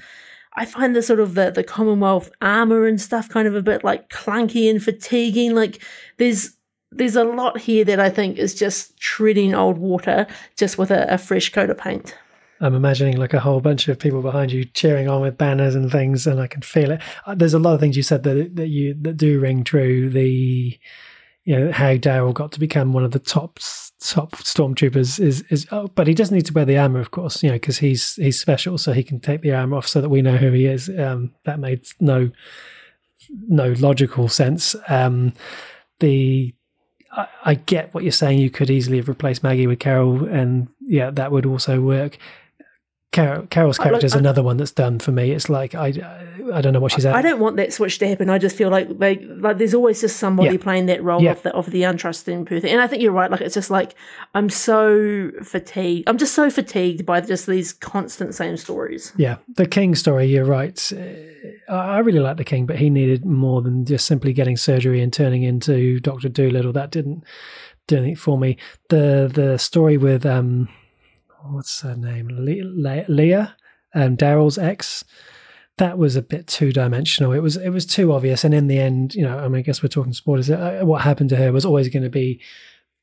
I 0.55 0.65
find 0.65 0.95
the 0.95 1.01
sort 1.01 1.19
of 1.19 1.35
the 1.35 1.51
the 1.51 1.63
Commonwealth 1.63 2.31
armor 2.41 2.85
and 2.85 2.99
stuff 2.99 3.29
kind 3.29 3.47
of 3.47 3.55
a 3.55 3.61
bit 3.61 3.83
like 3.83 4.09
clunky 4.09 4.69
and 4.69 4.83
fatiguing. 4.83 5.55
Like, 5.55 5.81
there's 6.17 6.57
there's 6.91 7.15
a 7.15 7.23
lot 7.23 7.59
here 7.59 7.83
that 7.85 7.99
I 7.99 8.09
think 8.09 8.37
is 8.37 8.53
just 8.53 8.97
treading 8.99 9.55
old 9.55 9.77
water, 9.77 10.27
just 10.57 10.77
with 10.77 10.91
a, 10.91 11.11
a 11.13 11.17
fresh 11.17 11.51
coat 11.51 11.69
of 11.69 11.77
paint. 11.77 12.15
I'm 12.63 12.75
imagining 12.75 13.17
like 13.17 13.33
a 13.33 13.41
whole 13.41 13.59
bunch 13.59 13.89
of 13.89 13.99
people 13.99 14.21
behind 14.21 14.51
you 14.51 14.63
cheering 14.63 15.09
on 15.09 15.21
with 15.21 15.37
banners 15.37 15.75
and 15.75 15.91
things, 15.91 16.25
and 16.25 16.39
I 16.39 16.47
can 16.47 16.61
feel 16.61 16.91
it. 16.91 17.01
Uh, 17.25 17.35
there's 17.35 17.53
a 17.53 17.59
lot 17.59 17.73
of 17.73 17.79
things 17.81 17.97
you 17.97 18.03
said 18.03 18.23
that 18.23 18.55
that 18.55 18.69
you 18.69 18.95
that 19.01 19.17
do 19.17 19.39
ring 19.39 19.63
true. 19.63 20.09
The 20.09 20.79
you 21.43 21.59
know 21.59 21.71
how 21.73 21.95
Daryl 21.95 22.33
got 22.33 22.53
to 22.53 22.59
become 22.59 22.93
one 22.93 23.03
of 23.03 23.11
the 23.11 23.19
top 23.19 23.59
top 23.99 24.31
stormtroopers 24.37 25.19
is 25.19 25.41
is 25.49 25.67
oh, 25.71 25.89
but 25.89 26.07
he 26.07 26.13
doesn't 26.13 26.35
need 26.35 26.45
to 26.45 26.53
wear 26.53 26.63
the 26.63 26.77
armor, 26.77 26.99
of 26.99 27.11
course, 27.11 27.43
you 27.43 27.49
know, 27.49 27.55
because 27.55 27.79
he's 27.79 28.15
he's 28.15 28.39
special, 28.39 28.77
so 28.77 28.93
he 28.93 29.03
can 29.03 29.19
take 29.19 29.41
the 29.41 29.53
armor 29.53 29.75
off 29.75 29.87
so 29.87 29.99
that 29.99 30.09
we 30.09 30.21
know 30.21 30.37
who 30.37 30.51
he 30.51 30.65
is. 30.65 30.89
Um, 30.89 31.33
that 31.43 31.59
made 31.59 31.85
no 31.99 32.31
no 33.29 33.73
logical 33.73 34.29
sense. 34.29 34.73
Um, 34.87 35.33
the 35.99 36.55
I, 37.11 37.27
I 37.43 37.53
get 37.55 37.93
what 37.93 38.03
you're 38.03 38.13
saying. 38.13 38.39
You 38.39 38.49
could 38.49 38.69
easily 38.69 38.97
have 38.97 39.09
replaced 39.09 39.43
Maggie 39.43 39.67
with 39.67 39.79
Carol, 39.79 40.25
and 40.25 40.69
yeah, 40.79 41.11
that 41.11 41.33
would 41.33 41.45
also 41.45 41.81
work. 41.81 42.17
Carol, 43.13 43.45
Carol's 43.45 43.77
character 43.77 44.07
is 44.07 44.13
like, 44.13 44.19
another 44.21 44.41
one 44.41 44.57
that's 44.57 44.71
done 44.71 44.97
for 44.97 45.11
me. 45.11 45.31
It's 45.31 45.47
like 45.47 45.75
I, 45.75 45.93
I 46.51 46.61
don't 46.61 46.73
know 46.73 46.79
what 46.79 46.91
she's 46.91 47.05
at. 47.05 47.15
I 47.15 47.21
don't 47.21 47.39
want 47.39 47.57
that 47.57 47.71
switch 47.71 47.99
to 47.99 48.07
happen. 48.07 48.27
I 48.27 48.39
just 48.39 48.55
feel 48.55 48.71
like 48.71 48.87
like, 48.97 49.21
like 49.23 49.59
there's 49.59 49.75
always 49.75 50.01
just 50.01 50.17
somebody 50.17 50.55
yeah. 50.55 50.61
playing 50.61 50.87
that 50.87 51.03
role 51.03 51.21
yeah. 51.21 51.31
of 51.31 51.43
the 51.43 51.53
of 51.53 51.67
the 51.67 51.83
untrusting 51.83 52.47
person. 52.47 52.69
And 52.69 52.81
I 52.81 52.87
think 52.87 53.03
you're 53.03 53.11
right. 53.11 53.29
Like 53.29 53.41
it's 53.41 53.53
just 53.53 53.69
like 53.69 53.93
I'm 54.33 54.49
so 54.49 55.29
fatigued. 55.43 56.09
I'm 56.09 56.17
just 56.17 56.33
so 56.33 56.49
fatigued 56.49 57.05
by 57.05 57.21
just 57.21 57.45
these 57.45 57.71
constant 57.71 58.33
same 58.33 58.57
stories. 58.57 59.13
Yeah, 59.15 59.37
the 59.47 59.67
King 59.67 59.93
story. 59.93 60.25
You're 60.25 60.45
right. 60.45 60.91
I 61.69 61.99
really 61.99 62.19
like 62.19 62.37
the 62.37 62.43
King, 62.43 62.65
but 62.65 62.77
he 62.77 62.89
needed 62.89 63.25
more 63.25 63.61
than 63.61 63.85
just 63.85 64.07
simply 64.07 64.33
getting 64.33 64.57
surgery 64.57 65.01
and 65.01 65.13
turning 65.13 65.43
into 65.43 65.99
Doctor 65.99 66.29
Doolittle. 66.29 66.73
That 66.73 66.89
didn't 66.89 67.23
do 67.85 67.97
anything 67.97 68.15
for 68.15 68.39
me. 68.39 68.57
The 68.89 69.29
the 69.31 69.59
story 69.59 69.97
with 69.97 70.25
um 70.25 70.67
what's 71.51 71.81
her 71.81 71.95
name? 71.95 72.29
Le- 72.29 73.05
Leah, 73.07 73.55
um, 73.93 74.17
Daryl's 74.17 74.57
ex. 74.57 75.03
That 75.77 75.97
was 75.97 76.15
a 76.15 76.21
bit 76.21 76.47
two 76.47 76.71
dimensional. 76.71 77.31
It 77.31 77.39
was 77.39 77.57
it 77.57 77.69
was 77.69 77.85
too 77.85 78.13
obvious, 78.13 78.43
and 78.43 78.53
in 78.53 78.67
the 78.67 78.79
end, 78.79 79.15
you 79.15 79.23
know, 79.23 79.39
I 79.39 79.47
mean, 79.47 79.59
I 79.59 79.61
guess 79.61 79.81
we're 79.81 79.89
talking 79.89 80.13
spoilers. 80.13 80.49
Uh, 80.49 80.81
what 80.83 81.01
happened 81.01 81.29
to 81.31 81.35
her 81.37 81.51
was 81.51 81.65
always 81.65 81.89
going 81.89 82.03
to 82.03 82.09
be 82.09 82.39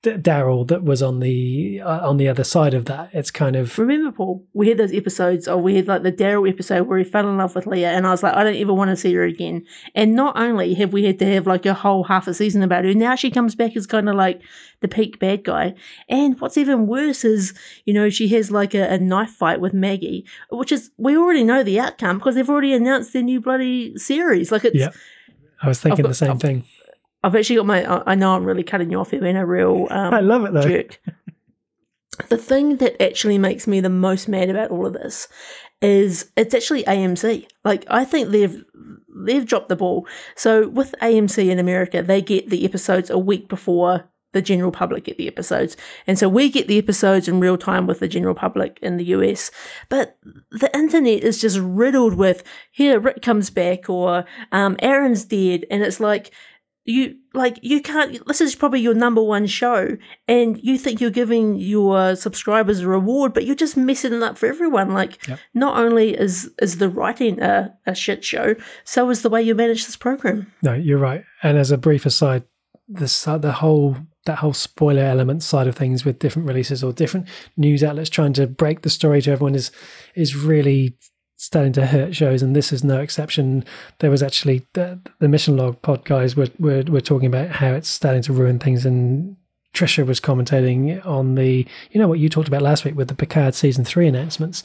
Daryl 0.03 0.67
that 0.69 0.83
was 0.83 1.03
on 1.03 1.21
the 1.21 1.83
uh, 1.85 2.09
on 2.09 2.17
the 2.17 2.27
other 2.27 2.43
side 2.43 2.73
of 2.73 2.87
that. 2.87 3.11
It's 3.13 3.31
kind 3.31 3.55
of 3.55 3.79
remember 3.79 4.11
Paul. 4.13 4.47
We 4.55 4.69
had 4.71 4.79
those 4.79 4.95
episodes, 4.95 5.47
or 5.47 5.59
we 5.59 5.77
had 5.77 5.89
like 5.89 6.03
the 6.03 6.13
Daryl 6.13 6.49
episode 6.49 6.87
where 6.87 6.97
he 6.97 7.05
fell 7.05 7.29
in 7.29 7.37
love 7.37 7.55
with 7.55 7.67
Leah, 7.67 7.91
and 7.91 8.07
I 8.07 8.11
was 8.11 8.23
like, 8.23 8.35
I 8.35 8.43
don't 8.43 8.57
ever 8.57 8.73
want 8.73 8.89
to 8.89 8.97
see 8.97 9.13
her 9.13 9.25
again. 9.25 9.67
And 9.95 10.15
not 10.15 10.39
only 10.39 10.73
have 10.75 10.95
we 10.95 11.05
had 11.05 11.19
to 11.19 11.27
have 11.35 11.47
like 11.47 11.67
a 11.67 11.75
whole 11.75 12.05
half 12.05 12.27
a 12.27 12.33
season 12.33 12.63
about 12.63 12.85
her, 12.85 12.95
now 12.95 13.15
she 13.15 13.31
comes 13.31 13.55
back 13.55 13.77
as 13.77 13.87
kind 13.87 14.09
of 14.09 14.15
like 14.15 14.41
the 14.81 14.89
peak 14.89 15.19
bad 15.19 15.45
guy. 15.45 15.75
And 16.09 16.41
what's 16.41 16.57
even 16.57 16.87
worse 16.87 17.23
is, 17.23 17.53
you 17.85 17.93
know, 17.93 18.09
she 18.09 18.29
has 18.29 18.51
like 18.51 18.75
a, 18.75 18.95
a 18.95 18.99
knife 18.99 19.31
fight 19.31 19.61
with 19.61 19.75
Maggie, 19.75 20.25
which 20.51 20.73
is 20.73 20.91
we 20.97 21.15
already 21.15 21.45
know 21.45 21.63
the 21.63 21.79
outcome 21.79 22.19
because 22.19 22.37
they've 22.37 22.49
already 22.49 22.73
announced 22.73 23.13
their 23.13 23.23
new 23.23 23.41
bloody 23.41 23.99
series. 23.99 24.51
Like 24.51 24.65
it's. 24.65 24.77
Yeah. 24.77 24.93
I 25.63 25.69
was 25.69 25.79
thinking 25.79 26.05
got, 26.05 26.09
the 26.09 26.15
same 26.15 26.31
I've, 26.31 26.41
thing. 26.41 26.65
I've 27.23 27.37
actually 27.37 27.57
got 27.57 27.67
my. 27.67 28.03
I 28.07 28.15
know 28.15 28.35
I'm 28.35 28.45
really 28.45 28.63
cutting 28.63 28.91
you 28.91 28.99
off 28.99 29.11
here, 29.11 29.21
being 29.21 29.37
a 29.37 29.47
real. 29.47 29.87
Um, 29.91 30.15
I 30.15 30.21
love 30.21 30.45
it 30.45 30.53
though. 30.53 30.63
Jerk. 30.63 31.01
the 32.29 32.39
thing 32.39 32.77
that 32.77 33.01
actually 33.03 33.39
makes 33.39 33.67
me 33.67 33.81
the 33.81 33.89
most 33.89 34.29
mad 34.29 34.49
about 34.49 34.71
all 34.71 34.87
of 34.87 34.93
this 34.93 35.29
is 35.83 36.31
it's 36.37 36.55
actually 36.55 36.85
AMC. 36.85 37.47
Like 37.65 37.85
I 37.89 38.05
think 38.05 38.31
they've 38.31 38.63
they've 39.25 39.47
dropped 39.47 39.69
the 39.69 39.77
ball. 39.77 40.07
So 40.35 40.69
with 40.69 40.95
AMC 41.03 41.49
in 41.49 41.59
America, 41.59 42.03
they 42.03 42.23
get 42.23 42.49
the 42.49 42.65
episodes 42.65 43.11
a 43.11 43.19
week 43.19 43.49
before 43.49 44.11
the 44.33 44.43
general 44.43 44.71
public 44.71 45.05
get 45.05 45.19
the 45.19 45.27
episodes. 45.27 45.77
And 46.07 46.19
so 46.19 46.29
we 46.29 46.51
get 46.51 46.69
the 46.69 46.79
episodes 46.79 47.27
in 47.27 47.41
real 47.41 47.59
time 47.59 47.87
with 47.87 47.99
the 47.99 48.09
general 48.09 48.35
public 48.35 48.79
in 48.81 48.97
the 48.97 49.07
US. 49.07 49.51
But 49.89 50.17
the 50.51 50.71
internet 50.77 51.25
is 51.25 51.41
just 51.41 51.59
riddled 51.59 52.15
with 52.15 52.45
here 52.71 53.01
Rick 53.01 53.23
comes 53.23 53.51
back 53.51 53.91
or 53.91 54.25
um, 54.53 54.77
Aaron's 54.81 55.25
dead 55.25 55.67
and 55.71 55.83
it's 55.83 56.01
like 56.01 56.31
you 56.85 57.17
like 57.35 57.59
you 57.63 57.81
can't 57.81 58.27
this 58.27 58.41
is 58.41 58.55
probably 58.55 58.81
your 58.81 58.95
number 58.95 59.23
one 59.23 59.47
show 59.47 59.97
and 60.27 60.59
you 60.63 60.79
think 60.79 61.01
you're 61.01 61.11
giving 61.11 61.57
your 61.57 62.17
subscribers 62.17 62.81
a 62.81 62.89
reward 62.89 63.35
but 63.35 63.45
you're 63.45 63.55
just 63.55 63.77
messing 63.77 64.15
it 64.15 64.23
up 64.23 64.39
for 64.39 64.47
everyone. 64.47 64.93
Like 64.93 65.27
yep. 65.29 65.39
not 65.55 65.79
only 65.79 66.19
is 66.19 66.51
is 66.61 66.79
the 66.79 66.89
writing 66.89 67.41
a, 67.41 67.75
a 67.87 67.95
shit 67.95 68.25
show 68.25 68.55
so 68.85 69.09
is 69.11 69.23
the 69.23 69.31
way 69.31 69.43
you 69.43 69.55
manage 69.55 69.87
this 69.87 69.97
program. 69.97 70.53
No 70.63 70.73
you're 70.73 70.99
right. 70.99 71.25
And 71.43 71.59
as 71.59 71.71
a 71.71 71.79
brief 71.79 72.07
aside 72.07 72.45
this 72.89 73.29
uh, 73.29 73.39
the 73.39 73.53
whole 73.53 73.97
that 74.27 74.39
whole 74.39 74.53
spoiler 74.53 75.03
element 75.03 75.43
side 75.43 75.67
of 75.67 75.75
things 75.75 76.05
with 76.05 76.19
different 76.19 76.47
releases 76.47 76.85
or 76.85 76.93
different 76.93 77.27
news 77.57 77.83
outlets 77.83 78.11
trying 78.11 78.33
to 78.35 78.47
break 78.47 78.83
the 78.83 78.91
story 78.91 79.23
to 79.23 79.31
everyone 79.31 79.55
is 79.55 79.71
is 80.15 80.37
really 80.37 80.97
starting 81.41 81.73
to 81.73 81.87
hurt 81.87 82.15
shows, 82.15 82.43
and 82.43 82.55
this 82.55 82.71
is 82.71 82.85
no 82.85 83.01
exception. 83.01 83.65
There 84.01 84.11
was 84.11 84.23
actually 84.23 84.67
the, 84.75 85.01
the 85.21 85.29
Mission 85.29 85.57
Log 85.57 85.81
pod 85.81 86.05
guys 86.05 86.37
were, 86.37 86.49
were 86.59 86.83
were 86.83 87.01
talking 87.01 87.27
about 87.27 87.49
how 87.57 87.73
it's 87.73 87.89
starting 87.89 88.21
to 88.23 88.33
ruin 88.35 88.59
things, 88.59 88.85
and 88.85 89.37
Trisha 89.73 90.07
was 90.07 90.21
commentating 90.21 91.05
on 91.07 91.37
the 91.37 91.67
you 91.91 92.01
know 92.01 92.09
what 92.09 92.19
you 92.19 92.29
talked 92.29 92.49
about 92.49 92.61
last 92.61 92.85
week 92.85 92.95
with 92.95 93.09
the 93.09 93.15
Picard 93.15 93.55
season 93.55 93.87
three 93.87 94.07
announcements. 94.07 94.63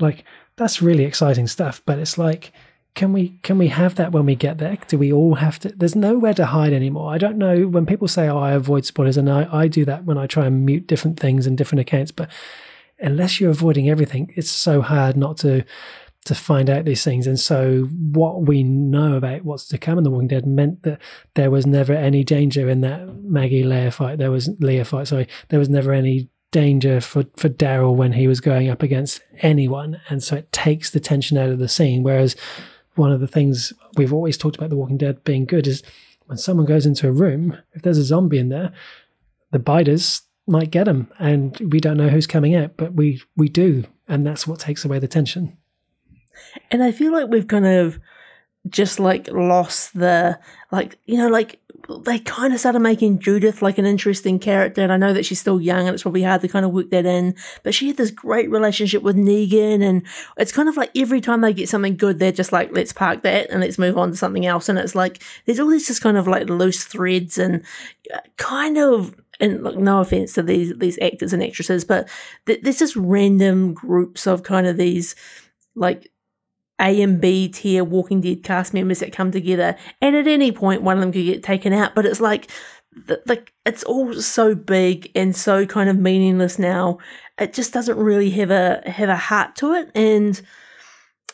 Like 0.00 0.24
that's 0.56 0.82
really 0.82 1.04
exciting 1.04 1.46
stuff, 1.46 1.80
but 1.86 2.00
it's 2.00 2.18
like 2.18 2.52
can 2.96 3.12
we 3.12 3.38
can 3.44 3.56
we 3.56 3.68
have 3.68 3.94
that 3.94 4.10
when 4.10 4.26
we 4.26 4.34
get 4.34 4.58
there? 4.58 4.76
Do 4.88 4.98
we 4.98 5.12
all 5.12 5.36
have 5.36 5.60
to? 5.60 5.68
There's 5.68 5.94
nowhere 5.94 6.34
to 6.34 6.46
hide 6.46 6.72
anymore. 6.72 7.12
I 7.14 7.18
don't 7.18 7.38
know 7.38 7.68
when 7.68 7.86
people 7.86 8.08
say, 8.08 8.26
"Oh, 8.26 8.38
I 8.38 8.52
avoid 8.52 8.84
spoilers," 8.84 9.16
and 9.16 9.30
I, 9.30 9.46
I 9.52 9.68
do 9.68 9.84
that 9.84 10.04
when 10.04 10.18
I 10.18 10.26
try 10.26 10.46
and 10.46 10.66
mute 10.66 10.88
different 10.88 11.20
things 11.20 11.46
and 11.46 11.56
different 11.56 11.82
accounts. 11.82 12.10
But 12.10 12.30
unless 12.98 13.40
you're 13.40 13.50
avoiding 13.50 13.88
everything, 13.88 14.32
it's 14.34 14.50
so 14.50 14.80
hard 14.80 15.16
not 15.16 15.36
to 15.38 15.64
to 16.26 16.34
find 16.34 16.68
out 16.68 16.84
these 16.84 17.04
things. 17.04 17.26
And 17.26 17.38
so, 17.38 17.84
what 17.84 18.42
we 18.42 18.62
know 18.62 19.14
about 19.14 19.44
what's 19.44 19.66
to 19.68 19.78
come 19.78 19.98
in 19.98 20.04
The 20.04 20.10
Walking 20.10 20.28
Dead 20.28 20.46
meant 20.46 20.82
that 20.82 21.00
there 21.34 21.50
was 21.50 21.66
never 21.66 21.92
any 21.92 22.24
danger 22.24 22.68
in 22.68 22.80
that 22.82 23.06
Maggie 23.22 23.64
Leah 23.64 23.90
fight. 23.90 24.18
There 24.18 24.30
was 24.30 24.48
Leah 24.60 24.84
fight. 24.84 25.08
Sorry, 25.08 25.28
there 25.48 25.58
was 25.58 25.68
never 25.68 25.92
any 25.92 26.28
danger 26.52 27.00
for, 27.00 27.24
for 27.36 27.48
Daryl 27.48 27.94
when 27.94 28.12
he 28.12 28.28
was 28.28 28.40
going 28.40 28.68
up 28.68 28.82
against 28.82 29.20
anyone. 29.38 30.00
And 30.08 30.22
so 30.22 30.36
it 30.36 30.52
takes 30.52 30.90
the 30.90 31.00
tension 31.00 31.36
out 31.36 31.50
of 31.50 31.58
the 31.58 31.68
scene. 31.68 32.02
Whereas 32.02 32.36
one 32.94 33.12
of 33.12 33.20
the 33.20 33.26
things 33.26 33.72
we've 33.96 34.12
always 34.12 34.38
talked 34.38 34.56
about 34.56 34.70
The 34.70 34.76
Walking 34.76 34.98
Dead 34.98 35.22
being 35.24 35.44
good 35.44 35.66
is 35.66 35.82
when 36.26 36.38
someone 36.38 36.66
goes 36.66 36.86
into 36.86 37.08
a 37.08 37.12
room, 37.12 37.58
if 37.72 37.82
there's 37.82 37.98
a 37.98 38.04
zombie 38.04 38.38
in 38.38 38.48
there, 38.48 38.72
the 39.52 39.58
biters 39.58 40.22
might 40.46 40.70
get 40.70 40.84
them, 40.84 41.10
and 41.18 41.58
we 41.72 41.80
don't 41.80 41.96
know 41.96 42.08
who's 42.08 42.26
coming 42.26 42.54
out, 42.54 42.76
but 42.76 42.94
we 42.94 43.20
we 43.36 43.48
do, 43.48 43.84
and 44.06 44.26
that's 44.26 44.46
what 44.46 44.60
takes 44.60 44.84
away 44.84 44.98
the 44.98 45.08
tension. 45.08 45.56
And 46.70 46.82
I 46.82 46.92
feel 46.92 47.12
like 47.12 47.28
we've 47.28 47.48
kind 47.48 47.66
of 47.66 47.98
just 48.68 48.98
like 48.98 49.28
lost 49.30 49.96
the 49.96 50.38
like 50.72 50.98
you 51.06 51.16
know 51.16 51.28
like 51.28 51.60
they 52.04 52.18
kind 52.18 52.52
of 52.52 52.58
started 52.58 52.80
making 52.80 53.20
Judith 53.20 53.62
like 53.62 53.78
an 53.78 53.86
interesting 53.86 54.38
character, 54.38 54.82
and 54.82 54.92
I 54.92 54.96
know 54.96 55.12
that 55.12 55.24
she's 55.24 55.40
still 55.40 55.60
young, 55.60 55.86
and 55.86 55.94
it's 55.94 56.02
probably 56.02 56.22
hard 56.22 56.40
to 56.40 56.48
kind 56.48 56.64
of 56.64 56.72
work 56.72 56.90
that 56.90 57.06
in. 57.06 57.36
But 57.62 57.74
she 57.74 57.86
had 57.86 57.96
this 57.96 58.10
great 58.10 58.50
relationship 58.50 59.02
with 59.02 59.16
Negan, 59.16 59.82
and 59.82 60.02
it's 60.36 60.52
kind 60.52 60.68
of 60.68 60.76
like 60.76 60.90
every 60.96 61.20
time 61.20 61.42
they 61.42 61.52
get 61.52 61.68
something 61.68 61.96
good, 61.96 62.18
they're 62.18 62.32
just 62.32 62.52
like, 62.52 62.72
let's 62.72 62.92
park 62.92 63.22
that 63.22 63.50
and 63.50 63.60
let's 63.60 63.78
move 63.78 63.96
on 63.96 64.10
to 64.10 64.16
something 64.16 64.46
else. 64.46 64.68
And 64.68 64.78
it's 64.78 64.94
like 64.94 65.22
there's 65.44 65.60
all 65.60 65.68
these 65.68 65.86
just 65.86 66.02
kind 66.02 66.16
of 66.16 66.26
like 66.26 66.48
loose 66.48 66.84
threads, 66.84 67.38
and 67.38 67.62
uh, 68.12 68.18
kind 68.36 68.78
of 68.78 69.14
and 69.38 69.62
look, 69.62 69.76
no 69.76 70.00
offense 70.00 70.32
to 70.34 70.42
these 70.42 70.76
these 70.78 70.98
actors 71.00 71.32
and 71.32 71.42
actresses, 71.42 71.84
but 71.84 72.08
th- 72.46 72.62
there's 72.62 72.78
just 72.78 72.96
random 72.96 73.74
groups 73.74 74.26
of 74.26 74.42
kind 74.42 74.66
of 74.66 74.76
these 74.76 75.14
like 75.74 76.10
a 76.80 77.00
and 77.02 77.20
B 77.20 77.48
tier 77.48 77.84
Walking 77.84 78.20
Dead 78.20 78.42
cast 78.42 78.74
members 78.74 79.00
that 79.00 79.12
come 79.12 79.30
together, 79.30 79.76
and 80.00 80.16
at 80.16 80.26
any 80.26 80.52
point 80.52 80.82
one 80.82 80.96
of 80.96 81.00
them 81.00 81.12
could 81.12 81.24
get 81.24 81.42
taken 81.42 81.72
out. 81.72 81.94
But 81.94 82.06
it's 82.06 82.20
like, 82.20 82.50
like 83.26 83.52
it's 83.64 83.84
all 83.84 84.14
so 84.14 84.54
big 84.54 85.10
and 85.14 85.34
so 85.34 85.66
kind 85.66 85.88
of 85.88 85.96
meaningless 85.98 86.58
now. 86.58 86.98
It 87.38 87.52
just 87.52 87.72
doesn't 87.72 87.98
really 87.98 88.30
have 88.30 88.50
a 88.50 88.82
have 88.86 89.08
a 89.08 89.16
heart 89.16 89.56
to 89.56 89.74
it, 89.74 89.90
and 89.94 90.40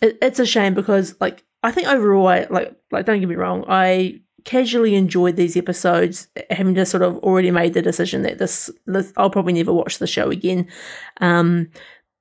it, 0.01 0.19
it's 0.23 0.39
a 0.39 0.47
shame 0.47 0.75
because 0.75 1.15
like 1.21 1.45
I 1.63 1.71
think 1.71 1.89
overall, 1.89 2.29
I 2.29 2.47
like 2.51 2.75
like 2.91 3.07
don't 3.07 3.21
get 3.21 3.29
me 3.29 3.37
wrong, 3.37 3.65
I 3.69 4.21
casually 4.45 4.95
enjoyed 4.95 5.37
these 5.37 5.57
episodes, 5.57 6.29
having 6.51 6.75
just 6.75 6.91
sort 6.91 7.03
of 7.03 7.19
already 7.19 7.51
made 7.51 7.75
the 7.75 7.83
decision 7.83 8.23
that 8.23 8.39
this, 8.39 8.71
this 8.87 9.13
I'll 9.17 9.31
probably 9.31 9.53
never 9.53 9.73
watch 9.73 9.99
the 9.99 10.07
show 10.07 10.31
again. 10.31 10.69
Um, 11.21 11.69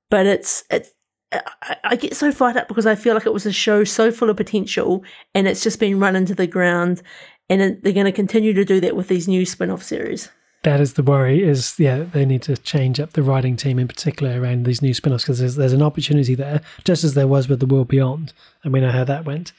but 0.10 0.26
it's 0.26 0.64
it's 0.70 0.92
I, 1.32 1.78
I 1.84 1.96
get 1.96 2.16
so 2.16 2.32
fired 2.32 2.58
up 2.58 2.68
because 2.68 2.86
I 2.86 2.96
feel 2.96 3.14
like 3.14 3.26
it 3.26 3.34
was 3.34 3.46
a 3.46 3.52
show 3.52 3.84
so 3.84 4.12
full 4.12 4.30
of 4.30 4.38
potential 4.38 5.04
and 5.34 5.48
it's 5.48 5.64
just 5.64 5.80
been 5.80 6.00
run 6.00 6.16
into 6.16 6.36
the 6.36 6.48
ground. 6.48 7.02
And 7.50 7.82
they're 7.82 7.94
going 7.94 8.06
to 8.06 8.12
continue 8.12 8.54
to 8.54 8.64
do 8.64 8.80
that 8.80 8.96
with 8.96 9.08
these 9.08 9.28
new 9.28 9.46
spin 9.46 9.70
off 9.70 9.84
series. 9.84 10.30
That 10.64 10.80
is 10.80 10.94
the 10.94 11.04
worry. 11.04 11.44
Is 11.44 11.80
yeah, 11.80 12.04
they 12.04 12.24
need 12.24 12.44
to 12.44 12.56
change 12.56 13.00
up 13.00 13.14
the 13.14 13.24
writing 13.24 13.58
team 13.58 13.80
in 13.80 13.88
particular 13.88 14.40
around 14.40 14.66
these 14.66 14.82
new 14.82 14.94
spin-offs 14.94 15.24
because 15.24 15.40
there's, 15.40 15.56
there's 15.56 15.74
an 15.74 15.82
opportunity 15.82 16.36
there, 16.36 16.62
just 16.84 17.04
as 17.04 17.16
there 17.16 17.28
was 17.28 17.50
with 17.50 17.60
the 17.60 17.66
World 17.66 17.88
Beyond, 17.88 18.32
and 18.64 18.72
we 18.72 18.80
know 18.80 18.92
how 18.92 19.04
that 19.04 19.26
went 19.26 19.54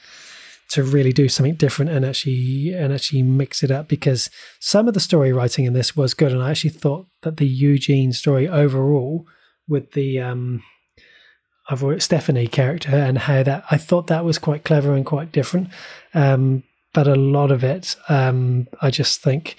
to 0.72 0.82
really 0.82 1.12
do 1.12 1.28
something 1.28 1.54
different 1.54 1.90
and 1.90 2.02
actually 2.02 2.72
and 2.72 2.94
actually 2.94 3.22
mix 3.22 3.62
it 3.62 3.70
up 3.70 3.88
because 3.88 4.30
some 4.58 4.88
of 4.88 4.94
the 4.94 5.00
story 5.00 5.30
writing 5.30 5.66
in 5.66 5.74
this 5.74 5.94
was 5.94 6.14
good 6.14 6.32
and 6.32 6.42
I 6.42 6.50
actually 6.50 6.70
thought 6.70 7.08
that 7.20 7.36
the 7.36 7.46
Eugene 7.46 8.10
story 8.14 8.48
overall 8.48 9.26
with 9.68 9.92
the 9.92 10.18
um 10.18 10.62
of 11.72 12.02
Stephanie 12.02 12.46
character 12.46 12.90
and 12.90 13.18
how 13.18 13.42
that 13.42 13.64
I 13.70 13.76
thought 13.76 14.08
that 14.08 14.24
was 14.24 14.38
quite 14.38 14.64
clever 14.64 14.94
and 14.94 15.06
quite 15.06 15.32
different. 15.32 15.68
Um, 16.14 16.64
but 16.92 17.08
a 17.08 17.14
lot 17.14 17.50
of 17.50 17.64
it, 17.64 17.96
um, 18.08 18.68
I 18.82 18.90
just 18.90 19.22
think, 19.22 19.56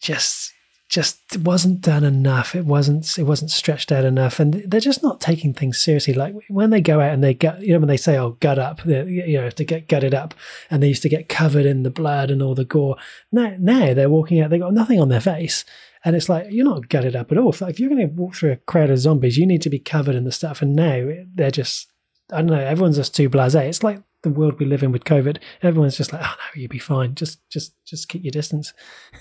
just 0.00 0.52
just 0.94 1.38
wasn't 1.38 1.80
done 1.80 2.04
enough. 2.04 2.54
It 2.54 2.64
wasn't 2.66 3.18
it 3.18 3.24
wasn't 3.24 3.50
stretched 3.50 3.90
out 3.90 4.04
enough, 4.04 4.38
and 4.38 4.54
they're 4.66 4.80
just 4.80 5.02
not 5.02 5.20
taking 5.20 5.52
things 5.52 5.80
seriously. 5.80 6.14
Like 6.14 6.34
when 6.48 6.70
they 6.70 6.80
go 6.80 7.00
out 7.00 7.12
and 7.12 7.22
they 7.22 7.34
gut, 7.34 7.60
you 7.60 7.72
know, 7.72 7.80
when 7.80 7.88
they 7.88 7.96
say, 7.96 8.16
"Oh, 8.16 8.36
gut 8.40 8.58
up," 8.58 8.84
you 8.84 9.40
know, 9.40 9.50
to 9.50 9.64
get 9.64 9.88
gutted 9.88 10.14
up, 10.14 10.34
and 10.70 10.82
they 10.82 10.88
used 10.88 11.02
to 11.02 11.08
get 11.08 11.28
covered 11.28 11.66
in 11.66 11.82
the 11.82 11.90
blood 11.90 12.30
and 12.30 12.42
all 12.42 12.54
the 12.54 12.64
gore. 12.64 12.96
Now, 13.32 13.56
now 13.58 13.94
they're 13.94 14.08
walking 14.08 14.40
out, 14.40 14.50
they 14.50 14.58
got 14.58 14.74
nothing 14.74 15.00
on 15.00 15.08
their 15.08 15.20
face, 15.20 15.64
and 16.04 16.14
it's 16.14 16.28
like, 16.28 16.46
you're 16.50 16.64
not 16.64 16.88
gutted 16.88 17.16
up 17.16 17.32
at 17.32 17.38
all. 17.38 17.50
If 17.50 17.80
you're 17.80 17.88
going 17.88 18.06
to 18.06 18.14
walk 18.14 18.34
through 18.34 18.52
a 18.52 18.56
crowd 18.56 18.90
of 18.90 18.98
zombies, 18.98 19.38
you 19.38 19.46
need 19.46 19.62
to 19.62 19.70
be 19.70 19.78
covered 19.78 20.14
in 20.14 20.24
the 20.24 20.32
stuff. 20.32 20.60
And 20.60 20.76
now 20.76 21.08
they're 21.34 21.50
just, 21.50 21.90
I 22.30 22.38
don't 22.38 22.46
know, 22.46 22.60
everyone's 22.60 22.96
just 22.96 23.16
too 23.16 23.28
blase. 23.28 23.54
It's 23.54 23.82
like 23.82 24.02
the 24.22 24.30
world 24.30 24.58
we 24.58 24.66
live 24.66 24.82
in 24.82 24.92
with 24.92 25.04
COVID. 25.04 25.38
Everyone's 25.62 25.96
just 25.96 26.12
like, 26.12 26.22
oh 26.22 26.34
no, 26.36 26.60
you'll 26.60 26.68
be 26.68 26.78
fine. 26.78 27.14
Just, 27.14 27.40
just, 27.48 27.72
just 27.86 28.08
keep 28.08 28.22
your 28.22 28.32
distance. 28.32 28.72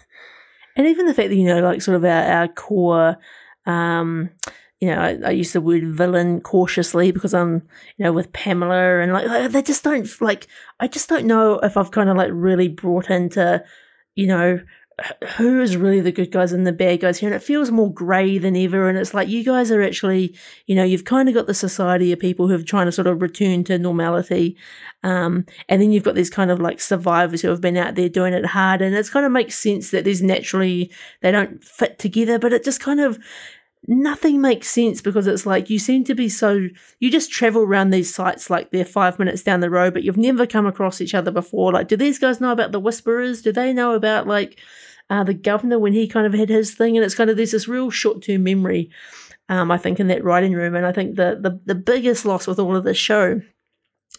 And 0.75 0.87
even 0.87 1.05
the 1.05 1.13
fact 1.13 1.29
that, 1.29 1.35
you 1.35 1.45
know, 1.45 1.61
like 1.61 1.81
sort 1.81 1.95
of 1.97 2.03
our, 2.03 2.23
our 2.23 2.47
core, 2.47 3.17
um, 3.65 4.29
you 4.79 4.87
know, 4.89 4.99
I, 4.99 5.17
I, 5.25 5.29
use 5.31 5.53
the 5.53 5.61
word 5.61 5.85
villain 5.85 6.41
cautiously 6.41 7.11
because 7.11 7.33
I'm, 7.33 7.61
you 7.97 8.03
know, 8.03 8.11
with 8.11 8.33
Pamela 8.33 8.99
and 8.99 9.13
like, 9.13 9.51
they 9.51 9.61
just 9.61 9.83
don't 9.83 10.09
like, 10.19 10.47
I 10.79 10.87
just 10.87 11.09
don't 11.09 11.25
know 11.25 11.59
if 11.59 11.77
I've 11.77 11.91
kind 11.91 12.09
of 12.09 12.17
like 12.17 12.31
really 12.33 12.67
brought 12.67 13.09
into, 13.09 13.63
you 14.15 14.27
know, 14.27 14.59
who 15.37 15.59
is 15.59 15.75
really 15.75 16.01
the 16.01 16.11
good 16.11 16.31
guys 16.31 16.51
and 16.51 16.67
the 16.67 16.71
bad 16.71 17.01
guys 17.01 17.17
here 17.17 17.27
and 17.27 17.35
it 17.35 17.43
feels 17.43 17.71
more 17.71 17.91
grey 17.91 18.37
than 18.37 18.55
ever 18.55 18.87
and 18.87 18.97
it's 18.97 19.13
like 19.13 19.27
you 19.27 19.43
guys 19.43 19.71
are 19.71 19.81
actually 19.81 20.35
you 20.67 20.75
know 20.75 20.83
you've 20.83 21.05
kind 21.05 21.27
of 21.27 21.33
got 21.33 21.47
the 21.47 21.53
society 21.53 22.11
of 22.11 22.19
people 22.19 22.47
who 22.47 22.55
are 22.55 22.61
trying 22.61 22.85
to 22.85 22.91
sort 22.91 23.07
of 23.07 23.21
return 23.21 23.63
to 23.63 23.77
normality 23.79 24.55
um, 25.03 25.45
and 25.67 25.81
then 25.81 25.91
you've 25.91 26.03
got 26.03 26.13
these 26.13 26.29
kind 26.29 26.51
of 26.51 26.59
like 26.59 26.79
survivors 26.79 27.41
who 27.41 27.49
have 27.49 27.61
been 27.61 27.75
out 27.75 27.95
there 27.95 28.07
doing 28.07 28.33
it 28.33 28.45
hard 28.45 28.81
and 28.83 28.95
it's 28.95 29.09
kind 29.09 29.25
of 29.25 29.31
makes 29.31 29.57
sense 29.57 29.89
that 29.89 30.05
these 30.05 30.21
naturally 30.21 30.91
they 31.21 31.31
don't 31.31 31.63
fit 31.63 31.97
together 31.97 32.37
but 32.37 32.53
it 32.53 32.63
just 32.63 32.79
kind 32.79 32.99
of 32.99 33.17
nothing 33.87 34.39
makes 34.39 34.69
sense 34.69 35.01
because 35.01 35.27
it's 35.27 35.45
like 35.45 35.69
you 35.69 35.77
seem 35.77 36.03
to 36.05 36.15
be 36.15 36.29
so 36.29 36.67
you 36.99 37.11
just 37.11 37.31
travel 37.31 37.63
around 37.63 37.89
these 37.89 38.13
sites 38.13 38.49
like 38.49 38.71
they're 38.71 38.85
five 38.85 39.19
minutes 39.19 39.43
down 39.43 39.59
the 39.59 39.69
road 39.69 39.93
but 39.93 40.03
you've 40.03 40.17
never 40.17 40.45
come 40.45 40.65
across 40.65 41.01
each 41.01 41.13
other 41.13 41.31
before. 41.31 41.73
Like 41.73 41.87
do 41.87 41.97
these 41.97 42.19
guys 42.19 42.39
know 42.39 42.51
about 42.51 42.71
the 42.71 42.79
whisperers? 42.79 43.41
Do 43.41 43.51
they 43.51 43.73
know 43.73 43.93
about 43.93 44.27
like 44.27 44.59
uh, 45.09 45.23
the 45.23 45.33
governor 45.33 45.79
when 45.79 45.93
he 45.93 46.07
kind 46.07 46.25
of 46.25 46.33
had 46.33 46.49
his 46.49 46.73
thing? 46.73 46.95
And 46.95 47.05
it's 47.05 47.15
kind 47.15 47.29
of 47.29 47.37
there's 47.37 47.51
this 47.51 47.67
real 47.67 47.89
short-term 47.89 48.43
memory 48.43 48.89
um, 49.49 49.69
i 49.71 49.77
think 49.77 49.99
in 49.99 50.07
that 50.07 50.23
writing 50.23 50.53
room. 50.53 50.75
And 50.75 50.85
i 50.85 50.91
think 50.91 51.15
the, 51.15 51.37
the 51.41 51.59
the 51.65 51.75
biggest 51.75 52.25
loss 52.25 52.47
with 52.47 52.59
all 52.59 52.75
of 52.75 52.85
this 52.85 52.97
show 52.97 53.41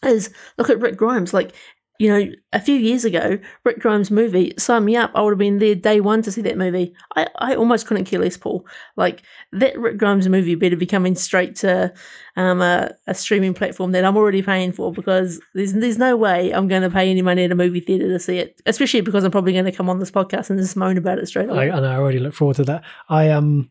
is 0.03 0.31
look 0.59 0.71
at 0.71 0.81
rick 0.81 0.97
grimes. 0.97 1.33
Like 1.33 1.53
you 1.99 2.09
know, 2.09 2.33
a 2.53 2.61
few 2.61 2.75
years 2.75 3.05
ago, 3.05 3.39
Rick 3.65 3.79
Grimes' 3.79 4.11
movie, 4.11 4.53
Sign 4.59 4.85
Me 4.85 4.97
Up, 4.97 5.13
I 5.15 5.23
would 5.23 5.31
have 5.31 5.39
been 5.39 5.59
there 5.59 5.77
day 5.77 6.01
one 6.01 6.23
to 6.23 6.33
see 6.33 6.43
that 6.43 6.59
movie. 6.59 6.93
I, 7.15 7.29
I 7.39 7.55
almost 7.55 7.87
couldn't 7.87 8.07
care 8.07 8.19
less, 8.19 8.37
Paul. 8.37 8.67
Like, 8.97 9.23
that 9.53 9.79
Rick 9.79 9.99
Grimes 9.99 10.29
movie 10.29 10.57
better 10.57 10.77
be 10.77 10.87
coming 10.87 11.15
straight 11.15 11.55
to 11.57 11.93
um, 12.37 12.61
a, 12.61 12.91
a 13.07 13.15
streaming 13.15 13.55
platform 13.55 13.93
that 13.93 14.05
I'm 14.05 14.17
already 14.17 14.43
paying 14.43 14.73
for 14.73 14.93
because 14.93 15.41
there's 15.55 15.73
there's 15.73 15.99
no 15.99 16.17
way 16.17 16.53
I'm 16.53 16.67
going 16.67 16.83
to 16.83 16.91
pay 16.91 17.11
any 17.11 17.23
money 17.23 17.45
at 17.45 17.53
a 17.53 17.57
movie 17.57 17.81
theatre 17.81 18.09
to 18.09 18.19
see 18.19 18.39
it, 18.39 18.61
especially 18.67 19.01
because 19.01 19.23
I'm 19.23 19.31
probably 19.31 19.53
going 19.53 19.65
to 19.67 19.73
come 19.73 19.89
on 19.89 20.01
this 20.01 20.11
podcast 20.11 20.51
and 20.51 20.59
just 20.59 20.77
moan 20.77 20.99
about 20.99 21.19
it 21.19 21.27
straight 21.27 21.49
away. 21.49 21.71
I, 21.71 21.77
and 21.77 21.87
I 21.87 21.97
already 21.97 22.19
look 22.19 22.35
forward 22.35 22.57
to 22.57 22.65
that. 22.65 22.83
I 23.09 23.31
um, 23.31 23.71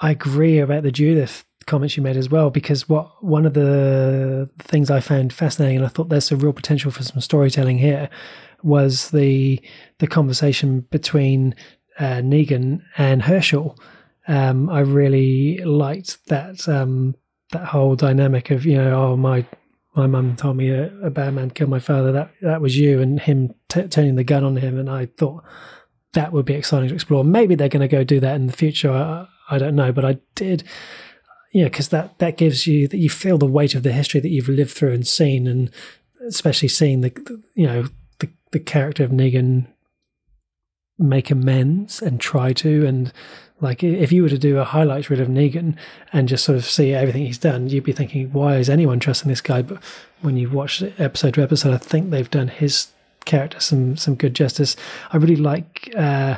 I 0.00 0.10
agree 0.10 0.58
about 0.58 0.84
the 0.84 0.92
Judith 0.92 1.44
comments 1.66 1.96
you 1.96 2.02
made 2.02 2.16
as 2.16 2.30
well, 2.30 2.50
because 2.50 2.88
what 2.88 3.22
one 3.22 3.46
of 3.46 3.54
the 3.54 4.48
things 4.58 4.90
I 4.90 5.00
found 5.00 5.32
fascinating, 5.32 5.76
and 5.76 5.84
I 5.84 5.88
thought 5.88 6.08
there's 6.08 6.32
a 6.32 6.36
real 6.36 6.52
potential 6.52 6.90
for 6.90 7.02
some 7.02 7.20
storytelling 7.20 7.78
here, 7.78 8.08
was 8.62 9.10
the 9.10 9.60
the 9.98 10.06
conversation 10.06 10.80
between 10.90 11.54
uh, 11.98 12.20
Negan 12.22 12.82
and 12.96 13.22
Hershel. 13.22 13.76
Um, 14.28 14.68
I 14.68 14.80
really 14.80 15.58
liked 15.58 16.26
that 16.28 16.68
um, 16.68 17.14
that 17.52 17.66
whole 17.66 17.96
dynamic 17.96 18.50
of 18.50 18.64
you 18.64 18.76
know, 18.76 18.94
oh 18.94 19.16
my 19.16 19.44
my 19.94 20.06
mum 20.06 20.36
told 20.36 20.58
me 20.58 20.68
a, 20.68 20.94
a, 20.98 21.10
bad 21.10 21.32
man 21.32 21.50
killed 21.50 21.70
my 21.70 21.78
father. 21.78 22.12
That 22.12 22.30
that 22.42 22.60
was 22.60 22.76
you, 22.78 23.00
and 23.00 23.18
him 23.18 23.54
t- 23.68 23.88
turning 23.88 24.16
the 24.16 24.24
gun 24.24 24.44
on 24.44 24.56
him, 24.56 24.78
and 24.78 24.90
I 24.90 25.06
thought 25.06 25.42
that 26.12 26.32
would 26.32 26.44
be 26.44 26.54
exciting 26.54 26.88
to 26.88 26.94
explore. 26.94 27.24
Maybe 27.24 27.54
they're 27.54 27.68
going 27.68 27.86
to 27.86 27.88
go 27.88 28.04
do 28.04 28.20
that 28.20 28.36
in 28.36 28.46
the 28.46 28.52
future. 28.52 28.90
I, 28.90 29.26
I 29.48 29.58
don't 29.58 29.76
know, 29.76 29.92
but 29.92 30.04
I 30.04 30.18
did, 30.34 30.64
yeah, 31.56 31.64
because 31.64 31.88
that 31.88 32.18
that 32.18 32.36
gives 32.36 32.66
you 32.66 32.86
that 32.86 32.98
you 32.98 33.08
feel 33.08 33.38
the 33.38 33.46
weight 33.46 33.74
of 33.74 33.82
the 33.82 33.90
history 33.90 34.20
that 34.20 34.28
you've 34.28 34.50
lived 34.50 34.72
through 34.72 34.92
and 34.92 35.06
seen, 35.06 35.46
and 35.46 35.70
especially 36.28 36.68
seeing 36.68 37.00
the, 37.00 37.08
the 37.08 37.42
you 37.54 37.66
know 37.66 37.86
the 38.18 38.28
the 38.52 38.60
character 38.60 39.02
of 39.02 39.10
Negan 39.10 39.66
make 40.98 41.30
amends 41.30 42.02
and 42.02 42.20
try 42.20 42.52
to 42.52 42.84
and 42.84 43.10
like 43.62 43.82
if 43.82 44.12
you 44.12 44.22
were 44.22 44.28
to 44.28 44.36
do 44.36 44.58
a 44.58 44.64
highlights 44.64 45.08
reel 45.08 45.22
of 45.22 45.28
Negan 45.28 45.76
and 46.12 46.28
just 46.28 46.44
sort 46.44 46.58
of 46.58 46.66
see 46.66 46.92
everything 46.92 47.24
he's 47.24 47.38
done, 47.38 47.70
you'd 47.70 47.84
be 47.84 47.92
thinking, 47.92 48.30
why 48.34 48.56
is 48.56 48.68
anyone 48.68 49.00
trusting 49.00 49.30
this 49.30 49.40
guy? 49.40 49.62
But 49.62 49.82
when 50.20 50.36
you 50.36 50.50
watch 50.50 50.82
episode 50.98 51.32
to 51.34 51.42
episode, 51.42 51.72
I 51.72 51.78
think 51.78 52.10
they've 52.10 52.30
done 52.30 52.48
his 52.48 52.88
character 53.24 53.60
some 53.60 53.96
some 53.96 54.14
good 54.14 54.34
justice. 54.34 54.76
I 55.10 55.16
really 55.16 55.36
like 55.36 55.90
uh, 55.96 56.36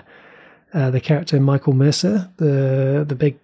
uh, 0.72 0.92
the 0.92 1.00
character 1.00 1.40
Michael 1.40 1.72
Mercer, 1.72 2.30
the 2.36 3.04
the 3.04 3.16
big 3.16 3.36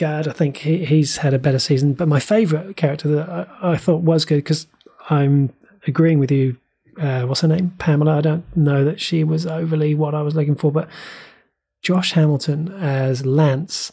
guard. 0.00 0.26
I 0.26 0.32
think 0.32 0.56
he, 0.58 0.84
he's 0.84 1.18
had 1.18 1.34
a 1.34 1.38
better 1.38 1.58
season. 1.58 1.92
But 1.92 2.08
my 2.08 2.18
favourite 2.18 2.76
character 2.76 3.08
that 3.08 3.28
I, 3.28 3.72
I 3.72 3.76
thought 3.76 4.02
was 4.02 4.24
good 4.24 4.36
because 4.36 4.66
I'm 5.08 5.52
agreeing 5.86 6.18
with 6.18 6.32
you. 6.32 6.56
Uh, 7.00 7.22
what's 7.22 7.42
her 7.42 7.48
name? 7.48 7.74
Pamela. 7.78 8.18
I 8.18 8.20
don't 8.20 8.56
know 8.56 8.84
that 8.84 9.00
she 9.00 9.22
was 9.22 9.46
overly 9.46 9.94
what 9.94 10.14
I 10.14 10.22
was 10.22 10.34
looking 10.34 10.56
for, 10.56 10.72
but 10.72 10.88
Josh 11.82 12.12
Hamilton 12.12 12.72
as 12.72 13.24
Lance, 13.24 13.92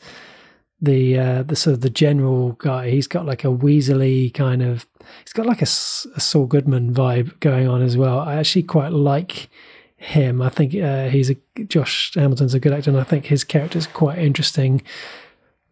the 0.82 1.20
uh, 1.20 1.44
the 1.44 1.56
sort 1.56 1.76
of 1.76 1.82
the 1.82 1.90
general 1.90 2.54
guy. 2.54 2.90
He's 2.90 3.08
got 3.08 3.26
like 3.26 3.44
a 3.44 3.50
Weasley 3.50 4.34
kind 4.34 4.62
of. 4.64 4.88
He's 5.24 5.34
got 5.34 5.46
like 5.46 5.62
a, 5.62 5.70
a 6.16 6.20
Saul 6.20 6.48
Goodman 6.48 6.94
vibe 6.94 7.40
going 7.40 7.68
on 7.68 7.82
as 7.82 7.96
well. 7.96 8.20
I 8.20 8.36
actually 8.36 8.64
quite 8.64 8.92
like 8.92 9.50
him. 9.98 10.42
I 10.42 10.50
think 10.50 10.76
uh, 10.76 11.10
he's 11.10 11.30
a 11.30 11.38
Josh 11.66 12.14
Hamilton's 12.16 12.54
a 12.54 12.60
good 12.60 12.74
actor, 12.74 12.90
and 12.90 13.00
I 13.00 13.04
think 13.04 13.26
his 13.26 13.44
character 13.44 13.78
is 13.78 13.88
quite 13.88 14.18
interesting. 14.18 14.82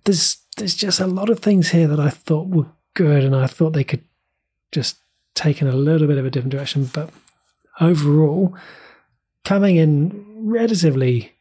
There's 0.05 0.37
there's 0.57 0.75
just 0.75 0.99
a 0.99 1.07
lot 1.07 1.29
of 1.29 1.39
things 1.39 1.69
here 1.69 1.87
that 1.87 1.99
I 1.99 2.09
thought 2.09 2.47
were 2.47 2.67
good, 2.93 3.23
and 3.23 3.35
I 3.35 3.47
thought 3.47 3.73
they 3.73 3.83
could 3.83 4.03
just 4.71 4.97
take 5.33 5.61
in 5.61 5.67
a 5.67 5.75
little 5.75 6.07
bit 6.07 6.17
of 6.17 6.25
a 6.25 6.31
different 6.31 6.53
direction. 6.53 6.85
But 6.85 7.09
overall, 7.79 8.55
coming 9.43 9.75
in 9.75 10.25
relatively 10.37 11.33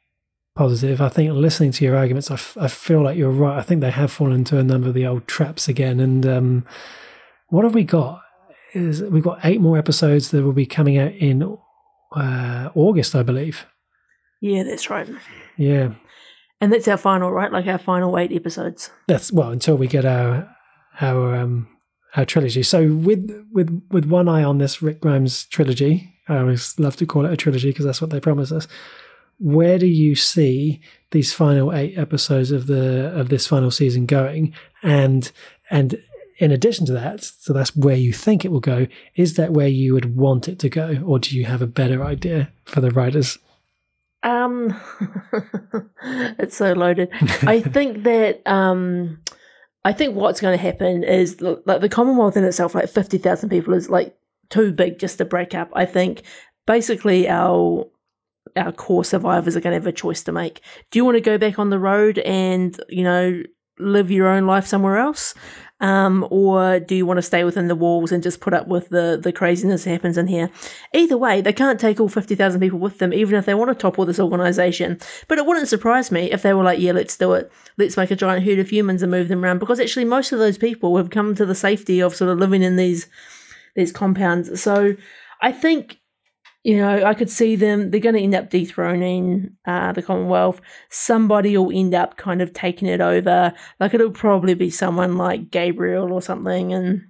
positive. 0.54 1.00
I 1.00 1.08
think 1.08 1.32
listening 1.32 1.72
to 1.72 1.84
your 1.84 1.96
arguments, 1.96 2.30
I, 2.30 2.34
f- 2.34 2.56
I 2.60 2.68
feel 2.68 3.02
like 3.02 3.16
you're 3.16 3.30
right. 3.30 3.58
I 3.58 3.62
think 3.62 3.80
they 3.80 3.90
have 3.90 4.12
fallen 4.12 4.34
into 4.34 4.58
a 4.58 4.64
number 4.64 4.88
of 4.88 4.94
the 4.94 5.06
old 5.06 5.26
traps 5.26 5.68
again. 5.68 6.00
And 6.00 6.24
um, 6.26 6.66
what 7.48 7.64
have 7.64 7.74
we 7.74 7.84
got? 7.84 8.22
Is 8.72 9.02
we've 9.02 9.22
got 9.22 9.44
eight 9.44 9.60
more 9.60 9.78
episodes 9.78 10.30
that 10.30 10.42
will 10.42 10.52
be 10.52 10.66
coming 10.66 10.98
out 10.98 11.12
in 11.12 11.58
uh, 12.14 12.70
August, 12.74 13.14
I 13.14 13.22
believe. 13.22 13.66
Yeah, 14.40 14.62
that's 14.64 14.90
right. 14.90 15.08
Yeah, 15.56 15.92
and 16.64 16.72
that's 16.72 16.88
our 16.88 16.96
final, 16.96 17.30
right? 17.30 17.52
Like 17.52 17.66
our 17.66 17.78
final 17.78 18.18
eight 18.18 18.32
episodes. 18.32 18.90
That's 19.06 19.30
well 19.30 19.50
until 19.50 19.76
we 19.76 19.86
get 19.86 20.04
our 20.04 20.48
our 21.00 21.36
um, 21.36 21.68
our 22.16 22.24
trilogy. 22.24 22.62
So 22.62 22.92
with 22.92 23.46
with 23.52 23.82
with 23.90 24.06
one 24.06 24.28
eye 24.28 24.42
on 24.42 24.58
this 24.58 24.82
Rick 24.82 25.00
Grimes 25.00 25.44
trilogy, 25.46 26.14
I 26.28 26.38
always 26.38 26.78
love 26.78 26.96
to 26.96 27.06
call 27.06 27.26
it 27.26 27.32
a 27.32 27.36
trilogy 27.36 27.70
because 27.70 27.84
that's 27.84 28.00
what 28.00 28.10
they 28.10 28.20
promise 28.20 28.50
us 28.50 28.66
where 29.38 29.78
do 29.78 29.86
you 29.86 30.14
see 30.14 30.80
these 31.10 31.32
final 31.32 31.72
eight 31.72 31.98
episodes 31.98 32.50
of 32.50 32.66
the 32.66 33.12
of 33.18 33.28
this 33.28 33.46
final 33.46 33.70
season 33.70 34.06
going 34.06 34.54
and 34.82 35.32
and 35.70 35.98
in 36.38 36.50
addition 36.50 36.86
to 36.86 36.92
that 36.92 37.22
so 37.22 37.52
that's 37.52 37.74
where 37.76 37.96
you 37.96 38.12
think 38.12 38.44
it 38.44 38.50
will 38.50 38.60
go 38.60 38.86
is 39.16 39.34
that 39.34 39.52
where 39.52 39.68
you 39.68 39.92
would 39.92 40.16
want 40.16 40.48
it 40.48 40.58
to 40.58 40.68
go 40.68 41.02
or 41.04 41.18
do 41.18 41.36
you 41.36 41.44
have 41.44 41.62
a 41.62 41.66
better 41.66 42.04
idea 42.04 42.50
for 42.64 42.80
the 42.80 42.90
writers 42.90 43.38
um 44.24 44.74
it's 46.38 46.56
so 46.56 46.72
loaded 46.72 47.08
i 47.42 47.60
think 47.74 48.02
that 48.02 48.42
um 48.46 49.18
i 49.84 49.92
think 49.92 50.16
what's 50.16 50.40
going 50.40 50.56
to 50.56 50.62
happen 50.62 51.04
is 51.04 51.40
like 51.40 51.80
the 51.80 51.88
commonwealth 51.88 52.36
in 52.36 52.44
itself 52.44 52.74
like 52.74 52.88
50,000 52.88 53.48
people 53.48 53.74
is 53.74 53.88
like 53.88 54.16
too 54.50 54.72
big 54.72 54.98
just 54.98 55.18
to 55.18 55.24
break 55.24 55.54
up 55.54 55.70
i 55.74 55.84
think 55.84 56.22
basically 56.66 57.28
our 57.28 57.86
our 58.56 58.72
core 58.72 59.04
survivors 59.04 59.56
are 59.56 59.60
going 59.60 59.72
to 59.72 59.80
have 59.80 59.86
a 59.86 59.92
choice 59.92 60.22
to 60.24 60.32
make. 60.32 60.60
Do 60.90 60.98
you 60.98 61.04
want 61.04 61.16
to 61.16 61.20
go 61.20 61.38
back 61.38 61.58
on 61.58 61.70
the 61.70 61.78
road 61.78 62.18
and, 62.20 62.78
you 62.88 63.04
know, 63.04 63.42
live 63.78 64.10
your 64.10 64.28
own 64.28 64.46
life 64.46 64.66
somewhere 64.66 64.98
else? 64.98 65.34
Um, 65.80 66.26
or 66.30 66.78
do 66.78 66.94
you 66.94 67.04
want 67.04 67.18
to 67.18 67.22
stay 67.22 67.44
within 67.44 67.68
the 67.68 67.74
walls 67.74 68.12
and 68.12 68.22
just 68.22 68.40
put 68.40 68.54
up 68.54 68.68
with 68.68 68.88
the, 68.90 69.18
the 69.20 69.32
craziness 69.32 69.84
that 69.84 69.90
happens 69.90 70.16
in 70.16 70.28
here? 70.28 70.50
Either 70.94 71.18
way, 71.18 71.40
they 71.40 71.52
can't 71.52 71.80
take 71.80 72.00
all 72.00 72.08
50,000 72.08 72.60
people 72.60 72.78
with 72.78 72.98
them, 72.98 73.12
even 73.12 73.34
if 73.34 73.44
they 73.44 73.54
want 73.54 73.70
to 73.70 73.74
topple 73.74 74.06
this 74.06 74.20
organization. 74.20 74.98
But 75.28 75.38
it 75.38 75.46
wouldn't 75.46 75.68
surprise 75.68 76.10
me 76.10 76.30
if 76.30 76.42
they 76.42 76.54
were 76.54 76.62
like, 76.62 76.78
yeah, 76.78 76.92
let's 76.92 77.16
do 77.16 77.32
it. 77.32 77.50
Let's 77.76 77.96
make 77.96 78.10
a 78.10 78.16
giant 78.16 78.44
herd 78.46 78.60
of 78.60 78.70
humans 78.70 79.02
and 79.02 79.10
move 79.10 79.28
them 79.28 79.44
around. 79.44 79.58
Because 79.58 79.80
actually, 79.80 80.04
most 80.04 80.32
of 80.32 80.38
those 80.38 80.58
people 80.58 80.96
have 80.96 81.10
come 81.10 81.34
to 81.34 81.44
the 81.44 81.54
safety 81.54 82.00
of 82.00 82.14
sort 82.14 82.30
of 82.30 82.38
living 82.38 82.62
in 82.62 82.76
these, 82.76 83.08
these 83.74 83.92
compounds. 83.92 84.60
So 84.62 84.96
I 85.42 85.52
think 85.52 85.98
you 86.64 86.78
know, 86.78 87.04
I 87.04 87.12
could 87.12 87.30
see 87.30 87.56
them, 87.56 87.90
they're 87.90 88.00
going 88.00 88.14
to 88.14 88.20
end 88.22 88.34
up 88.34 88.48
dethroning 88.48 89.54
uh, 89.66 89.92
the 89.92 90.02
Commonwealth. 90.02 90.62
Somebody 90.88 91.56
will 91.58 91.70
end 91.70 91.94
up 91.94 92.16
kind 92.16 92.40
of 92.40 92.54
taking 92.54 92.88
it 92.88 93.02
over. 93.02 93.52
Like 93.80 93.92
it'll 93.92 94.10
probably 94.10 94.54
be 94.54 94.70
someone 94.70 95.18
like 95.18 95.50
Gabriel 95.50 96.10
or 96.10 96.22
something. 96.22 96.72
And 96.72 97.02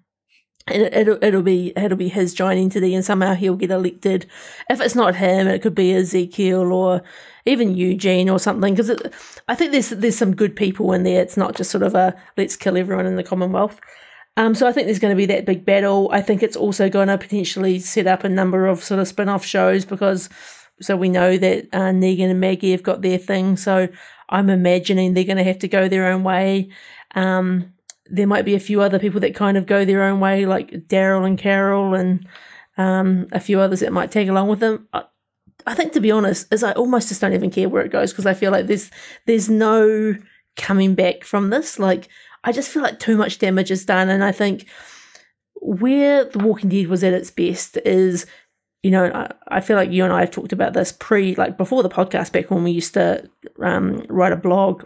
it, 0.67 1.07
will 1.07 1.23
it'll 1.23 1.43
be 1.43 1.73
it'll 1.77 1.97
be 1.97 2.09
his 2.09 2.33
joining 2.35 2.71
today, 2.71 2.95
and 2.95 3.05
somehow 3.05 3.35
he'll 3.35 3.55
get 3.55 3.71
elected. 3.71 4.27
If 4.71 4.81
it's 4.81 4.95
not 4.95 5.15
him, 5.15 5.47
it 5.47 5.61
could 5.61 5.75
be 5.75 5.93
Ezekiel 5.93 6.73
or 6.73 7.03
even 7.45 7.77
Eugene 7.77 8.31
or 8.31 8.39
something. 8.39 8.75
Because 8.75 8.91
I 9.47 9.55
think 9.55 9.73
there's 9.73 9.91
there's 9.91 10.19
some 10.19 10.35
good 10.35 10.57
people 10.57 10.93
in 10.95 11.03
there. 11.03 11.23
It's 11.23 11.37
not 11.37 11.55
just 11.55 11.71
sort 11.71 11.83
of 11.83 11.95
a 11.95 12.17
let's 12.37 12.57
kill 12.57 12.79
everyone 12.79 13.07
in 13.07 13.17
the 13.17 13.23
Commonwealth. 13.23 13.79
Um, 14.37 14.55
so 14.55 14.67
I 14.67 14.73
think 14.73 14.87
there's 14.87 14.99
going 14.99 15.13
to 15.13 15.17
be 15.17 15.27
that 15.27 15.47
big 15.47 15.65
battle. 15.65 16.09
I 16.13 16.21
think 16.21 16.43
it's 16.43 16.57
also 16.57 16.89
going 16.89 17.09
to 17.09 17.19
potentially 17.19 17.79
set 17.79 18.07
up 18.07 18.25
a 18.25 18.29
number 18.29 18.67
of 18.67 18.83
sort 18.83 19.01
of 19.01 19.07
spin-off 19.07 19.45
shows 19.45 19.85
because 19.85 20.29
so 20.81 20.97
we 20.97 21.09
know 21.09 21.37
that 21.37 21.69
uh, 21.73 21.93
Negan 21.93 22.31
and 22.31 22.41
Maggie 22.41 22.73
have 22.73 22.83
got 22.83 23.03
their 23.03 23.19
thing. 23.19 23.57
So 23.57 23.89
I'm 24.29 24.51
imagining 24.51 25.15
they're 25.15 25.25
going 25.25 25.37
to 25.37 25.45
have 25.45 25.61
to 25.61 25.69
go 25.69 25.89
their 25.89 26.07
own 26.07 26.25
way. 26.25 26.71
Um, 27.15 27.73
there 28.07 28.27
might 28.27 28.45
be 28.45 28.55
a 28.55 28.61
few 28.61 28.81
other 28.81 28.99
people 28.99 29.21
that 29.21 29.35
kind 29.35 29.57
of 29.57 29.67
go 29.67 29.85
their 29.85 30.03
own 30.03 30.21
way, 30.21 30.47
like 30.47 30.71
Daryl 30.89 31.27
and 31.27 31.39
Carol, 31.39 31.95
and 31.95 32.27
um, 32.77 33.29
a 33.33 33.41
few 33.41 33.61
others 33.61 33.81
that 33.81 33.93
might 33.93 34.11
tag 34.11 34.29
along 34.29 34.49
with 34.49 34.61
them. 34.61 34.89
I, 34.93 35.05
I 35.67 35.75
think, 35.75 35.93
to 35.93 36.01
be 36.01 36.11
honest, 36.11 36.53
is 36.53 36.63
I 36.63 36.73
almost 36.73 37.09
just 37.09 37.21
don't 37.21 37.33
even 37.33 37.51
care 37.51 37.69
where 37.69 37.85
it 37.85 37.93
goes 37.93 38.13
because 38.13 38.27
I 38.27 38.35
feel 38.35 38.51
like 38.51 38.67
there's 38.67 38.91
there's 39.27 39.49
no 39.49 40.17
coming 40.57 40.95
back 40.95 41.25
from 41.25 41.51
this. 41.51 41.79
Like 41.79 42.09
I 42.45 42.53
just 42.53 42.71
feel 42.71 42.83
like 42.83 43.01
too 43.01 43.17
much 43.17 43.39
damage 43.39 43.71
is 43.71 43.85
done. 43.85 44.09
And 44.09 44.23
I 44.23 44.31
think 44.31 44.67
where 45.61 46.25
The 46.25 46.39
Walking 46.39 46.69
Dead 46.69 46.89
was 46.89 47.03
at 47.03 47.15
its 47.15 47.31
best 47.31 47.79
is, 47.79 48.27
you 48.83 48.91
know, 48.91 49.07
I, 49.07 49.33
I 49.49 49.61
feel 49.61 49.77
like 49.77 49.91
you 49.91 50.05
and 50.05 50.13
I 50.13 50.21
have 50.21 50.31
talked 50.31 50.53
about 50.53 50.75
this 50.75 50.93
pre, 50.93 51.35
like 51.35 51.57
before 51.57 51.83
the 51.83 51.89
podcast, 51.89 52.33
back 52.33 52.51
when 52.51 52.63
we 52.63 52.71
used 52.71 52.95
to 52.95 53.29
um, 53.63 54.05
write 54.09 54.33
a 54.33 54.37
blog. 54.37 54.85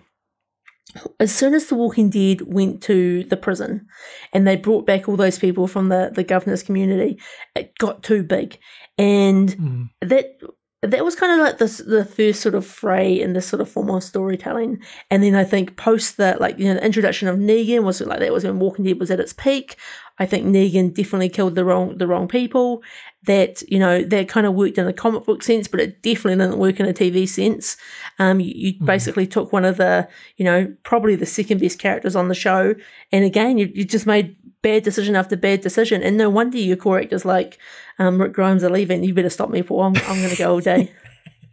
As 1.21 1.35
soon 1.35 1.53
as 1.53 1.67
The 1.67 1.75
Walking 1.75 2.09
Dead 2.09 2.43
went 2.43 2.81
to 2.85 3.25
the 3.25 3.37
prison 3.37 3.87
and 4.33 4.47
they 4.47 4.57
brought 4.57 4.87
back 4.87 5.09
all 5.09 5.17
those 5.17 5.39
people 5.39 5.67
from 5.67 5.89
the, 5.89 6.11
the 6.15 6.25
governor's 6.25 6.63
community, 6.63 7.21
it 7.55 7.77
got 7.79 8.03
too 8.03 8.23
big. 8.23 8.59
And 8.97 9.49
mm. 9.51 9.91
that 10.01 10.39
that 10.83 11.05
was 11.05 11.17
kind 11.17 11.33
of 11.33 11.39
like 11.45 11.59
the 11.59 11.83
the 11.85 12.05
first 12.05 12.41
sort 12.41 12.55
of 12.55 12.65
fray 12.65 13.21
in 13.21 13.33
this 13.33 13.47
sort 13.47 13.61
of 13.61 13.69
form 13.69 13.91
of 13.91 14.05
storytelling. 14.05 14.81
And 15.11 15.23
then 15.23 15.35
I 15.35 15.43
think 15.43 15.77
post 15.77 16.19
that, 16.19 16.41
like 16.41 16.59
you 16.59 16.67
know, 16.67 16.75
the 16.75 16.85
introduction 16.85 17.27
of 17.27 17.37
Negan 17.37 17.83
was 17.83 18.01
like 18.01 18.21
that 18.21 18.33
was 18.33 18.45
when 18.45 18.61
Walking 18.61 18.85
Dead 18.85 19.01
was 19.01 19.11
at 19.11 19.19
its 19.19 19.33
peak. 19.33 19.77
I 20.21 20.27
think 20.27 20.47
Negan 20.47 20.95
definitely 20.95 21.31
killed 21.31 21.57
the 21.57 21.65
wrong 21.65 21.99
the 21.99 22.07
wrong 22.07 22.29
people. 22.29 22.83
That 23.25 23.63
you 23.69 23.81
know 23.81 24.05
that 24.05 24.29
kind 24.29 24.47
of 24.47 24.55
worked 24.55 24.79
in 24.79 24.87
a 24.87 24.93
comic 24.93 25.25
book 25.25 25.43
sense, 25.43 25.67
but 25.67 25.81
it 25.81 26.01
definitely 26.03 26.37
didn't 26.37 26.59
work 26.59 26.79
in 26.79 26.87
a 26.87 26.93
TV 26.93 27.29
sense. 27.29 27.77
Um, 28.21 28.39
you, 28.39 28.53
you 28.55 28.75
mm. 28.75 28.87
basically 28.87 29.27
took 29.27 29.53
one 29.53 29.65
of 29.65 29.77
the 29.77 30.09
you 30.37 30.45
know 30.45 30.73
probably 30.85 31.17
the 31.17 31.27
second 31.27 31.61
best 31.61 31.81
characters 31.81 32.15
on 32.15 32.29
the 32.29 32.35
show, 32.35 32.77
and 33.11 33.25
again 33.25 33.59
you, 33.59 33.71
you 33.75 33.85
just 33.85 34.07
made 34.07 34.37
bad 34.63 34.83
decision 34.83 35.17
after 35.17 35.37
bad 35.37 35.61
decision. 35.61 36.03
And 36.03 36.17
no 36.17 36.31
wonder 36.31 36.59
your 36.59 36.77
core 36.77 37.01
actors 37.01 37.25
like 37.25 37.59
um, 37.99 38.21
Rick 38.21 38.33
Grimes 38.33 38.65
are 38.65 38.71
leaving. 38.71 39.05
You 39.05 39.15
better 39.15 39.31
stop 39.31 39.51
me, 39.51 39.63
Paul. 39.63 39.83
I'm, 39.83 39.97
I'm 40.07 40.19
going 40.19 40.31
to 40.31 40.37
go 40.37 40.53
all 40.53 40.61
day. 40.61 40.93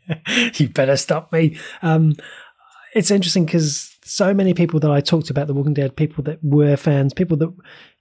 you 0.56 0.70
better 0.70 0.98
stop 0.98 1.32
me. 1.32 1.58
Um, 1.82 2.16
it's 2.94 3.12
interesting 3.12 3.46
because 3.46 3.96
so 4.04 4.34
many 4.34 4.54
people 4.54 4.80
that 4.80 4.92
I 4.92 5.02
talked 5.02 5.30
about 5.30 5.48
The 5.48 5.54
Walking 5.54 5.74
Dead, 5.74 5.96
people 5.96 6.24
that 6.26 6.40
were 6.44 6.78
fans, 6.78 7.14
people 7.14 7.38
that 7.38 7.54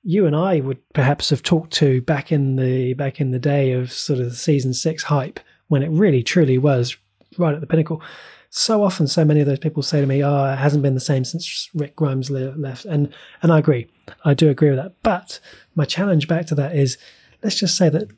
you 0.03 0.27
and 0.27 0.37
I 0.37 0.61
would 0.61 0.79
perhaps 0.93 1.31
have 1.31 1.43
talked 1.43 1.73
to 1.75 2.03
back 2.03 2.31
in 2.31 2.57
the 2.57 2.93
back 2.95 3.21
in 3.21 3.31
the 3.31 3.39
day 3.39 3.73
of 3.73 3.91
sort 3.91 4.21
of 4.21 4.27
the 4.27 4.37
season 4.37 4.75
six 4.75 5.05
hype 5.05 5.41
when 5.69 5.83
it 5.83 5.91
really 5.91 6.23
truly 6.23 6.59
was 6.59 6.97
right 7.39 7.55
at 7.55 7.61
the 7.63 7.67
pinnacle 7.67 8.03
so 8.57 8.85
often, 8.85 9.09
so 9.09 9.25
many 9.25 9.41
of 9.41 9.49
those 9.49 9.59
people 9.59 9.83
say 9.83 10.01
to 10.01 10.07
me, 10.07 10.23
"Oh, 10.23 10.53
it 10.53 10.57
hasn't 10.57 10.85
been 10.85 10.95
the 10.95 11.01
same 11.01 11.25
since 11.25 11.69
Rick 11.75 11.97
Grimes 11.97 12.31
left," 12.31 12.85
and 12.85 13.13
and 13.43 13.53
I 13.53 13.59
agree, 13.59 13.89
I 14.25 14.35
do 14.35 14.49
agree 14.49 14.71
with 14.71 14.79
that. 14.79 14.95
But 15.03 15.41
my 15.75 15.85
challenge 15.85 16.29
back 16.29 16.47
to 16.47 16.55
that 16.57 16.75
is, 16.77 16.99
let's 17.43 17.59
just 17.59 17.77
say 17.77 17.89
that 17.89 18.09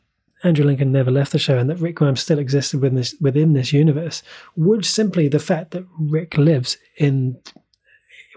Andrew 0.45 0.65
Lincoln 0.65 0.93
never 0.93 1.11
left 1.11 1.33
the 1.33 1.39
show 1.39 1.59
and 1.59 1.69
that 1.71 1.81
Rick 1.81 1.97
Grimes 1.97 2.21
still 2.21 2.39
existed 2.39 2.81
within 2.81 2.97
this 2.97 3.15
within 3.21 3.53
this 3.55 3.73
universe, 3.73 4.23
would 4.55 4.85
simply 4.85 5.29
the 5.29 5.39
fact 5.39 5.71
that 5.71 5.87
Rick 5.99 6.37
lives 6.37 6.77
in 6.99 7.39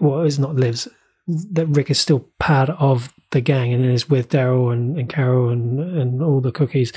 well, 0.00 0.20
is 0.20 0.38
not 0.38 0.56
lives 0.56 0.88
that 1.26 1.66
Rick 1.66 1.90
is 1.90 2.00
still 2.00 2.28
part 2.38 2.70
of 2.70 3.12
the 3.30 3.40
gang 3.40 3.72
and 3.72 3.84
is 3.84 4.08
with 4.08 4.30
Daryl 4.30 4.72
and, 4.72 4.98
and 4.98 5.08
Carol 5.08 5.50
and 5.50 5.78
and 5.78 6.22
all 6.22 6.40
the 6.40 6.52
cookies, 6.52 6.92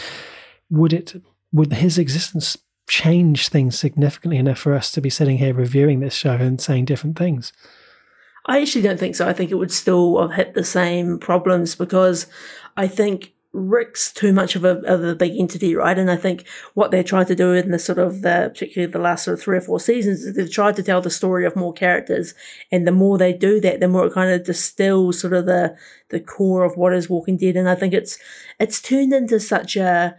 would 0.70 0.94
it 0.94 1.22
would 1.52 1.74
his 1.74 1.98
existence 1.98 2.58
change 2.88 3.50
things 3.50 3.78
significantly 3.78 4.38
enough 4.38 4.60
for 4.60 4.74
us 4.74 4.92
to 4.92 5.02
be 5.02 5.10
sitting 5.10 5.38
here 5.38 5.54
reviewing 5.54 6.00
this 6.00 6.14
show 6.14 6.34
and 6.34 6.62
saying 6.62 6.86
different 6.86 7.18
things? 7.18 7.52
I 8.46 8.62
actually 8.62 8.82
don't 8.82 9.00
think 9.00 9.16
so. 9.16 9.28
I 9.28 9.34
think 9.34 9.52
it 9.52 9.56
would 9.56 9.72
still 9.72 10.22
have 10.22 10.34
hit 10.34 10.54
the 10.54 10.66
same 10.66 11.18
problems 11.18 11.76
because 11.76 12.28
I 12.76 12.88
think 12.88 13.34
Rick's 13.54 14.12
too 14.12 14.34
much 14.34 14.56
of 14.56 14.66
a, 14.66 14.80
of 14.80 15.04
a 15.04 15.16
big 15.16 15.34
entity, 15.40 15.76
right? 15.76 15.98
And 15.98 16.10
I 16.10 16.16
think 16.16 16.48
what 16.74 16.90
they 16.90 17.04
tried 17.04 17.28
to 17.28 17.36
do 17.36 17.54
in 17.54 17.70
the 17.70 17.78
sort 17.78 18.00
of 18.00 18.24
the, 18.24 18.50
particularly 18.52 18.92
the 18.92 19.00
last 19.00 19.26
sort 19.26 19.38
of 19.38 19.44
three 19.44 19.58
or 19.58 19.62
four 19.62 19.80
seasons, 19.80 20.24
is 20.24 20.36
they've 20.36 20.52
tried 20.52 20.76
to 20.78 20.84
tell 20.84 21.02
the 21.02 21.12
story 21.12 21.46
of 21.46 21.56
more 21.56 21.72
characters. 21.72 22.34
And 22.72 22.88
the 22.88 22.92
more 22.92 23.20
they 23.20 23.32
do 23.32 23.62
that, 23.62 23.80
the 23.80 23.88
more 23.88 24.08
it 24.08 24.14
kind 24.14 24.32
of 24.32 24.44
distills 24.44 25.20
sort 25.20 25.34
of 25.34 25.46
the, 25.46 25.78
the 26.10 26.20
core 26.20 26.64
of 26.64 26.76
what 26.78 26.94
is 26.94 27.10
Walking 27.10 27.38
Dead. 27.38 27.56
And 27.56 27.70
I 27.70 27.76
think 27.76 27.94
it's, 27.94 28.18
it's 28.60 28.82
turned 28.82 29.14
into 29.14 29.40
such 29.40 29.76
a, 29.76 30.18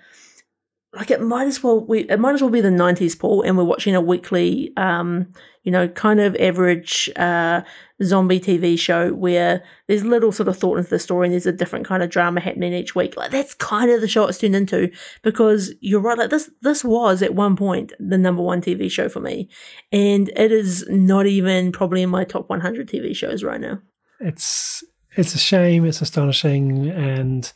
like 0.92 1.10
it 1.10 1.20
might 1.20 1.48
as 1.48 1.60
well 1.60 1.84
we 1.84 2.02
it 2.02 2.20
might 2.20 2.34
as 2.34 2.40
well 2.40 2.52
be 2.52 2.60
the 2.60 2.68
90s 2.68 3.18
paul 3.18 3.42
and 3.42 3.58
we're 3.58 3.64
watching 3.64 3.96
a 3.96 4.00
weekly 4.00 4.72
um 4.76 5.26
you 5.64 5.72
know 5.72 5.88
kind 5.88 6.20
of 6.20 6.36
average 6.36 7.10
uh 7.16 7.62
zombie 8.02 8.40
tv 8.40 8.78
show 8.78 9.12
where 9.12 9.62
there's 9.86 10.04
little 10.04 10.32
sort 10.32 10.48
of 10.48 10.56
thought 10.56 10.78
into 10.78 10.90
the 10.90 10.98
story 10.98 11.26
and 11.26 11.32
there's 11.32 11.46
a 11.46 11.52
different 11.52 11.86
kind 11.86 12.02
of 12.02 12.10
drama 12.10 12.40
happening 12.40 12.72
each 12.72 12.94
week. 12.94 13.16
Like 13.16 13.30
that's 13.30 13.54
kind 13.54 13.90
of 13.90 14.00
the 14.00 14.08
show 14.08 14.26
it's 14.26 14.38
turned 14.38 14.56
into 14.56 14.90
because 15.22 15.72
you're 15.80 16.00
right 16.00 16.18
like 16.18 16.30
this 16.30 16.50
this 16.62 16.84
was 16.84 17.22
at 17.22 17.34
one 17.34 17.56
point 17.56 17.92
the 17.98 18.18
number 18.18 18.42
one 18.42 18.60
tv 18.60 18.90
show 18.90 19.08
for 19.08 19.20
me 19.20 19.48
and 19.92 20.28
it 20.36 20.52
is 20.52 20.86
not 20.88 21.26
even 21.26 21.72
probably 21.72 22.02
in 22.02 22.10
my 22.10 22.24
top 22.24 22.48
100 22.48 22.88
tv 22.88 23.14
shows 23.14 23.42
right 23.42 23.60
now. 23.60 23.80
It's 24.20 24.84
it's 25.16 25.34
a 25.34 25.38
shame 25.38 25.84
it's 25.84 26.00
astonishing 26.00 26.88
and 26.88 27.52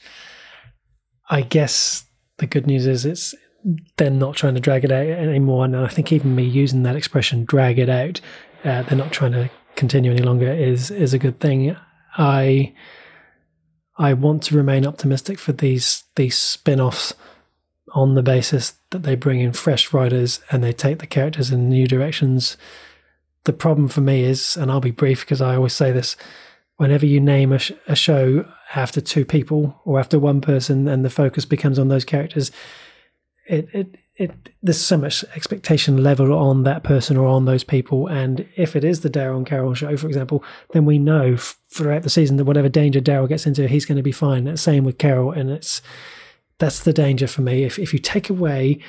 i 1.29 1.41
guess 1.41 2.05
the 2.39 2.47
good 2.47 2.67
news 2.67 2.87
is 2.87 3.05
it's 3.05 3.35
they're 3.97 4.11
not 4.11 4.37
trying 4.37 4.55
to 4.55 4.61
drag 4.61 4.85
it 4.85 4.93
out 4.93 5.07
anymore. 5.07 5.65
And 5.65 5.77
I 5.77 5.89
think 5.89 6.13
even 6.13 6.35
me 6.35 6.45
using 6.45 6.83
that 6.85 6.97
expression, 6.97 7.45
drag 7.45 7.79
it 7.79 7.89
out, 7.89 8.21
uh, 8.65 8.83
they're 8.83 8.99
not 8.99 9.13
trying 9.13 9.33
to 9.33 9.51
continue 9.77 10.11
any 10.11 10.23
longer 10.23 10.53
is 10.53 10.91
is 10.91 11.15
a 11.15 11.19
good 11.19 11.41
thing. 11.41 11.77
I 12.17 12.75
I 13.97 14.13
want 14.13 14.43
to 14.45 14.57
remain 14.57 14.87
optimistic 14.87 15.39
for 15.39 15.53
these 15.53 16.05
these 16.17 16.37
spin-offs 16.39 17.15
on 17.95 18.15
the 18.15 18.23
basis 18.23 18.75
that 18.91 19.03
they 19.03 19.15
bring 19.15 19.41
in 19.41 19.53
fresh 19.53 19.93
writers 19.93 20.41
and 20.51 20.63
they 20.63 20.73
take 20.73 20.99
the 20.99 21.07
characters 21.07 21.51
in 21.51 21.69
new 21.69 21.87
directions. 21.87 22.57
The 23.45 23.53
problem 23.53 23.89
for 23.89 24.03
me 24.03 24.25
is, 24.25 24.57
and 24.57 24.71
I'll 24.71 24.81
be 24.81 24.91
brief 24.91 25.21
because 25.21 25.41
I 25.41 25.57
always 25.57 25.73
say 25.73 25.91
this, 25.91 26.17
whenever 26.77 27.07
you 27.07 27.19
name 27.19 27.53
a, 27.53 27.59
sh- 27.59 27.73
a 27.87 27.97
show 27.97 28.47
after 28.75 29.01
two 29.01 29.25
people 29.25 29.81
or 29.85 29.99
after 29.99 30.19
one 30.19 30.43
person 30.43 30.87
and 30.87 31.03
the 31.03 31.11
focus 31.11 31.47
becomes 31.47 31.79
on 31.79 31.89
those 31.89 32.05
characters, 32.05 32.51
it, 33.49 33.69
it, 33.73 33.97
it, 34.17 34.33
there's 34.63 34.81
so 34.81 34.99
much 34.99 35.25
expectation 35.35 36.03
level 36.03 36.33
on 36.33 36.65
that 36.65 36.83
person 36.83 37.17
or 37.17 37.27
on 37.27 37.45
those 37.45 37.65
people. 37.65 38.07
And 38.07 38.47
if 38.57 38.77
it 38.77 38.85
is 38.85 39.01
the 39.01 39.11
Daryl 39.11 39.39
and 39.39 39.47
Carol 39.47 39.75
show, 39.75 39.97
for 39.97 40.07
example, 40.07 40.45
then 40.73 40.85
we 40.85 40.99
know 40.99 41.35
f- 41.35 41.59
throughout 41.71 42.03
the 42.03 42.11
season 42.11 42.37
that 42.37 42.45
whatever 42.45 42.69
danger 42.69 43.01
Daryl 43.01 43.29
gets 43.29 43.47
into, 43.47 43.67
he's 43.67 43.87
going 43.87 43.97
to 43.97 44.03
be 44.03 44.13
fine. 44.13 44.57
Same 44.57 44.85
with 44.85 44.99
Carol. 44.99 45.33
And 45.33 45.51
it's, 45.51 45.81
that's 46.59 46.81
the 46.81 46.93
danger 46.93 47.27
for 47.27 47.43
me. 47.43 47.65
If, 47.65 47.79
if 47.79 47.93
you 47.93 47.99
take 47.99 48.29
away 48.29 48.81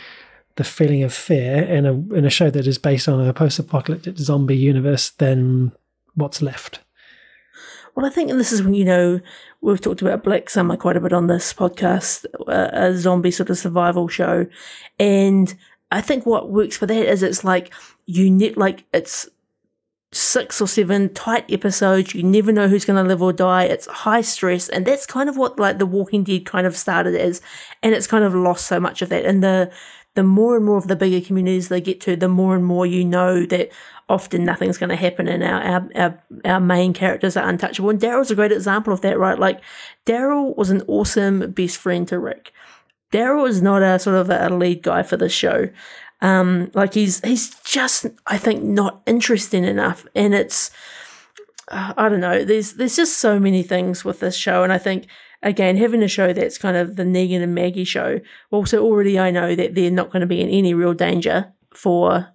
the 0.56 0.64
feeling 0.64 1.04
of 1.04 1.14
fear 1.14 1.64
in 1.64 1.86
a, 1.86 1.94
in 2.14 2.26
a 2.26 2.30
show 2.30 2.50
that 2.50 2.68
is 2.68 2.78
based 2.78 3.08
on 3.08 3.26
a 3.26 3.34
post 3.34 3.60
apocalyptic 3.60 4.18
zombie 4.18 4.58
universe, 4.58 5.12
then 5.12 5.72
what's 6.16 6.42
left? 6.42 6.80
Well, 7.96 8.06
I 8.06 8.10
think 8.10 8.32
this 8.32 8.52
is 8.52 8.64
when, 8.64 8.74
you 8.74 8.86
know, 8.86 9.20
we've 9.62 9.82
talked 9.82 10.02
about 10.02 10.24
Black 10.24 10.50
Summer 10.50 10.78
quite 10.78 10.98
a 10.98 11.02
bit 11.02 11.14
on 11.14 11.28
this 11.28 11.54
podcast, 11.54 12.26
uh, 12.48 12.70
a 12.72 12.96
zombie 12.96 13.32
sort 13.32 13.50
of 13.50 13.58
survival 13.58 14.08
show. 14.08 14.48
And 15.00 15.54
I 15.92 16.02
think 16.02 16.26
what 16.26 16.50
works 16.52 16.78
for 16.78 16.86
that 16.86 17.06
is 17.12 17.24
it's 17.24 17.44
like 17.44 17.74
you 18.06 18.30
need, 18.30 18.58
like, 18.58 18.86
it's 18.94 19.28
six 20.12 20.60
or 20.62 20.68
seven 20.68 21.14
tight 21.14 21.52
episodes. 21.52 22.16
You 22.16 22.24
never 22.24 22.52
know 22.52 22.68
who's 22.68 22.86
going 22.86 23.02
to 23.02 23.08
live 23.08 23.22
or 23.22 23.34
die. 23.34 23.66
It's 23.66 23.88
high 23.88 24.22
stress. 24.22 24.70
And 24.70 24.86
that's 24.86 25.06
kind 25.06 25.30
of 25.30 25.38
what, 25.38 25.60
like, 25.60 25.78
The 25.78 25.86
Walking 25.86 26.24
Dead 26.24 26.46
kind 26.46 26.66
of 26.66 26.78
started 26.78 27.16
as. 27.16 27.42
And 27.84 27.94
it's 27.94 28.08
kind 28.08 28.24
of 28.24 28.34
lost 28.34 28.66
so 28.68 28.80
much 28.80 29.02
of 29.02 29.10
that. 29.10 29.26
And 29.26 29.44
the, 29.44 29.72
the 30.16 30.24
more 30.24 30.56
and 30.56 30.66
more 30.66 30.78
of 30.78 30.88
the 30.88 30.96
bigger 30.96 31.26
communities 31.26 31.70
they 31.70 31.82
get 31.82 32.02
to, 32.02 32.16
the 32.16 32.28
more 32.28 32.56
and 32.56 32.66
more 32.66 32.86
you 32.86 33.04
know 33.04 33.46
that, 33.46 33.70
often 34.10 34.44
nothing's 34.44 34.78
going 34.78 34.90
to 34.90 34.96
happen 34.96 35.28
and 35.28 35.44
our, 35.44 35.62
our, 35.62 35.90
our, 35.96 36.24
our 36.46 36.60
main 36.60 36.94
characters 36.94 37.38
are 37.38 37.48
untouchable. 37.48 37.92
And 37.92 38.02
Daryl's 38.02 38.32
a 38.32 38.36
great 38.36 38.52
example 38.52 38.92
of 38.92 39.02
that, 39.02 39.20
right? 39.20 39.38
Like, 39.38 39.62
Daryl 40.06 40.58
was 40.58 40.72
an 40.72 40.82
awesome 40.88 41.52
best 41.52 41.78
friend 41.78 42.08
to 42.08 42.20
Rick. 42.20 42.52
Daryl 43.12 43.48
is 43.48 43.62
not 43.62 43.82
a 43.82 44.00
sort 44.00 44.16
of 44.16 44.30
a 44.30 44.50
lead 44.50 44.84
guy 44.84 45.04
for 45.04 45.18
the 45.18 45.30
show. 45.30 45.70
Um, 46.22 46.70
like 46.74 46.94
he's 46.94 47.22
he's 47.22 47.56
just 47.62 48.08
I 48.28 48.38
think 48.38 48.62
not 48.64 49.02
interesting 49.06 49.64
enough, 49.64 50.06
and 50.16 50.34
it's 50.34 50.70
uh, 51.70 51.94
I 51.96 52.10
don't 52.10 52.20
know. 52.20 52.44
There's 52.44 52.74
there's 52.74 52.96
just 52.96 53.20
so 53.20 53.40
many 53.40 53.64
things 53.64 54.04
with 54.04 54.20
this 54.20 54.36
show, 54.36 54.64
and 54.64 54.74
I 54.74 54.78
think 54.78 55.08
again 55.42 55.78
having 55.78 56.04
a 56.04 56.10
show 56.10 56.34
that's 56.34 56.58
kind 56.58 56.76
of 56.76 56.98
the 56.98 57.04
Negan 57.04 57.42
and 57.42 57.56
Maggie 57.56 57.86
show. 57.86 58.20
Also, 58.52 58.84
already 58.84 59.18
I 59.18 59.32
know 59.32 59.56
that 59.56 59.76
they're 59.76 59.90
not 59.90 60.12
going 60.12 60.22
to 60.22 60.28
be 60.28 60.42
in 60.42 60.50
any 60.50 60.74
real 60.74 60.94
danger 60.94 61.54
for 61.74 62.28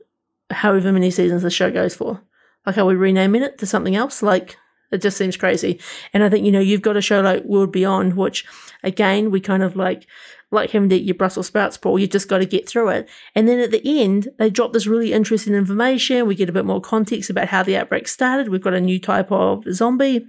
however 0.51 0.93
many 0.93 1.11
seasons 1.11 1.43
the 1.43 1.51
show 1.51 1.71
goes 1.71 1.95
for. 1.95 2.23
Like, 2.67 2.79
are 2.79 2.85
we 2.85 2.95
renaming 2.95 3.43
it 3.43 3.59
to 3.59 3.67
something 3.67 3.95
else? 3.95 4.23
Like, 4.23 4.57
it 4.91 5.03
just 5.03 5.17
seems 5.17 5.37
crazy. 5.37 5.81
And 6.13 6.23
I 6.23 6.29
think, 6.29 6.47
you 6.47 6.53
know, 6.53 6.61
you've 6.61 6.83
got 6.83 6.97
a 6.97 7.03
show 7.03 7.21
like 7.21 7.45
World 7.45 7.73
Beyond, 7.73 8.15
which 8.17 8.47
again, 8.83 9.31
we 9.31 9.41
kind 9.41 9.63
of 9.63 9.77
like, 9.77 10.07
like 10.51 10.71
having 10.71 10.89
to 10.91 10.97
eat 10.97 11.05
your 11.05 11.17
Brussels 11.17 11.49
sprouts, 11.49 11.77
Paul. 11.77 11.99
You 11.99 12.07
just 12.07 12.29
got 12.29 12.39
to 12.39 12.47
get 12.47 12.69
through 12.69 12.91
it. 12.91 13.09
And 13.35 13.49
then 13.49 13.59
at 13.59 13.71
the 13.71 13.83
end, 14.01 14.29
they 14.39 14.51
drop 14.51 14.73
this 14.73 14.87
really 14.87 15.13
interesting 15.13 15.55
information. 15.55 16.27
We 16.27 16.37
get 16.37 16.49
a 16.49 16.53
bit 16.53 16.65
more 16.65 16.81
context 16.81 17.29
about 17.29 17.49
how 17.49 17.63
the 17.63 17.77
outbreak 17.77 18.07
started. 18.07 18.49
We've 18.49 18.63
got 18.63 18.75
a 18.75 18.81
new 18.81 19.01
type 19.01 19.33
of 19.33 19.65
zombie. 19.73 20.27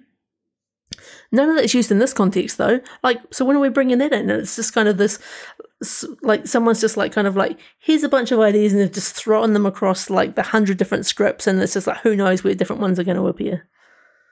None 1.32 1.50
of 1.50 1.56
that's 1.56 1.74
used 1.74 1.92
in 1.92 2.00
this 2.00 2.14
context, 2.14 2.58
though. 2.58 2.80
Like, 3.04 3.20
so 3.32 3.46
when 3.46 3.56
are 3.56 3.62
we 3.62 3.70
bringing 3.70 3.98
that 4.00 4.14
in? 4.14 4.30
And 4.30 4.42
it's 4.42 4.56
just 4.56 4.74
kind 4.74 4.88
of 4.88 4.98
this 4.98 5.20
like 6.22 6.48
someone's 6.48 6.82
just 6.82 6.98
like 6.98 7.12
kind 7.12 7.28
of 7.28 7.36
like 7.36 7.60
here's 7.80 8.04
a 8.04 8.10
bunch 8.10 8.32
of 8.32 8.40
ideas 8.40 8.72
and 8.72 8.82
they've 8.82 8.92
just 8.92 9.16
thrown 9.16 9.54
them 9.54 9.66
across 9.66 10.10
like 10.10 10.36
the 10.36 10.42
hundred 10.44 10.78
different 10.78 11.06
scripts 11.06 11.48
and 11.48 11.62
it's 11.62 11.74
just 11.74 11.88
like 11.88 11.98
who 11.98 12.16
knows 12.16 12.44
where 12.44 12.56
different 12.56 12.82
ones 12.82 12.98
are 12.98 13.04
going 13.04 13.18
to 13.18 13.28
appear. 13.28 13.68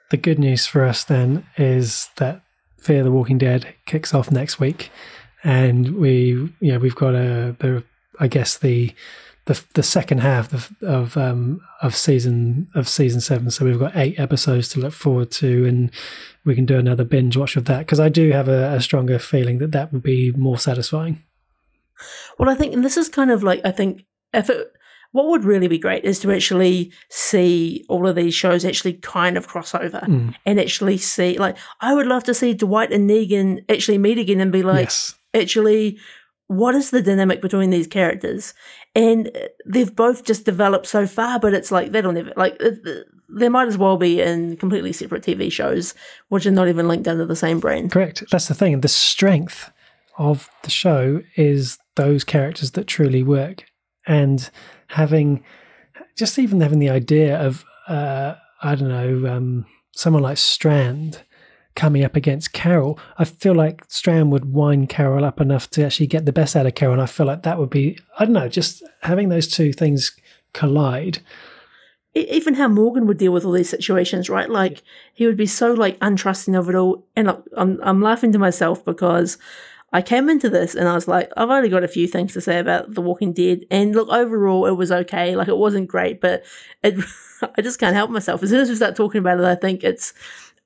The 0.10 0.18
good 0.18 0.40
news 0.40 0.66
for 0.66 0.84
us 0.86 1.04
then 1.04 1.46
is 1.58 2.10
that 2.18 2.42
fear 2.80 3.04
the 3.04 3.12
walking 3.12 3.38
dead 3.38 3.76
kicks 3.86 4.14
off 4.14 4.32
next 4.32 4.60
week 4.60 4.90
and 5.44 5.96
we 5.98 6.54
know 6.62 6.80
we've 6.80 6.96
got 6.96 7.14
a 7.16 7.56
the 7.60 7.84
i 8.20 8.28
guess 8.28 8.58
the 8.58 8.94
the 9.46 9.62
the 9.74 9.84
second 9.84 10.20
half 10.20 10.54
of 10.54 10.72
of 10.82 11.18
um 11.18 11.60
of 11.82 11.96
season 11.96 12.68
of 12.76 12.88
season 12.88 13.20
seven. 13.20 13.52
So 13.52 13.66
we've 13.66 13.80
got 13.80 13.96
eight 13.96 14.18
episodes 14.18 14.70
to 14.70 14.80
look 14.80 14.94
forward 14.94 15.32
to 15.32 15.66
and 15.66 15.92
we 16.46 16.56
can 16.56 16.66
do 16.66 16.78
another 16.78 17.04
binge 17.04 17.36
watch 17.38 17.56
of 17.56 17.66
that 17.66 17.80
because 17.80 18.00
i 18.00 18.10
do 18.10 18.32
have 18.32 18.48
a, 18.48 18.74
a 18.74 18.82
stronger 18.82 19.20
feeling 19.20 19.58
that 19.60 19.72
that 19.72 19.92
would 19.92 20.04
be 20.04 20.32
more 20.34 20.58
satisfying 20.58 21.24
well, 22.38 22.50
I 22.50 22.56
think, 22.56 22.74
and 22.74 22.84
this 22.84 22.98
is 22.98 23.10
kind 23.10 23.32
of 23.32 23.44
like, 23.44 23.62
I 23.64 23.72
think 23.72 24.06
if 24.34 24.50
it, 24.50 24.68
what 25.14 25.28
would 25.28 25.44
really 25.44 25.68
be 25.68 25.78
great 25.78 26.04
is 26.04 26.20
to 26.20 26.32
actually 26.32 26.92
see 27.10 27.86
all 27.88 28.08
of 28.08 28.16
these 28.16 28.34
shows 28.34 28.66
actually 28.66 28.94
kind 28.94 29.38
of 29.38 29.48
cross 29.48 29.76
over 29.76 30.00
mm. 30.00 30.34
and 30.46 30.60
actually 30.60 30.98
see, 30.98 31.38
like, 31.38 31.56
I 31.82 31.94
would 31.94 32.08
love 32.08 32.24
to 32.26 32.34
see 32.34 32.56
Dwight 32.56 32.92
and 32.92 33.08
Negan 33.08 33.64
actually 33.70 34.00
meet 34.00 34.18
again 34.18 34.40
and 34.40 34.52
be 34.52 34.64
like, 34.64 34.86
yes. 34.86 35.14
actually, 35.36 36.00
what 36.48 36.74
is 36.74 36.90
the 36.90 37.02
dynamic 37.02 37.42
between 37.42 37.70
these 37.70 37.86
characters? 37.86 38.56
And 38.96 39.32
they've 39.68 39.96
both 39.96 40.26
just 40.26 40.46
developed 40.46 40.88
so 40.88 41.06
far, 41.06 41.40
but 41.40 41.54
it's 41.54 41.72
like, 41.72 41.92
that'll 41.92 42.12
never, 42.12 42.34
like, 42.36 42.60
they 43.30 43.50
might 43.50 43.68
as 43.68 43.78
well 43.78 43.98
be 43.98 44.20
in 44.20 44.58
completely 44.58 44.94
separate 44.94 45.24
TV 45.24 45.52
shows, 45.52 45.94
which 46.30 46.48
are 46.48 46.52
not 46.52 46.68
even 46.68 46.88
linked 46.88 47.08
under 47.08 47.26
the 47.26 47.36
same 47.36 47.60
brand. 47.60 47.92
Correct. 47.92 48.24
That's 48.32 48.48
the 48.48 48.56
thing. 48.56 48.82
The 48.82 48.88
strength 48.88 49.72
of 50.18 50.50
the 50.64 50.70
show 50.72 51.22
is 51.36 51.78
those 51.96 52.24
characters 52.24 52.72
that 52.72 52.88
truly 52.88 53.24
work 53.24 53.66
and 54.06 54.50
having 54.88 55.44
just 56.16 56.38
even 56.38 56.62
having 56.62 56.80
the 56.80 56.90
idea 56.90 57.40
of 57.40 57.66
uh, 57.88 58.36
I 58.62 58.76
don't 58.76 58.90
know 58.90 59.32
um, 59.32 59.66
someone 59.92 60.24
like 60.24 60.38
Strand 60.38 61.24
coming 61.76 62.04
up 62.04 62.16
against 62.16 62.54
Carol, 62.54 63.00
I 63.18 63.26
feel 63.26 63.56
like 63.56 63.84
Strand 63.88 64.32
would 64.32 64.54
wind 64.54 64.90
Carol 64.90 65.26
up 65.26 65.42
enough 65.42 65.70
to 65.72 65.84
actually 65.84 66.08
get 66.08 66.26
the 66.26 66.32
best 66.32 66.56
out 66.56 66.66
of 66.66 66.76
Carol, 66.76 66.94
and 66.94 67.02
I 67.02 67.08
feel 67.08 67.26
like 67.26 67.44
that 67.44 67.58
would 67.58 67.70
be 67.70 67.98
I 68.20 68.26
don't 68.26 68.34
know 68.34 68.50
just 68.50 68.84
having 69.02 69.30
those 69.30 69.48
two 69.48 69.74
things 69.74 70.16
collide. 70.54 71.20
Even 72.16 72.54
how 72.54 72.68
Morgan 72.68 73.08
would 73.08 73.18
deal 73.18 73.32
with 73.32 73.44
all 73.44 73.54
these 73.54 73.70
situations, 73.70 74.30
right? 74.30 74.48
Like 74.50 74.84
he 75.16 75.26
would 75.26 75.38
be 75.38 75.48
so 75.48 75.74
like 75.74 76.00
untrusting 76.00 76.58
of 76.58 76.70
it 76.70 76.76
all, 76.76 77.06
and 77.16 77.30
I'm 77.58 77.80
I'm 77.82 78.02
laughing 78.02 78.32
to 78.34 78.40
myself 78.40 78.86
because 78.86 79.38
I 79.94 80.02
came 80.02 80.28
into 80.28 80.50
this 80.50 80.74
and 80.74 80.90
I 80.90 80.96
was 80.96 81.08
like, 81.08 81.32
I've 81.38 81.52
only 81.52 81.70
got 81.70 81.84
a 81.84 81.88
few 81.88 82.08
things 82.08 82.34
to 82.34 82.42
say 82.42 82.58
about 82.58 82.96
The 82.96 83.02
Walking 83.02 83.32
Dead. 83.32 83.64
And 83.70 83.94
look, 83.94 84.10
overall, 84.10 84.66
it 84.66 84.72
was 84.72 84.92
okay. 84.92 85.36
Like, 85.36 85.48
it 85.48 85.58
wasn't 85.58 85.88
great, 85.88 86.20
but 86.20 86.44
it, 86.84 86.96
I 87.58 87.62
just 87.62 87.80
can't 87.80 87.96
help 87.96 88.10
myself. 88.10 88.42
As 88.42 88.50
soon 88.50 88.60
as 88.60 88.70
we 88.70 88.76
start 88.76 88.96
talking 88.96 89.20
about 89.20 89.40
it, 89.40 89.46
I 89.46 89.54
think 89.54 89.84
it's, 89.84 90.14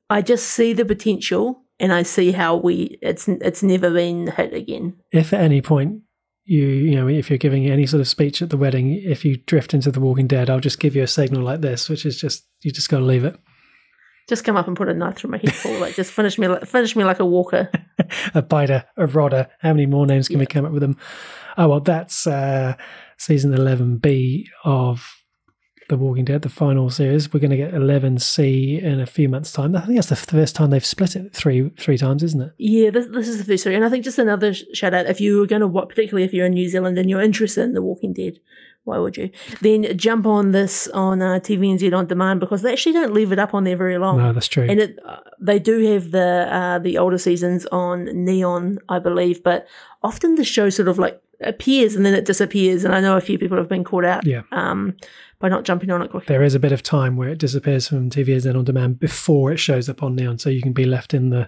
I 0.09 0.21
just 0.21 0.47
see 0.47 0.71
the 0.71 0.85
potential 0.85 1.61
and 1.77 1.91
I 1.91 2.03
see 2.03 2.31
how 2.31 2.55
we, 2.55 2.97
it's, 3.01 3.27
it's 3.27 3.61
never 3.61 3.91
been 3.91 4.27
hit 4.27 4.53
again. 4.53 4.95
If 5.11 5.33
at 5.33 5.41
any 5.41 5.61
point 5.61 6.03
you, 6.45 6.65
you 6.65 6.95
know, 6.95 7.09
if 7.09 7.29
you're 7.29 7.37
giving 7.37 7.69
any 7.69 7.85
sort 7.85 7.99
of 7.99 8.07
speech 8.07 8.41
at 8.41 8.49
the 8.49 8.57
wedding, 8.57 8.93
if 8.93 9.25
you 9.25 9.35
drift 9.35 9.73
into 9.73 9.91
The 9.91 9.99
Walking 9.99 10.27
Dead, 10.27 10.49
I'll 10.49 10.61
just 10.61 10.79
give 10.79 10.95
you 10.95 11.03
a 11.03 11.07
signal 11.07 11.43
like 11.43 11.59
this, 11.59 11.89
which 11.89 12.05
is 12.05 12.17
just, 12.17 12.47
you 12.61 12.71
just 12.71 12.89
got 12.89 12.99
to 12.99 13.05
leave 13.05 13.25
it. 13.25 13.37
Just 14.27 14.43
come 14.43 14.57
up 14.57 14.67
and 14.67 14.75
put 14.75 14.89
a 14.89 14.93
knife 14.93 15.17
through 15.17 15.31
my 15.31 15.37
head, 15.37 15.53
Paul. 15.63 15.79
Like, 15.79 15.95
just 15.95 16.11
finish 16.11 16.37
me, 16.37 16.47
like, 16.49 16.65
finish 16.65 16.95
me 16.95 17.03
like 17.05 17.19
a 17.19 17.25
walker. 17.25 17.69
a 18.33 18.41
biter, 18.41 18.83
a 18.97 19.07
rotter. 19.07 19.47
How 19.59 19.71
many 19.71 19.85
more 19.85 20.05
names 20.05 20.27
can 20.27 20.35
Yeah. 20.35 20.39
we 20.41 20.45
come 20.47 20.65
up 20.65 20.71
with 20.73 20.81
them? 20.81 20.97
Oh 21.57 21.69
well, 21.69 21.79
that's 21.79 22.27
uh, 22.27 22.75
season 23.17 23.53
eleven 23.53 23.97
B 23.97 24.49
of 24.65 25.15
The 25.89 25.95
Walking 25.97 26.25
Dead, 26.25 26.41
the 26.41 26.49
final 26.49 26.89
series. 26.89 27.33
We're 27.33 27.39
going 27.39 27.51
to 27.51 27.57
get 27.57 27.73
eleven 27.73 28.19
C 28.19 28.77
in 28.79 28.99
a 28.99 29.05
few 29.05 29.29
months' 29.29 29.53
time. 29.53 29.75
I 29.75 29.81
think 29.81 29.95
that's 29.95 30.09
the 30.09 30.15
first 30.17 30.55
time 30.55 30.71
they've 30.71 30.85
split 30.85 31.15
it 31.15 31.33
three 31.33 31.69
three 31.79 31.97
times, 31.97 32.21
isn't 32.21 32.41
it? 32.41 32.51
Yeah, 32.57 32.89
this, 32.89 33.07
this 33.07 33.27
is 33.29 33.37
the 33.37 33.45
first 33.45 33.63
story. 33.63 33.75
And 33.77 33.85
I 33.85 33.89
think 33.89 34.03
just 34.03 34.19
another 34.19 34.53
shout 34.53 34.93
out 34.93 35.05
if 35.07 35.21
you 35.21 35.39
were 35.39 35.47
going 35.47 35.61
to 35.61 35.67
watch, 35.67 35.87
particularly 35.89 36.25
if 36.25 36.33
you're 36.33 36.45
in 36.47 36.53
New 36.53 36.67
Zealand 36.67 36.97
and 36.99 37.09
you're 37.09 37.21
interested 37.21 37.63
in 37.63 37.73
The 37.73 37.81
Walking 37.81 38.11
Dead, 38.13 38.39
why 38.87 38.97
would 38.97 39.17
you? 39.17 39.29
Then 39.61 39.97
jump 39.97 40.25
on 40.25 40.51
this 40.51 40.87
on 40.89 41.21
uh, 41.21 41.39
TVNZ 41.39 41.93
on 41.95 42.07
demand 42.07 42.39
because 42.39 42.61
they 42.63 42.71
actually 42.71 42.93
don't 42.93 43.13
leave 43.13 43.31
it 43.31 43.39
up 43.39 43.53
on 43.53 43.63
there 43.65 43.77
very 43.77 43.97
long. 43.97 44.17
No, 44.17 44.33
that's 44.33 44.47
true. 44.47 44.65
And 44.67 44.79
it, 44.79 44.97
uh, 45.05 45.17
they 45.39 45.59
do 45.59 45.79
have 45.93 46.11
the 46.11 46.47
uh, 46.51 46.79
the 46.79 46.97
older 46.97 47.17
seasons 47.17 47.65
on 47.67 48.05
Neon, 48.05 48.79
I 48.89 48.99
believe, 48.99 49.43
but 49.43 49.67
often 50.01 50.35
the 50.35 50.43
show 50.43 50.69
sort 50.69 50.87
of 50.87 50.97
like 50.97 51.21
appears 51.41 51.95
and 51.95 52.03
then 52.05 52.15
it 52.15 52.25
disappears. 52.25 52.83
And 52.83 52.95
I 52.95 52.99
know 53.01 53.15
a 53.17 53.21
few 53.21 53.37
people 53.37 53.57
have 53.57 53.69
been 53.69 53.83
caught 53.83 54.05
out 54.05 54.25
Yeah. 54.25 54.41
um, 54.51 54.95
by 55.39 55.49
not 55.49 55.65
jumping 55.65 55.91
on 55.91 56.01
it 56.01 56.09
quickly. 56.09 56.25
there 56.33 56.41
is 56.43 56.55
a 56.55 56.59
bit 56.59 56.71
of 56.71 56.81
time 56.81 57.15
where 57.15 57.29
it 57.29 57.37
disappears 57.37 57.87
from 57.87 58.09
TVNZ 58.09 58.55
on 58.57 58.63
demand 58.65 58.99
before 58.99 59.51
it 59.51 59.57
shows 59.57 59.87
up 59.87 60.01
on 60.01 60.15
Neon, 60.15 60.39
so 60.39 60.49
you 60.49 60.63
can 60.63 60.73
be 60.73 60.85
left 60.85 61.13
in 61.13 61.29
the, 61.29 61.47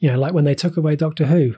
you 0.00 0.10
know, 0.12 0.18
like 0.18 0.34
when 0.34 0.44
they 0.44 0.54
took 0.54 0.76
away 0.76 0.96
Doctor 0.96 1.26
Who 1.26 1.54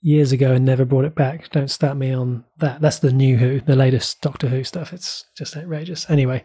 years 0.00 0.32
ago 0.32 0.52
and 0.52 0.64
never 0.64 0.84
brought 0.84 1.04
it 1.04 1.14
back. 1.14 1.50
Don't 1.50 1.70
start 1.70 1.96
me 1.96 2.12
on 2.12 2.44
that. 2.58 2.80
That's 2.80 3.00
the 3.00 3.12
new 3.12 3.36
Who, 3.36 3.60
the 3.60 3.76
latest 3.76 4.20
Doctor 4.20 4.48
Who 4.48 4.64
stuff. 4.64 4.92
It's 4.92 5.24
just 5.36 5.56
outrageous. 5.56 6.08
Anyway, 6.08 6.44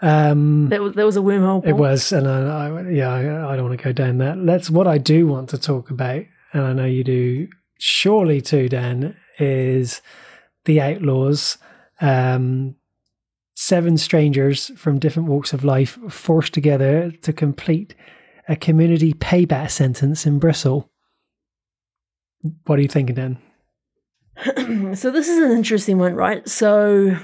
um, 0.00 0.68
there 0.68 0.82
was, 0.82 0.94
that 0.94 1.06
was 1.06 1.16
a 1.16 1.20
wormhole. 1.20 1.66
it 1.66 1.74
was, 1.74 2.12
and 2.12 2.28
I, 2.28 2.68
I 2.68 2.90
yeah, 2.90 3.12
I, 3.12 3.52
I 3.52 3.56
don't 3.56 3.68
want 3.68 3.78
to 3.78 3.84
go 3.84 3.92
down 3.92 4.18
that. 4.18 4.44
That's 4.44 4.70
what 4.70 4.86
I 4.86 4.98
do 4.98 5.26
want 5.26 5.48
to 5.50 5.58
talk 5.58 5.90
about, 5.90 6.22
and 6.52 6.62
I 6.62 6.72
know 6.72 6.84
you 6.84 7.04
do. 7.04 7.48
Surely 7.78 8.40
too, 8.40 8.68
Dan 8.68 9.16
is 9.38 10.02
the 10.64 10.80
Outlaws. 10.80 11.58
Um, 12.00 12.76
seven 13.54 13.98
strangers 13.98 14.70
from 14.76 15.00
different 15.00 15.28
walks 15.28 15.52
of 15.52 15.64
life 15.64 15.98
forced 16.08 16.54
together 16.54 17.10
to 17.22 17.32
complete 17.32 17.94
a 18.48 18.54
community 18.54 19.12
payback 19.12 19.70
sentence 19.70 20.24
in 20.26 20.38
Bristol. 20.38 20.88
What 22.66 22.78
are 22.78 22.82
you 22.82 22.88
thinking, 22.88 23.16
Dan? 23.16 23.38
so 24.94 25.10
this 25.10 25.28
is 25.28 25.38
an 25.38 25.56
interesting 25.56 25.98
one, 25.98 26.14
right? 26.14 26.48
So 26.48 27.16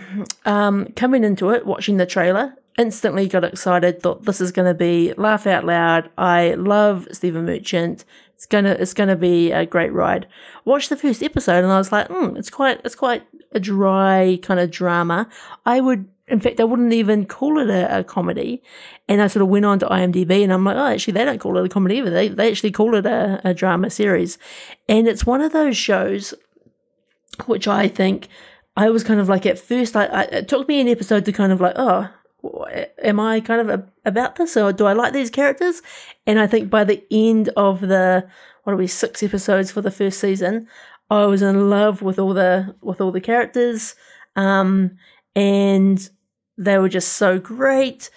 um, 0.45 0.87
coming 0.97 1.25
into 1.25 1.51
it, 1.51 1.65
watching 1.67 1.97
the 1.97 2.07
trailer, 2.07 2.55
instantly 2.79 3.29
got 3.29 3.45
excited. 3.45 4.03
Thought 4.03 4.25
this 4.25 4.41
is 4.41 4.53
going 4.53 4.67
to 4.67 4.75
be 4.75 5.13
laugh 5.17 5.47
out 5.47 5.65
loud. 5.65 6.11
I 6.19 6.55
love 6.55 7.07
Stephen 7.13 7.45
Merchant. 7.47 8.05
It's 8.35 8.47
gonna 8.47 8.73
it's 8.73 8.95
gonna 8.95 9.17
be 9.17 9.53
a 9.53 9.65
great 9.65 9.93
ride. 9.93 10.27
Watched 10.65 10.91
the 10.91 10.97
first 10.97 11.23
episode 11.23 11.63
and 11.63 11.73
I 11.73 11.79
was 11.79 11.93
like, 11.93 12.09
mm, 12.09 12.37
it's 12.37 12.51
quite 12.51 12.81
it's 12.85 12.97
quite 12.97 13.23
a 13.53 13.61
dry 13.61 14.39
kind 14.43 14.61
of 14.61 14.71
drama. 14.71 15.29
I 15.65 15.81
would. 15.81 16.09
In 16.27 16.41
fact, 16.41 16.59
I 16.59 16.65
wouldn't 16.65 16.93
even 16.93 17.27
call 17.27 17.59
it 17.59 17.69
a, 17.69 17.99
a 17.99 18.05
comedy. 18.05 18.63
And 19.09 19.21
I 19.21 19.27
sort 19.27 19.43
of 19.43 19.49
went 19.49 19.67
on 19.67 19.79
to 19.81 19.87
IMDb 19.87 20.43
and 20.43 20.53
I'm 20.53 20.65
like, 20.65 20.77
oh, 20.77 20.87
actually, 20.87 21.13
they 21.13 21.25
don't 21.25 21.39
call 21.39 21.59
it 21.59 21.67
a 21.67 21.69
comedy 21.69 21.97
either. 21.97 22.11
They, 22.11 22.29
they 22.29 22.51
actually 22.51 22.73
call 22.73 22.95
it 22.95 23.05
a, 23.05 23.41
a 23.45 23.53
drama 23.53 23.91
series. 23.91 24.39
And 24.89 25.07
it's 25.07 25.27
one 25.27 25.43
of 25.43 25.53
those 25.53 25.77
shows 25.77 26.33
which 27.47 27.67
I 27.69 27.89
think 27.89 28.29
I 28.77 28.91
was 28.91 29.05
kind 29.05 29.21
of 29.21 29.29
like 29.29 29.47
at 29.47 29.59
first. 29.59 29.97
I, 29.97 30.07
I 30.07 30.23
it 30.23 30.49
took 30.49 30.69
me 30.69 30.81
an 30.81 30.89
episode 30.89 31.25
to 31.25 31.33
kind 31.33 31.53
of 31.53 31.61
like, 31.61 31.75
oh, 31.77 32.09
am 33.03 33.21
I 33.21 33.41
kind 33.41 33.61
of 33.61 33.69
a, 33.69 33.87
about 34.05 34.37
this, 34.37 34.57
or 34.57 34.73
do 34.73 34.87
I 34.87 34.93
like 34.93 35.13
these 35.13 35.31
characters? 35.31 35.83
And 36.27 36.39
I 36.39 36.47
think 36.47 36.71
by 36.71 36.85
the 36.85 37.05
end 37.11 37.51
of 37.57 37.81
the 37.81 38.29
what 38.65 38.73
are 38.73 38.77
we 38.77 38.87
six 38.87 39.23
episodes 39.23 39.71
for 39.71 39.83
the 39.83 39.91
first 39.91 40.21
season, 40.21 40.69
I 41.11 41.27
was 41.27 41.43
in 41.43 41.71
love 41.71 42.03
with 42.03 42.19
all 42.19 42.35
the 42.35 42.75
with 42.81 43.01
all 43.01 43.13
the 43.13 43.21
characters, 43.21 43.95
um, 44.37 44.97
and 45.37 46.09
they 46.57 46.79
were 46.79 46.89
just 46.89 47.15
so 47.15 47.39
great. 47.39 48.11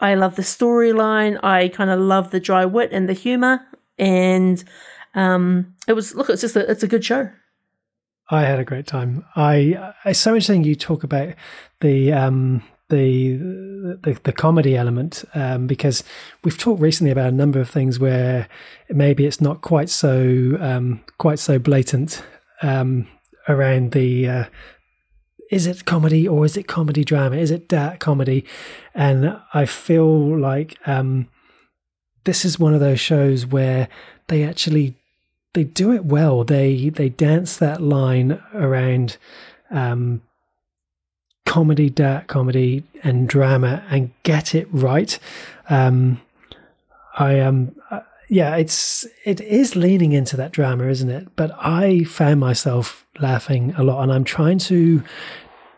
I 0.00 0.14
love 0.14 0.36
the 0.36 0.42
storyline. 0.42 1.38
I 1.42 1.68
kind 1.68 1.90
of 1.90 2.00
love 2.00 2.30
the 2.30 2.40
dry 2.40 2.64
wit 2.64 2.90
and 2.92 3.08
the 3.08 3.12
humor, 3.12 3.60
and 3.98 4.62
um, 5.14 5.74
it 5.86 5.92
was 5.92 6.14
look. 6.14 6.30
It's 6.30 6.40
just 6.40 6.56
a, 6.56 6.70
it's 6.70 6.82
a 6.82 6.88
good 6.88 7.04
show. 7.04 7.30
I 8.30 8.42
had 8.42 8.60
a 8.60 8.64
great 8.64 8.86
time. 8.86 9.24
I 9.36 9.92
it's 10.04 10.20
so 10.20 10.30
interesting 10.30 10.64
you 10.64 10.76
talk 10.76 11.04
about 11.04 11.34
the 11.80 12.12
um 12.12 12.62
the 12.90 13.36
the, 14.02 14.18
the 14.22 14.32
comedy 14.32 14.76
element 14.76 15.24
um, 15.34 15.66
because 15.66 16.04
we've 16.44 16.58
talked 16.58 16.80
recently 16.80 17.10
about 17.10 17.28
a 17.28 17.36
number 17.36 17.60
of 17.60 17.70
things 17.70 17.98
where 17.98 18.48
maybe 18.90 19.26
it's 19.26 19.40
not 19.40 19.62
quite 19.62 19.88
so 19.88 20.56
um, 20.60 21.02
quite 21.18 21.38
so 21.38 21.58
blatant 21.58 22.22
um, 22.62 23.08
around 23.48 23.92
the 23.92 24.28
uh, 24.28 24.44
is 25.50 25.66
it 25.66 25.84
comedy 25.84 26.26
or 26.26 26.44
is 26.44 26.56
it 26.56 26.66
comedy 26.68 27.04
drama? 27.04 27.36
Is 27.36 27.50
it 27.50 27.68
dark 27.68 27.98
comedy? 27.98 28.44
And 28.94 29.36
I 29.52 29.66
feel 29.66 30.38
like 30.38 30.78
um, 30.86 31.28
this 32.24 32.44
is 32.44 32.58
one 32.58 32.72
of 32.72 32.80
those 32.80 33.00
shows 33.00 33.44
where 33.44 33.88
they 34.28 34.44
actually 34.44 34.94
they 35.52 35.64
do 35.64 35.92
it 35.92 36.04
well. 36.04 36.44
They 36.44 36.90
they 36.90 37.08
dance 37.08 37.56
that 37.56 37.82
line 37.82 38.40
around 38.54 39.16
um, 39.70 40.22
comedy, 41.44 41.90
dark 41.90 42.28
comedy, 42.28 42.84
and 43.02 43.28
drama, 43.28 43.84
and 43.90 44.12
get 44.22 44.54
it 44.54 44.68
right. 44.70 45.18
Um, 45.68 46.20
I 47.18 47.34
am, 47.34 47.74
uh, 47.90 48.00
yeah, 48.30 48.54
it's 48.54 49.04
it 49.24 49.40
is 49.40 49.74
leaning 49.74 50.12
into 50.12 50.36
that 50.36 50.52
drama, 50.52 50.86
isn't 50.86 51.10
it? 51.10 51.28
But 51.34 51.50
I 51.58 52.04
found 52.04 52.38
myself 52.38 53.04
laughing 53.18 53.74
a 53.76 53.82
lot, 53.82 54.02
and 54.02 54.12
I'm 54.12 54.24
trying 54.24 54.58
to 54.60 55.02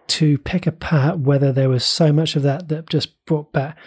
to 0.08 0.36
pick 0.38 0.66
apart 0.66 1.18
whether 1.20 1.50
there 1.50 1.70
was 1.70 1.84
so 1.84 2.12
much 2.12 2.36
of 2.36 2.42
that 2.42 2.68
that 2.68 2.90
just 2.90 3.24
brought 3.24 3.52
back 3.52 3.78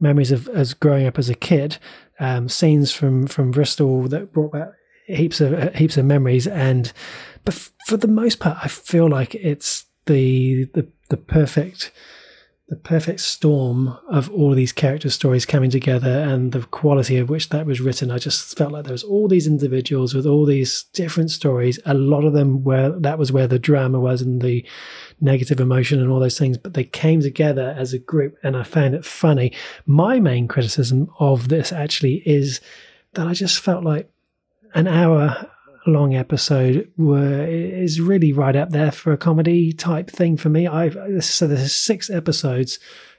memories 0.00 0.32
of 0.32 0.48
as 0.48 0.72
growing 0.72 1.06
up 1.06 1.18
as 1.18 1.28
a 1.28 1.34
kid, 1.34 1.76
um, 2.18 2.48
scenes 2.48 2.90
from 2.90 3.26
from 3.26 3.50
Bristol 3.50 4.08
that 4.08 4.32
brought 4.32 4.52
back 4.52 4.68
heaps 5.06 5.42
of 5.42 5.74
heaps 5.74 5.98
of 5.98 6.06
memories 6.06 6.46
and 6.46 6.92
but 7.44 7.54
f- 7.54 7.72
for 7.86 7.98
the 7.98 8.08
most 8.08 8.40
part 8.40 8.56
i 8.62 8.68
feel 8.68 9.06
like 9.06 9.34
it's 9.34 9.84
the 10.06 10.64
the 10.72 10.86
the 11.10 11.16
perfect 11.18 11.92
the 12.68 12.76
perfect 12.76 13.20
storm 13.20 13.98
of 14.08 14.30
all 14.30 14.52
these 14.54 14.72
character 14.72 15.10
stories 15.10 15.44
coming 15.44 15.68
together 15.68 16.20
and 16.20 16.52
the 16.52 16.62
quality 16.62 17.18
of 17.18 17.28
which 17.28 17.50
that 17.50 17.66
was 17.66 17.80
written. 17.80 18.10
I 18.10 18.16
just 18.16 18.56
felt 18.56 18.72
like 18.72 18.84
there 18.84 18.92
was 18.92 19.04
all 19.04 19.28
these 19.28 19.46
individuals 19.46 20.14
with 20.14 20.24
all 20.24 20.46
these 20.46 20.84
different 20.94 21.30
stories. 21.30 21.78
A 21.84 21.92
lot 21.92 22.24
of 22.24 22.32
them 22.32 22.64
where 22.64 22.88
that 22.88 23.18
was 23.18 23.30
where 23.30 23.46
the 23.46 23.58
drama 23.58 24.00
was 24.00 24.22
and 24.22 24.40
the 24.40 24.64
negative 25.20 25.60
emotion 25.60 26.00
and 26.00 26.10
all 26.10 26.20
those 26.20 26.38
things 26.38 26.56
but 26.56 26.72
they 26.72 26.84
came 26.84 27.20
together 27.20 27.74
as 27.78 27.92
a 27.92 27.98
group 27.98 28.36
and 28.42 28.56
i 28.56 28.62
found 28.62 28.94
it 28.94 29.04
funny. 29.04 29.52
My 29.84 30.18
main 30.18 30.48
criticism 30.48 31.10
of 31.20 31.48
this 31.48 31.70
actually 31.70 32.22
is 32.26 32.60
that 33.12 33.26
i 33.26 33.34
just 33.34 33.60
felt 33.60 33.84
like 33.84 34.10
an 34.74 34.86
hour 34.88 35.50
long 35.86 36.14
episode 36.14 36.90
were 36.96 37.44
is 37.46 38.00
really 38.00 38.32
right 38.32 38.56
up 38.56 38.70
there 38.70 38.90
for 38.90 39.12
a 39.12 39.18
comedy 39.18 39.72
type 39.72 40.10
thing 40.10 40.36
for 40.36 40.48
me. 40.48 40.66
I 40.66 41.20
so 41.20 41.46
there's 41.46 41.74
six 41.74 42.10
episodes 42.10 42.78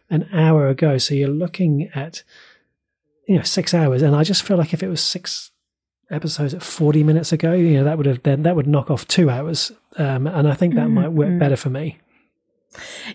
an 0.09 0.27
hour 0.33 0.67
ago, 0.67 0.97
so 0.97 1.13
you're 1.13 1.27
looking 1.27 1.89
at 1.95 2.23
you 3.27 3.37
know 3.37 3.43
six 3.43 3.73
hours, 3.73 4.01
and 4.01 4.15
I 4.15 4.23
just 4.23 4.43
feel 4.43 4.57
like 4.57 4.73
if 4.73 4.83
it 4.83 4.89
was 4.89 5.01
six 5.01 5.51
episodes 6.11 6.53
at 6.53 6.61
40 6.61 7.03
minutes 7.03 7.31
ago, 7.31 7.53
you 7.53 7.73
know 7.75 7.83
that 7.83 7.97
would 7.97 8.05
have 8.05 8.23
then 8.23 8.43
that 8.43 8.55
would 8.55 8.67
knock 8.67 8.89
off 8.89 9.07
two 9.07 9.29
hours, 9.29 9.71
um, 9.97 10.27
and 10.27 10.47
I 10.47 10.53
think 10.53 10.75
that 10.75 10.89
might 10.89 11.09
work 11.09 11.37
better 11.39 11.55
for 11.55 11.69
me. 11.69 11.99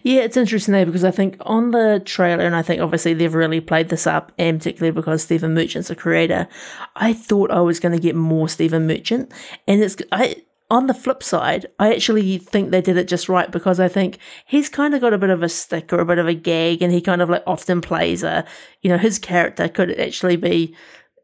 Yeah, 0.02 0.20
it's 0.20 0.36
interesting 0.36 0.72
there 0.72 0.86
because 0.86 1.04
I 1.04 1.10
think 1.10 1.36
on 1.40 1.70
the 1.70 2.02
trailer, 2.04 2.44
and 2.44 2.54
I 2.56 2.62
think 2.62 2.80
obviously 2.80 3.14
they've 3.14 3.34
really 3.34 3.60
played 3.60 3.88
this 3.88 4.06
up, 4.06 4.32
and 4.38 4.58
particularly 4.58 4.92
because 4.92 5.22
Stephen 5.22 5.54
Merchant's 5.54 5.90
a 5.90 5.94
creator, 5.96 6.48
I 6.96 7.12
thought 7.12 7.50
I 7.50 7.60
was 7.60 7.80
going 7.80 7.92
to 7.92 8.00
get 8.02 8.14
more 8.16 8.48
Stephen 8.48 8.86
Merchant, 8.86 9.32
and 9.66 9.82
it's 9.82 9.96
I. 10.12 10.36
On 10.72 10.86
the 10.86 10.94
flip 10.94 11.24
side, 11.24 11.66
I 11.80 11.92
actually 11.92 12.38
think 12.38 12.70
they 12.70 12.80
did 12.80 12.96
it 12.96 13.08
just 13.08 13.28
right 13.28 13.50
because 13.50 13.80
I 13.80 13.88
think 13.88 14.18
he's 14.46 14.68
kind 14.68 14.94
of 14.94 15.00
got 15.00 15.12
a 15.12 15.18
bit 15.18 15.30
of 15.30 15.42
a 15.42 15.48
stick 15.48 15.92
or 15.92 15.98
a 15.98 16.04
bit 16.04 16.18
of 16.18 16.28
a 16.28 16.32
gag, 16.34 16.80
and 16.80 16.92
he 16.92 17.00
kind 17.00 17.20
of 17.20 17.28
like 17.28 17.42
often 17.44 17.80
plays 17.80 18.22
a, 18.22 18.44
you 18.80 18.88
know, 18.88 18.96
his 18.96 19.18
character 19.18 19.66
could 19.66 19.98
actually 19.98 20.36
be 20.36 20.72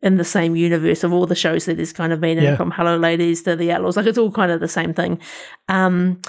in 0.03 0.16
the 0.16 0.24
same 0.24 0.57
universe 0.57 1.05
of 1.05 1.12
all 1.12 1.26
the 1.26 1.37
shows 1.37 1.64
that 1.66 1.78
he's 1.78 1.93
kind 1.93 2.12
of 2.12 2.20
been 2.20 2.39
in, 2.39 2.43
Yeah. 2.45 2.57
from 2.57 2.72
Hello 2.72 2.97
Ladies 2.97 3.45
to 3.45 3.55
The 3.55 3.70
Outlaws. 3.70 3.97
Like 3.97 4.07
it's 4.07 4.18
all 4.18 4.32
kind 4.32 4.51
of 4.51 4.59
the 4.59 4.66
same 4.66 4.93
thing. 4.93 5.20
Um, 5.68 6.20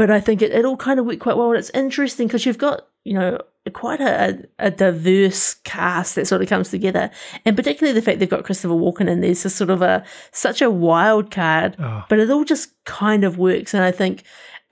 but 0.00 0.10
I 0.10 0.18
think 0.18 0.40
it, 0.40 0.50
it 0.52 0.64
all 0.64 0.78
kind 0.78 0.98
of 0.98 1.04
worked 1.04 1.20
quite 1.20 1.36
well. 1.36 1.50
And 1.50 1.58
it's 1.58 1.68
interesting 1.74 2.26
because 2.26 2.46
you've 2.46 2.56
got, 2.56 2.86
you 3.04 3.12
know, 3.12 3.38
quite 3.74 4.00
a, 4.00 4.42
a 4.58 4.70
diverse 4.70 5.52
cast 5.64 6.14
that 6.14 6.26
sort 6.26 6.40
of 6.40 6.48
comes 6.48 6.70
together. 6.70 7.10
And 7.44 7.54
particularly 7.54 7.92
the 7.92 8.00
fact 8.00 8.18
they've 8.18 8.26
got 8.26 8.44
Christopher 8.44 8.72
Walken 8.72 9.10
in 9.10 9.20
there's 9.20 9.42
just 9.42 9.56
sort 9.56 9.68
of 9.68 9.82
a 9.82 10.02
such 10.32 10.62
a 10.62 10.70
wild 10.70 11.30
card, 11.30 11.76
Oh. 11.78 12.02
but 12.08 12.18
it 12.18 12.30
all 12.30 12.44
just 12.46 12.70
kind 12.86 13.24
of 13.24 13.36
works. 13.36 13.74
And 13.74 13.84
I 13.84 13.90
think 13.90 14.22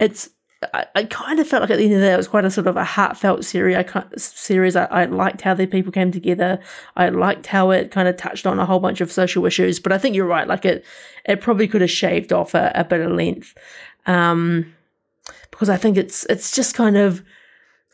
it's 0.00 0.30
I, 0.72 0.86
I 0.94 1.04
kind 1.04 1.38
of 1.40 1.46
felt 1.46 1.60
like 1.60 1.72
at 1.72 1.76
the 1.76 1.84
end 1.84 1.92
of 1.92 2.00
the 2.00 2.06
day, 2.06 2.14
it 2.14 2.16
was 2.16 2.26
quite 2.26 2.46
a 2.46 2.50
sort 2.50 2.66
of 2.66 2.78
a 2.78 2.84
heartfelt 2.84 3.44
series. 3.44 3.76
I 3.76 4.04
series. 4.16 4.76
I, 4.76 4.86
I 4.86 5.04
liked 5.04 5.42
how 5.42 5.52
the 5.52 5.66
people 5.66 5.92
came 5.92 6.10
together. 6.10 6.58
I 6.96 7.10
liked 7.10 7.48
how 7.48 7.70
it 7.70 7.90
kind 7.90 8.08
of 8.08 8.16
touched 8.16 8.46
on 8.46 8.58
a 8.58 8.64
whole 8.64 8.80
bunch 8.80 9.02
of 9.02 9.12
social 9.12 9.44
issues. 9.44 9.78
But 9.78 9.92
I 9.92 9.98
think 9.98 10.16
you're 10.16 10.24
right. 10.24 10.48
Like 10.48 10.64
it, 10.64 10.86
it 11.26 11.42
probably 11.42 11.68
could 11.68 11.82
have 11.82 11.90
shaved 11.90 12.32
off 12.32 12.54
a, 12.54 12.72
a 12.74 12.82
bit 12.84 13.02
of 13.02 13.12
length, 13.12 13.54
um, 14.06 14.74
because 15.50 15.68
I 15.68 15.76
think 15.76 15.96
it's 15.96 16.24
it's 16.26 16.54
just 16.54 16.74
kind 16.74 16.96
of. 16.96 17.22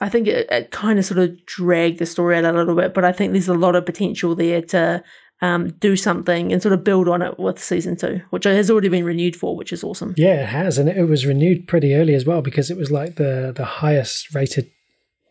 I 0.00 0.08
think 0.08 0.26
it, 0.26 0.50
it 0.50 0.72
kind 0.72 0.98
of 0.98 1.04
sort 1.04 1.20
of 1.20 1.46
dragged 1.46 2.00
the 2.00 2.06
story 2.06 2.36
out 2.36 2.44
a 2.44 2.52
little 2.52 2.74
bit, 2.74 2.94
but 2.94 3.04
I 3.04 3.12
think 3.12 3.32
there's 3.32 3.46
a 3.46 3.54
lot 3.54 3.76
of 3.76 3.86
potential 3.86 4.34
there 4.34 4.60
to 4.60 5.04
um, 5.40 5.70
do 5.78 5.94
something 5.96 6.52
and 6.52 6.62
sort 6.62 6.72
of 6.72 6.84
build 6.84 7.08
on 7.08 7.22
it 7.22 7.38
with 7.38 7.62
season 7.62 7.96
two, 7.96 8.20
which 8.30 8.44
has 8.44 8.70
already 8.70 8.88
been 8.88 9.04
renewed 9.04 9.36
for, 9.36 9.56
which 9.56 9.72
is 9.72 9.84
awesome. 9.84 10.14
Yeah, 10.16 10.42
it 10.42 10.48
has, 10.48 10.78
and 10.78 10.88
it 10.88 11.04
was 11.04 11.26
renewed 11.26 11.68
pretty 11.68 11.94
early 11.94 12.14
as 12.14 12.24
well 12.24 12.42
because 12.42 12.70
it 12.70 12.76
was 12.76 12.90
like 12.90 13.16
the 13.16 13.52
the 13.54 13.64
highest 13.64 14.34
rated 14.34 14.70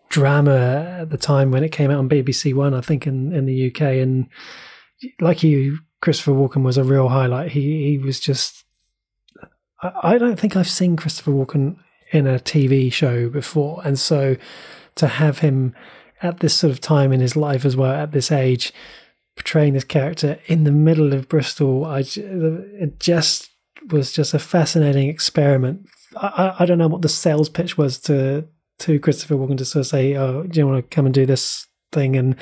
drama 0.10 1.00
at 1.02 1.10
the 1.10 1.18
time 1.18 1.50
when 1.50 1.64
it 1.64 1.72
came 1.72 1.90
out 1.90 1.98
on 1.98 2.08
BBC 2.08 2.54
One, 2.54 2.74
I 2.74 2.82
think, 2.82 3.08
in 3.08 3.32
in 3.32 3.46
the 3.46 3.72
UK. 3.72 3.82
And 3.82 4.28
like 5.20 5.42
you, 5.42 5.80
Christopher 6.02 6.32
Walken 6.32 6.64
was 6.64 6.78
a 6.78 6.84
real 6.84 7.10
highlight. 7.10 7.52
He 7.52 7.90
he 7.90 7.98
was 7.98 8.20
just. 8.20 8.64
I, 9.82 10.14
I 10.14 10.18
don't 10.18 10.40
think 10.40 10.56
I've 10.56 10.70
seen 10.70 10.96
Christopher 10.96 11.32
Walken 11.32 11.78
in 12.14 12.28
a 12.28 12.40
TV 12.40 12.94
show 12.94 13.28
before, 13.28 13.82
and 13.84 14.00
so 14.00 14.38
to 14.96 15.08
have 15.08 15.40
him 15.40 15.76
at 16.22 16.40
this 16.40 16.54
sort 16.54 16.72
of 16.72 16.80
time 16.80 17.12
in 17.12 17.20
his 17.20 17.36
life 17.36 17.66
as 17.66 17.76
well, 17.76 17.92
at 17.92 18.12
this 18.14 18.32
age, 18.32 18.72
portraying 19.36 19.74
this 19.74 19.84
character 19.84 20.40
in 20.46 20.64
the 20.64 20.72
middle 20.72 21.14
of 21.14 21.28
Bristol, 21.28 21.86
I 21.86 22.04
it 22.16 23.00
just 23.00 23.50
was 23.92 24.14
just 24.14 24.34
a 24.34 24.40
fascinating 24.40 25.10
experiment. 25.10 25.88
I, 26.16 26.28
I, 26.28 26.64
I 26.64 26.66
don't 26.66 26.78
know 26.78 26.88
what 26.88 27.02
the 27.02 27.10
sales 27.10 27.50
pitch 27.50 27.78
was 27.78 28.00
to 28.02 28.48
to 28.80 29.00
Christopher 29.00 29.36
Walken 29.36 29.58
to 29.58 29.66
sort 29.66 29.82
of 29.82 29.88
say, 29.88 30.16
"Oh, 30.16 30.44
do 30.44 30.60
you 30.60 30.68
want 30.68 30.90
to 30.90 30.96
come 30.96 31.06
and 31.06 31.14
do 31.14 31.26
this 31.26 31.68
thing?" 31.92 32.16
And 32.16 32.36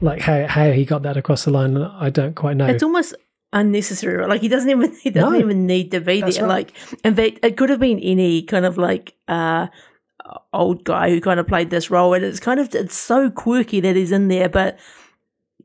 like 0.00 0.22
how 0.22 0.46
how 0.46 0.70
he 0.70 0.84
got 0.84 1.02
that 1.02 1.16
across 1.16 1.44
the 1.44 1.50
line, 1.50 1.76
I 1.76 2.10
don't 2.10 2.36
quite 2.36 2.56
know. 2.56 2.66
It's 2.66 2.82
almost 2.82 3.14
unnecessary. 3.52 4.26
Like 4.26 4.40
he 4.40 4.48
doesn't 4.48 4.70
even 4.70 4.92
he 5.02 5.10
doesn't 5.10 5.32
No. 5.32 5.38
even 5.38 5.66
need 5.66 5.90
to 5.92 6.00
be 6.00 6.20
there. 6.20 6.30
right. 6.44 6.48
Like 6.48 6.72
in 7.04 7.14
fact, 7.14 7.40
it 7.42 7.56
could 7.56 7.70
have 7.70 7.80
been 7.80 7.98
any 8.00 8.42
kind 8.42 8.64
of 8.64 8.76
like 8.78 9.14
uh 9.28 9.68
old 10.52 10.84
guy 10.84 11.10
who 11.10 11.20
kind 11.20 11.38
of 11.38 11.46
played 11.46 11.70
this 11.70 11.90
role, 11.90 12.12
and 12.14 12.24
it's 12.24 12.40
kind 12.40 12.58
of 12.60 12.74
it's 12.74 12.96
so 12.96 13.30
quirky 13.30 13.80
that 13.80 13.94
he's 13.96 14.12
in 14.12 14.28
there, 14.28 14.48
but 14.48 14.78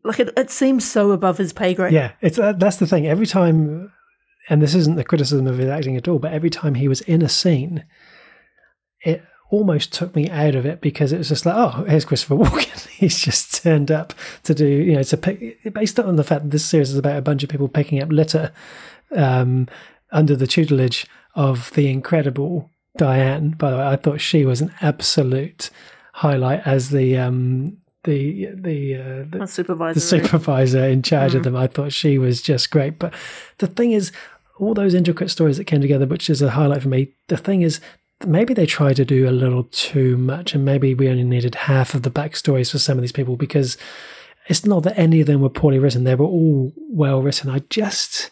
like 0.04 0.20
it, 0.20 0.32
it 0.38 0.50
seems 0.52 0.90
so 0.90 1.12
above 1.12 1.38
his 1.38 1.52
pay 1.54 1.74
grade. 1.74 1.94
Yeah, 1.94 2.12
it's 2.22 2.38
uh, 2.40 2.54
that's 2.54 2.78
the 2.78 2.88
thing. 2.88 3.08
Every 3.08 3.26
time, 3.28 3.92
and 4.50 4.62
this 4.62 4.76
isn't 4.76 4.96
the 4.96 5.04
criticism 5.04 5.48
of 5.48 5.58
his 5.58 5.68
acting 5.70 5.98
at 5.98 6.08
all, 6.08 6.20
but 6.20 6.32
every 6.32 6.50
time 6.50 6.76
he 6.76 6.88
was 6.88 7.02
in 7.02 7.22
a 7.22 7.30
scene, 7.30 7.86
it 9.02 9.24
almost 9.52 9.94
took 9.94 10.16
me 10.16 10.30
out 10.30 10.56
of 10.56 10.66
it 10.66 10.82
because 10.82 11.12
it 11.12 11.18
was 11.18 11.30
just 11.30 11.46
like, 11.46 11.56
oh, 11.56 11.84
here's 11.88 12.06
Christopher 12.06 12.36
Walken. 12.36 12.88
He's 12.90 13.20
just 13.20 13.62
turned 13.62 13.92
up 13.92 14.14
to 14.44 14.56
do, 14.56 14.66
you 14.66 14.94
know, 14.94 15.04
to 15.04 15.18
pick. 15.18 15.74
Based 15.74 16.00
on 16.00 16.16
the 16.16 16.24
fact 16.24 16.44
that 16.44 16.52
this 16.52 16.66
series 16.66 16.90
is 16.90 16.98
about 16.98 17.18
a 17.18 17.22
bunch 17.22 17.44
of 17.44 17.50
people 17.50 17.68
picking 17.68 18.02
up 18.02 18.10
litter 18.10 18.52
um, 19.16 19.68
under 20.12 20.36
the 20.36 20.48
tutelage 20.48 21.06
of 21.36 21.72
the 21.74 21.90
incredible 21.90 22.70
Diane. 22.98 23.52
By 23.52 23.72
the 23.72 23.78
way, 23.78 23.88
I 23.88 23.96
thought 23.98 24.22
she 24.22 24.46
was 24.46 24.62
an 24.62 24.74
absolute 24.82 25.70
highlight 26.14 26.66
as 26.66 26.90
the 26.90 27.18
um, 27.18 27.78
the 28.04 28.48
the 28.56 28.96
uh, 28.96 29.26
the, 29.30 29.48
supervisor. 29.48 29.94
the 29.94 30.06
supervisor 30.06 30.86
in 30.86 31.04
charge 31.04 31.36
of 31.36 31.44
them. 31.44 31.56
I 31.56 31.68
thought 31.68 31.94
she 31.94 32.18
was 32.18 32.42
just 32.42 32.72
great. 32.72 33.00
But 33.00 33.14
the 33.58 33.68
thing 33.68 33.92
is, 33.92 34.12
all 34.60 34.74
those 34.74 34.94
intricate 34.94 35.30
stories 35.30 35.58
that 35.58 35.66
came 35.66 35.82
together, 35.82 36.06
which 36.06 36.30
is 36.30 36.42
a 36.42 36.52
highlight 36.52 36.84
for 36.84 36.90
me. 36.90 37.14
The 37.28 37.38
thing 37.38 37.62
is, 37.62 37.80
maybe 38.26 38.54
they 38.54 38.66
tried 38.66 38.96
to 38.98 39.06
do 39.06 39.28
a 39.28 39.32
little 39.32 39.66
too 39.66 40.18
much, 40.18 40.54
and 40.54 40.66
maybe 40.66 40.94
we 40.94 41.10
only 41.10 41.24
needed 41.24 41.56
half 41.56 41.94
of 41.94 42.04
the 42.04 42.12
backstories 42.12 42.72
for 42.72 42.80
some 42.80 42.98
of 42.98 43.02
these 43.02 43.12
people 43.12 43.36
because 43.36 43.78
it's 44.48 44.66
not 44.66 44.84
that 44.84 44.98
any 44.98 45.22
of 45.22 45.28
them 45.28 45.42
were 45.42 45.50
poorly 45.50 45.80
written; 45.80 46.04
they 46.04 46.16
were 46.16 46.26
all 46.26 46.74
well 46.90 47.22
written. 47.22 47.50
I 47.50 47.60
just, 47.70 48.32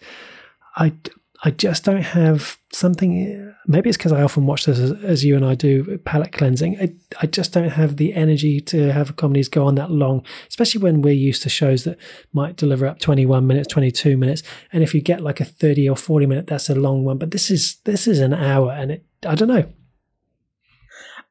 I. 0.76 0.94
I 1.42 1.52
just 1.52 1.86
don't 1.86 2.02
have 2.02 2.58
something. 2.74 3.56
Maybe 3.66 3.90
it's 3.90 3.96
because 3.96 4.12
I 4.12 4.24
often 4.24 4.46
watch 4.46 4.66
this 4.66 4.78
as, 4.78 4.92
as 5.04 5.24
you 5.24 5.38
and 5.38 5.46
I 5.46 5.56
do, 5.56 5.98
palate 6.00 6.34
cleansing. 6.34 6.78
I, 6.82 6.94
I 7.22 7.28
just 7.28 7.54
don't 7.54 7.70
have 7.70 7.96
the 7.96 8.14
energy 8.14 8.60
to 8.60 8.92
have 8.92 9.16
comedies 9.16 9.48
go 9.48 9.66
on 9.66 9.76
that 9.76 9.90
long, 9.90 10.26
especially 10.50 10.82
when 10.82 11.02
we're 11.02 11.14
used 11.14 11.42
to 11.44 11.50
shows 11.50 11.86
that 11.86 11.98
might 12.34 12.58
deliver 12.58 12.86
up 12.86 13.00
21 13.00 13.48
minutes, 13.48 13.70
22 13.70 14.18
minutes. 14.18 14.44
And 14.74 14.84
if 14.84 14.94
you 14.94 15.00
get 15.00 15.22
like 15.22 15.40
a 15.40 15.46
30 15.46 15.88
or 15.88 15.96
40 15.96 16.26
minute, 16.26 16.48
that's 16.48 16.70
a 16.70 16.76
long 16.76 17.06
one. 17.06 17.18
But 17.18 17.32
this 17.32 17.50
is 17.50 17.78
this 17.86 18.06
is 18.06 18.20
an 18.20 18.34
hour, 18.34 18.74
and 18.74 18.92
it. 18.92 19.06
I 19.26 19.36
don't 19.36 19.48
know. 19.48 19.72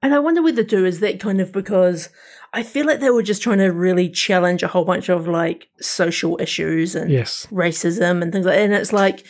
And 0.03 0.14
I 0.14 0.18
wonder 0.20 0.42
whether 0.42 0.62
too 0.64 0.84
is 0.86 1.01
that 1.01 1.18
kind 1.20 1.40
of 1.40 1.53
because 1.53 2.09
I 2.53 2.62
feel 2.62 2.86
like 2.86 3.01
they 3.01 3.11
were 3.11 3.22
just 3.22 3.42
trying 3.42 3.59
to 3.59 3.68
really 3.68 4.09
challenge 4.09 4.62
a 4.62 4.68
whole 4.68 4.84
bunch 4.84 5.09
of 5.09 5.26
like 5.28 5.68
social 5.80 6.40
issues 6.40 6.94
and 6.94 7.11
Yes. 7.11 7.46
racism 7.51 8.22
and 8.22 8.32
things 8.32 8.46
like 8.46 8.57
that. 8.57 8.62
And 8.64 8.72
it's 8.74 8.92
like, 8.92 9.24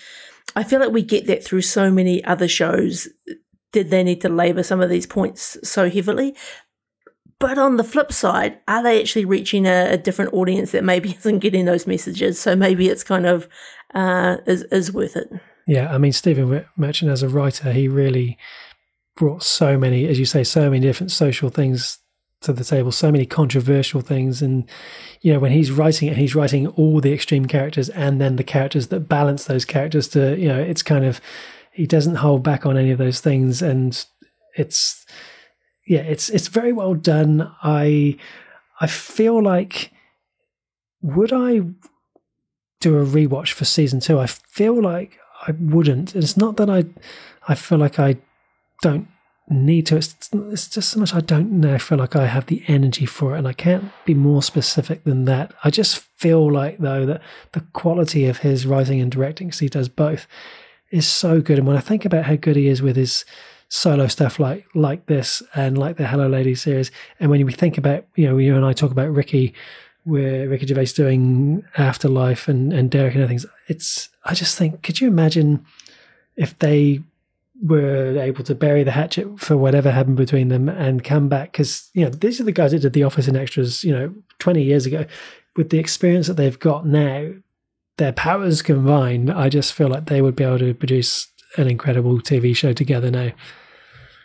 I 0.55 0.65
feel 0.65 0.81
like 0.81 0.93
we 0.93 1.03
get 1.03 1.27
that 1.27 1.45
through 1.45 1.63
so 1.63 1.91
many 1.91 2.23
other 2.25 2.49
shows. 2.49 3.09
Did 3.73 3.91
they 3.91 4.03
need 4.03 4.21
to 4.23 4.29
labour 4.29 4.63
some 4.63 4.81
of 4.81 4.91
these 4.91 5.07
points 5.07 5.57
so 5.63 5.89
heavily? 5.91 6.35
But 7.39 7.57
on 7.59 7.77
the 7.77 7.85
flip 7.85 8.13
side, 8.13 8.59
are 8.67 8.83
they 8.83 9.01
actually 9.01 9.25
reaching 9.25 9.67
a, 9.67 9.93
a 9.93 9.97
different 9.97 10.33
audience 10.33 10.73
that 10.73 10.85
maybe 10.85 11.11
isn't 11.19 11.39
getting 11.39 11.65
those 11.65 11.87
messages? 11.87 12.41
So 12.41 12.57
maybe 12.57 12.89
it's 12.89 13.05
kind 13.05 13.27
of 13.27 13.49
uh, 13.95 14.39
is 14.47 14.63
is 14.65 14.93
worth 14.93 15.17
it. 15.17 15.29
Yeah, 15.67 15.93
I 15.93 15.99
mean 15.99 16.13
Stephen 16.13 16.65
Merchant 16.77 17.11
as 17.11 17.23
a 17.23 17.29
writer, 17.29 17.73
he 17.73 17.89
really 17.89 18.39
brought 19.19 19.43
so 19.43 19.77
many, 19.77 20.07
as 20.07 20.19
you 20.19 20.25
say, 20.25 20.45
so 20.45 20.71
many 20.71 20.81
different 20.81 21.11
social 21.11 21.51
things 21.51 21.99
to 22.41 22.53
the 22.53 22.63
table, 22.63 22.93
so 22.93 23.11
many 23.11 23.27
controversial 23.27 24.01
things, 24.01 24.41
and 24.41 24.65
you 25.21 25.33
know 25.33 25.41
when 25.41 25.51
he's 25.51 25.73
writing 25.73 26.09
it, 26.09 26.17
he's 26.17 26.37
writing 26.37 26.69
all 26.69 27.01
the 27.01 27.13
extreme 27.13 27.47
characters 27.47 27.89
and 27.89 28.21
then 28.21 28.37
the 28.37 28.45
characters 28.45 28.89
that 28.89 29.09
balance 29.09 29.47
those 29.47 29.65
characters 29.65 30.07
to, 30.09 30.39
you 30.39 30.47
know, 30.47 30.61
it's 30.61 30.85
kind 30.85 31.05
of 31.05 31.21
he 31.73 31.85
doesn't 31.85 32.17
hold 32.17 32.45
back 32.45 32.65
on 32.65 32.79
any 32.79 32.93
of 32.93 32.99
those 32.99 33.21
things, 33.21 33.61
and 33.61 34.07
it's 34.55 35.05
yeah, 35.85 36.03
it's 36.03 36.29
it's 36.29 36.47
very 36.47 36.73
well 36.73 36.95
done. 36.95 37.53
I 37.65 38.17
I 38.81 38.87
feel 38.87 39.43
like 39.43 39.91
would 41.03 41.33
I 41.33 41.63
do 42.81 42.99
a 42.99 43.05
rewatch 43.05 43.51
for 43.51 43.65
season 43.65 43.99
two? 43.99 44.21
I 44.21 44.27
feel 44.27 44.81
like 44.81 45.19
I 45.45 45.53
wouldn't. 45.59 46.15
It's 46.15 46.37
not 46.37 46.57
that 46.59 46.71
I 46.71 46.85
I 47.49 47.57
feel 47.57 47.79
like 47.79 47.99
I 47.99 48.19
don't 48.81 49.09
need 49.51 49.87
to. 49.87 49.97
It's, 49.97 50.17
it's 50.33 50.69
just 50.69 50.91
so 50.91 51.01
much 51.01 51.15
I 51.15 51.21
don't 51.21 51.53
know. 51.53 51.79
feel 51.79 51.99
like 51.99 52.17
I 52.17 52.27
have 52.27 52.47
the 52.47 52.63
energy 52.67 53.07
for 53.07 53.35
it, 53.35 53.39
and 53.39 53.49
I 53.49 53.53
can't 53.53 53.91
be 54.05 54.15
more 54.15 54.43
specific 54.43 55.05
than 55.05 55.25
that. 55.25 55.53
I 55.65 55.71
just 55.71 55.99
feel 56.17 56.51
like 56.51 56.79
though 56.79 57.07
that 57.07 57.23
the 57.53 57.61
quality 57.73 58.27
of 58.27 58.39
his 58.39 58.67
writing 58.67 59.01
and 59.01 59.11
directing, 59.11 59.49
because 59.49 59.61
he 59.61 59.69
does 59.69 59.89
both, 59.89 60.27
is 60.91 61.07
so 61.07 61.41
good. 61.41 61.59
And 61.59 61.67
when 61.67 61.77
I 61.77 61.81
think 61.81 62.05
about 62.05 62.25
how 62.25 62.37
good 62.37 62.57
he 62.57 62.69
is 62.69 62.83
with 62.83 62.97
his 62.97 63.25
solo 63.71 64.07
stuff 64.07 64.39
like 64.39 64.65
like 64.75 65.07
this 65.07 65.43
and 65.55 65.77
like 65.77 65.97
the 65.97 66.07
Hello 66.07 66.29
Lady 66.29 66.55
series, 66.55 66.91
and 67.21 67.31
when 67.31 67.45
we 67.45 67.53
think 67.53 67.79
about 67.79 68.07
you 68.15 68.29
know 68.29 68.39
you 68.39 68.57
and 68.57 68.65
I 68.65 68.73
talk 68.73 68.91
about 68.91 69.15
Ricky, 69.15 69.55
where 70.05 70.49
Ricky 70.49 70.67
Gervais 70.67 70.87
doing 70.87 71.65
Afterlife 71.77 72.49
and 72.49 72.73
and 72.73 72.91
Derek 72.91 73.15
and 73.15 73.23
other 73.23 73.29
things, 73.29 73.47
it's 73.67 74.09
I 74.25 74.35
just 74.35 74.59
think 74.59 74.83
could 74.83 75.01
you 75.01 75.09
imagine 75.09 75.65
if 76.37 76.59
they 76.59 77.01
were 77.61 78.17
able 78.19 78.45
to 78.45 78.55
bury 78.55 78.85
the 78.85 78.93
hatchet 78.93 79.41
for 79.41 79.57
whatever 79.57 79.91
happened 79.91 80.17
between 80.17 80.49
them 80.49 80.69
and 80.69 81.03
come 81.03 81.29
back 81.29 81.53
because 81.53 81.91
you 81.93 82.05
know 82.05 82.11
these 82.11 82.41
are 82.41 82.45
the 82.45 82.53
guys 82.53 82.71
that 82.71 82.81
did 82.81 82.93
the 82.93 83.03
office 83.03 83.27
and 83.27 83.37
extras 83.37 83.83
you 83.83 83.93
know 83.93 84.15
20 84.39 84.63
years 84.63 84.87
ago 84.87 85.05
with 85.57 85.71
the 85.71 85.79
experience 85.79 86.29
that 86.29 86.35
they've 86.35 86.59
got 86.59 86.87
now 86.87 87.31
their 87.97 88.13
powers 88.13 88.63
combined 88.63 89.31
i 89.31 89.49
just 89.49 89.73
feel 89.73 89.89
like 89.89 90.07
they 90.07 90.23
would 90.23 90.37
be 90.37 90.45
able 90.45 90.59
to 90.59 90.73
produce 90.73 91.27
an 91.57 91.67
incredible 91.67 92.21
tv 92.21 92.55
show 92.55 92.73
together 92.73 93.11
now 93.11 93.31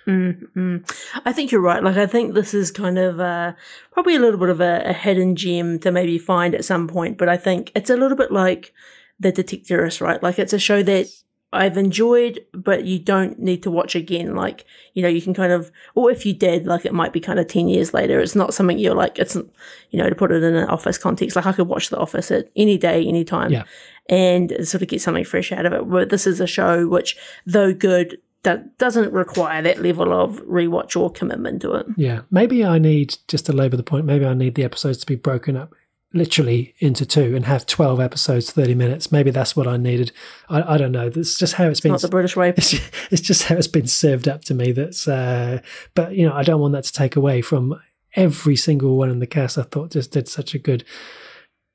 Mm-mm. 0.05 0.83
I 1.23 1.31
think 1.31 1.49
you're 1.49 1.61
right. 1.61 1.81
Like, 1.81 1.95
I 1.95 2.05
think 2.05 2.33
this 2.33 2.53
is 2.53 2.71
kind 2.71 2.97
of 2.97 3.21
uh, 3.21 3.53
probably 3.93 4.17
a 4.17 4.19
little 4.19 4.37
bit 4.37 4.49
of 4.49 4.59
a, 4.59 4.81
a 4.85 4.91
hidden 4.91 5.37
gem 5.37 5.79
to 5.79 5.91
maybe 5.91 6.17
find 6.17 6.53
at 6.53 6.65
some 6.65 6.89
point. 6.89 7.17
But 7.17 7.29
I 7.29 7.37
think 7.37 7.71
it's 7.73 7.89
a 7.89 7.95
little 7.95 8.17
bit 8.17 8.29
like 8.29 8.73
The 9.21 9.31
Detectorist, 9.31 10.01
right? 10.01 10.21
Like, 10.21 10.39
it's 10.39 10.51
a 10.51 10.59
show 10.59 10.83
that 10.83 11.07
I've 11.53 11.77
enjoyed, 11.77 12.45
but 12.53 12.85
you 12.85 12.99
don't 12.99 13.39
need 13.39 13.63
to 13.63 13.71
watch 13.71 13.95
again. 13.95 14.35
Like, 14.35 14.65
you 14.93 15.01
know, 15.01 15.07
you 15.07 15.21
can 15.21 15.33
kind 15.33 15.51
of, 15.51 15.71
or 15.95 16.11
if 16.11 16.25
you 16.25 16.33
did, 16.33 16.65
like 16.65 16.85
it 16.85 16.93
might 16.93 17.13
be 17.13 17.19
kind 17.19 17.39
of 17.39 17.47
10 17.47 17.67
years 17.67 17.93
later. 17.93 18.19
It's 18.19 18.35
not 18.35 18.53
something 18.53 18.77
you're 18.77 18.95
like, 18.95 19.19
it's, 19.19 19.35
you 19.35 19.99
know, 19.99 20.09
to 20.09 20.15
put 20.15 20.31
it 20.31 20.43
in 20.43 20.55
an 20.55 20.69
office 20.69 20.97
context, 20.97 21.35
like 21.35 21.45
I 21.45 21.53
could 21.53 21.67
watch 21.67 21.89
The 21.89 21.97
Office 21.97 22.31
at 22.31 22.49
any 22.55 22.77
day, 22.77 23.05
any 23.05 23.23
time. 23.23 23.51
Yeah. 23.51 23.63
And 24.09 24.51
sort 24.67 24.81
of 24.81 24.89
get 24.89 25.01
something 25.01 25.23
fresh 25.23 25.51
out 25.51 25.65
of 25.65 25.73
it. 25.73 25.89
But 25.89 26.09
this 26.09 26.27
is 26.27 26.41
a 26.41 26.47
show 26.47 26.87
which, 26.87 27.15
though 27.45 27.73
good, 27.73 28.17
that 28.43 28.77
doesn't 28.77 29.13
require 29.13 29.61
that 29.61 29.81
level 29.81 30.13
of 30.13 30.41
rewatch 30.41 30.99
or 30.99 31.09
commitment 31.09 31.61
to 31.61 31.73
it. 31.75 31.85
Yeah. 31.95 32.21
Maybe 32.29 32.65
I 32.65 32.79
need, 32.79 33.15
just 33.29 33.45
to 33.45 33.53
labour 33.53 33.77
the 33.77 33.83
point, 33.83 34.05
maybe 34.05 34.25
I 34.25 34.33
need 34.33 34.55
the 34.55 34.65
episodes 34.65 34.97
to 34.97 35.05
be 35.05 35.15
broken 35.15 35.55
up 35.55 35.73
literally 36.13 36.75
into 36.79 37.05
two 37.05 37.35
and 37.35 37.45
have 37.45 37.65
12 37.65 37.99
episodes 37.99 38.51
30 38.51 38.75
minutes. 38.75 39.11
Maybe 39.11 39.31
that's 39.31 39.55
what 39.55 39.67
i 39.67 39.77
needed. 39.77 40.11
I, 40.47 40.75
I 40.75 40.77
don't 40.77 40.91
know. 40.91 41.09
That's 41.09 41.37
just 41.37 41.55
how 41.55 41.65
it's 41.65 41.79
been 41.79 41.91
Not 41.91 42.01
the 42.01 42.07
British 42.07 42.35
way. 42.35 42.53
it's, 42.55 42.73
it's 43.11 43.21
just 43.21 43.43
how 43.43 43.55
it's 43.55 43.67
been 43.67 43.87
served 43.87 44.27
up 44.27 44.43
to 44.45 44.53
me 44.53 44.71
that's 44.71 45.07
uh 45.07 45.59
but 45.95 46.15
you 46.15 46.27
know 46.27 46.33
i 46.33 46.43
don't 46.43 46.61
want 46.61 46.73
that 46.73 46.83
to 46.83 46.93
take 46.93 47.15
away 47.15 47.41
from 47.41 47.79
every 48.15 48.55
single 48.55 48.95
one 48.95 49.09
in 49.09 49.19
the 49.19 49.27
cast. 49.27 49.57
I 49.57 49.63
thought 49.63 49.91
just 49.91 50.11
did 50.11 50.27
such 50.27 50.53
a 50.53 50.59
good 50.59 50.83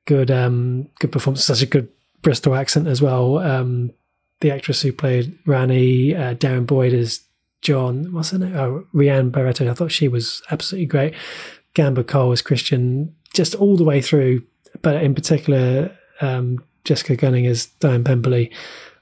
good 0.07 0.31
um 0.31 0.89
good 1.01 1.13
performance 1.13 1.45
such 1.45 1.63
a 1.63 1.67
good 1.67 1.89
bristol 2.23 2.55
accent 2.55 2.87
as 2.87 3.03
well. 3.03 3.39
Um 3.39 3.93
the 4.41 4.53
actress 4.53 4.83
who 4.83 4.93
played 4.93 5.37
rani 5.47 6.15
uh, 6.15 6.35
darren 6.35 6.65
boyd 6.65 6.93
is 6.93 7.23
john 7.61 8.13
what's 8.13 8.31
her 8.31 8.39
name? 8.39 8.57
Oh, 8.57 8.85
rhianne 8.95 9.33
barreto 9.33 9.69
i 9.69 9.75
thought 9.75 9.91
she 9.91 10.07
was 10.07 10.43
absolutely 10.51 10.87
great. 10.87 11.15
Gamba 11.75 12.05
cole 12.05 12.33
as 12.33 12.43
christian 12.43 13.15
just 13.35 13.55
all 13.55 13.77
the 13.77 13.85
way 13.85 14.01
through 14.01 14.43
but 14.83 15.03
in 15.03 15.15
particular 15.15 15.91
um 16.21 16.63
jessica 16.85 17.17
gunning 17.17 17.47
as 17.47 17.67
diane 17.67 18.05
pemberley 18.05 18.51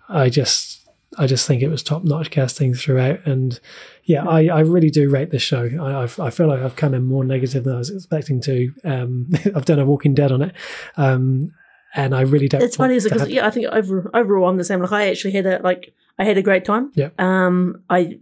i 0.08 0.28
just 0.28 0.76
I 1.18 1.26
just 1.26 1.46
think 1.46 1.62
it 1.62 1.68
was 1.68 1.82
top 1.82 2.04
notch 2.04 2.30
casting 2.30 2.74
throughout, 2.74 3.26
and 3.26 3.58
yeah, 4.04 4.26
I, 4.26 4.46
I 4.46 4.60
really 4.60 4.90
do 4.90 5.08
rate 5.08 5.30
this 5.30 5.42
show. 5.42 5.68
I 5.80 6.02
I've, 6.02 6.18
I 6.20 6.30
feel 6.30 6.46
like 6.46 6.60
I've 6.60 6.76
come 6.76 6.94
in 6.94 7.04
more 7.04 7.24
negative 7.24 7.64
than 7.64 7.74
I 7.74 7.78
was 7.78 7.90
expecting 7.90 8.40
to. 8.42 8.72
Um, 8.84 9.28
I've 9.54 9.64
done 9.64 9.78
a 9.78 9.86
Walking 9.86 10.14
Dead 10.14 10.32
on 10.32 10.42
it, 10.42 10.54
um, 10.96 11.52
and 11.94 12.14
I 12.14 12.22
really 12.22 12.48
don't. 12.48 12.62
It's 12.62 12.76
funny 12.76 13.00
because 13.00 13.28
yeah, 13.28 13.46
I 13.46 13.50
think 13.50 13.66
over, 13.66 14.10
overall 14.14 14.48
I'm 14.48 14.58
the 14.58 14.64
same. 14.64 14.80
Like 14.80 14.92
I 14.92 15.08
actually 15.08 15.32
had 15.32 15.46
a 15.46 15.60
like 15.62 15.94
I 16.18 16.24
had 16.24 16.36
a 16.36 16.42
great 16.42 16.64
time. 16.64 16.92
Yeah. 16.94 17.10
Um. 17.18 17.82
I 17.88 18.18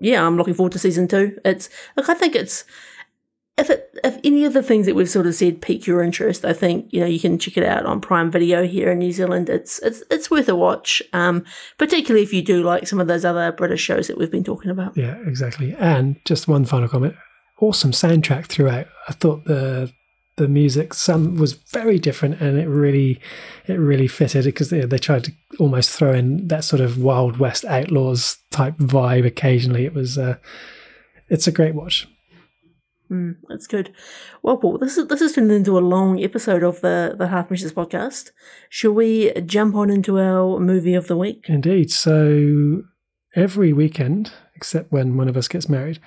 yeah, 0.00 0.24
I'm 0.24 0.36
looking 0.36 0.54
forward 0.54 0.72
to 0.72 0.78
season 0.78 1.08
two. 1.08 1.38
It's 1.44 1.68
like 1.96 2.08
I 2.08 2.14
think 2.14 2.36
it's 2.36 2.64
if 3.58 3.70
it 3.70 3.90
if 4.04 4.18
any 4.22 4.44
of 4.44 4.52
the 4.52 4.62
things 4.62 4.86
that 4.86 4.94
we've 4.94 5.10
sort 5.10 5.26
of 5.26 5.34
said 5.34 5.60
pique 5.60 5.86
your 5.86 6.02
interest, 6.02 6.44
I 6.44 6.52
think 6.52 6.92
you 6.92 7.00
know 7.00 7.06
you 7.06 7.20
can 7.20 7.38
check 7.38 7.56
it 7.56 7.64
out 7.64 7.84
on 7.84 8.00
Prime 8.00 8.30
Video 8.30 8.66
here 8.66 8.92
in 8.92 9.00
New 9.00 9.12
Zealand. 9.12 9.50
It's 9.50 9.78
it's 9.80 10.02
it's 10.10 10.30
worth 10.30 10.48
a 10.48 10.56
watch. 10.56 11.02
Um. 11.12 11.44
Particularly 11.76 12.22
if 12.22 12.32
you 12.32 12.42
do 12.42 12.62
like 12.62 12.86
some 12.86 13.00
of 13.00 13.08
those 13.08 13.24
other 13.24 13.52
British 13.52 13.80
shows 13.80 14.06
that 14.06 14.18
we've 14.18 14.30
been 14.30 14.44
talking 14.44 14.70
about. 14.70 14.96
Yeah, 14.96 15.16
exactly. 15.26 15.74
And 15.78 16.16
just 16.24 16.48
one 16.48 16.64
final 16.64 16.88
comment: 16.88 17.16
awesome 17.60 17.92
soundtrack 17.92 18.46
throughout. 18.46 18.86
I 19.08 19.12
thought 19.12 19.44
the 19.44 19.92
the 20.36 20.48
music 20.48 20.94
some 20.94 21.36
was 21.36 21.54
very 21.54 21.98
different, 21.98 22.40
and 22.40 22.58
it 22.58 22.68
really 22.68 23.20
it 23.66 23.74
really 23.74 24.08
fitted 24.08 24.44
because 24.44 24.70
they, 24.70 24.82
they 24.82 24.98
tried 24.98 25.24
to 25.24 25.32
almost 25.58 25.90
throw 25.90 26.12
in 26.12 26.46
that 26.48 26.64
sort 26.64 26.80
of 26.80 26.96
Wild 26.96 27.38
West 27.38 27.64
Outlaws 27.64 28.38
type 28.50 28.76
vibe 28.78 29.26
occasionally. 29.26 29.84
It 29.84 29.94
was 29.94 30.16
uh, 30.16 30.36
it's 31.28 31.46
a 31.46 31.52
great 31.52 31.74
watch. 31.74 32.06
Mm, 33.10 33.36
that's 33.48 33.66
good. 33.66 33.94
Well, 34.42 34.58
Paul, 34.58 34.78
this 34.78 34.98
is 34.98 35.08
this 35.08 35.20
has 35.20 35.32
turned 35.32 35.50
into 35.50 35.78
a 35.78 35.80
long 35.80 36.22
episode 36.22 36.62
of 36.62 36.80
the 36.82 37.14
the 37.16 37.28
Half 37.28 37.50
Measures 37.50 37.72
podcast. 37.72 38.32
Shall 38.68 38.92
we 38.92 39.32
jump 39.46 39.74
on 39.74 39.90
into 39.90 40.18
our 40.18 40.60
movie 40.60 40.94
of 40.94 41.06
the 41.06 41.16
week? 41.16 41.46
Indeed. 41.48 41.90
So 41.90 42.82
every 43.34 43.72
weekend, 43.72 44.32
except 44.54 44.92
when 44.92 45.16
one 45.16 45.28
of 45.28 45.36
us 45.36 45.48
gets 45.48 45.68
married, 45.68 46.00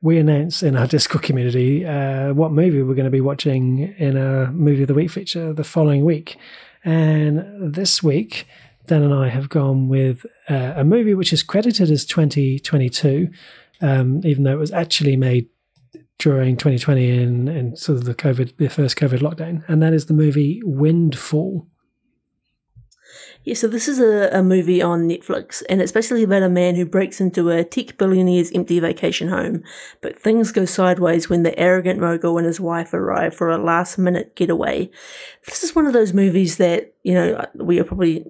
we 0.00 0.18
announce 0.18 0.62
in 0.62 0.76
our 0.76 0.86
Discord 0.96 1.24
community 1.24 1.84
uh, 1.84 2.32
what 2.32 2.52
movie 2.52 2.82
we're 2.82 2.94
going 2.94 3.04
to 3.04 3.10
be 3.10 3.20
watching 3.20 3.94
in 3.98 4.16
a 4.16 4.50
movie 4.50 4.82
of 4.82 4.88
the 4.88 4.94
week 4.94 5.10
feature 5.10 5.52
the 5.52 5.64
following 5.64 6.04
week. 6.04 6.38
And 6.84 7.74
this 7.74 8.02
week, 8.02 8.46
Dan 8.86 9.02
and 9.02 9.12
I 9.12 9.28
have 9.28 9.48
gone 9.48 9.88
with 9.88 10.24
uh, 10.48 10.74
a 10.76 10.84
movie 10.84 11.14
which 11.14 11.32
is 11.32 11.42
credited 11.42 11.90
as 11.90 12.06
2022, 12.06 13.28
um, 13.82 14.20
even 14.24 14.44
though 14.44 14.52
it 14.52 14.60
was 14.60 14.70
actually 14.70 15.16
made 15.16 15.48
during 16.18 16.56
2020 16.56 17.10
in, 17.10 17.48
in 17.48 17.76
sort 17.76 17.98
of 17.98 18.04
the 18.04 18.14
COVID, 18.14 18.56
the 18.56 18.68
first 18.68 18.96
COVID 18.96 19.20
lockdown, 19.20 19.62
and 19.68 19.82
that 19.82 19.92
is 19.92 20.06
the 20.06 20.14
movie 20.14 20.60
Windfall. 20.64 21.66
Yeah, 23.46 23.54
so 23.54 23.68
this 23.68 23.86
is 23.86 24.00
a, 24.00 24.28
a 24.36 24.42
movie 24.42 24.82
on 24.82 25.08
Netflix, 25.08 25.62
and 25.68 25.80
it's 25.80 25.92
basically 25.92 26.24
about 26.24 26.42
a 26.42 26.48
man 26.48 26.74
who 26.74 26.84
breaks 26.84 27.20
into 27.20 27.48
a 27.48 27.62
tech 27.62 27.96
billionaire's 27.96 28.50
empty 28.50 28.80
vacation 28.80 29.28
home. 29.28 29.62
But 30.00 30.18
things 30.18 30.50
go 30.50 30.64
sideways 30.64 31.28
when 31.28 31.44
the 31.44 31.56
arrogant 31.56 32.00
mogul 32.00 32.38
and 32.38 32.46
his 32.46 32.58
wife 32.58 32.92
arrive 32.92 33.36
for 33.36 33.48
a 33.48 33.56
last 33.56 33.98
minute 33.98 34.34
getaway. 34.34 34.90
This 35.46 35.62
is 35.62 35.76
one 35.76 35.86
of 35.86 35.92
those 35.92 36.12
movies 36.12 36.56
that, 36.56 36.92
you 37.04 37.14
know, 37.14 37.46
we 37.54 37.78
are 37.78 37.84
probably, 37.84 38.26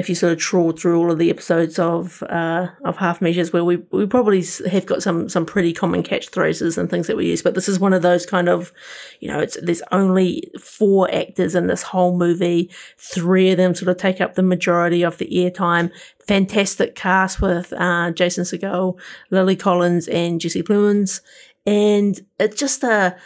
if 0.00 0.08
you 0.08 0.14
sort 0.14 0.32
of 0.32 0.38
trawl 0.38 0.72
through 0.72 0.98
all 0.98 1.12
of 1.12 1.18
the 1.18 1.30
episodes 1.30 1.78
of 1.78 2.22
uh, 2.24 2.68
of 2.84 2.96
Half 2.96 3.20
Measures, 3.20 3.52
where 3.52 3.64
we, 3.64 3.76
we 3.92 4.06
probably 4.06 4.42
have 4.70 4.86
got 4.86 5.02
some 5.02 5.28
some 5.28 5.46
pretty 5.46 5.72
common 5.72 6.02
catchphrases 6.02 6.76
and 6.76 6.90
things 6.90 7.06
that 7.06 7.16
we 7.16 7.26
use. 7.26 7.42
But 7.42 7.54
this 7.54 7.68
is 7.68 7.78
one 7.78 7.92
of 7.92 8.02
those 8.02 8.26
kind 8.26 8.48
of, 8.48 8.72
you 9.20 9.28
know, 9.28 9.38
it's 9.38 9.56
there's 9.62 9.82
only 9.92 10.50
four 10.58 11.12
actors 11.14 11.54
in 11.54 11.68
this 11.68 11.82
whole 11.82 12.16
movie. 12.16 12.70
Three 12.98 13.50
of 13.50 13.58
them 13.58 13.74
sort 13.74 13.90
of 13.90 13.98
take 13.98 14.20
up 14.20 14.34
the 14.34 14.42
majority 14.42 15.02
of 15.04 15.18
the 15.18 15.26
airtime. 15.26 15.92
Fantastic 16.26 16.94
cast 16.94 17.40
with 17.40 17.72
uh, 17.74 18.10
Jason 18.12 18.44
Segel, 18.44 18.98
Lily 19.30 19.54
Collins, 19.54 20.08
and 20.08 20.40
Jesse 20.40 20.62
Plemons. 20.62 21.20
And 21.66 22.18
it's 22.38 22.56
just 22.56 22.82
a, 22.82 23.16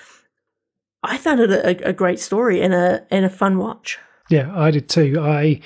I 1.05 1.19
found 1.19 1.41
it 1.41 1.51
a, 1.51 1.89
a 1.89 1.93
great 1.93 2.19
story 2.19 2.61
and 2.61 2.75
a 2.75 3.07
and 3.11 3.25
a 3.25 3.31
fun 3.31 3.59
watch. 3.59 3.99
Yeah, 4.29 4.51
I 4.59 4.71
did 4.71 4.89
too. 4.89 5.21
I 5.21 5.61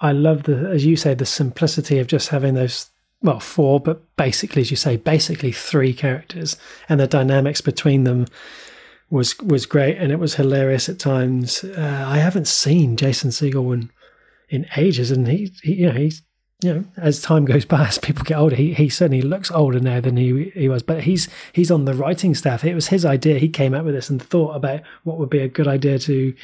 I 0.00 0.12
love 0.12 0.44
the 0.44 0.68
as 0.70 0.86
you 0.86 0.96
say 0.96 1.14
the 1.14 1.26
simplicity 1.26 1.98
of 1.98 2.06
just 2.06 2.28
having 2.28 2.54
those 2.54 2.90
well 3.22 3.40
four, 3.40 3.80
but 3.80 4.16
basically 4.16 4.62
as 4.62 4.70
you 4.70 4.76
say, 4.76 4.96
basically 4.96 5.52
three 5.52 5.92
characters 5.92 6.56
and 6.88 7.00
the 7.00 7.06
dynamics 7.06 7.60
between 7.60 8.04
them 8.04 8.26
was 9.10 9.38
was 9.38 9.66
great 9.66 9.96
and 9.98 10.12
it 10.12 10.18
was 10.18 10.34
hilarious 10.34 10.88
at 10.88 10.98
times. 10.98 11.64
Uh, 11.64 12.04
I 12.06 12.18
haven't 12.18 12.48
seen 12.48 12.96
Jason 12.96 13.30
Segel 13.30 13.74
in 13.74 13.90
in 14.48 14.66
ages, 14.76 15.10
and 15.10 15.28
he, 15.28 15.52
he 15.62 15.74
you 15.74 15.86
know 15.86 15.98
he's 15.98 16.22
you 16.62 16.74
know 16.74 16.84
as 16.96 17.22
time 17.22 17.44
goes 17.44 17.64
by 17.64 17.86
as 17.88 17.98
people 17.98 18.24
get 18.24 18.38
older, 18.38 18.56
he 18.56 18.74
he 18.74 18.88
certainly 18.88 19.22
looks 19.22 19.50
older 19.50 19.80
now 19.80 20.00
than 20.00 20.16
he 20.16 20.50
he 20.50 20.68
was. 20.68 20.82
But 20.82 21.04
he's 21.04 21.28
he's 21.52 21.70
on 21.70 21.84
the 21.84 21.94
writing 21.94 22.34
staff. 22.34 22.64
It 22.64 22.74
was 22.74 22.88
his 22.88 23.04
idea. 23.04 23.38
He 23.38 23.48
came 23.48 23.74
up 23.74 23.84
with 23.84 23.94
this 23.94 24.10
and 24.10 24.22
thought 24.22 24.54
about 24.54 24.82
what 25.04 25.18
would 25.18 25.30
be 25.30 25.40
a 25.40 25.48
good 25.48 25.68
idea 25.68 25.98
to 26.00 26.34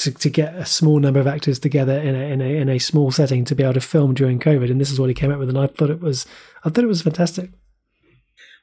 to, 0.00 0.10
to 0.10 0.30
get 0.30 0.54
a 0.54 0.64
small 0.64 0.98
number 0.98 1.20
of 1.20 1.26
actors 1.26 1.58
together 1.58 1.98
in 1.98 2.14
a, 2.14 2.18
in 2.18 2.40
a 2.40 2.56
in 2.56 2.68
a 2.70 2.78
small 2.78 3.10
setting 3.10 3.44
to 3.44 3.54
be 3.54 3.62
able 3.62 3.74
to 3.74 3.80
film 3.80 4.14
during 4.14 4.40
COVID, 4.40 4.70
and 4.70 4.80
this 4.80 4.90
is 4.90 4.98
what 4.98 5.10
he 5.10 5.14
came 5.14 5.30
up 5.30 5.38
with, 5.38 5.50
and 5.50 5.58
I 5.58 5.66
thought 5.66 5.90
it 5.90 6.00
was 6.00 6.26
I 6.64 6.70
thought 6.70 6.84
it 6.84 6.88
was 6.88 7.02
fantastic. 7.02 7.50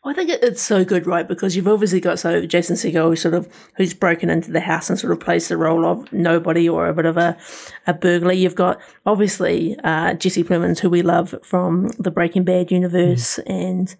I 0.03 0.13
think 0.13 0.29
it's 0.29 0.61
so 0.61 0.85
good, 0.85 1.05
right? 1.05 1.27
Because 1.27 1.55
you've 1.55 1.67
obviously 1.67 1.99
got 1.99 2.17
so 2.17 2.45
Jason 2.45 2.75
Segel, 2.75 3.09
who 3.09 3.15
sort 3.15 3.33
of 3.35 3.47
who's 3.75 3.93
broken 3.93 4.29
into 4.29 4.51
the 4.51 4.61
house 4.61 4.89
and 4.89 4.97
sort 4.97 5.13
of 5.13 5.19
plays 5.19 5.47
the 5.47 5.57
role 5.57 5.85
of 5.85 6.11
nobody 6.11 6.67
or 6.67 6.87
a 6.87 6.93
bit 6.93 7.05
of 7.05 7.17
a, 7.17 7.37
a 7.85 7.93
burglar. 7.93 8.31
You've 8.31 8.55
got 8.55 8.79
obviously 9.05 9.77
uh, 9.83 10.15
Jesse 10.15 10.43
Plemons, 10.43 10.79
who 10.79 10.89
we 10.89 11.01
love 11.01 11.35
from 11.43 11.89
the 11.99 12.11
Breaking 12.11 12.45
Bad 12.45 12.71
universe, 12.71 13.37
and 13.39 13.93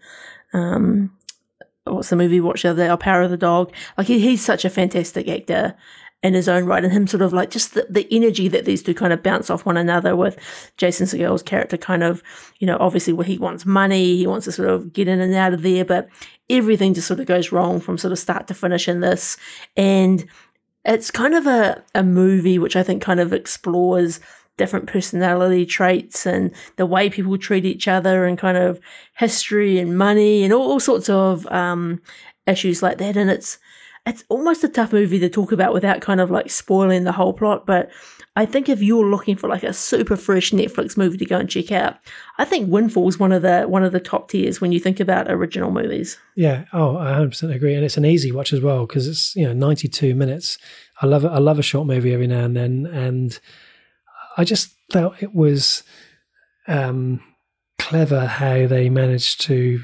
um, 0.54 1.12
what's 1.84 2.10
the 2.10 2.16
movie 2.16 2.40
we 2.40 2.48
watched 2.48 2.64
the 2.64 2.70
other 2.70 2.86
day? 2.86 2.90
Our 2.90 2.98
Power 2.98 3.24
of 3.24 3.32
the 3.32 3.38
Dog. 3.38 3.74
Like 3.98 4.08
he, 4.08 4.20
he's 4.20 4.44
such 4.44 4.66
a 4.66 4.70
fantastic 4.70 5.28
actor 5.28 5.76
in 6.24 6.34
his 6.34 6.50
own 6.50 6.66
right, 6.66 6.84
and 6.84 6.92
him 6.92 7.06
sort 7.06 7.22
of 7.22 7.32
like 7.32 7.52
just 7.52 7.76
the, 7.76 7.86
the 7.90 8.08
energy 8.12 8.48
that 8.48 8.66
these 8.66 8.82
two 8.82 8.94
kind 8.94 9.14
of 9.14 9.22
bounce 9.22 9.50
off 9.50 9.66
one 9.66 9.78
another 9.78 10.16
with 10.16 10.38
Jason 10.78 11.06
Segel's 11.06 11.44
character 11.44 11.78
kind 11.78 12.04
of, 12.04 12.24
you 12.58 12.66
know, 12.66 12.78
obviously 12.80 13.14
where 13.14 13.28
he 13.28 13.38
wants 13.38 13.66
money, 13.66 14.18
he 14.18 14.26
wants 14.26 14.46
to 14.46 14.52
sort 14.52 14.70
of 14.70 14.92
get 14.94 15.08
in 15.08 15.22
and 15.22 15.36
out 15.36 15.54
of 15.54 15.62
there, 15.62 15.86
but 15.86 16.10
everything 16.50 16.96
just 16.96 17.08
sort 17.08 17.20
of 17.20 17.28
goes 17.28 17.52
wrong 17.52 17.80
from 17.80 17.98
sort 17.98 18.12
of 18.12 18.20
start 18.20 18.48
to 18.48 18.56
finish 18.56 18.88
in 18.88 19.02
this. 19.02 19.38
And 19.76 20.26
it's 20.86 21.12
kind 21.12 21.36
of 21.36 21.46
a, 21.46 21.84
a 21.94 22.02
movie 22.02 22.58
which 22.58 22.76
I 22.76 22.82
think 22.82 23.02
kind 23.02 23.20
of 23.20 23.32
explores 23.32 24.20
different 24.58 24.88
personality 24.88 25.68
traits 25.68 26.26
and 26.26 26.52
the 26.78 26.86
way 26.86 27.12
people 27.12 27.38
treat 27.38 27.64
each 27.64 27.88
other 27.88 28.26
and 28.26 28.40
kind 28.40 28.58
of 28.58 28.80
history 29.14 29.78
and 29.78 29.98
money 29.98 30.44
and 30.44 30.52
all, 30.52 30.72
all 30.72 30.80
sorts 30.80 31.10
of 31.10 31.46
um, 31.48 32.02
issues 32.48 32.82
like 32.82 32.98
that. 32.98 33.16
And 33.16 33.30
it's 33.30 33.60
it's 34.08 34.24
almost 34.30 34.64
a 34.64 34.70
tough 34.70 34.94
movie 34.94 35.20
to 35.20 35.30
talk 35.30 35.52
about 35.52 35.74
without 35.74 36.02
kind 36.02 36.22
of 36.22 36.32
like 36.32 36.50
spoiling 36.50 37.04
the 37.04 37.12
whole 37.12 37.34
plot. 37.34 37.66
But 37.66 37.90
I 38.36 38.46
think 38.46 38.70
if 38.70 38.82
you're 38.82 39.06
looking 39.06 39.36
for 39.36 39.50
like 39.50 39.64
a 39.64 39.74
super 39.74 40.16
fresh 40.16 40.52
Netflix 40.52 40.96
movie 40.96 41.18
to 41.18 41.26
go 41.26 41.38
and 41.38 41.50
check 41.50 41.72
out, 41.72 41.98
I 42.38 42.46
think 42.46 42.70
Windfall 42.70 43.10
is 43.10 43.20
one 43.20 43.32
of 43.32 43.42
the 43.42 43.64
one 43.64 43.84
of 43.84 43.92
the 43.92 44.00
top 44.00 44.30
tiers 44.30 44.62
when 44.62 44.72
you 44.72 44.80
think 44.80 45.00
about 45.00 45.30
original 45.30 45.72
movies. 45.72 46.18
Yeah, 46.36 46.66
oh, 46.72 46.98
I 46.98 47.12
100% 47.14 47.54
agree, 47.54 47.74
and 47.74 47.84
it's 47.84 47.98
an 47.98 48.06
easy 48.06 48.32
watch 48.32 48.54
as 48.54 48.62
well 48.62 48.86
because 48.86 49.08
it's 49.08 49.36
you 49.36 49.46
know 49.46 49.54
92 49.54 50.16
minutes. 50.16 50.58
I 51.02 51.06
love. 51.06 51.26
I 51.26 51.40
love 51.40 51.60
a 51.60 51.64
short 51.64 51.88
movie 51.88 52.14
every 52.14 52.28
now 52.28 52.46
and 52.46 52.56
then, 52.56 52.86
and 52.86 53.40
I 54.38 54.44
just 54.44 54.76
thought 54.92 55.22
it 55.22 55.34
was 55.34 55.84
um, 56.68 57.22
clever 57.80 58.26
how 58.26 58.68
they 58.68 58.90
managed 58.90 59.42
to, 59.42 59.82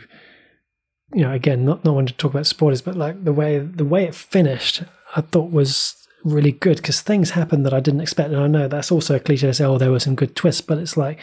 you 1.14 1.22
know, 1.22 1.32
again, 1.32 1.66
not 1.66 1.84
not 1.84 1.96
want 1.96 2.08
to 2.10 2.14
talk 2.16 2.32
about 2.32 2.48
spoilers, 2.48 2.82
but 2.82 2.96
like 2.96 3.24
the 3.24 3.34
way 3.34 3.60
the 3.60 3.86
way 3.86 4.06
it 4.06 4.16
finished, 4.16 4.84
I 5.16 5.22
thought 5.22 5.52
was 5.52 5.96
really 6.24 6.52
good 6.52 6.78
because 6.78 7.02
things 7.02 7.32
happened 7.32 7.66
that 7.66 7.74
I 7.74 7.80
didn't 7.80 8.02
expect, 8.02 8.32
and 8.32 8.42
I 8.42 8.48
know 8.48 8.68
that's 8.68 8.92
also 8.92 9.16
a 9.16 9.20
cliche 9.20 9.48
to 9.48 9.54
say, 9.54 9.66
oh, 9.66 9.78
there 9.78 9.92
were 9.92 10.00
some 10.00 10.16
good 10.16 10.36
twists, 10.36 10.62
but 10.62 10.78
it's 10.78 10.98
like 10.98 11.20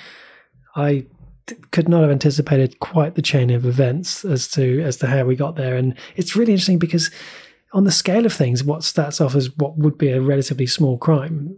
I 0.76 1.06
could 1.72 1.88
not 1.88 2.02
have 2.02 2.10
anticipated 2.10 2.78
quite 2.78 3.14
the 3.14 3.22
chain 3.22 3.50
of 3.50 3.66
events 3.66 4.24
as 4.24 4.48
to 4.52 4.80
as 4.82 4.96
to 4.98 5.06
how 5.06 5.24
we 5.24 5.36
got 5.36 5.56
there, 5.56 5.76
and 5.76 5.96
it's 6.16 6.36
really 6.36 6.52
interesting 6.52 6.78
because 6.78 7.10
on 7.72 7.84
the 7.84 7.92
scale 7.92 8.26
of 8.26 8.32
things, 8.32 8.64
what 8.64 8.84
starts 8.84 9.20
off 9.20 9.34
as 9.34 9.56
what 9.56 9.78
would 9.78 9.96
be 9.96 10.10
a 10.10 10.20
relatively 10.20 10.66
small 10.66 10.98
crime, 10.98 11.56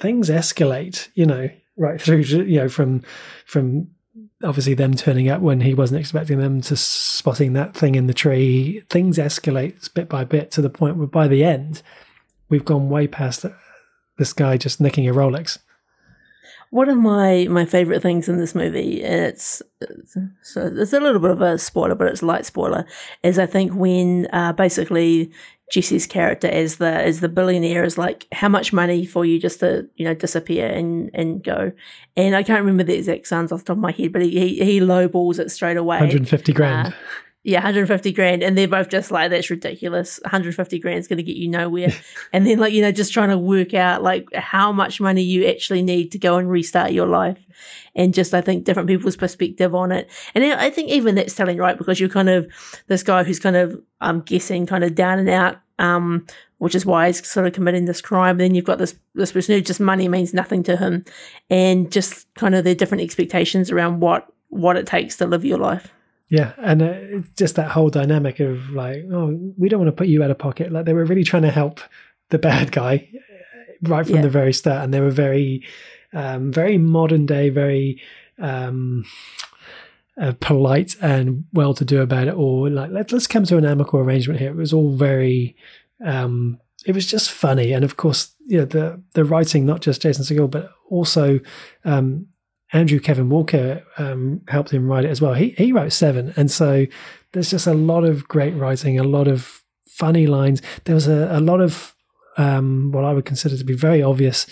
things 0.00 0.30
escalate. 0.30 1.08
You 1.14 1.26
know, 1.26 1.50
right 1.76 2.00
through 2.00 2.18
you 2.18 2.58
know 2.60 2.68
from 2.68 3.02
from 3.46 3.88
obviously 4.44 4.74
them 4.74 4.94
turning 4.94 5.28
up 5.28 5.40
when 5.40 5.62
he 5.62 5.74
wasn't 5.74 6.00
expecting 6.00 6.38
them 6.38 6.60
to 6.62 6.76
spotting 6.76 7.52
that 7.54 7.74
thing 7.74 7.94
in 7.94 8.06
the 8.06 8.14
tree. 8.14 8.82
Things 8.88 9.18
escalate 9.18 9.92
bit 9.94 10.08
by 10.08 10.24
bit 10.24 10.50
to 10.52 10.62
the 10.62 10.70
point 10.70 10.96
where 10.96 11.06
by 11.06 11.28
the 11.28 11.44
end, 11.44 11.82
we've 12.48 12.64
gone 12.64 12.88
way 12.88 13.06
past 13.06 13.44
this 14.16 14.32
guy 14.32 14.56
just 14.56 14.80
nicking 14.80 15.08
a 15.08 15.12
Rolex. 15.12 15.58
One 16.70 16.90
of 16.90 16.98
my 16.98 17.46
my 17.48 17.64
favorite 17.64 18.02
things 18.02 18.28
in 18.28 18.36
this 18.36 18.54
movie, 18.54 19.02
it's 19.02 19.62
so 20.42 20.70
it's 20.76 20.92
a 20.92 21.00
little 21.00 21.20
bit 21.20 21.30
of 21.30 21.40
a 21.40 21.56
spoiler, 21.56 21.94
but 21.94 22.08
it's 22.08 22.22
light 22.22 22.44
spoiler, 22.44 22.84
is 23.22 23.38
I 23.38 23.46
think 23.46 23.72
when 23.74 24.26
uh, 24.34 24.52
basically 24.52 25.32
Jesse's 25.70 26.06
character 26.06 26.46
as 26.46 26.76
the 26.76 26.90
as 26.90 27.20
the 27.20 27.28
billionaire 27.28 27.84
is 27.84 27.98
like, 27.98 28.26
how 28.32 28.48
much 28.48 28.72
money 28.72 29.04
for 29.04 29.24
you 29.24 29.38
just 29.38 29.60
to 29.60 29.88
you 29.96 30.04
know 30.04 30.14
disappear 30.14 30.66
and 30.66 31.10
and 31.14 31.42
go, 31.42 31.72
and 32.16 32.34
I 32.34 32.42
can't 32.42 32.60
remember 32.60 32.84
the 32.84 32.96
exact 32.96 33.26
sums 33.26 33.52
off 33.52 33.60
the 33.60 33.66
top 33.66 33.76
of 33.76 33.82
my 33.82 33.92
head, 33.92 34.12
but 34.12 34.22
he 34.22 34.30
he, 34.30 34.64
he 34.64 34.80
lowballs 34.80 35.38
it 35.38 35.50
straight 35.50 35.76
away, 35.76 35.98
150 35.98 36.52
grand. 36.52 36.88
Uh, 36.88 36.96
yeah, 37.44 37.58
150 37.58 38.12
grand. 38.12 38.42
And 38.42 38.58
they're 38.58 38.68
both 38.68 38.88
just 38.88 39.10
like, 39.10 39.30
that's 39.30 39.48
ridiculous. 39.48 40.18
150 40.22 40.78
grand 40.80 40.98
is 40.98 41.08
going 41.08 41.18
to 41.18 41.22
get 41.22 41.36
you 41.36 41.48
nowhere. 41.48 41.92
and 42.32 42.46
then, 42.46 42.58
like, 42.58 42.72
you 42.72 42.82
know, 42.82 42.92
just 42.92 43.12
trying 43.12 43.30
to 43.30 43.38
work 43.38 43.74
out, 43.74 44.02
like, 44.02 44.32
how 44.34 44.72
much 44.72 45.00
money 45.00 45.22
you 45.22 45.46
actually 45.46 45.82
need 45.82 46.12
to 46.12 46.18
go 46.18 46.36
and 46.36 46.50
restart 46.50 46.92
your 46.92 47.06
life. 47.06 47.38
And 47.94 48.12
just, 48.12 48.34
I 48.34 48.40
think, 48.40 48.64
different 48.64 48.88
people's 48.88 49.16
perspective 49.16 49.74
on 49.74 49.92
it. 49.92 50.10
And 50.34 50.44
I 50.44 50.70
think 50.70 50.90
even 50.90 51.14
that's 51.14 51.34
telling, 51.34 51.58
right? 51.58 51.78
Because 51.78 51.98
you're 51.98 52.08
kind 52.08 52.28
of 52.28 52.46
this 52.86 53.02
guy 53.02 53.22
who's 53.22 53.38
kind 53.38 53.56
of, 53.56 53.80
I'm 54.00 54.20
guessing, 54.20 54.66
kind 54.66 54.84
of 54.84 54.94
down 54.94 55.18
and 55.18 55.28
out, 55.28 55.58
um, 55.78 56.26
which 56.58 56.74
is 56.74 56.84
why 56.84 57.06
he's 57.06 57.26
sort 57.26 57.46
of 57.46 57.52
committing 57.52 57.84
this 57.84 58.00
crime. 58.00 58.32
And 58.32 58.40
Then 58.40 58.54
you've 58.54 58.64
got 58.64 58.78
this 58.78 58.98
this 59.14 59.32
person 59.32 59.54
who 59.54 59.60
just 59.60 59.80
money 59.80 60.08
means 60.08 60.34
nothing 60.34 60.62
to 60.64 60.76
him, 60.76 61.04
and 61.50 61.90
just 61.90 62.32
kind 62.34 62.54
of 62.54 62.64
their 62.64 62.74
different 62.74 63.02
expectations 63.02 63.70
around 63.70 64.00
what 64.00 64.26
what 64.48 64.76
it 64.76 64.86
takes 64.86 65.16
to 65.16 65.26
live 65.26 65.44
your 65.44 65.58
life. 65.58 65.92
Yeah, 66.28 66.52
and 66.58 66.82
uh, 66.82 67.26
just 67.36 67.56
that 67.56 67.70
whole 67.70 67.88
dynamic 67.88 68.38
of 68.40 68.70
like, 68.70 69.04
oh, 69.10 69.52
we 69.56 69.68
don't 69.68 69.80
want 69.80 69.88
to 69.88 69.96
put 69.96 70.08
you 70.08 70.22
out 70.22 70.30
of 70.30 70.38
pocket. 70.38 70.70
Like 70.70 70.84
they 70.84 70.92
were 70.92 71.04
really 71.04 71.24
trying 71.24 71.42
to 71.42 71.50
help 71.50 71.80
the 72.28 72.38
bad 72.38 72.70
guy 72.72 73.08
uh, 73.14 73.88
right 73.88 74.06
from 74.06 74.16
yeah. 74.16 74.22
the 74.22 74.30
very 74.30 74.52
start, 74.52 74.84
and 74.84 74.92
they 74.92 75.00
were 75.00 75.10
very, 75.10 75.64
um, 76.12 76.52
very 76.52 76.76
modern 76.76 77.24
day, 77.24 77.48
very 77.48 78.02
um, 78.38 79.04
uh, 80.20 80.32
polite 80.40 80.96
and 81.00 81.44
well 81.52 81.72
to 81.74 81.84
do 81.84 82.02
about 82.02 82.28
it 82.28 82.34
all. 82.34 82.68
Like 82.68 82.90
let, 82.90 83.12
us 83.12 83.26
come 83.26 83.44
to 83.44 83.56
an 83.56 83.64
amicable 83.64 84.00
arrangement 84.00 84.40
here. 84.40 84.50
It 84.50 84.56
was 84.56 84.72
all 84.72 84.96
very. 84.96 85.56
Um, 86.04 86.60
it 86.86 86.94
was 86.94 87.06
just 87.06 87.30
funny, 87.30 87.72
and 87.72 87.84
of 87.84 87.96
course, 87.96 88.34
you 88.44 88.58
know, 88.58 88.64
the 88.66 89.02
the 89.14 89.24
writing, 89.24 89.64
not 89.64 89.80
just 89.80 90.02
Jason 90.02 90.24
Segel, 90.24 90.50
but 90.50 90.70
also 90.90 91.40
um, 91.84 92.26
Andrew 92.72 93.00
Kevin 93.00 93.30
Walker 93.30 93.82
um, 93.96 94.42
helped 94.48 94.70
him 94.70 94.86
write 94.86 95.04
it 95.04 95.10
as 95.10 95.20
well. 95.20 95.34
He 95.34 95.50
he 95.50 95.72
wrote 95.72 95.92
seven, 95.92 96.34
and 96.36 96.50
so 96.50 96.86
there's 97.32 97.50
just 97.50 97.66
a 97.66 97.74
lot 97.74 98.04
of 98.04 98.28
great 98.28 98.54
writing, 98.54 98.98
a 98.98 99.04
lot 99.04 99.28
of 99.28 99.62
funny 99.86 100.26
lines. 100.26 100.62
There 100.84 100.94
was 100.94 101.08
a, 101.08 101.28
a 101.30 101.40
lot 101.40 101.60
of 101.60 101.94
um, 102.36 102.92
what 102.92 103.04
I 103.04 103.12
would 103.12 103.24
consider 103.24 103.56
to 103.56 103.64
be 103.64 103.74
very 103.74 104.02
obvious 104.02 104.46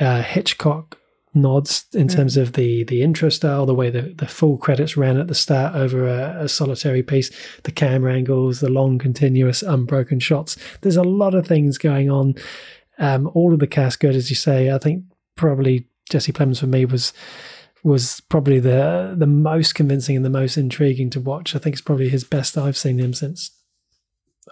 uh, 0.00 0.22
Hitchcock 0.22 0.98
nods 1.34 1.86
in 1.92 2.06
mm. 2.06 2.14
terms 2.14 2.36
of 2.36 2.52
the 2.52 2.84
the 2.84 3.02
intro 3.02 3.28
style, 3.28 3.66
the 3.66 3.74
way 3.74 3.90
the, 3.90 4.02
the 4.02 4.26
full 4.26 4.56
credits 4.56 4.96
ran 4.96 5.18
at 5.18 5.28
the 5.28 5.34
start 5.34 5.74
over 5.74 6.06
a, 6.06 6.44
a, 6.44 6.48
solitary 6.48 7.02
piece, 7.02 7.30
the 7.64 7.72
camera 7.72 8.14
angles, 8.14 8.60
the 8.60 8.70
long, 8.70 8.98
continuous, 8.98 9.62
unbroken 9.62 10.20
shots. 10.20 10.56
There's 10.80 10.96
a 10.96 11.02
lot 11.02 11.34
of 11.34 11.46
things 11.46 11.78
going 11.78 12.10
on. 12.10 12.34
Um, 12.98 13.28
all 13.34 13.52
of 13.52 13.58
the 13.58 13.66
cast 13.66 13.98
good, 13.98 14.14
as 14.14 14.30
you 14.30 14.36
say. 14.36 14.70
I 14.70 14.78
think 14.78 15.04
probably 15.34 15.88
Jesse 16.10 16.32
Plemons 16.32 16.60
for 16.60 16.66
me 16.66 16.84
was 16.84 17.12
was 17.82 18.20
probably 18.28 18.58
the 18.58 19.14
the 19.16 19.26
most 19.26 19.74
convincing 19.74 20.16
and 20.16 20.24
the 20.24 20.30
most 20.30 20.56
intriguing 20.56 21.10
to 21.10 21.20
watch. 21.20 21.54
I 21.54 21.58
think 21.58 21.74
it's 21.74 21.82
probably 21.82 22.08
his 22.08 22.24
best 22.24 22.56
I've 22.56 22.76
seen 22.76 22.98
him 22.98 23.12
since 23.12 23.50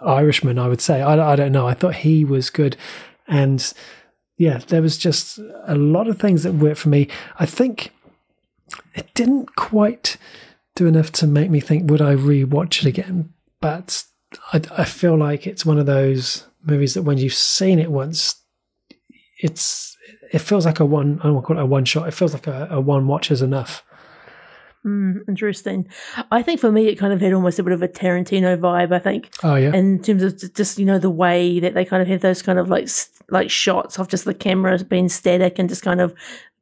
Irishman. 0.01 0.59
I 0.59 0.67
would 0.67 0.81
say. 0.81 1.01
I, 1.01 1.33
I 1.33 1.35
don't 1.35 1.51
know. 1.51 1.67
I 1.67 1.73
thought 1.73 1.95
he 1.95 2.23
was 2.25 2.49
good, 2.49 2.77
and 3.27 3.73
yeah, 4.37 4.59
there 4.67 4.81
was 4.81 4.97
just 4.97 5.39
a 5.65 5.75
lot 5.75 6.07
of 6.07 6.19
things 6.19 6.43
that 6.43 6.53
worked 6.53 6.79
for 6.79 6.89
me. 6.89 7.07
I 7.39 7.45
think 7.45 7.91
it 8.95 9.13
didn't 9.13 9.55
quite 9.55 10.17
do 10.75 10.87
enough 10.87 11.11
to 11.13 11.27
make 11.27 11.49
me 11.49 11.59
think, 11.59 11.89
would 11.89 12.01
I 12.01 12.15
rewatch 12.15 12.81
it 12.81 12.85
again? 12.85 13.33
But 13.61 14.03
I, 14.51 14.61
I 14.77 14.85
feel 14.85 15.15
like 15.15 15.45
it's 15.45 15.65
one 15.65 15.77
of 15.77 15.85
those 15.85 16.47
movies 16.63 16.93
that 16.93 17.03
when 17.03 17.17
you've 17.17 17.33
seen 17.33 17.79
it 17.79 17.91
once, 17.91 18.41
it's 19.39 19.92
it 20.33 20.39
feels 20.39 20.65
like 20.65 20.79
a 20.79 20.85
one. 20.85 21.19
I 21.19 21.23
don't 21.23 21.35
want 21.35 21.45
to 21.45 21.47
call 21.47 21.57
it 21.57 21.61
a 21.61 21.65
one 21.65 21.85
shot. 21.85 22.07
It 22.07 22.13
feels 22.13 22.33
like 22.33 22.47
a, 22.47 22.67
a 22.71 22.81
one 22.81 23.07
watch 23.07 23.31
is 23.31 23.41
enough. 23.41 23.83
Mm, 24.83 25.19
interesting. 25.29 25.87
I 26.31 26.41
think 26.41 26.59
for 26.59 26.71
me, 26.71 26.87
it 26.87 26.95
kind 26.95 27.13
of 27.13 27.21
had 27.21 27.31
almost 27.31 27.59
a 27.59 27.63
bit 27.63 27.71
of 27.71 27.81
a 27.81 27.87
Tarantino 27.87 28.57
vibe. 28.57 28.91
I 28.91 28.99
think. 28.99 29.29
Oh 29.43 29.55
yeah. 29.55 29.73
In 29.73 30.01
terms 30.01 30.23
of 30.23 30.53
just 30.55 30.79
you 30.79 30.85
know 30.85 30.99
the 30.99 31.09
way 31.09 31.59
that 31.59 31.75
they 31.75 31.85
kind 31.85 32.01
of 32.01 32.07
have 32.09 32.21
those 32.21 32.41
kind 32.41 32.59
of 32.59 32.67
like 32.67 32.89
like 33.29 33.49
shots 33.49 33.99
of 33.99 34.09
just 34.09 34.25
the 34.25 34.33
camera 34.33 34.83
being 34.83 35.07
static 35.07 35.59
and 35.59 35.69
just 35.69 35.83
kind 35.83 36.01
of 36.01 36.13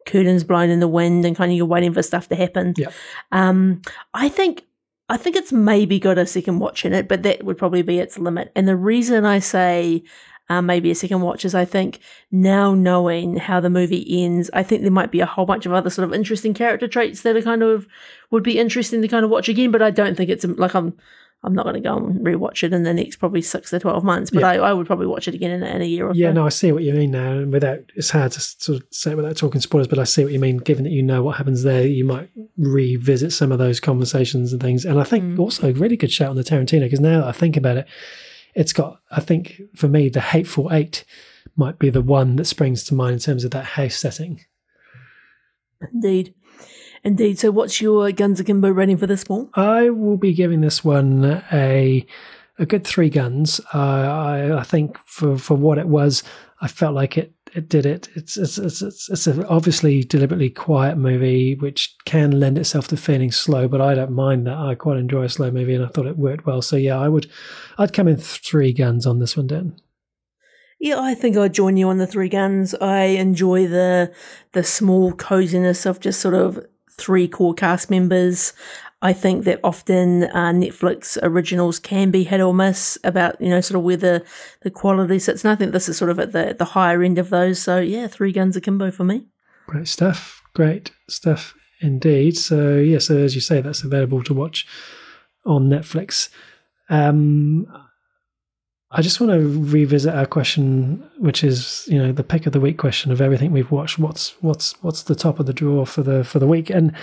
curtains 0.06 0.44
blowing 0.44 0.70
in 0.70 0.82
the 0.82 0.88
wind 0.88 1.26
and 1.26 1.36
kind 1.36 1.52
of 1.52 1.58
you're 1.58 1.66
waiting 1.66 1.94
for 1.94 2.04
stuff 2.04 2.28
to 2.28 2.36
happen. 2.36 2.74
Yeah. 2.78 2.92
Um, 3.32 3.82
I 4.14 4.28
think 4.28 4.66
I 5.08 5.18
think 5.18 5.36
it's 5.36 5.52
maybe 5.54 5.98
got 5.98 6.18
a 6.18 6.26
second 6.26 6.60
watch 6.60 6.86
in 6.86 6.94
it, 6.94 7.08
but 7.08 7.24
that 7.24 7.44
would 7.44 7.58
probably 7.58 7.82
be 7.82 8.00
its 8.00 8.20
limit. 8.20 8.52
And 8.56 8.68
the 8.68 8.76
reason 8.76 9.26
I 9.26 9.40
say 9.40 10.04
um, 10.52 10.66
maybe 10.66 10.92
a 10.92 10.96
second 10.96 11.22
watch 11.22 11.46
is 11.46 11.56
I 11.56 11.64
think 11.64 12.00
now 12.30 12.74
knowing 12.74 13.38
how 13.38 13.62
the 13.62 13.70
movie 13.70 14.06
ends, 14.22 14.50
I 14.54 14.64
think 14.64 14.82
there 14.82 14.92
might 14.92 15.10
be 15.10 15.22
a 15.22 15.26
whole 15.26 15.46
bunch 15.46 15.66
of 15.66 15.72
other 15.72 15.90
sort 15.90 16.06
of 16.06 16.14
interesting 16.14 16.54
character 16.54 16.90
traits 16.90 17.22
that 17.22 17.38
are 17.38 17.42
kind 17.42 17.64
of 17.64 17.88
would 18.32 18.44
be 18.44 18.60
interesting 18.60 19.02
to 19.02 19.08
kind 19.08 19.24
of 19.24 19.32
watch 19.32 19.48
again. 19.48 19.72
But 19.72 19.82
I 19.82 19.92
don't 19.92 20.18
think 20.18 20.30
it's 20.30 20.44
like 20.44 20.76
I'm 20.76 20.98
I'm 21.44 21.56
not 21.56 21.64
going 21.64 21.76
to 21.76 21.80
go 21.80 21.96
and 21.96 22.20
rewatch 22.20 22.64
it 22.64 22.74
in 22.74 22.84
the 22.84 22.94
next 22.94 23.16
probably 23.16 23.42
six 23.42 23.70
to 23.70 23.80
twelve 23.80 24.04
months. 24.04 24.30
But 24.30 24.42
yeah. 24.42 24.50
I, 24.50 24.56
I 24.56 24.74
would 24.74 24.88
probably 24.88 25.08
watch 25.08 25.30
it 25.30 25.36
again 25.36 25.52
in, 25.52 25.64
in 25.64 25.82
a 25.82 25.86
year 25.86 26.10
or 26.10 26.14
yeah. 26.14 26.30
so. 26.30 26.34
No, 26.34 26.46
I 26.46 26.50
see 26.50 26.74
what 26.74 26.84
you 26.84 26.94
mean 26.94 27.12
now. 27.12 27.32
And 27.32 27.54
without 27.54 27.80
it's 27.96 28.10
hard 28.10 28.34
to 28.34 28.42
sort 28.42 28.82
of 28.82 28.88
say 28.92 29.16
without 29.16 29.38
talking 29.38 29.62
spoilers, 29.62 29.88
but 29.88 30.00
I 30.00 30.04
see 30.04 30.26
what 30.26 30.34
you 30.34 30.40
mean. 30.40 30.58
Given 30.58 30.84
that 30.84 30.92
you 30.92 31.02
know 31.02 31.24
what 31.24 31.38
happens 31.38 31.64
there, 31.64 31.88
you 31.88 32.04
might 32.04 32.30
revisit 32.58 33.32
some 33.32 33.54
of 33.54 33.58
those 33.58 33.80
conversations 33.80 34.52
and 34.52 34.62
things. 34.62 34.84
And 34.84 35.00
I 35.00 35.06
think 35.06 35.24
mm. 35.24 35.40
also 35.40 35.70
a 35.70 35.74
really 35.74 35.96
good 35.96 36.12
shout 36.12 36.30
on 36.30 36.36
the 36.36 36.44
Tarantino 36.44 36.82
because 36.82 37.00
now 37.00 37.22
that 37.22 37.28
I 37.30 37.32
think 37.32 37.56
about 37.56 37.78
it 37.78 37.88
it's 38.54 38.74
got, 38.74 39.00
I 39.12 39.22
think, 39.22 39.62
for 39.76 39.88
me, 39.88 40.10
the 40.10 40.22
Hateful 40.22 40.72
Eight 40.72 41.04
might 41.56 41.80
be 41.80 41.90
the 41.90 42.02
one 42.02 42.36
that 42.38 42.46
springs 42.46 42.84
to 42.86 42.94
mind 42.94 43.14
in 43.14 43.20
terms 43.20 43.44
of 43.44 43.52
that 43.52 43.66
house 43.66 43.96
setting. 43.96 44.42
Indeed. 45.94 46.34
Indeed. 47.04 47.40
So, 47.40 47.52
what's 47.52 47.82
your 47.82 48.12
Guns 48.12 48.40
Akimbo 48.40 48.70
rating 48.70 48.98
for 48.98 49.08
this 49.08 49.28
one? 49.28 49.50
I 49.56 49.90
will 49.90 50.18
be 50.18 50.34
giving 50.34 50.62
this 50.62 50.84
one 50.84 51.44
a 51.52 52.06
a 52.60 52.66
good 52.66 52.86
three 52.86 53.10
guns. 53.10 53.60
Uh, 53.74 53.78
I, 53.78 54.60
I 54.60 54.64
think 54.64 54.98
for 55.06 55.38
for 55.38 55.56
what 55.56 55.80
it 55.80 55.88
was, 55.88 56.24
I 56.62 56.68
felt 56.68 56.94
like 56.94 57.18
it 57.18 57.34
it 57.54 57.70
did 57.70 57.86
it. 57.86 58.10
It's 58.16 58.38
it's 58.38 58.58
it's 58.58 58.82
it's, 58.82 59.10
it's 59.10 59.28
a 59.28 59.48
obviously 59.48 60.04
deliberately 60.04 60.50
quiet 60.50 60.98
movie, 60.98 61.56
which 61.56 61.96
can 62.06 62.40
lend 62.40 62.58
itself 62.58 62.88
to 62.90 62.98
feeling 62.98 63.32
slow. 63.32 63.68
But 63.68 63.82
I 63.82 63.96
don't 63.96 64.12
mind 64.12 64.48
that. 64.48 64.58
I 64.58 64.76
quite 64.76 64.98
enjoy 64.98 65.24
a 65.24 65.30
slow 65.30 65.52
movie, 65.52 65.76
and 65.76 65.84
I 65.84 65.88
thought 65.88 66.06
it 66.06 66.18
worked 66.18 66.46
well. 66.46 66.62
So 66.62 66.76
yeah, 66.76 66.98
I 66.98 67.10
would, 67.10 67.30
I'd 67.78 67.94
come 67.94 68.08
in 68.08 68.18
three 68.18 68.74
guns 68.74 69.06
on 69.06 69.20
this 69.20 69.36
one, 69.36 69.48
Dan. 69.48 69.76
Yeah, 70.80 71.00
I 71.00 71.14
think 71.14 71.38
I'd 71.38 71.54
join 71.54 71.78
you 71.78 71.90
on 71.90 71.98
the 71.98 72.08
three 72.08 72.30
guns. 72.30 72.74
I 72.76 73.04
enjoy 73.04 73.68
the 73.68 74.12
the 74.54 74.64
small 74.64 75.12
coziness 75.12 75.86
of 75.86 76.00
just 76.00 76.20
sort 76.20 76.34
of 76.34 76.66
three 76.90 77.28
core 77.28 77.54
cast 77.54 77.90
members. 77.90 78.54
I 79.02 79.14
think 79.14 79.46
that 79.46 79.60
often 79.64 80.26
uh, 80.26 80.52
Netflix 80.52 81.18
originals 81.24 81.80
can 81.80 82.12
be 82.12 82.24
hit 82.24 82.40
or 82.40 82.54
miss 82.54 83.00
about, 83.04 83.42
you 83.42 83.50
know, 83.50 83.62
sort 83.62 83.78
of 83.78 83.84
where 83.84 83.98
the, 83.98 84.24
the 84.62 84.70
quality 84.70 85.18
sits. 85.18 85.44
And 85.44 85.52
I 85.52 85.56
think 85.56 85.72
this 85.72 85.90
is 85.90 85.98
sort 85.98 86.12
of 86.12 86.20
at 86.20 86.34
the, 86.34 86.56
the 86.58 86.66
higher 86.66 87.02
end 87.02 87.18
of 87.18 87.32
those. 87.32 87.60
So, 87.60 87.80
yeah, 87.80 88.08
three 88.08 88.32
guns 88.32 88.56
akimbo 88.56 88.92
for 88.92 89.04
me. 89.04 89.26
Great 89.66 89.88
stuff. 89.88 90.44
Great 90.54 90.92
stuff 91.10 91.56
indeed. 91.80 92.38
So, 92.38 92.78
yeah, 92.78 93.00
so 93.00 93.18
as 93.18 93.34
you 93.34 93.42
say, 93.42 93.60
that's 93.60 93.84
available 93.84 94.22
to 94.24 94.34
watch 94.34 94.68
on 95.46 95.68
Netflix. 95.68 96.30
Um, 96.90 97.66
I 98.92 99.02
just 99.02 99.22
want 99.22 99.32
to 99.32 99.40
revisit 99.40 100.14
our 100.14 100.26
question, 100.26 101.10
which 101.18 101.44
is 101.46 101.86
you 101.88 101.98
know 101.98 102.12
the 102.12 102.26
pick 102.26 102.46
of 102.46 102.52
the 102.52 102.60
week 102.60 102.78
question 102.78 103.12
of 103.12 103.22
everything 103.22 103.52
we've 103.52 103.72
watched. 103.72 103.98
What's 103.98 104.32
what's 104.42 104.74
what's 104.84 105.04
the 105.04 105.16
top 105.16 105.40
of 105.40 105.46
the 105.46 105.54
drawer 105.54 105.88
for 105.88 106.04
the 106.04 106.26
for 106.26 106.40
the 106.40 106.48
week? 106.48 106.70
And 106.70 106.94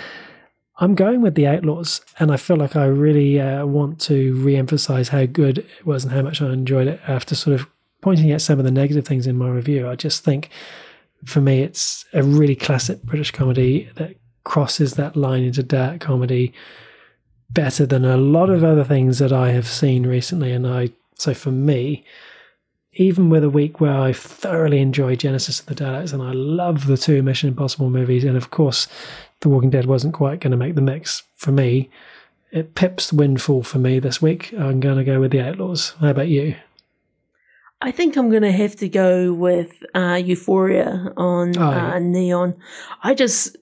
I'm 0.81 0.95
going 0.95 1.21
with 1.21 1.35
the 1.35 1.45
Outlaws, 1.45 2.01
and 2.19 2.31
I 2.31 2.37
feel 2.37 2.55
like 2.55 2.77
I 2.77 2.85
really 2.85 3.39
uh, 3.39 3.65
want 3.65 3.99
to 4.01 4.33
re-emphasize 4.35 5.09
how 5.09 5.25
good 5.25 5.59
it 5.59 5.85
was 5.85 6.05
and 6.05 6.13
how 6.13 6.21
much 6.21 6.41
I 6.41 6.51
enjoyed 6.53 6.87
it. 6.87 7.01
After 7.05 7.35
sort 7.35 7.59
of 7.59 7.67
pointing 8.01 8.31
out 8.31 8.41
some 8.41 8.59
of 8.59 8.65
the 8.65 8.71
negative 8.71 9.05
things 9.05 9.27
in 9.27 9.37
my 9.37 9.49
review, 9.49 9.89
I 9.89 9.95
just 9.95 10.23
think 10.23 10.49
for 11.25 11.41
me 11.41 11.63
it's 11.63 12.05
a 12.13 12.23
really 12.23 12.55
classic 12.55 13.03
British 13.03 13.31
comedy 13.31 13.89
that 13.95 14.15
crosses 14.45 14.93
that 14.93 15.17
line 15.17 15.43
into 15.43 15.61
dark 15.61 15.99
comedy 15.99 16.53
better 17.49 17.85
than 17.85 18.05
a 18.05 18.15
lot 18.15 18.49
of 18.49 18.63
other 18.63 18.85
things 18.85 19.19
that 19.19 19.33
I 19.33 19.51
have 19.51 19.67
seen 19.67 20.05
recently, 20.05 20.53
and 20.53 20.65
I 20.65 20.91
so 21.15 21.33
for 21.33 21.51
me, 21.51 22.05
even 22.93 23.29
with 23.29 23.43
a 23.43 23.49
week 23.49 23.81
where 23.81 23.99
I 23.99 24.13
thoroughly 24.13 24.79
enjoyed 24.79 25.19
Genesis 25.19 25.59
of 25.59 25.65
the 25.65 25.75
Daleks 25.75 26.13
and 26.13 26.23
I 26.23 26.31
love 26.31 26.87
the 26.87 26.95
two 26.95 27.21
Mission 27.21 27.49
Impossible 27.49 27.89
movies, 27.89 28.23
and 28.23 28.37
of 28.37 28.49
course, 28.49 28.87
The 29.41 29.49
Walking 29.49 29.69
Dead 29.69 29.85
wasn't 29.85 30.13
quite 30.13 30.39
going 30.41 30.51
to 30.51 30.57
make 30.57 30.75
the 30.75 30.81
mix 30.81 31.23
for 31.35 31.51
me. 31.51 31.89
It 32.51 32.75
pips 32.75 33.09
the 33.09 33.15
windfall 33.15 33.63
for 33.63 33.77
me 33.79 33.99
this 33.99 34.21
week. 34.21 34.53
I'm 34.53 34.79
going 34.79 34.97
to 34.97 35.03
go 35.03 35.19
with 35.19 35.31
The 35.31 35.41
Outlaws. 35.41 35.93
How 35.99 36.09
about 36.09 36.27
you? 36.27 36.55
I 37.81 37.91
think 37.91 38.17
I'm 38.17 38.29
going 38.29 38.41
to 38.43 38.51
have 38.51 38.75
to 38.77 38.89
go 38.89 39.31
with 39.31 39.83
uh, 39.95 40.19
Euphoria 40.23 41.13
on 41.15 41.57
Oh, 41.57 41.71
yeah. 41.71 41.93
uh, 41.93 41.99
Neon. 41.99 42.55
I 43.03 43.13
just, 43.13 43.55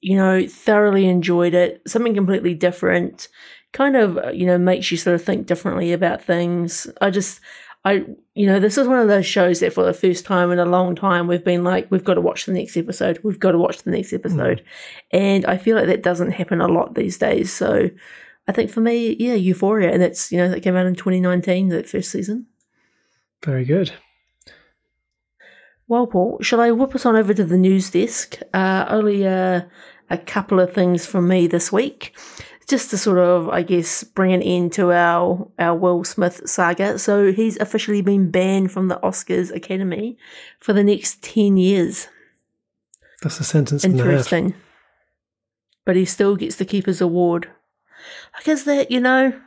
you 0.00 0.16
know, 0.16 0.46
thoroughly 0.46 1.06
enjoyed 1.06 1.54
it. 1.54 1.80
Something 1.86 2.14
completely 2.14 2.52
different. 2.54 3.28
Kind 3.72 3.96
of, 3.96 4.18
uh, 4.18 4.28
you 4.30 4.44
know, 4.44 4.58
makes 4.58 4.90
you 4.90 4.98
sort 4.98 5.14
of 5.14 5.24
think 5.24 5.46
differently 5.46 5.92
about 5.94 6.22
things. 6.22 6.86
I 7.00 7.08
just, 7.08 7.40
I, 7.84 8.04
you 8.34 8.46
know, 8.46 8.60
this 8.60 8.78
is 8.78 8.86
one 8.86 9.00
of 9.00 9.08
those 9.08 9.26
shows 9.26 9.60
that 9.60 9.72
for 9.72 9.84
the 9.84 9.92
first 9.92 10.24
time 10.24 10.52
in 10.52 10.60
a 10.60 10.64
long 10.64 10.94
time 10.94 11.26
we've 11.26 11.44
been 11.44 11.64
like, 11.64 11.90
we've 11.90 12.04
got 12.04 12.14
to 12.14 12.20
watch 12.20 12.46
the 12.46 12.52
next 12.52 12.76
episode. 12.76 13.18
We've 13.24 13.40
got 13.40 13.52
to 13.52 13.58
watch 13.58 13.82
the 13.82 13.90
next 13.90 14.12
episode. 14.12 14.62
And 15.10 15.44
I 15.46 15.56
feel 15.56 15.76
like 15.76 15.86
that 15.86 16.02
doesn't 16.02 16.32
happen 16.32 16.60
a 16.60 16.68
lot 16.68 16.94
these 16.94 17.18
days. 17.18 17.52
So 17.52 17.90
I 18.46 18.52
think 18.52 18.70
for 18.70 18.80
me, 18.80 19.16
yeah, 19.18 19.34
Euphoria. 19.34 19.90
And 19.90 20.00
that's, 20.00 20.30
you 20.30 20.38
know, 20.38 20.48
that 20.48 20.62
came 20.62 20.76
out 20.76 20.86
in 20.86 20.94
2019, 20.94 21.68
that 21.68 21.88
first 21.88 22.12
season. 22.12 22.46
Very 23.44 23.64
good. 23.64 23.92
Well, 25.88 26.06
Paul, 26.06 26.38
shall 26.40 26.60
I 26.60 26.70
whip 26.70 26.94
us 26.94 27.04
on 27.04 27.16
over 27.16 27.34
to 27.34 27.44
the 27.44 27.58
news 27.58 27.90
desk? 27.90 28.38
Uh, 28.54 28.86
only 28.88 29.26
uh, 29.26 29.62
a 30.08 30.18
couple 30.18 30.60
of 30.60 30.72
things 30.72 31.04
from 31.04 31.26
me 31.26 31.46
this 31.48 31.72
week, 31.72 32.16
just 32.68 32.90
to 32.90 32.98
sort 32.98 33.18
of, 33.18 33.48
I 33.48 33.62
guess, 33.62 34.04
bring 34.04 34.32
an 34.32 34.42
end 34.42 34.72
to 34.74 34.92
our 34.92 35.48
our 35.58 35.76
Will 35.76 36.04
Smith 36.04 36.42
saga. 36.46 36.98
So 36.98 37.32
he's 37.32 37.58
officially 37.58 38.02
been 38.02 38.30
banned 38.30 38.72
from 38.72 38.88
the 38.88 39.00
Oscars 39.02 39.54
Academy 39.54 40.16
for 40.60 40.72
the 40.72 40.84
next 40.84 41.22
ten 41.22 41.56
years. 41.56 42.08
That's 43.22 43.40
a 43.40 43.44
sentence 43.44 43.84
and 43.84 43.94
a 43.94 43.98
half. 43.98 44.06
Interesting, 44.06 44.54
but 45.84 45.96
he 45.96 46.04
still 46.04 46.36
gets 46.36 46.56
to 46.56 46.64
keep 46.64 46.86
his 46.86 47.00
award. 47.00 47.50
Like, 48.34 48.48
is 48.48 48.64
that 48.64 48.90
you 48.90 49.00
know? 49.00 49.38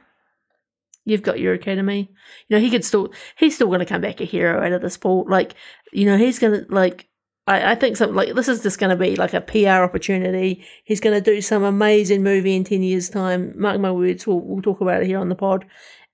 You've 1.08 1.22
got 1.22 1.40
your 1.40 1.54
academy. 1.54 2.10
You 2.48 2.56
know, 2.56 2.60
he 2.60 2.72
could 2.72 2.84
still 2.84 3.14
he's 3.38 3.56
still 3.56 3.70
gonna 3.70 3.86
come 3.86 4.02
back 4.02 4.22
a 4.22 4.26
hero 4.26 4.66
out 4.66 4.72
of 4.72 4.82
this 4.82 4.98
pool. 4.98 5.26
Like, 5.28 5.54
you 5.92 6.06
know, 6.06 6.18
he's 6.18 6.40
gonna 6.40 6.66
like 6.70 7.08
I, 7.48 7.72
I 7.72 7.76
think 7.76 7.98
something 7.98 8.16
like 8.16 8.34
this 8.34 8.48
is 8.48 8.64
just 8.64 8.80
gonna 8.80 8.96
be 8.96 9.16
like 9.16 9.34
a 9.34 9.42
PR 9.42 9.84
opportunity. 9.84 10.66
He's 10.84 11.00
gonna 11.00 11.22
do 11.22 11.42
some 11.42 11.64
amazing 11.64 12.24
movie 12.24 12.56
in 12.56 12.64
ten 12.64 12.84
years' 12.84 13.10
time. 13.10 13.54
Mark 13.56 13.80
my 13.80 13.92
words, 13.92 14.26
we'll 14.26 14.42
we'll 14.42 14.62
talk 14.62 14.82
about 14.82 15.02
it 15.02 15.08
here 15.08 15.20
on 15.20 15.30
the 15.30 15.36
pod. 15.36 15.66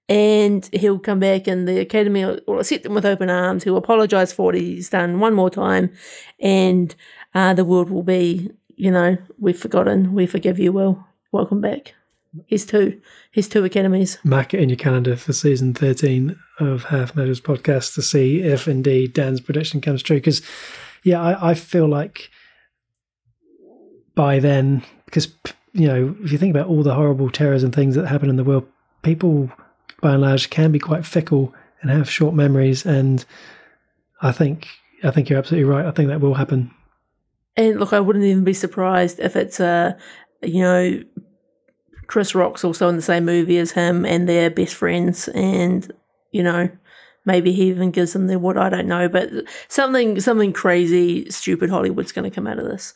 And 0.10 0.68
he'll 0.74 1.00
come 1.00 1.20
back 1.20 1.48
and 1.48 1.66
the 1.66 1.80
Academy 1.80 2.26
will 2.26 2.60
accept 2.60 2.86
him 2.86 2.94
with 2.94 3.06
open 3.06 3.30
arms. 3.30 3.64
He'll 3.64 3.78
apologise 3.78 4.34
for 4.34 4.48
what 4.48 4.56
he's 4.56 4.90
done 4.90 5.22
one 5.22 5.34
more 5.34 5.50
time 5.50 5.94
and 6.38 6.94
uh, 7.34 7.54
the 7.54 7.66
world 7.66 7.90
will 7.90 8.04
be, 8.04 8.52
you 8.76 8.92
know, 8.92 9.18
we've 9.40 9.58
forgotten, 9.58 10.14
we 10.14 10.26
forgive 10.26 10.60
you, 10.60 10.72
Will. 10.72 11.06
Welcome 11.32 11.62
back. 11.62 11.94
He's 12.46 12.66
two. 12.66 13.02
He's 13.32 13.50
two 13.50 13.64
academies. 13.64 14.18
Mark 14.24 14.54
it 14.54 14.62
in 14.62 14.70
your 14.70 14.78
calendar 14.78 15.16
for 15.16 15.34
season 15.34 15.74
13 15.74 16.38
of 16.60 16.86
Half 16.86 17.16
Measures 17.16 17.42
podcast 17.42 17.94
to 17.96 18.02
see 18.02 18.42
if 18.42 18.68
indeed 18.68 19.14
Dan's 19.14 19.42
prediction 19.42 19.82
comes 19.82 20.02
true. 20.02 20.18
Because, 20.18 20.42
yeah, 21.04 21.22
I, 21.22 21.52
I 21.52 21.54
feel 21.54 21.88
like 21.88 22.30
by 24.16 24.40
then, 24.40 24.84
because, 25.06 25.30
you 25.74 25.88
know, 25.88 26.16
if 26.24 26.32
you 26.32 26.38
think 26.38 26.56
about 26.56 26.68
all 26.68 26.84
the 26.84 26.96
horrible 26.96 27.30
terrors 27.30 27.64
and 27.64 27.74
things 27.74 27.96
that 27.96 28.08
happen 28.08 28.30
in 28.30 28.36
the 28.36 28.44
world, 28.44 28.68
people 29.02 29.52
by 30.02 30.14
and 30.14 30.22
large 30.22 30.50
can 30.50 30.72
be 30.72 30.80
quite 30.80 31.06
fickle 31.06 31.54
and 31.82 31.90
have 31.90 32.10
short 32.10 32.36
memories. 32.36 32.86
And 32.86 33.26
I 34.22 34.32
think, 34.32 34.68
I 35.04 35.12
think 35.12 35.30
you're 35.30 35.40
absolutely 35.40 35.70
right. 35.70 35.86
I 35.86 35.92
think 35.92 36.10
that 36.10 36.22
will 36.22 36.36
happen. 36.36 36.72
And 37.58 37.80
look, 37.80 37.94
I 37.94 38.00
wouldn't 38.00 38.26
even 38.26 38.44
be 38.44 38.54
surprised 38.54 39.20
if 39.20 39.36
it's 39.36 39.60
a, 39.60 39.98
you 40.42 40.62
know, 40.62 41.04
Chris 42.08 42.36
Rock's 42.36 42.66
also 42.66 42.90
in 42.90 42.98
the 42.98 43.02
same 43.02 43.24
movie 43.24 43.58
as 43.58 43.72
him, 43.72 44.06
and 44.06 44.28
they're 44.28 44.50
best 44.50 44.76
friends, 44.76 45.30
and 45.30 45.90
you 46.32 46.44
know, 46.44 46.70
maybe 47.26 47.52
he 47.52 47.70
even 47.70 47.92
gives 47.92 48.14
them 48.14 48.28
the 48.28 48.36
award. 48.36 48.58
I 48.58 48.70
don't 48.70 48.88
know, 48.88 49.10
but 49.10 49.30
something, 49.68 50.20
something 50.20 50.54
crazy, 50.54 51.30
stupid 51.30 51.70
Hollywood's 51.70 52.12
going 52.12 52.30
to 52.30 52.36
come 52.36 52.48
out 52.48 52.60
of 52.60 52.66
this. 52.66 52.94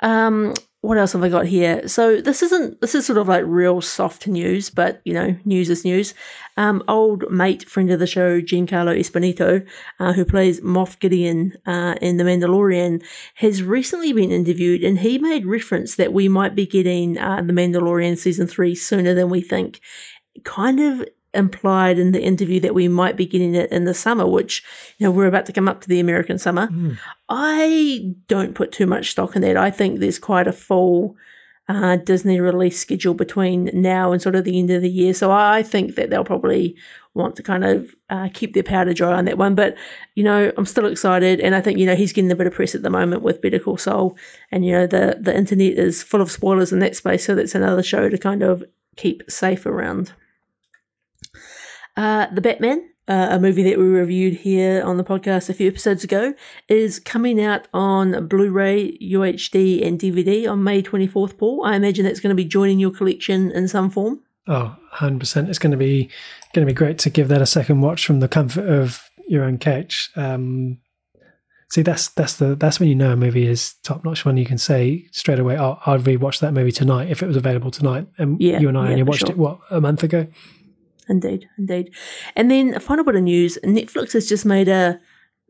Um, 0.00 0.54
what 0.86 0.98
else 0.98 1.14
have 1.14 1.24
I 1.24 1.28
got 1.28 1.46
here? 1.46 1.88
So 1.88 2.20
this 2.20 2.42
isn't 2.42 2.80
this 2.80 2.94
is 2.94 3.06
sort 3.06 3.18
of 3.18 3.26
like 3.26 3.42
real 3.44 3.80
soft 3.80 4.28
news, 4.28 4.70
but 4.70 5.00
you 5.04 5.12
know, 5.12 5.36
news 5.44 5.68
is 5.68 5.84
news. 5.84 6.14
Um, 6.56 6.82
old 6.86 7.28
mate, 7.30 7.68
friend 7.68 7.90
of 7.90 7.98
the 7.98 8.06
show, 8.06 8.40
Giancarlo 8.40 8.96
Esposito, 8.96 9.66
uh, 9.98 10.12
who 10.12 10.24
plays 10.24 10.60
Moff 10.60 10.98
Gideon 11.00 11.54
uh, 11.66 11.96
in 12.00 12.18
The 12.18 12.24
Mandalorian, 12.24 13.02
has 13.34 13.64
recently 13.64 14.12
been 14.12 14.30
interviewed, 14.30 14.84
and 14.84 14.98
he 14.98 15.18
made 15.18 15.44
reference 15.44 15.96
that 15.96 16.12
we 16.12 16.28
might 16.28 16.54
be 16.54 16.66
getting 16.66 17.18
uh, 17.18 17.42
The 17.42 17.52
Mandalorian 17.52 18.16
season 18.16 18.46
three 18.46 18.74
sooner 18.76 19.12
than 19.12 19.28
we 19.28 19.40
think. 19.40 19.80
Kind 20.44 20.78
of 20.78 21.04
implied 21.34 21.98
in 21.98 22.12
the 22.12 22.22
interview 22.22 22.60
that 22.60 22.74
we 22.74 22.88
might 22.88 23.16
be 23.16 23.26
getting 23.26 23.54
it 23.54 23.70
in 23.70 23.84
the 23.84 23.94
summer, 23.94 24.26
which 24.26 24.62
you 24.98 25.06
know 25.06 25.10
we're 25.10 25.26
about 25.26 25.46
to 25.46 25.52
come 25.52 25.68
up 25.68 25.80
to 25.82 25.88
the 25.88 26.00
American 26.00 26.38
summer. 26.38 26.68
I 27.28 28.14
don't 28.28 28.54
put 28.54 28.72
too 28.72 28.86
much 28.86 29.10
stock 29.10 29.36
in 29.36 29.42
that. 29.42 29.56
I 29.56 29.70
think 29.70 29.98
there's 29.98 30.18
quite 30.18 30.46
a 30.46 30.52
full 30.52 31.16
uh, 31.68 31.96
Disney 31.96 32.40
release 32.40 32.78
schedule 32.78 33.14
between 33.14 33.70
now 33.74 34.12
and 34.12 34.22
sort 34.22 34.36
of 34.36 34.44
the 34.44 34.58
end 34.58 34.70
of 34.70 34.82
the 34.82 34.90
year. 34.90 35.12
So 35.12 35.32
I 35.32 35.62
think 35.62 35.96
that 35.96 36.10
they'll 36.10 36.24
probably 36.24 36.76
want 37.14 37.34
to 37.36 37.42
kind 37.42 37.64
of 37.64 37.94
uh, 38.10 38.28
keep 38.32 38.54
their 38.54 38.62
powder 38.62 38.92
dry 38.92 39.14
on 39.14 39.24
that 39.24 39.38
one. 39.38 39.54
But, 39.54 39.76
you 40.14 40.22
know, 40.22 40.52
I'm 40.56 40.66
still 40.66 40.86
excited. 40.86 41.40
And 41.40 41.54
I 41.54 41.60
think, 41.60 41.78
you 41.78 41.86
know, 41.86 41.96
he's 41.96 42.12
getting 42.12 42.30
a 42.30 42.36
bit 42.36 42.46
of 42.46 42.52
press 42.52 42.74
at 42.74 42.82
the 42.82 42.90
moment 42.90 43.22
with 43.22 43.42
Better 43.42 43.58
Call 43.58 43.78
Saul. 43.78 44.16
And, 44.52 44.64
you 44.64 44.72
know, 44.72 44.86
the, 44.86 45.18
the 45.20 45.36
internet 45.36 45.72
is 45.72 46.02
full 46.02 46.20
of 46.20 46.30
spoilers 46.30 46.72
in 46.72 46.78
that 46.80 46.94
space. 46.94 47.24
So 47.24 47.34
that's 47.34 47.54
another 47.54 47.82
show 47.82 48.08
to 48.08 48.18
kind 48.18 48.42
of 48.42 48.62
keep 48.96 49.28
safe 49.28 49.66
around. 49.66 50.12
Uh, 51.96 52.26
the 52.32 52.40
Batman, 52.40 52.88
uh, 53.08 53.28
a 53.30 53.38
movie 53.38 53.62
that 53.62 53.78
we 53.78 53.84
reviewed 53.84 54.34
here 54.34 54.82
on 54.82 54.96
the 54.96 55.04
podcast 55.04 55.48
a 55.48 55.54
few 55.54 55.68
episodes 55.68 56.04
ago, 56.04 56.34
is 56.68 56.98
coming 56.98 57.40
out 57.40 57.68
on 57.72 58.26
Blu-ray, 58.26 58.98
UHD, 58.98 59.86
and 59.86 59.98
DVD 59.98 60.50
on 60.50 60.62
May 60.62 60.82
24th. 60.82 61.38
Paul, 61.38 61.64
I 61.64 61.76
imagine 61.76 62.04
that's 62.04 62.20
going 62.20 62.36
to 62.36 62.42
be 62.42 62.44
joining 62.44 62.78
your 62.78 62.90
collection 62.90 63.50
in 63.52 63.68
some 63.68 63.90
form. 63.90 64.20
Oh, 64.48 64.76
100%. 64.96 65.48
It's 65.48 65.58
going 65.58 65.72
to 65.72 65.76
be 65.76 66.10
going 66.52 66.66
to 66.66 66.70
be 66.72 66.76
great 66.76 66.98
to 67.00 67.10
give 67.10 67.28
that 67.28 67.42
a 67.42 67.46
second 67.46 67.80
watch 67.80 68.06
from 68.06 68.20
the 68.20 68.28
comfort 68.28 68.68
of 68.68 69.10
your 69.26 69.44
own 69.44 69.58
couch. 69.58 70.10
Um, 70.16 70.78
see, 71.68 71.82
that's 71.82 72.08
that's 72.08 72.36
the 72.36 72.54
that's 72.54 72.78
when 72.78 72.88
you 72.88 72.94
know 72.94 73.12
a 73.12 73.16
movie 73.16 73.46
is 73.46 73.74
top 73.82 74.04
notch. 74.04 74.24
When 74.24 74.36
you 74.36 74.46
can 74.46 74.58
say 74.58 75.06
straight 75.10 75.40
away, 75.40 75.58
"Oh, 75.58 75.78
I'd 75.84 76.02
rewatch 76.02 76.38
that 76.40 76.52
movie 76.52 76.72
tonight 76.72 77.10
if 77.10 77.22
it 77.22 77.26
was 77.26 77.36
available 77.36 77.70
tonight." 77.72 78.06
And 78.18 78.40
Yeah, 78.40 78.60
you 78.60 78.68
and 78.68 78.78
I 78.78 78.84
yeah, 78.84 78.90
only 78.90 79.02
watched 79.02 79.22
sure. 79.22 79.30
it 79.30 79.36
what 79.36 79.58
a 79.70 79.80
month 79.80 80.02
ago. 80.04 80.28
Indeed, 81.08 81.48
indeed. 81.56 81.94
And 82.34 82.50
then 82.50 82.74
a 82.74 82.80
final 82.80 83.04
bit 83.04 83.16
of 83.16 83.22
news: 83.22 83.58
Netflix 83.64 84.12
has 84.12 84.28
just 84.28 84.44
made 84.44 84.68
a 84.68 85.00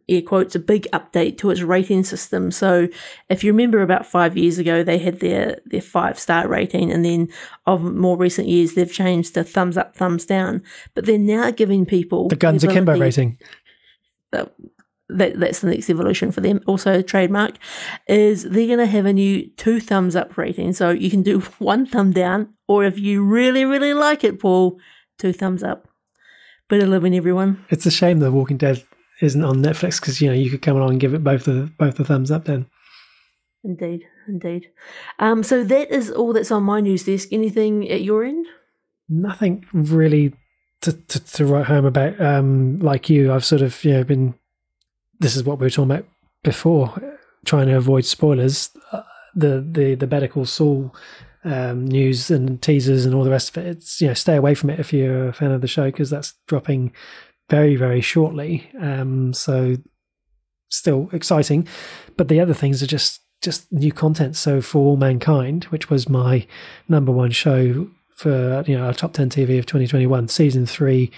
air 0.08 0.22
quotes 0.22 0.54
a 0.54 0.58
big 0.58 0.86
update 0.92 1.38
to 1.38 1.50
its 1.50 1.62
rating 1.62 2.04
system. 2.04 2.50
So 2.50 2.88
if 3.28 3.42
you 3.42 3.52
remember 3.52 3.82
about 3.82 4.06
five 4.06 4.36
years 4.36 4.58
ago, 4.58 4.82
they 4.82 4.98
had 4.98 5.20
their 5.20 5.60
their 5.66 5.80
five 5.80 6.18
star 6.18 6.48
rating, 6.48 6.92
and 6.92 7.04
then 7.04 7.28
of 7.66 7.82
more 7.82 8.16
recent 8.16 8.48
years, 8.48 8.74
they've 8.74 8.92
changed 8.92 9.34
to 9.34 9.44
thumbs 9.44 9.76
up, 9.76 9.96
thumbs 9.96 10.24
down. 10.24 10.62
But 10.94 11.06
they're 11.06 11.18
now 11.18 11.50
giving 11.50 11.86
people 11.86 12.28
The 12.28 12.36
Guns 12.36 12.64
Akimbo 12.64 12.98
rating. 12.98 13.38
that, 14.32 14.54
that 15.08 15.38
that's 15.38 15.60
the 15.60 15.70
next 15.70 15.90
evolution 15.90 16.32
for 16.32 16.40
them. 16.40 16.60
Also, 16.66 17.02
trademark 17.02 17.58
is 18.06 18.44
they're 18.44 18.66
going 18.66 18.78
to 18.78 18.86
have 18.86 19.06
a 19.06 19.12
new 19.12 19.48
two 19.56 19.80
thumbs 19.80 20.14
up 20.14 20.36
rating. 20.36 20.72
So 20.72 20.90
you 20.90 21.10
can 21.10 21.22
do 21.22 21.40
one 21.58 21.86
thumb 21.86 22.12
down, 22.12 22.54
or 22.68 22.84
if 22.84 22.98
you 22.98 23.24
really 23.24 23.64
really 23.64 23.94
like 23.94 24.22
it, 24.22 24.38
Paul, 24.38 24.78
two 25.18 25.32
thumbs 25.32 25.62
up. 25.62 25.88
Better 26.68 26.86
living, 26.86 27.14
everyone. 27.14 27.64
It's 27.68 27.86
a 27.86 27.90
shame 27.90 28.18
The 28.18 28.32
Walking 28.32 28.56
Dead 28.56 28.84
isn't 29.20 29.44
on 29.44 29.56
Netflix 29.56 30.00
because 30.00 30.20
you 30.20 30.28
know 30.28 30.34
you 30.34 30.50
could 30.50 30.62
come 30.62 30.76
along 30.76 30.90
and 30.90 31.00
give 31.00 31.14
it 31.14 31.24
both 31.24 31.44
the 31.44 31.70
both 31.78 31.96
the 31.96 32.04
thumbs 32.04 32.30
up. 32.30 32.44
Then 32.44 32.66
Indeed, 33.64 34.04
indeed. 34.28 34.70
Um, 35.18 35.42
so 35.42 35.64
that 35.64 35.90
is 35.90 36.10
all 36.10 36.32
that's 36.32 36.52
on 36.52 36.62
my 36.62 36.80
news 36.80 37.04
desk. 37.04 37.28
Anything 37.32 37.88
at 37.90 38.02
your 38.02 38.24
end? 38.24 38.46
nothing 39.08 39.64
really 39.72 40.34
to, 40.82 40.92
to, 40.92 41.24
to 41.24 41.46
write 41.46 41.66
home 41.66 41.84
about, 41.84 42.20
um, 42.20 42.78
like 42.78 43.08
you, 43.08 43.32
I've 43.32 43.44
sort 43.44 43.62
of 43.62 43.82
you 43.84 43.92
know 43.92 44.04
been. 44.04 44.34
This 45.18 45.36
is 45.36 45.44
what 45.44 45.58
we 45.58 45.64
were 45.64 45.70
talking 45.70 45.90
about 45.90 46.06
before, 46.42 47.18
trying 47.44 47.68
to 47.68 47.76
avoid 47.76 48.04
spoilers. 48.04 48.70
Uh, 48.92 49.02
the 49.34 49.66
the 49.66 49.94
the 49.94 50.06
Better 50.06 50.28
Call 50.28 50.44
Saul 50.46 50.94
um, 51.46 51.86
news 51.86 52.30
and 52.30 52.60
teasers 52.60 53.06
and 53.06 53.14
all 53.14 53.24
the 53.24 53.30
rest 53.30 53.48
of 53.48 53.64
it. 53.64 53.68
It's 53.68 54.00
you 54.00 54.08
know 54.08 54.14
stay 54.14 54.36
away 54.36 54.54
from 54.54 54.70
it 54.70 54.80
if 54.80 54.92
you're 54.92 55.28
a 55.28 55.32
fan 55.32 55.52
of 55.52 55.60
the 55.60 55.68
show 55.68 55.86
because 55.86 56.10
that's 56.10 56.34
dropping 56.46 56.92
very 57.48 57.76
very 57.76 58.00
shortly. 58.00 58.68
Um, 58.80 59.32
so 59.32 59.76
still 60.68 61.08
exciting, 61.12 61.66
but 62.16 62.28
the 62.28 62.40
other 62.40 62.54
things 62.54 62.82
are 62.82 62.86
just 62.86 63.20
just 63.42 63.70
new 63.72 63.92
content. 63.92 64.36
So 64.36 64.60
for 64.60 64.78
All 64.78 64.96
Mankind, 64.96 65.64
which 65.64 65.88
was 65.88 66.08
my 66.08 66.46
number 66.88 67.12
one 67.12 67.30
show 67.30 67.88
for 68.16 68.64
you 68.66 68.76
know 68.76 68.86
our 68.86 68.94
top 68.94 69.12
ten 69.12 69.30
TV 69.30 69.58
of 69.58 69.66
2021, 69.66 70.28
season 70.28 70.66
three 70.66 71.12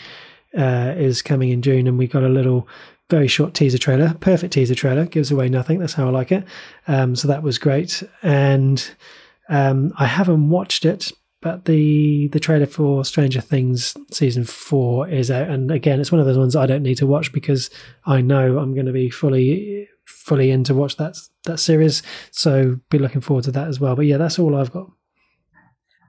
uh, 0.56 0.92
is 0.96 1.22
coming 1.22 1.48
in 1.48 1.62
June, 1.62 1.86
and 1.86 1.96
we 1.96 2.06
got 2.06 2.22
a 2.22 2.28
little 2.28 2.68
very 3.08 3.28
short 3.28 3.54
teaser 3.54 3.78
trailer, 3.78 4.14
perfect 4.20 4.52
teaser 4.52 4.74
trailer, 4.74 5.06
gives 5.06 5.30
away 5.30 5.48
nothing. 5.48 5.78
That's 5.78 5.94
how 5.94 6.06
I 6.06 6.10
like 6.10 6.30
it. 6.30 6.44
Um, 6.86 7.16
so 7.16 7.28
that 7.28 7.42
was 7.42 7.56
great, 7.56 8.02
and 8.22 8.90
um, 9.48 9.92
I 9.98 10.06
haven't 10.06 10.50
watched 10.50 10.84
it, 10.84 11.12
but 11.40 11.64
the 11.64 12.28
the 12.28 12.40
trailer 12.40 12.66
for 12.66 13.04
Stranger 13.04 13.40
Things 13.40 13.96
season 14.10 14.44
four 14.44 15.08
is 15.08 15.30
out, 15.30 15.48
and 15.48 15.70
again, 15.70 16.00
it's 16.00 16.12
one 16.12 16.20
of 16.20 16.26
those 16.26 16.38
ones 16.38 16.56
I 16.56 16.66
don't 16.66 16.82
need 16.82 16.98
to 16.98 17.06
watch 17.06 17.32
because 17.32 17.70
I 18.06 18.20
know 18.20 18.58
I'm 18.58 18.74
going 18.74 18.86
to 18.86 18.92
be 18.92 19.10
fully 19.10 19.88
fully 20.06 20.50
in 20.50 20.64
to 20.64 20.74
watch 20.74 20.96
that 20.96 21.16
that 21.44 21.58
series. 21.58 22.02
So 22.30 22.80
be 22.90 22.98
looking 22.98 23.20
forward 23.20 23.44
to 23.44 23.52
that 23.52 23.68
as 23.68 23.80
well. 23.80 23.96
But 23.96 24.06
yeah, 24.06 24.16
that's 24.16 24.38
all 24.38 24.56
I've 24.56 24.72
got. 24.72 24.90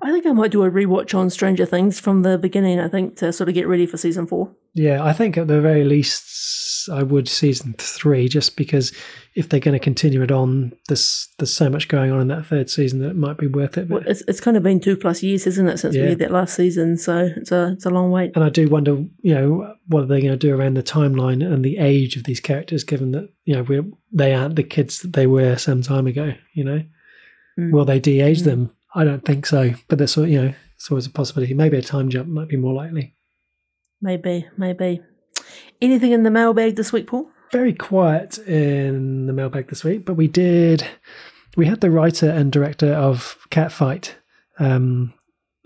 I 0.01 0.11
think 0.11 0.25
I 0.25 0.31
might 0.31 0.51
do 0.51 0.63
a 0.63 0.71
rewatch 0.71 1.13
on 1.13 1.29
Stranger 1.29 1.65
Things 1.65 1.99
from 1.99 2.21
the 2.21 2.37
beginning. 2.37 2.79
I 2.79 2.87
think 2.87 3.17
to 3.17 3.33
sort 3.33 3.49
of 3.49 3.55
get 3.55 3.67
ready 3.67 3.85
for 3.85 3.97
season 3.97 4.27
four. 4.27 4.55
Yeah, 4.73 5.03
I 5.03 5.13
think 5.13 5.37
at 5.37 5.47
the 5.47 5.61
very 5.61 5.83
least 5.83 6.58
I 6.87 7.03
would 7.03 7.27
season 7.27 7.73
three, 7.77 8.29
just 8.29 8.55
because 8.55 8.93
if 9.35 9.49
they're 9.49 9.59
going 9.59 9.73
to 9.77 9.83
continue 9.83 10.21
it 10.21 10.31
on, 10.31 10.73
there's 10.87 11.27
there's 11.39 11.53
so 11.53 11.69
much 11.69 11.87
going 11.87 12.11
on 12.11 12.21
in 12.21 12.27
that 12.29 12.45
third 12.45 12.69
season 12.69 12.99
that 12.99 13.09
it 13.09 13.15
might 13.15 13.37
be 13.37 13.47
worth 13.47 13.77
it. 13.77 13.89
Well, 13.89 14.03
it's 14.05 14.21
it's 14.27 14.39
kind 14.39 14.55
of 14.55 14.63
been 14.63 14.79
two 14.79 14.95
plus 14.95 15.23
years, 15.23 15.47
isn't 15.47 15.67
it, 15.67 15.77
since 15.79 15.95
Yeah. 15.95 16.03
we 16.03 16.09
had 16.09 16.19
that 16.19 16.31
last 16.31 16.55
season? 16.55 16.97
So 16.97 17.29
it's 17.35 17.51
a 17.51 17.71
it's 17.73 17.85
a 17.85 17.89
long 17.89 18.11
wait. 18.11 18.31
and 18.35 18.43
I 18.43 18.49
do 18.49 18.69
wonder, 18.69 18.91
you 19.21 19.33
know, 19.35 19.75
what 19.87 20.03
are 20.03 20.07
they 20.07 20.21
going 20.21 20.31
to 20.31 20.47
do 20.47 20.55
around 20.55 20.75
the 20.75 20.83
timeline 20.83 21.43
and 21.45 21.65
the 21.65 21.77
age 21.79 22.15
of 22.15 22.23
these 22.25 22.39
characters, 22.39 22.83
given 22.83 23.11
that 23.11 23.29
you 23.45 23.55
know 23.55 23.63
we 23.63 23.81
they 24.11 24.33
aren't 24.33 24.55
the 24.55 24.63
kids 24.63 24.99
that 24.99 25.13
they 25.13 25.25
were 25.27 25.57
some 25.57 25.81
time 25.81 26.05
ago. 26.07 26.33
You 26.53 26.63
know, 26.63 26.83
Mm. 27.59 27.71
will 27.71 27.85
they 27.85 27.99
de-age 27.99 28.41
Mm. 28.41 28.45
them? 28.45 28.71
I 28.95 29.03
don't 29.03 29.25
think 29.25 29.45
so, 29.45 29.73
but 29.87 29.97
that's 29.99 30.15
you 30.17 30.41
know, 30.41 30.53
it's 30.75 30.89
always 30.89 31.05
a 31.05 31.09
possibility. 31.11 31.53
Maybe 31.53 31.77
a 31.77 31.81
time 31.81 32.09
jump 32.09 32.27
might 32.29 32.47
be 32.47 32.55
more 32.57 32.73
likely. 32.73 33.15
Maybe, 34.01 34.47
maybe. 34.57 35.01
Anything 35.81 36.11
in 36.11 36.23
the 36.23 36.31
mailbag 36.31 36.75
this 36.75 36.91
week, 36.91 37.07
Paul? 37.07 37.29
Very 37.51 37.73
quiet 37.73 38.37
in 38.39 39.25
the 39.25 39.33
mailbag 39.33 39.69
this 39.69 39.83
week, 39.83 40.05
but 40.05 40.15
we 40.15 40.27
did. 40.27 40.85
We 41.55 41.65
had 41.65 41.81
the 41.81 41.89
writer 41.89 42.29
and 42.29 42.51
director 42.51 42.93
of 42.93 43.37
Catfight, 43.49 44.13
um, 44.59 45.13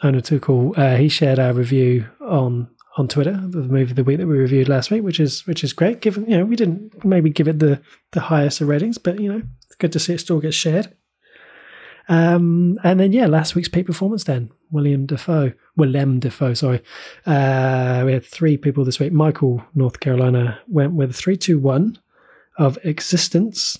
Onur 0.02 0.22
Tukel. 0.22 0.78
Uh, 0.78 0.98
he 0.98 1.10
shared 1.10 1.40
our 1.40 1.54
review 1.54 2.08
on 2.22 2.70
on 2.96 3.08
Twitter, 3.08 3.32
the 3.32 3.64
movie 3.64 3.92
of 3.92 3.96
the 3.96 4.04
week 4.04 4.20
that 4.20 4.28
we 4.28 4.38
reviewed 4.38 4.70
last 4.70 4.92
week, 4.92 5.04
which 5.04 5.20
is 5.20 5.46
which 5.48 5.64
is 5.64 5.74
great. 5.74 6.00
Given 6.00 6.30
you 6.30 6.38
know 6.38 6.46
we 6.46 6.56
didn't 6.56 7.04
maybe 7.04 7.30
give 7.30 7.48
it 7.48 7.60
the 7.60 7.82
the 8.12 8.22
highest 8.22 8.62
of 8.62 8.68
ratings, 8.68 8.98
but 8.98 9.20
you 9.20 9.32
know 9.32 9.42
it's 9.66 9.76
good 9.76 9.92
to 9.94 10.00
see 10.00 10.14
it 10.14 10.20
still 10.20 10.40
get 10.40 10.54
shared. 10.54 10.96
Um, 12.08 12.78
and 12.84 13.00
then 13.00 13.12
yeah, 13.12 13.28
last 13.28 13.56
week's 13.56 13.70
peak 13.70 13.88
performance 13.88 14.26
then 14.26 14.52
William 14.70 15.06
Defoe, 15.06 15.54
Willem 15.76 16.20
Defoe, 16.20 16.54
sorry. 16.54 16.82
Uh, 17.26 18.04
we 18.06 18.14
had 18.14 18.26
three 18.26 18.58
people 18.58 18.86
this 18.86 19.00
week. 19.00 19.12
Michael, 19.12 19.64
North 19.74 20.00
Carolina, 20.00 20.60
went 20.68 20.94
with 20.94 21.16
three, 21.16 21.38
two, 21.38 21.58
one 21.58 21.98
of 22.58 22.78
Existence, 22.84 23.80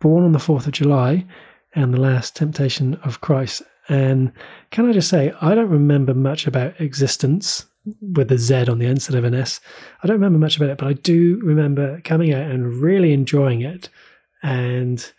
Born 0.00 0.24
on 0.24 0.32
the 0.32 0.38
Fourth 0.38 0.66
of 0.66 0.72
July, 0.72 1.26
and 1.74 1.92
The 1.92 2.00
Last 2.00 2.36
Temptation 2.36 2.94
of 3.04 3.20
Christ. 3.20 3.62
And 3.88 4.32
can 4.70 4.88
I 4.88 4.92
just 4.92 5.08
say, 5.08 5.32
I 5.40 5.54
don't 5.54 5.68
remember 5.68 6.14
much 6.14 6.46
about 6.46 6.80
Existence 6.80 7.66
with 8.00 8.30
a 8.30 8.38
Z 8.38 8.66
on 8.68 8.78
the 8.78 8.86
end 8.86 8.98
instead 8.98 9.16
of 9.16 9.24
an 9.24 9.34
S. 9.34 9.60
I 10.02 10.06
don't 10.06 10.16
remember 10.16 10.38
much 10.38 10.56
about 10.56 10.70
it, 10.70 10.78
but 10.78 10.86
I 10.86 10.92
do 10.92 11.40
remember 11.42 12.00
coming 12.02 12.32
out 12.32 12.50
and 12.50 12.74
really 12.74 13.12
enjoying 13.12 13.62
it. 13.62 13.88
And 14.42 15.10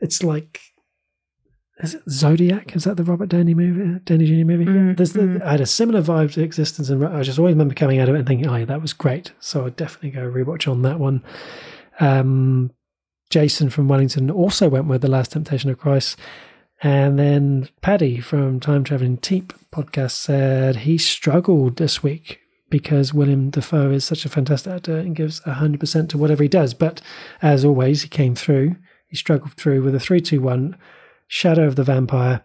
it's 0.00 0.22
like 0.22 0.60
is 1.82 1.94
it 1.94 2.02
Zodiac? 2.10 2.76
Is 2.76 2.84
that 2.84 2.96
the 2.96 3.04
Robert 3.04 3.28
Downey 3.28 3.54
movie? 3.54 4.00
Downey 4.04 4.26
Jr. 4.26 4.46
movie? 4.46 4.64
Mm, 4.66 4.96
There's 4.96 5.12
the, 5.12 5.22
mm. 5.22 5.42
I 5.42 5.52
had 5.52 5.60
a 5.60 5.66
similar 5.66 6.02
vibe 6.02 6.32
to 6.32 6.42
Existence, 6.42 6.90
and 6.90 7.04
I 7.04 7.22
just 7.22 7.38
always 7.38 7.54
remember 7.54 7.74
coming 7.74 7.98
out 7.98 8.08
of 8.08 8.14
it 8.14 8.18
and 8.18 8.28
thinking, 8.28 8.48
"Oh, 8.48 8.56
yeah, 8.56 8.64
that 8.66 8.82
was 8.82 8.92
great." 8.92 9.32
So 9.40 9.66
I'd 9.66 9.76
definitely 9.76 10.10
go 10.10 10.30
rewatch 10.30 10.70
on 10.70 10.82
that 10.82 10.98
one. 10.98 11.22
Um, 11.98 12.72
Jason 13.30 13.70
from 13.70 13.88
Wellington 13.88 14.30
also 14.30 14.68
went 14.68 14.86
with 14.86 15.02
the 15.02 15.10
Last 15.10 15.32
Temptation 15.32 15.70
of 15.70 15.78
Christ, 15.78 16.18
and 16.82 17.18
then 17.18 17.68
Paddy 17.80 18.20
from 18.20 18.60
Time 18.60 18.84
Traveling 18.84 19.18
Teep 19.18 19.52
podcast 19.72 20.12
said 20.12 20.76
he 20.76 20.98
struggled 20.98 21.76
this 21.76 22.02
week 22.02 22.40
because 22.70 23.12
William 23.14 23.50
Defoe 23.50 23.90
is 23.90 24.04
such 24.04 24.24
a 24.24 24.28
fantastic 24.28 24.72
actor 24.72 24.96
and 24.96 25.14
gives 25.16 25.40
hundred 25.40 25.80
percent 25.80 26.10
to 26.10 26.18
whatever 26.18 26.42
he 26.42 26.48
does. 26.48 26.74
But 26.74 27.00
as 27.42 27.64
always, 27.64 28.02
he 28.02 28.08
came 28.08 28.34
through. 28.34 28.76
He 29.08 29.16
struggled 29.16 29.54
through 29.54 29.82
with 29.82 29.94
a 29.94 30.00
three, 30.00 30.20
two, 30.20 30.40
one. 30.40 30.76
Shadow 31.32 31.68
of 31.68 31.76
the 31.76 31.84
Vampire, 31.84 32.42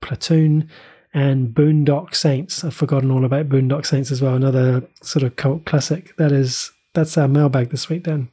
Platoon, 0.00 0.70
and 1.12 1.48
Boondock 1.54 2.14
Saints. 2.14 2.64
I've 2.64 2.74
forgotten 2.74 3.10
all 3.10 3.26
about 3.26 3.50
Boondock 3.50 3.84
Saints 3.84 4.10
as 4.10 4.22
well. 4.22 4.34
Another 4.34 4.88
sort 5.02 5.22
of 5.22 5.36
cult 5.36 5.66
classic. 5.66 6.16
That 6.16 6.32
is 6.32 6.72
that's 6.94 7.18
our 7.18 7.28
mailbag 7.28 7.68
this 7.68 7.90
week. 7.90 8.04
Dan. 8.04 8.30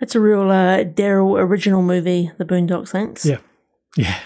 It's 0.00 0.14
a 0.14 0.20
real 0.20 0.48
uh, 0.48 0.84
Daryl 0.84 1.36
original 1.40 1.82
movie, 1.82 2.30
The 2.38 2.44
Boondock 2.44 2.86
Saints. 2.86 3.26
Yeah. 3.26 3.38
yeah, 3.96 4.20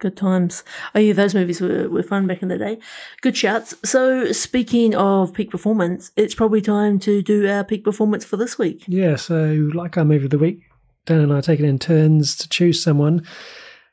Good 0.00 0.16
times. 0.16 0.64
Oh, 0.96 0.98
yeah, 0.98 1.12
those 1.12 1.32
movies 1.32 1.60
were, 1.60 1.88
were 1.88 2.02
fun 2.02 2.26
back 2.26 2.42
in 2.42 2.48
the 2.48 2.58
day. 2.58 2.80
Good 3.20 3.36
shouts. 3.36 3.76
So, 3.84 4.32
speaking 4.32 4.96
of 4.96 5.32
peak 5.32 5.52
performance, 5.52 6.10
it's 6.16 6.34
probably 6.34 6.60
time 6.60 6.98
to 7.00 7.22
do 7.22 7.48
our 7.48 7.62
peak 7.62 7.84
performance 7.84 8.24
for 8.24 8.36
this 8.36 8.58
week. 8.58 8.82
yeah. 8.88 9.14
So, 9.14 9.70
like 9.72 9.96
our 9.96 10.04
movie 10.04 10.24
of 10.24 10.32
the 10.32 10.38
week, 10.38 10.60
Dan 11.06 11.20
and 11.20 11.32
I 11.32 11.40
take 11.40 11.60
it 11.60 11.66
in 11.66 11.78
turns 11.78 12.36
to 12.38 12.48
choose 12.48 12.82
someone 12.82 13.24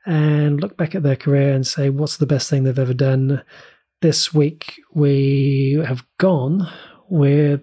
and 0.10 0.60
look 0.60 0.76
back 0.76 0.95
at 0.95 1.03
their 1.03 1.15
career 1.15 1.53
and 1.53 1.68
say 1.68 1.91
what's 1.91 2.18
the 2.18 2.26
best 2.26 2.49
thing 2.49 2.64
they've 2.64 2.80
ever 2.80 2.95
done. 2.95 3.44
This 4.02 4.34
week 4.34 4.81
we 4.91 5.81
have 5.86 6.03
gone 6.18 6.68
with 7.10 7.61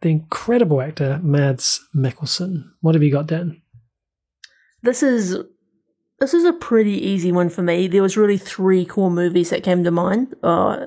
the 0.00 0.08
incredible 0.08 0.80
actor 0.80 1.20
Mads 1.22 1.86
Mikkelsen. 1.94 2.64
What 2.80 2.94
have 2.94 3.02
you 3.02 3.12
got, 3.12 3.26
Dan? 3.26 3.60
This 4.82 5.02
is 5.02 5.36
this 6.18 6.32
is 6.32 6.44
a 6.44 6.54
pretty 6.54 6.92
easy 6.92 7.30
one 7.30 7.50
for 7.50 7.60
me. 7.60 7.88
There 7.88 8.00
was 8.02 8.16
really 8.16 8.38
three 8.38 8.86
core 8.86 9.10
movies 9.10 9.50
that 9.50 9.62
came 9.62 9.84
to 9.84 9.90
mind, 9.90 10.34
uh, 10.42 10.86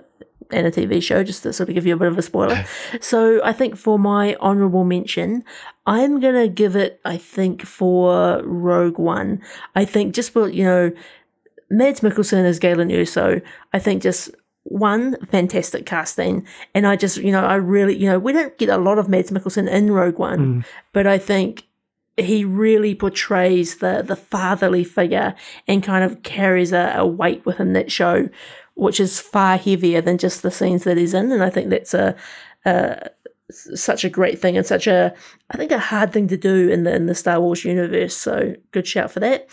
and 0.51 0.67
a 0.67 0.71
TV 0.71 1.01
show, 1.01 1.23
just 1.23 1.43
to 1.43 1.53
sort 1.53 1.69
of 1.69 1.75
give 1.75 1.85
you 1.85 1.93
a 1.93 1.97
bit 1.97 2.07
of 2.07 2.17
a 2.17 2.21
spoiler. 2.21 2.65
so 3.01 3.41
I 3.43 3.53
think 3.53 3.75
for 3.77 3.99
my 3.99 4.35
honourable 4.35 4.83
mention, 4.83 5.43
I'm 5.85 6.19
gonna 6.19 6.47
give 6.47 6.75
it. 6.75 6.99
I 7.05 7.17
think 7.17 7.65
for 7.65 8.41
Rogue 8.43 8.97
One. 8.97 9.41
I 9.75 9.85
think 9.85 10.13
just 10.13 10.31
for 10.31 10.49
you 10.49 10.63
know, 10.63 10.91
Mads 11.69 12.01
Mikkelsen 12.01 12.45
as 12.45 12.59
Galen 12.59 12.89
Erso. 12.89 13.41
I 13.73 13.79
think 13.79 14.01
just 14.01 14.31
one 14.63 15.15
fantastic 15.27 15.85
casting, 15.85 16.45
and 16.73 16.87
I 16.87 16.95
just 16.95 17.17
you 17.17 17.31
know 17.31 17.45
I 17.45 17.55
really 17.55 17.95
you 17.95 18.09
know 18.09 18.19
we 18.19 18.33
don't 18.33 18.57
get 18.57 18.69
a 18.69 18.77
lot 18.77 18.97
of 18.97 19.07
Mads 19.07 19.31
Mikkelsen 19.31 19.69
in 19.69 19.91
Rogue 19.91 20.17
One, 20.17 20.39
mm. 20.39 20.65
but 20.91 21.07
I 21.07 21.17
think 21.17 21.65
he 22.17 22.45
really 22.45 22.95
portrays 22.95 23.77
the 23.77 24.03
the 24.05 24.15
fatherly 24.15 24.83
figure 24.83 25.35
and 25.67 25.83
kind 25.83 26.03
of 26.03 26.23
carries 26.23 26.71
a, 26.71 26.93
a 26.97 27.05
weight 27.05 27.45
within 27.45 27.73
that 27.73 27.91
show, 27.91 28.29
which 28.75 28.99
is 28.99 29.19
far 29.19 29.57
heavier 29.57 30.01
than 30.01 30.17
just 30.17 30.41
the 30.41 30.51
scenes 30.51 30.83
that 30.83 30.97
he's 30.97 31.13
in. 31.13 31.31
And 31.31 31.43
I 31.43 31.49
think 31.49 31.69
that's 31.69 31.93
a, 31.93 32.15
a 32.65 33.09
such 33.51 34.03
a 34.03 34.09
great 34.09 34.39
thing 34.39 34.57
and 34.57 34.65
such 34.65 34.87
a 34.87 35.13
I 35.51 35.57
think 35.57 35.71
a 35.71 35.79
hard 35.79 36.11
thing 36.11 36.27
to 36.29 36.37
do 36.37 36.69
in 36.69 36.83
the 36.83 36.95
in 36.95 37.05
the 37.05 37.15
Star 37.15 37.39
Wars 37.39 37.63
universe. 37.63 38.15
So 38.15 38.55
good 38.71 38.87
shout 38.87 39.11
for 39.11 39.19
that. 39.19 39.47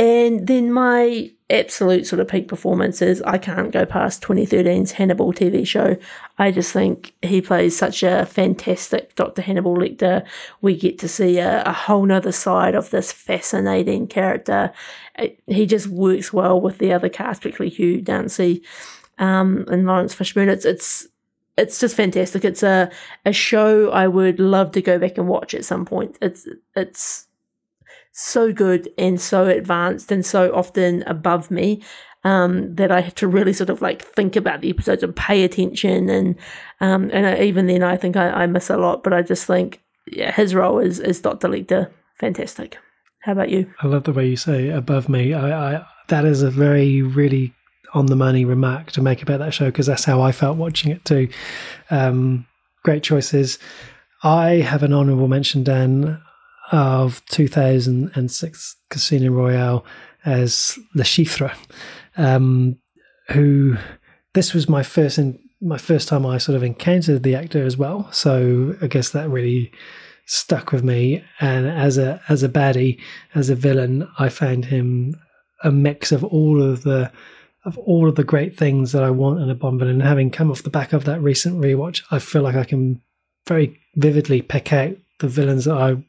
And 0.00 0.46
then 0.46 0.72
my 0.72 1.30
absolute 1.50 2.06
sort 2.06 2.20
of 2.20 2.28
peak 2.28 2.48
performance 2.48 3.02
is 3.02 3.20
I 3.20 3.36
can't 3.36 3.70
go 3.70 3.84
past 3.84 4.22
2013's 4.22 4.92
Hannibal 4.92 5.30
TV 5.30 5.66
show. 5.66 5.98
I 6.38 6.52
just 6.52 6.72
think 6.72 7.12
he 7.20 7.42
plays 7.42 7.76
such 7.76 8.02
a 8.02 8.24
fantastic 8.24 9.14
Dr. 9.14 9.42
Hannibal 9.42 9.76
Lecter. 9.76 10.26
We 10.62 10.74
get 10.74 10.98
to 11.00 11.08
see 11.08 11.36
a, 11.36 11.62
a 11.64 11.72
whole 11.74 12.06
nother 12.06 12.32
side 12.32 12.74
of 12.74 12.88
this 12.88 13.12
fascinating 13.12 14.06
character. 14.06 14.72
It- 15.18 15.42
he 15.46 15.66
just 15.66 15.88
works 15.88 16.32
well 16.32 16.58
with 16.58 16.78
the 16.78 16.94
other 16.94 17.10
cast, 17.10 17.42
particularly 17.42 17.68
Hugh 17.68 18.00
Dancy 18.00 18.62
um, 19.18 19.66
and 19.70 19.86
Laurence 19.86 20.14
Fishburne. 20.14 20.48
It's 20.48 20.64
it's 20.64 21.08
it's 21.58 21.78
just 21.78 21.94
fantastic. 21.94 22.42
It's 22.42 22.62
a 22.62 22.90
a 23.26 23.34
show 23.34 23.90
I 23.90 24.06
would 24.08 24.40
love 24.40 24.72
to 24.72 24.80
go 24.80 24.98
back 24.98 25.18
and 25.18 25.28
watch 25.28 25.52
at 25.52 25.66
some 25.66 25.84
point. 25.84 26.16
It's 26.22 26.48
it's 26.74 27.26
so 28.20 28.52
good 28.52 28.88
and 28.98 29.20
so 29.20 29.46
advanced 29.46 30.12
and 30.12 30.24
so 30.24 30.54
often 30.54 31.02
above 31.06 31.50
me. 31.50 31.82
um, 32.24 32.74
that 32.74 32.92
I 32.92 33.00
have 33.00 33.14
to 33.16 33.28
really 33.28 33.52
sort 33.52 33.70
of 33.70 33.80
like 33.80 34.02
think 34.02 34.36
about 34.36 34.60
the 34.60 34.70
episodes 34.70 35.02
and 35.02 35.14
pay 35.16 35.42
attention. 35.42 36.08
And 36.08 36.36
um, 36.80 37.10
and 37.12 37.26
I, 37.26 37.42
even 37.42 37.66
then, 37.66 37.82
I 37.82 37.96
think 37.96 38.16
I, 38.16 38.28
I 38.30 38.46
miss 38.46 38.70
a 38.70 38.76
lot. 38.76 39.02
But 39.02 39.12
I 39.12 39.22
just 39.22 39.46
think 39.46 39.80
yeah, 40.06 40.32
his 40.32 40.54
role 40.54 40.78
is 40.78 41.00
is 41.00 41.20
Doctor 41.20 41.48
Lecter 41.48 41.90
fantastic. 42.18 42.76
How 43.20 43.32
about 43.32 43.50
you? 43.50 43.72
I 43.82 43.86
love 43.86 44.04
the 44.04 44.12
way 44.12 44.28
you 44.28 44.36
say 44.36 44.68
above 44.68 45.08
me. 45.08 45.34
I, 45.34 45.76
I 45.76 45.86
that 46.08 46.24
is 46.24 46.42
a 46.42 46.50
very 46.50 47.02
really 47.02 47.54
on 47.92 48.06
the 48.06 48.16
money 48.16 48.44
remark 48.44 48.92
to 48.92 49.02
make 49.02 49.22
about 49.22 49.38
that 49.40 49.54
show 49.54 49.66
because 49.66 49.86
that's 49.86 50.04
how 50.04 50.20
I 50.20 50.32
felt 50.32 50.56
watching 50.56 50.92
it 50.92 51.04
too. 51.04 51.28
Um, 51.90 52.46
great 52.84 53.02
choices. 53.02 53.58
I 54.22 54.56
have 54.56 54.82
an 54.82 54.92
honourable 54.92 55.28
mention, 55.28 55.64
Dan, 55.64 56.20
of 56.70 57.24
2006 57.26 58.76
Casino 58.88 59.30
Royale 59.30 59.84
as 60.24 60.78
Le 60.94 61.04
Chiffre, 61.04 61.54
um, 62.16 62.76
who 63.30 63.76
this 64.34 64.54
was 64.54 64.68
my 64.68 64.82
first 64.82 65.18
in, 65.18 65.38
my 65.60 65.78
first 65.78 66.08
time 66.08 66.24
I 66.24 66.38
sort 66.38 66.56
of 66.56 66.62
encountered 66.62 67.22
the 67.22 67.34
actor 67.34 67.64
as 67.64 67.76
well. 67.76 68.10
So 68.12 68.76
I 68.80 68.86
guess 68.86 69.10
that 69.10 69.28
really 69.28 69.72
stuck 70.26 70.72
with 70.72 70.84
me. 70.84 71.24
And 71.40 71.66
as 71.66 71.98
a 71.98 72.20
as 72.28 72.42
a 72.42 72.48
baddie, 72.48 73.00
as 73.34 73.50
a 73.50 73.54
villain, 73.54 74.08
I 74.18 74.28
found 74.28 74.66
him 74.66 75.16
a 75.62 75.70
mix 75.70 76.12
of 76.12 76.24
all 76.24 76.62
of 76.62 76.82
the 76.82 77.10
of 77.64 77.76
all 77.78 78.08
of 78.08 78.14
the 78.14 78.24
great 78.24 78.56
things 78.56 78.92
that 78.92 79.02
I 79.02 79.10
want 79.10 79.40
in 79.40 79.50
a 79.50 79.54
Bond 79.54 79.78
villain. 79.78 79.96
And 79.96 80.02
having 80.02 80.30
come 80.30 80.50
off 80.50 80.62
the 80.62 80.70
back 80.70 80.92
of 80.92 81.04
that 81.04 81.20
recent 81.20 81.60
rewatch, 81.60 82.02
I 82.10 82.18
feel 82.18 82.42
like 82.42 82.56
I 82.56 82.64
can 82.64 83.02
very 83.46 83.78
vividly 83.96 84.40
pick 84.40 84.72
out 84.72 84.96
the 85.18 85.28
villains 85.28 85.66
that 85.66 85.76
I 85.76 86.02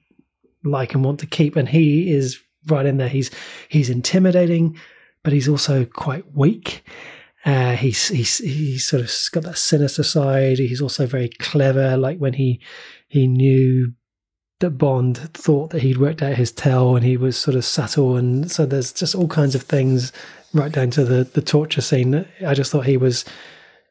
like 0.63 0.93
and 0.93 1.03
want 1.03 1.19
to 1.19 1.25
keep. 1.25 1.55
And 1.55 1.69
he 1.69 2.11
is 2.11 2.39
right 2.67 2.85
in 2.85 2.97
there. 2.97 3.09
He's 3.09 3.31
he's 3.69 3.89
intimidating, 3.89 4.77
but 5.23 5.33
he's 5.33 5.49
also 5.49 5.85
quite 5.85 6.33
weak. 6.33 6.83
Uh, 7.45 7.75
he's 7.75 8.09
he's 8.09 8.37
he's 8.37 8.85
sort 8.85 9.01
of 9.01 9.11
got 9.31 9.43
that 9.43 9.57
sinister 9.57 10.03
side. 10.03 10.59
He's 10.59 10.81
also 10.81 11.05
very 11.05 11.29
clever. 11.39 11.97
Like 11.97 12.19
when 12.19 12.33
he 12.33 12.61
he 13.07 13.27
knew 13.27 13.93
that 14.59 14.71
Bond 14.71 15.17
thought 15.33 15.71
that 15.71 15.81
he'd 15.81 15.97
worked 15.97 16.21
out 16.21 16.35
his 16.35 16.51
tell, 16.51 16.95
and 16.95 17.03
he 17.03 17.17
was 17.17 17.37
sort 17.37 17.55
of 17.55 17.65
subtle. 17.65 18.15
And 18.15 18.51
so 18.51 18.65
there's 18.65 18.93
just 18.93 19.15
all 19.15 19.27
kinds 19.27 19.55
of 19.55 19.63
things 19.63 20.13
right 20.53 20.71
down 20.71 20.91
to 20.91 21.03
the 21.03 21.23
the 21.23 21.41
torture 21.41 21.81
scene. 21.81 22.25
I 22.45 22.53
just 22.53 22.71
thought 22.71 22.85
he 22.85 22.97
was 22.97 23.25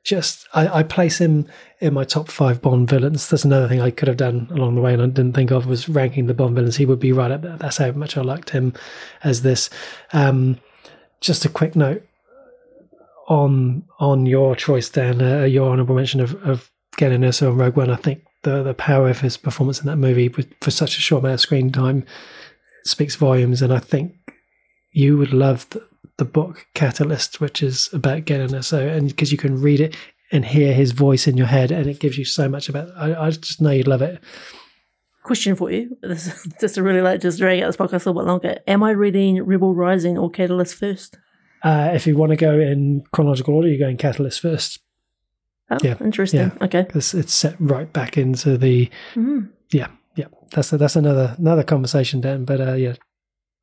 just 0.02 0.46
I, 0.54 0.78
I, 0.78 0.82
place 0.82 1.18
him 1.18 1.46
in 1.80 1.94
my 1.94 2.04
top 2.04 2.28
five 2.28 2.62
Bond 2.62 2.88
villains. 2.88 3.28
That's 3.28 3.44
another 3.44 3.68
thing 3.68 3.80
I 3.80 3.90
could 3.90 4.08
have 4.08 4.16
done 4.16 4.48
along 4.50 4.74
the 4.74 4.80
way, 4.80 4.94
and 4.94 5.02
I 5.02 5.06
didn't 5.06 5.34
think 5.34 5.50
of 5.50 5.66
was 5.66 5.88
ranking 5.88 6.26
the 6.26 6.34
Bond 6.34 6.54
villains. 6.54 6.76
He 6.76 6.86
would 6.86 7.00
be 7.00 7.12
right 7.12 7.30
up 7.30 7.42
there. 7.42 7.56
That's 7.56 7.76
how 7.76 7.92
much 7.92 8.16
I 8.16 8.22
liked 8.22 8.50
him 8.50 8.72
as 9.22 9.42
this. 9.42 9.68
Um, 10.12 10.58
just 11.20 11.44
a 11.44 11.50
quick 11.50 11.76
note 11.76 12.02
on 13.28 13.84
on 13.98 14.26
your 14.26 14.56
choice, 14.56 14.88
Dan. 14.88 15.20
Uh, 15.20 15.44
your 15.44 15.70
honourable 15.70 15.94
mention 15.94 16.20
of 16.20 16.34
of 16.46 16.70
Galen 16.96 17.22
Erso 17.22 17.48
and 17.48 17.58
Rogue 17.58 17.76
One. 17.76 17.90
I 17.90 17.96
think 17.96 18.24
the 18.42 18.62
the 18.62 18.74
power 18.74 19.08
of 19.08 19.20
his 19.20 19.36
performance 19.36 19.80
in 19.80 19.86
that 19.86 19.96
movie 19.96 20.28
for 20.60 20.70
such 20.70 20.96
a 20.96 21.00
short 21.00 21.22
amount 21.22 21.34
of 21.34 21.40
screen 21.40 21.70
time 21.70 22.06
speaks 22.84 23.16
volumes, 23.16 23.60
and 23.60 23.72
I 23.72 23.78
think 23.78 24.16
you 24.92 25.18
would 25.18 25.32
love 25.32 25.68
the, 25.70 25.86
the 26.20 26.24
book 26.26 26.66
Catalyst, 26.74 27.40
which 27.40 27.62
is 27.62 27.88
about 27.94 28.26
Galen 28.26 28.50
Erso, 28.50 28.94
and 28.94 29.08
because 29.08 29.32
you 29.32 29.38
can 29.38 29.60
read 29.60 29.80
it 29.80 29.96
and 30.30 30.44
hear 30.44 30.74
his 30.74 30.92
voice 30.92 31.26
in 31.26 31.38
your 31.38 31.46
head, 31.46 31.72
and 31.72 31.88
it 31.88 31.98
gives 31.98 32.18
you 32.18 32.26
so 32.26 32.46
much 32.46 32.68
about. 32.68 32.90
I, 32.94 33.26
I 33.26 33.30
just 33.30 33.60
know 33.60 33.70
you'd 33.70 33.88
love 33.88 34.02
it. 34.02 34.22
Question 35.22 35.56
for 35.56 35.70
you: 35.70 35.96
this, 36.02 36.26
is 36.26 36.54
Just 36.60 36.74
to 36.76 36.82
really 36.82 37.00
like 37.00 37.22
just 37.22 37.38
drag 37.38 37.62
out 37.62 37.66
this 37.66 37.76
podcast 37.78 38.06
a 38.06 38.10
little 38.10 38.22
bit 38.22 38.28
longer. 38.28 38.58
Am 38.68 38.82
I 38.82 38.90
reading 38.90 39.42
Rebel 39.42 39.74
Rising 39.74 40.18
or 40.18 40.30
Catalyst 40.30 40.74
first? 40.74 41.18
Uh, 41.64 41.90
if 41.94 42.06
you 42.06 42.16
want 42.16 42.30
to 42.30 42.36
go 42.36 42.58
in 42.58 43.02
chronological 43.12 43.54
order, 43.54 43.68
you're 43.68 43.78
going 43.78 43.96
Catalyst 43.96 44.40
first. 44.40 44.78
Oh, 45.70 45.78
yeah, 45.82 45.96
interesting. 46.00 46.40
Yeah, 46.40 46.66
okay, 46.66 46.82
because 46.82 47.14
it's 47.14 47.32
set 47.32 47.56
right 47.58 47.90
back 47.90 48.18
into 48.18 48.58
the. 48.58 48.90
Mm. 49.14 49.48
Yeah, 49.72 49.88
yeah. 50.16 50.26
That's 50.50 50.70
a, 50.72 50.76
that's 50.76 50.96
another 50.96 51.34
another 51.38 51.62
conversation, 51.62 52.20
Dan. 52.20 52.44
But 52.44 52.60
uh, 52.60 52.74
yeah, 52.74 52.94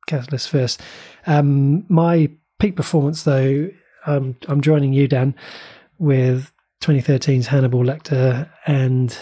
Catalyst 0.08 0.48
first. 0.48 0.80
Um, 1.26 1.84
my 1.88 2.30
peak 2.58 2.76
performance, 2.76 3.22
though, 3.22 3.70
um, 4.06 4.36
I'm 4.48 4.60
joining 4.60 4.92
you, 4.92 5.08
Dan, 5.08 5.34
with 5.98 6.52
2013's 6.82 7.48
Hannibal 7.48 7.80
Lecter, 7.80 8.48
and 8.66 9.16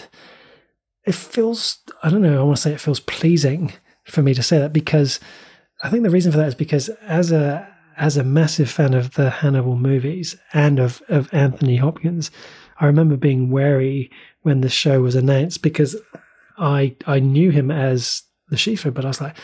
it 1.05 1.15
feels, 1.15 1.79
I 2.03 2.09
don't 2.09 2.21
know, 2.21 2.39
I 2.39 2.43
want 2.43 2.57
to 2.57 2.61
say 2.61 2.73
it 2.73 2.81
feels 2.81 2.99
pleasing 2.99 3.73
for 4.05 4.21
me 4.21 4.33
to 4.33 4.43
say 4.43 4.57
that 4.59 4.73
because 4.73 5.19
I 5.83 5.89
think 5.89 6.03
the 6.03 6.09
reason 6.09 6.31
for 6.31 6.37
that 6.37 6.47
is 6.47 6.55
because 6.55 6.89
as 7.07 7.31
a 7.31 7.73
as 7.97 8.15
a 8.15 8.23
massive 8.23 8.69
fan 8.69 8.93
of 8.93 9.15
the 9.15 9.29
Hannibal 9.29 9.75
movies 9.75 10.35
and 10.53 10.77
of, 10.77 11.01
of 11.09 11.33
Anthony 11.33 11.77
Hopkins, 11.77 12.29
I 12.79 12.85
remember 12.85 13.17
being 13.17 13.49
wary 13.49 14.11
when 14.43 14.61
the 14.61 14.69
show 14.69 15.01
was 15.01 15.15
announced 15.15 15.63
because 15.63 15.95
I 16.57 16.95
I 17.05 17.19
knew 17.19 17.49
him 17.49 17.71
as 17.71 18.23
the 18.49 18.55
Chiffre, 18.55 18.93
but 18.93 19.03
I 19.03 19.09
was 19.09 19.21
like, 19.21 19.35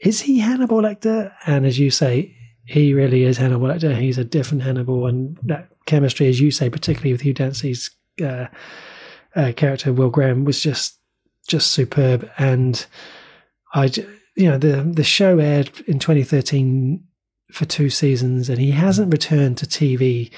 is 0.00 0.22
he 0.22 0.40
Hannibal 0.40 0.82
Lecter? 0.82 1.32
And 1.46 1.64
as 1.64 1.78
you 1.78 1.90
say, 1.90 2.36
he 2.72 2.94
really 2.94 3.24
is 3.24 3.36
Hannibal 3.36 3.68
Lecter. 3.68 3.94
He's 3.94 4.16
a 4.16 4.24
different 4.24 4.62
Hannibal, 4.62 5.06
and 5.06 5.36
that 5.42 5.68
chemistry, 5.84 6.26
as 6.28 6.40
you 6.40 6.50
say, 6.50 6.70
particularly 6.70 7.12
with 7.12 7.20
Hugh 7.20 7.34
Dancy's 7.34 7.90
uh, 8.22 8.46
uh, 9.36 9.52
character 9.54 9.92
Will 9.92 10.08
Graham, 10.08 10.46
was 10.46 10.62
just 10.62 10.98
just 11.46 11.72
superb. 11.72 12.30
And 12.38 12.86
I, 13.74 13.92
you 14.36 14.48
know, 14.48 14.56
the 14.56 14.90
the 14.90 15.04
show 15.04 15.38
aired 15.38 15.70
in 15.86 15.98
2013 15.98 17.04
for 17.52 17.66
two 17.66 17.90
seasons, 17.90 18.48
and 18.48 18.58
he 18.58 18.70
hasn't 18.70 19.12
returned 19.12 19.58
to 19.58 19.66
TV 19.66 20.30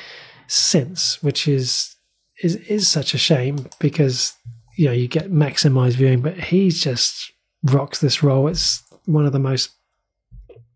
since, 0.48 1.22
which 1.22 1.46
is 1.46 1.94
is 2.42 2.56
is 2.56 2.88
such 2.88 3.14
a 3.14 3.18
shame 3.18 3.68
because 3.78 4.34
you 4.76 4.86
know 4.86 4.92
you 4.92 5.06
get 5.06 5.30
maximized 5.30 5.94
viewing, 5.94 6.20
but 6.20 6.36
he 6.36 6.70
just 6.70 7.30
rocks 7.62 8.00
this 8.00 8.24
role. 8.24 8.48
It's 8.48 8.82
one 9.04 9.24
of 9.24 9.32
the 9.32 9.38
most 9.38 9.70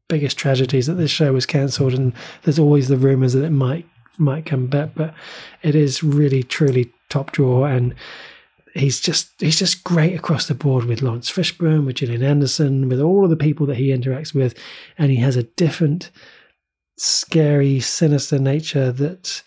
biggest 0.08 0.38
tragedies 0.38 0.86
that 0.86 0.94
this 0.94 1.10
show 1.10 1.32
was 1.32 1.46
cancelled, 1.46 1.94
and 1.94 2.12
there's 2.42 2.58
always 2.58 2.88
the 2.88 2.96
rumours 2.96 3.34
that 3.34 3.44
it 3.44 3.50
might 3.50 3.86
might 4.16 4.46
come 4.46 4.66
back, 4.66 4.90
but 4.94 5.14
it 5.62 5.74
is 5.74 6.02
really 6.02 6.42
truly 6.42 6.92
top 7.08 7.30
draw, 7.32 7.64
and 7.64 7.94
he's 8.74 9.00
just 9.00 9.30
he's 9.38 9.58
just 9.58 9.84
great 9.84 10.14
across 10.14 10.48
the 10.48 10.54
board 10.54 10.84
with 10.84 11.02
Laurence 11.02 11.30
Fishburne, 11.30 11.86
with 11.86 11.96
Gillian 11.96 12.22
Anderson, 12.22 12.88
with 12.88 13.00
all 13.00 13.24
of 13.24 13.30
the 13.30 13.36
people 13.36 13.66
that 13.66 13.76
he 13.76 13.88
interacts 13.88 14.34
with, 14.34 14.58
and 14.96 15.10
he 15.10 15.18
has 15.18 15.36
a 15.36 15.44
different, 15.44 16.10
scary, 16.96 17.80
sinister 17.80 18.38
nature 18.38 18.90
that. 18.92 19.42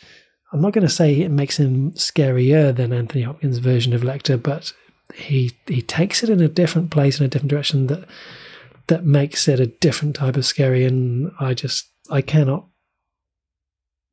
I'm 0.54 0.60
not 0.60 0.74
going 0.74 0.86
to 0.86 0.94
say 0.94 1.22
it 1.22 1.32
makes 1.32 1.56
him 1.56 1.94
scarier 1.94 2.76
than 2.76 2.92
Anthony 2.92 3.22
Hopkins' 3.22 3.60
version 3.60 3.94
of 3.94 4.02
Lecter, 4.02 4.36
but 4.36 4.74
he 5.16 5.54
he 5.66 5.82
takes 5.82 6.24
it 6.24 6.30
in 6.30 6.42
a 6.42 6.48
different 6.48 6.92
place 6.92 7.20
in 7.20 7.26
a 7.26 7.30
different 7.30 7.52
direction 7.52 7.88
that 7.88 8.06
that 8.92 9.06
makes 9.06 9.48
it 9.48 9.58
a 9.62 9.68
different 9.68 10.18
type 10.18 10.36
of 10.36 10.46
scary. 10.46 10.84
And 10.84 11.32
I 11.40 11.54
just, 11.54 11.88
I 12.10 12.22
cannot, 12.22 12.68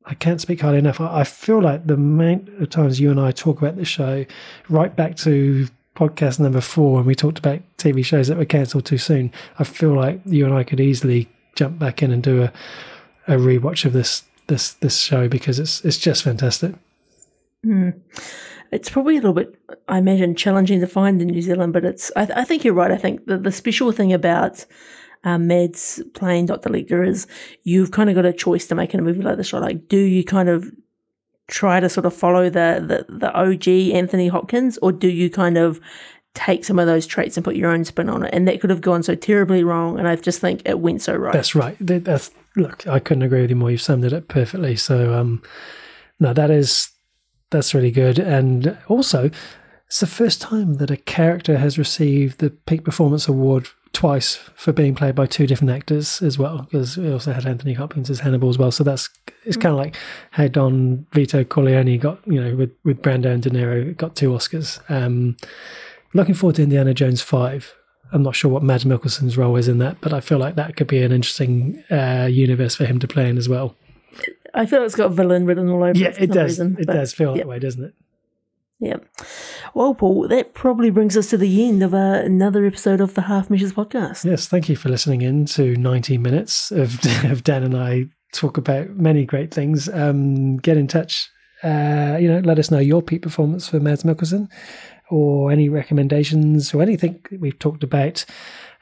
I 0.05 0.13
can't 0.13 0.39
speak 0.39 0.61
highly 0.61 0.77
enough. 0.77 1.01
I, 1.01 1.19
I 1.19 1.23
feel 1.25 1.61
like 1.61 1.85
the 1.85 1.95
amount 1.95 2.47
of 2.47 2.69
times 2.69 2.97
you 2.97 3.11
and 3.11 3.19
I 3.19 3.31
talk 3.31 3.61
about 3.61 3.75
the 3.75 3.83
show, 3.83 4.25
right 4.69 4.95
back 4.95 5.17
to 5.17 5.67
podcast 5.97 6.39
number 6.39 6.61
four, 6.61 6.95
when 6.95 7.05
we 7.05 7.13
talked 7.13 7.37
about 7.37 7.59
TV 7.77 8.05
shows 8.05 8.29
that 8.29 8.37
were 8.37 8.45
cancelled 8.45 8.85
too 8.85 8.97
soon, 8.97 9.33
I 9.59 9.65
feel 9.65 9.93
like 9.93 10.21
you 10.25 10.45
and 10.45 10.53
I 10.53 10.63
could 10.63 10.79
easily 10.79 11.27
jump 11.55 11.77
back 11.77 12.01
in 12.01 12.11
and 12.13 12.23
do 12.23 12.43
a, 12.43 12.53
a 13.27 13.37
rewatch 13.37 13.83
of 13.83 13.91
this 13.91 14.23
this 14.47 14.71
this 14.75 14.97
show 14.97 15.27
because 15.27 15.59
it's 15.59 15.83
it's 15.83 15.97
just 15.97 16.23
fantastic. 16.23 16.73
Mm 17.65 17.99
it's 18.71 18.89
probably 18.89 19.15
a 19.15 19.21
little 19.21 19.33
bit, 19.33 19.55
I 19.87 19.97
imagine, 19.97 20.35
challenging 20.35 20.79
to 20.81 20.87
find 20.87 21.21
in 21.21 21.29
New 21.29 21.41
Zealand. 21.41 21.73
But 21.73 21.85
it's, 21.85 22.11
I, 22.15 22.25
th- 22.25 22.37
I 22.37 22.43
think 22.43 22.63
you're 22.63 22.73
right. 22.73 22.91
I 22.91 22.97
think 22.97 23.25
the, 23.25 23.37
the 23.37 23.51
special 23.51 23.91
thing 23.91 24.13
about 24.13 24.65
um, 25.23 25.47
Mads 25.47 26.01
playing 26.13 26.47
Dr. 26.47 26.69
Lecter 26.69 27.05
is 27.07 27.27
you've 27.63 27.91
kind 27.91 28.09
of 28.09 28.15
got 28.15 28.25
a 28.25 28.33
choice 28.33 28.67
to 28.67 28.75
make 28.75 28.93
in 28.93 28.99
a 28.99 29.03
movie 29.03 29.21
like 29.21 29.37
this. 29.37 29.53
Right? 29.53 29.61
Like, 29.61 29.87
do 29.87 29.97
you 29.97 30.23
kind 30.23 30.49
of 30.49 30.71
try 31.47 31.79
to 31.79 31.89
sort 31.89 32.05
of 32.05 32.13
follow 32.13 32.49
the, 32.49 33.05
the 33.09 33.13
the 33.13 33.33
OG 33.33 33.67
Anthony 33.95 34.27
Hopkins, 34.27 34.77
or 34.81 34.91
do 34.91 35.07
you 35.07 35.29
kind 35.29 35.57
of 35.57 35.79
take 36.35 36.63
some 36.63 36.77
of 36.77 36.85
those 36.85 37.07
traits 37.07 37.35
and 37.37 37.43
put 37.43 37.55
your 37.55 37.71
own 37.71 37.83
spin 37.83 38.09
on 38.09 38.23
it? 38.23 38.33
And 38.33 38.47
that 38.47 38.61
could 38.61 38.69
have 38.69 38.81
gone 38.81 39.03
so 39.03 39.15
terribly 39.15 39.63
wrong. 39.63 39.97
And 39.97 40.07
I 40.07 40.15
just 40.15 40.39
think 40.39 40.61
it 40.65 40.79
went 40.79 41.01
so 41.01 41.15
right. 41.15 41.33
That's 41.33 41.55
right. 41.55 41.75
That's 41.79 42.31
look. 42.55 42.87
I 42.87 42.99
couldn't 42.99 43.23
agree 43.23 43.41
with 43.41 43.49
you 43.49 43.55
more. 43.55 43.71
You've 43.71 43.81
summed 43.81 44.05
it 44.05 44.13
up 44.13 44.27
perfectly. 44.27 44.75
So, 44.75 45.13
um, 45.13 45.41
no, 46.19 46.33
that 46.33 46.51
is 46.51 46.91
that's 47.49 47.73
really 47.73 47.91
good. 47.91 48.19
And 48.19 48.77
also, 48.87 49.31
it's 49.87 49.99
the 49.99 50.07
first 50.07 50.39
time 50.41 50.75
that 50.75 50.91
a 50.91 50.97
character 50.97 51.57
has 51.57 51.77
received 51.77 52.39
the 52.39 52.51
Peak 52.51 52.83
Performance 52.83 53.27
Award 53.27 53.69
twice 53.91 54.35
for 54.55 54.71
being 54.71 54.93
played 54.93 55.15
by 55.15 55.25
two 55.25 55.47
different 55.47 55.71
actors 55.71 56.21
as 56.21 56.37
well, 56.37 56.67
because 56.69 56.95
we 56.95 57.11
also 57.11 57.33
had 57.33 57.47
Anthony 57.47 57.73
Hopkins 57.73 58.09
as 58.09 58.19
Hannibal 58.19 58.49
as 58.49 58.57
well. 58.59 58.71
So 58.71 58.83
that's 58.83 59.09
it's 59.45 59.57
mm. 59.57 59.61
kind 59.61 59.73
of 59.73 59.79
like 59.79 59.95
how 60.31 60.47
Don 60.47 61.07
Vito 61.11 61.43
Corleone 61.43 61.97
got, 61.97 62.19
you 62.27 62.39
know, 62.39 62.55
with 62.55 62.71
with 62.83 63.01
Brando 63.01 63.33
and 63.33 63.41
De 63.41 63.49
Niro 63.49 63.97
got 63.97 64.15
two 64.15 64.29
Oscars. 64.29 64.79
Um, 64.91 65.37
looking 66.13 66.35
forward 66.35 66.57
to 66.57 66.63
Indiana 66.63 66.93
Jones 66.93 67.21
five. 67.21 67.73
I'm 68.11 68.23
not 68.23 68.35
sure 68.35 68.51
what 68.51 68.63
Mads 68.63 68.85
Mikkelsen's 68.85 69.37
role 69.37 69.55
is 69.55 69.67
in 69.67 69.77
that, 69.79 70.01
but 70.01 70.13
I 70.13 70.19
feel 70.19 70.39
like 70.39 70.55
that 70.55 70.75
could 70.75 70.87
be 70.87 71.01
an 71.03 71.11
interesting 71.11 71.83
uh, 71.91 72.27
universe 72.29 72.75
for 72.75 72.85
him 72.85 72.99
to 72.99 73.07
play 73.07 73.29
in 73.29 73.37
as 73.37 73.49
well 73.49 73.75
I 74.53 74.65
feel 74.65 74.83
it's 74.83 74.95
got 74.95 75.11
villain 75.11 75.45
written 75.45 75.69
all 75.69 75.83
over 75.83 75.97
Yeah, 75.97 76.09
it. 76.09 76.21
it 76.23 76.31
does. 76.31 76.51
reason, 76.51 76.77
it 76.79 76.87
but- 76.87 76.93
does 76.93 77.13
feel 77.13 77.31
yeah. 77.31 77.43
that 77.43 77.47
way, 77.47 77.59
doesn't 77.59 77.83
it? 77.83 77.93
Yeah. 78.81 78.95
Well, 79.73 79.93
Paul, 79.93 80.29
that 80.29 80.53
probably 80.53 80.89
brings 80.89 81.17
us 81.17 81.29
to 81.31 81.37
the 81.37 81.67
end 81.67 81.83
of 81.83 81.93
uh, 81.93 81.97
another 82.23 82.65
episode 82.65 83.01
of 83.01 83.13
the 83.13 83.23
Half 83.23 83.49
Measures 83.49 83.73
podcast. 83.73 84.23
Yes, 84.23 84.47
thank 84.47 84.69
you 84.69 84.77
for 84.77 84.87
listening 84.87 85.21
in 85.21 85.45
to 85.47 85.75
90 85.75 86.17
minutes 86.17 86.71
of, 86.71 86.97
of 87.25 87.43
Dan 87.43 87.63
and 87.63 87.75
I 87.75 88.05
talk 88.33 88.57
about 88.57 88.91
many 88.91 89.25
great 89.25 89.53
things. 89.53 89.89
Um, 89.89 90.57
get 90.57 90.77
in 90.77 90.87
touch. 90.87 91.29
Uh, 91.61 92.17
you 92.21 92.29
know, 92.31 92.39
let 92.39 92.57
us 92.57 92.71
know 92.71 92.79
your 92.79 93.01
peak 93.01 93.21
performance 93.21 93.67
for 93.67 93.81
Mads 93.81 94.03
Mikkelsen 94.03 94.47
or 95.09 95.51
any 95.51 95.67
recommendations 95.67 96.73
or 96.73 96.81
anything 96.81 97.19
we've 97.37 97.59
talked 97.59 97.83
about. 97.83 98.23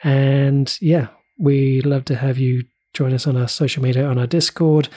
And 0.04 0.78
yeah, 0.80 1.08
we'd 1.40 1.88
love 1.88 2.06
to 2.06 2.16
have 2.18 2.38
you 2.38 2.66
join 2.94 3.14
us 3.14 3.26
on 3.26 3.36
our 3.36 3.48
social 3.48 3.82
media, 3.82 4.06
on 4.06 4.20
our 4.20 4.28
Discord. 4.28 4.90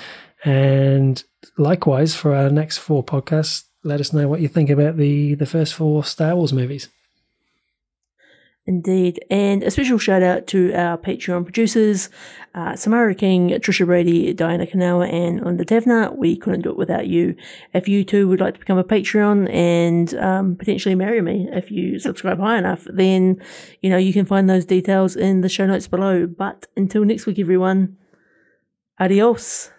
And 0.45 1.23
likewise, 1.59 2.15
for 2.15 2.35
our 2.35 2.51
next 2.51 2.79
four 2.79 3.05
podcasts, 3.05 3.65
let 3.83 4.01
us 4.01 4.13
know 4.13 4.29
what 4.29 4.41
you 4.41 4.49
think 4.49 4.71
about 4.71 4.97
the, 4.97 5.35
the 5.35 5.47
first 5.47 5.75
four 5.75 6.05
Star 6.05 6.37
Wars 6.37 6.53
movies. 6.53 6.89
Indeed. 8.67 9.25
And 9.31 9.63
a 9.63 9.71
special 9.71 9.99
shout 9.99 10.23
out 10.23 10.47
to 10.49 10.73
our 10.75 10.97
Patreon 10.97 11.45
producers, 11.45 12.09
uh, 12.55 12.77
Samara 12.77 13.15
King, 13.15 13.49
Trisha 13.49 13.87
Brady, 13.87 14.33
Diana 14.33 14.67
Kanawa, 14.67 15.13
and 15.13 15.45
Linda 15.45 15.65
Tevna. 15.65 16.15
We 16.17 16.37
couldn't 16.37 16.61
do 16.61 16.71
it 16.71 16.77
without 16.77 17.07
you. 17.07 17.35
If 17.73 17.89
you 17.89 18.05
too 18.05 18.29
would 18.29 18.41
like 18.41 18.55
to 18.55 18.61
become 18.61 18.79
a 18.79 18.85
Patreon 18.85 19.53
and 19.53 20.15
um, 20.15 20.57
potentially 20.57 20.95
marry 20.95 21.23
me 21.23 21.49
if 21.53 21.71
you 21.71 21.99
subscribe 21.99 22.39
high 22.39 22.59
enough, 22.59 22.87
then, 22.93 23.43
you 23.81 23.91
know, 23.91 23.97
you 23.97 24.13
can 24.13 24.27
find 24.27 24.49
those 24.49 24.67
details 24.67 25.17
in 25.17 25.41
the 25.41 25.49
show 25.49 25.67
notes 25.67 25.89
below. 25.89 26.27
But 26.27 26.67
until 26.77 27.05
next 27.05 27.27
week, 27.27 27.39
everyone, 27.39 27.97
adios. 29.01 29.71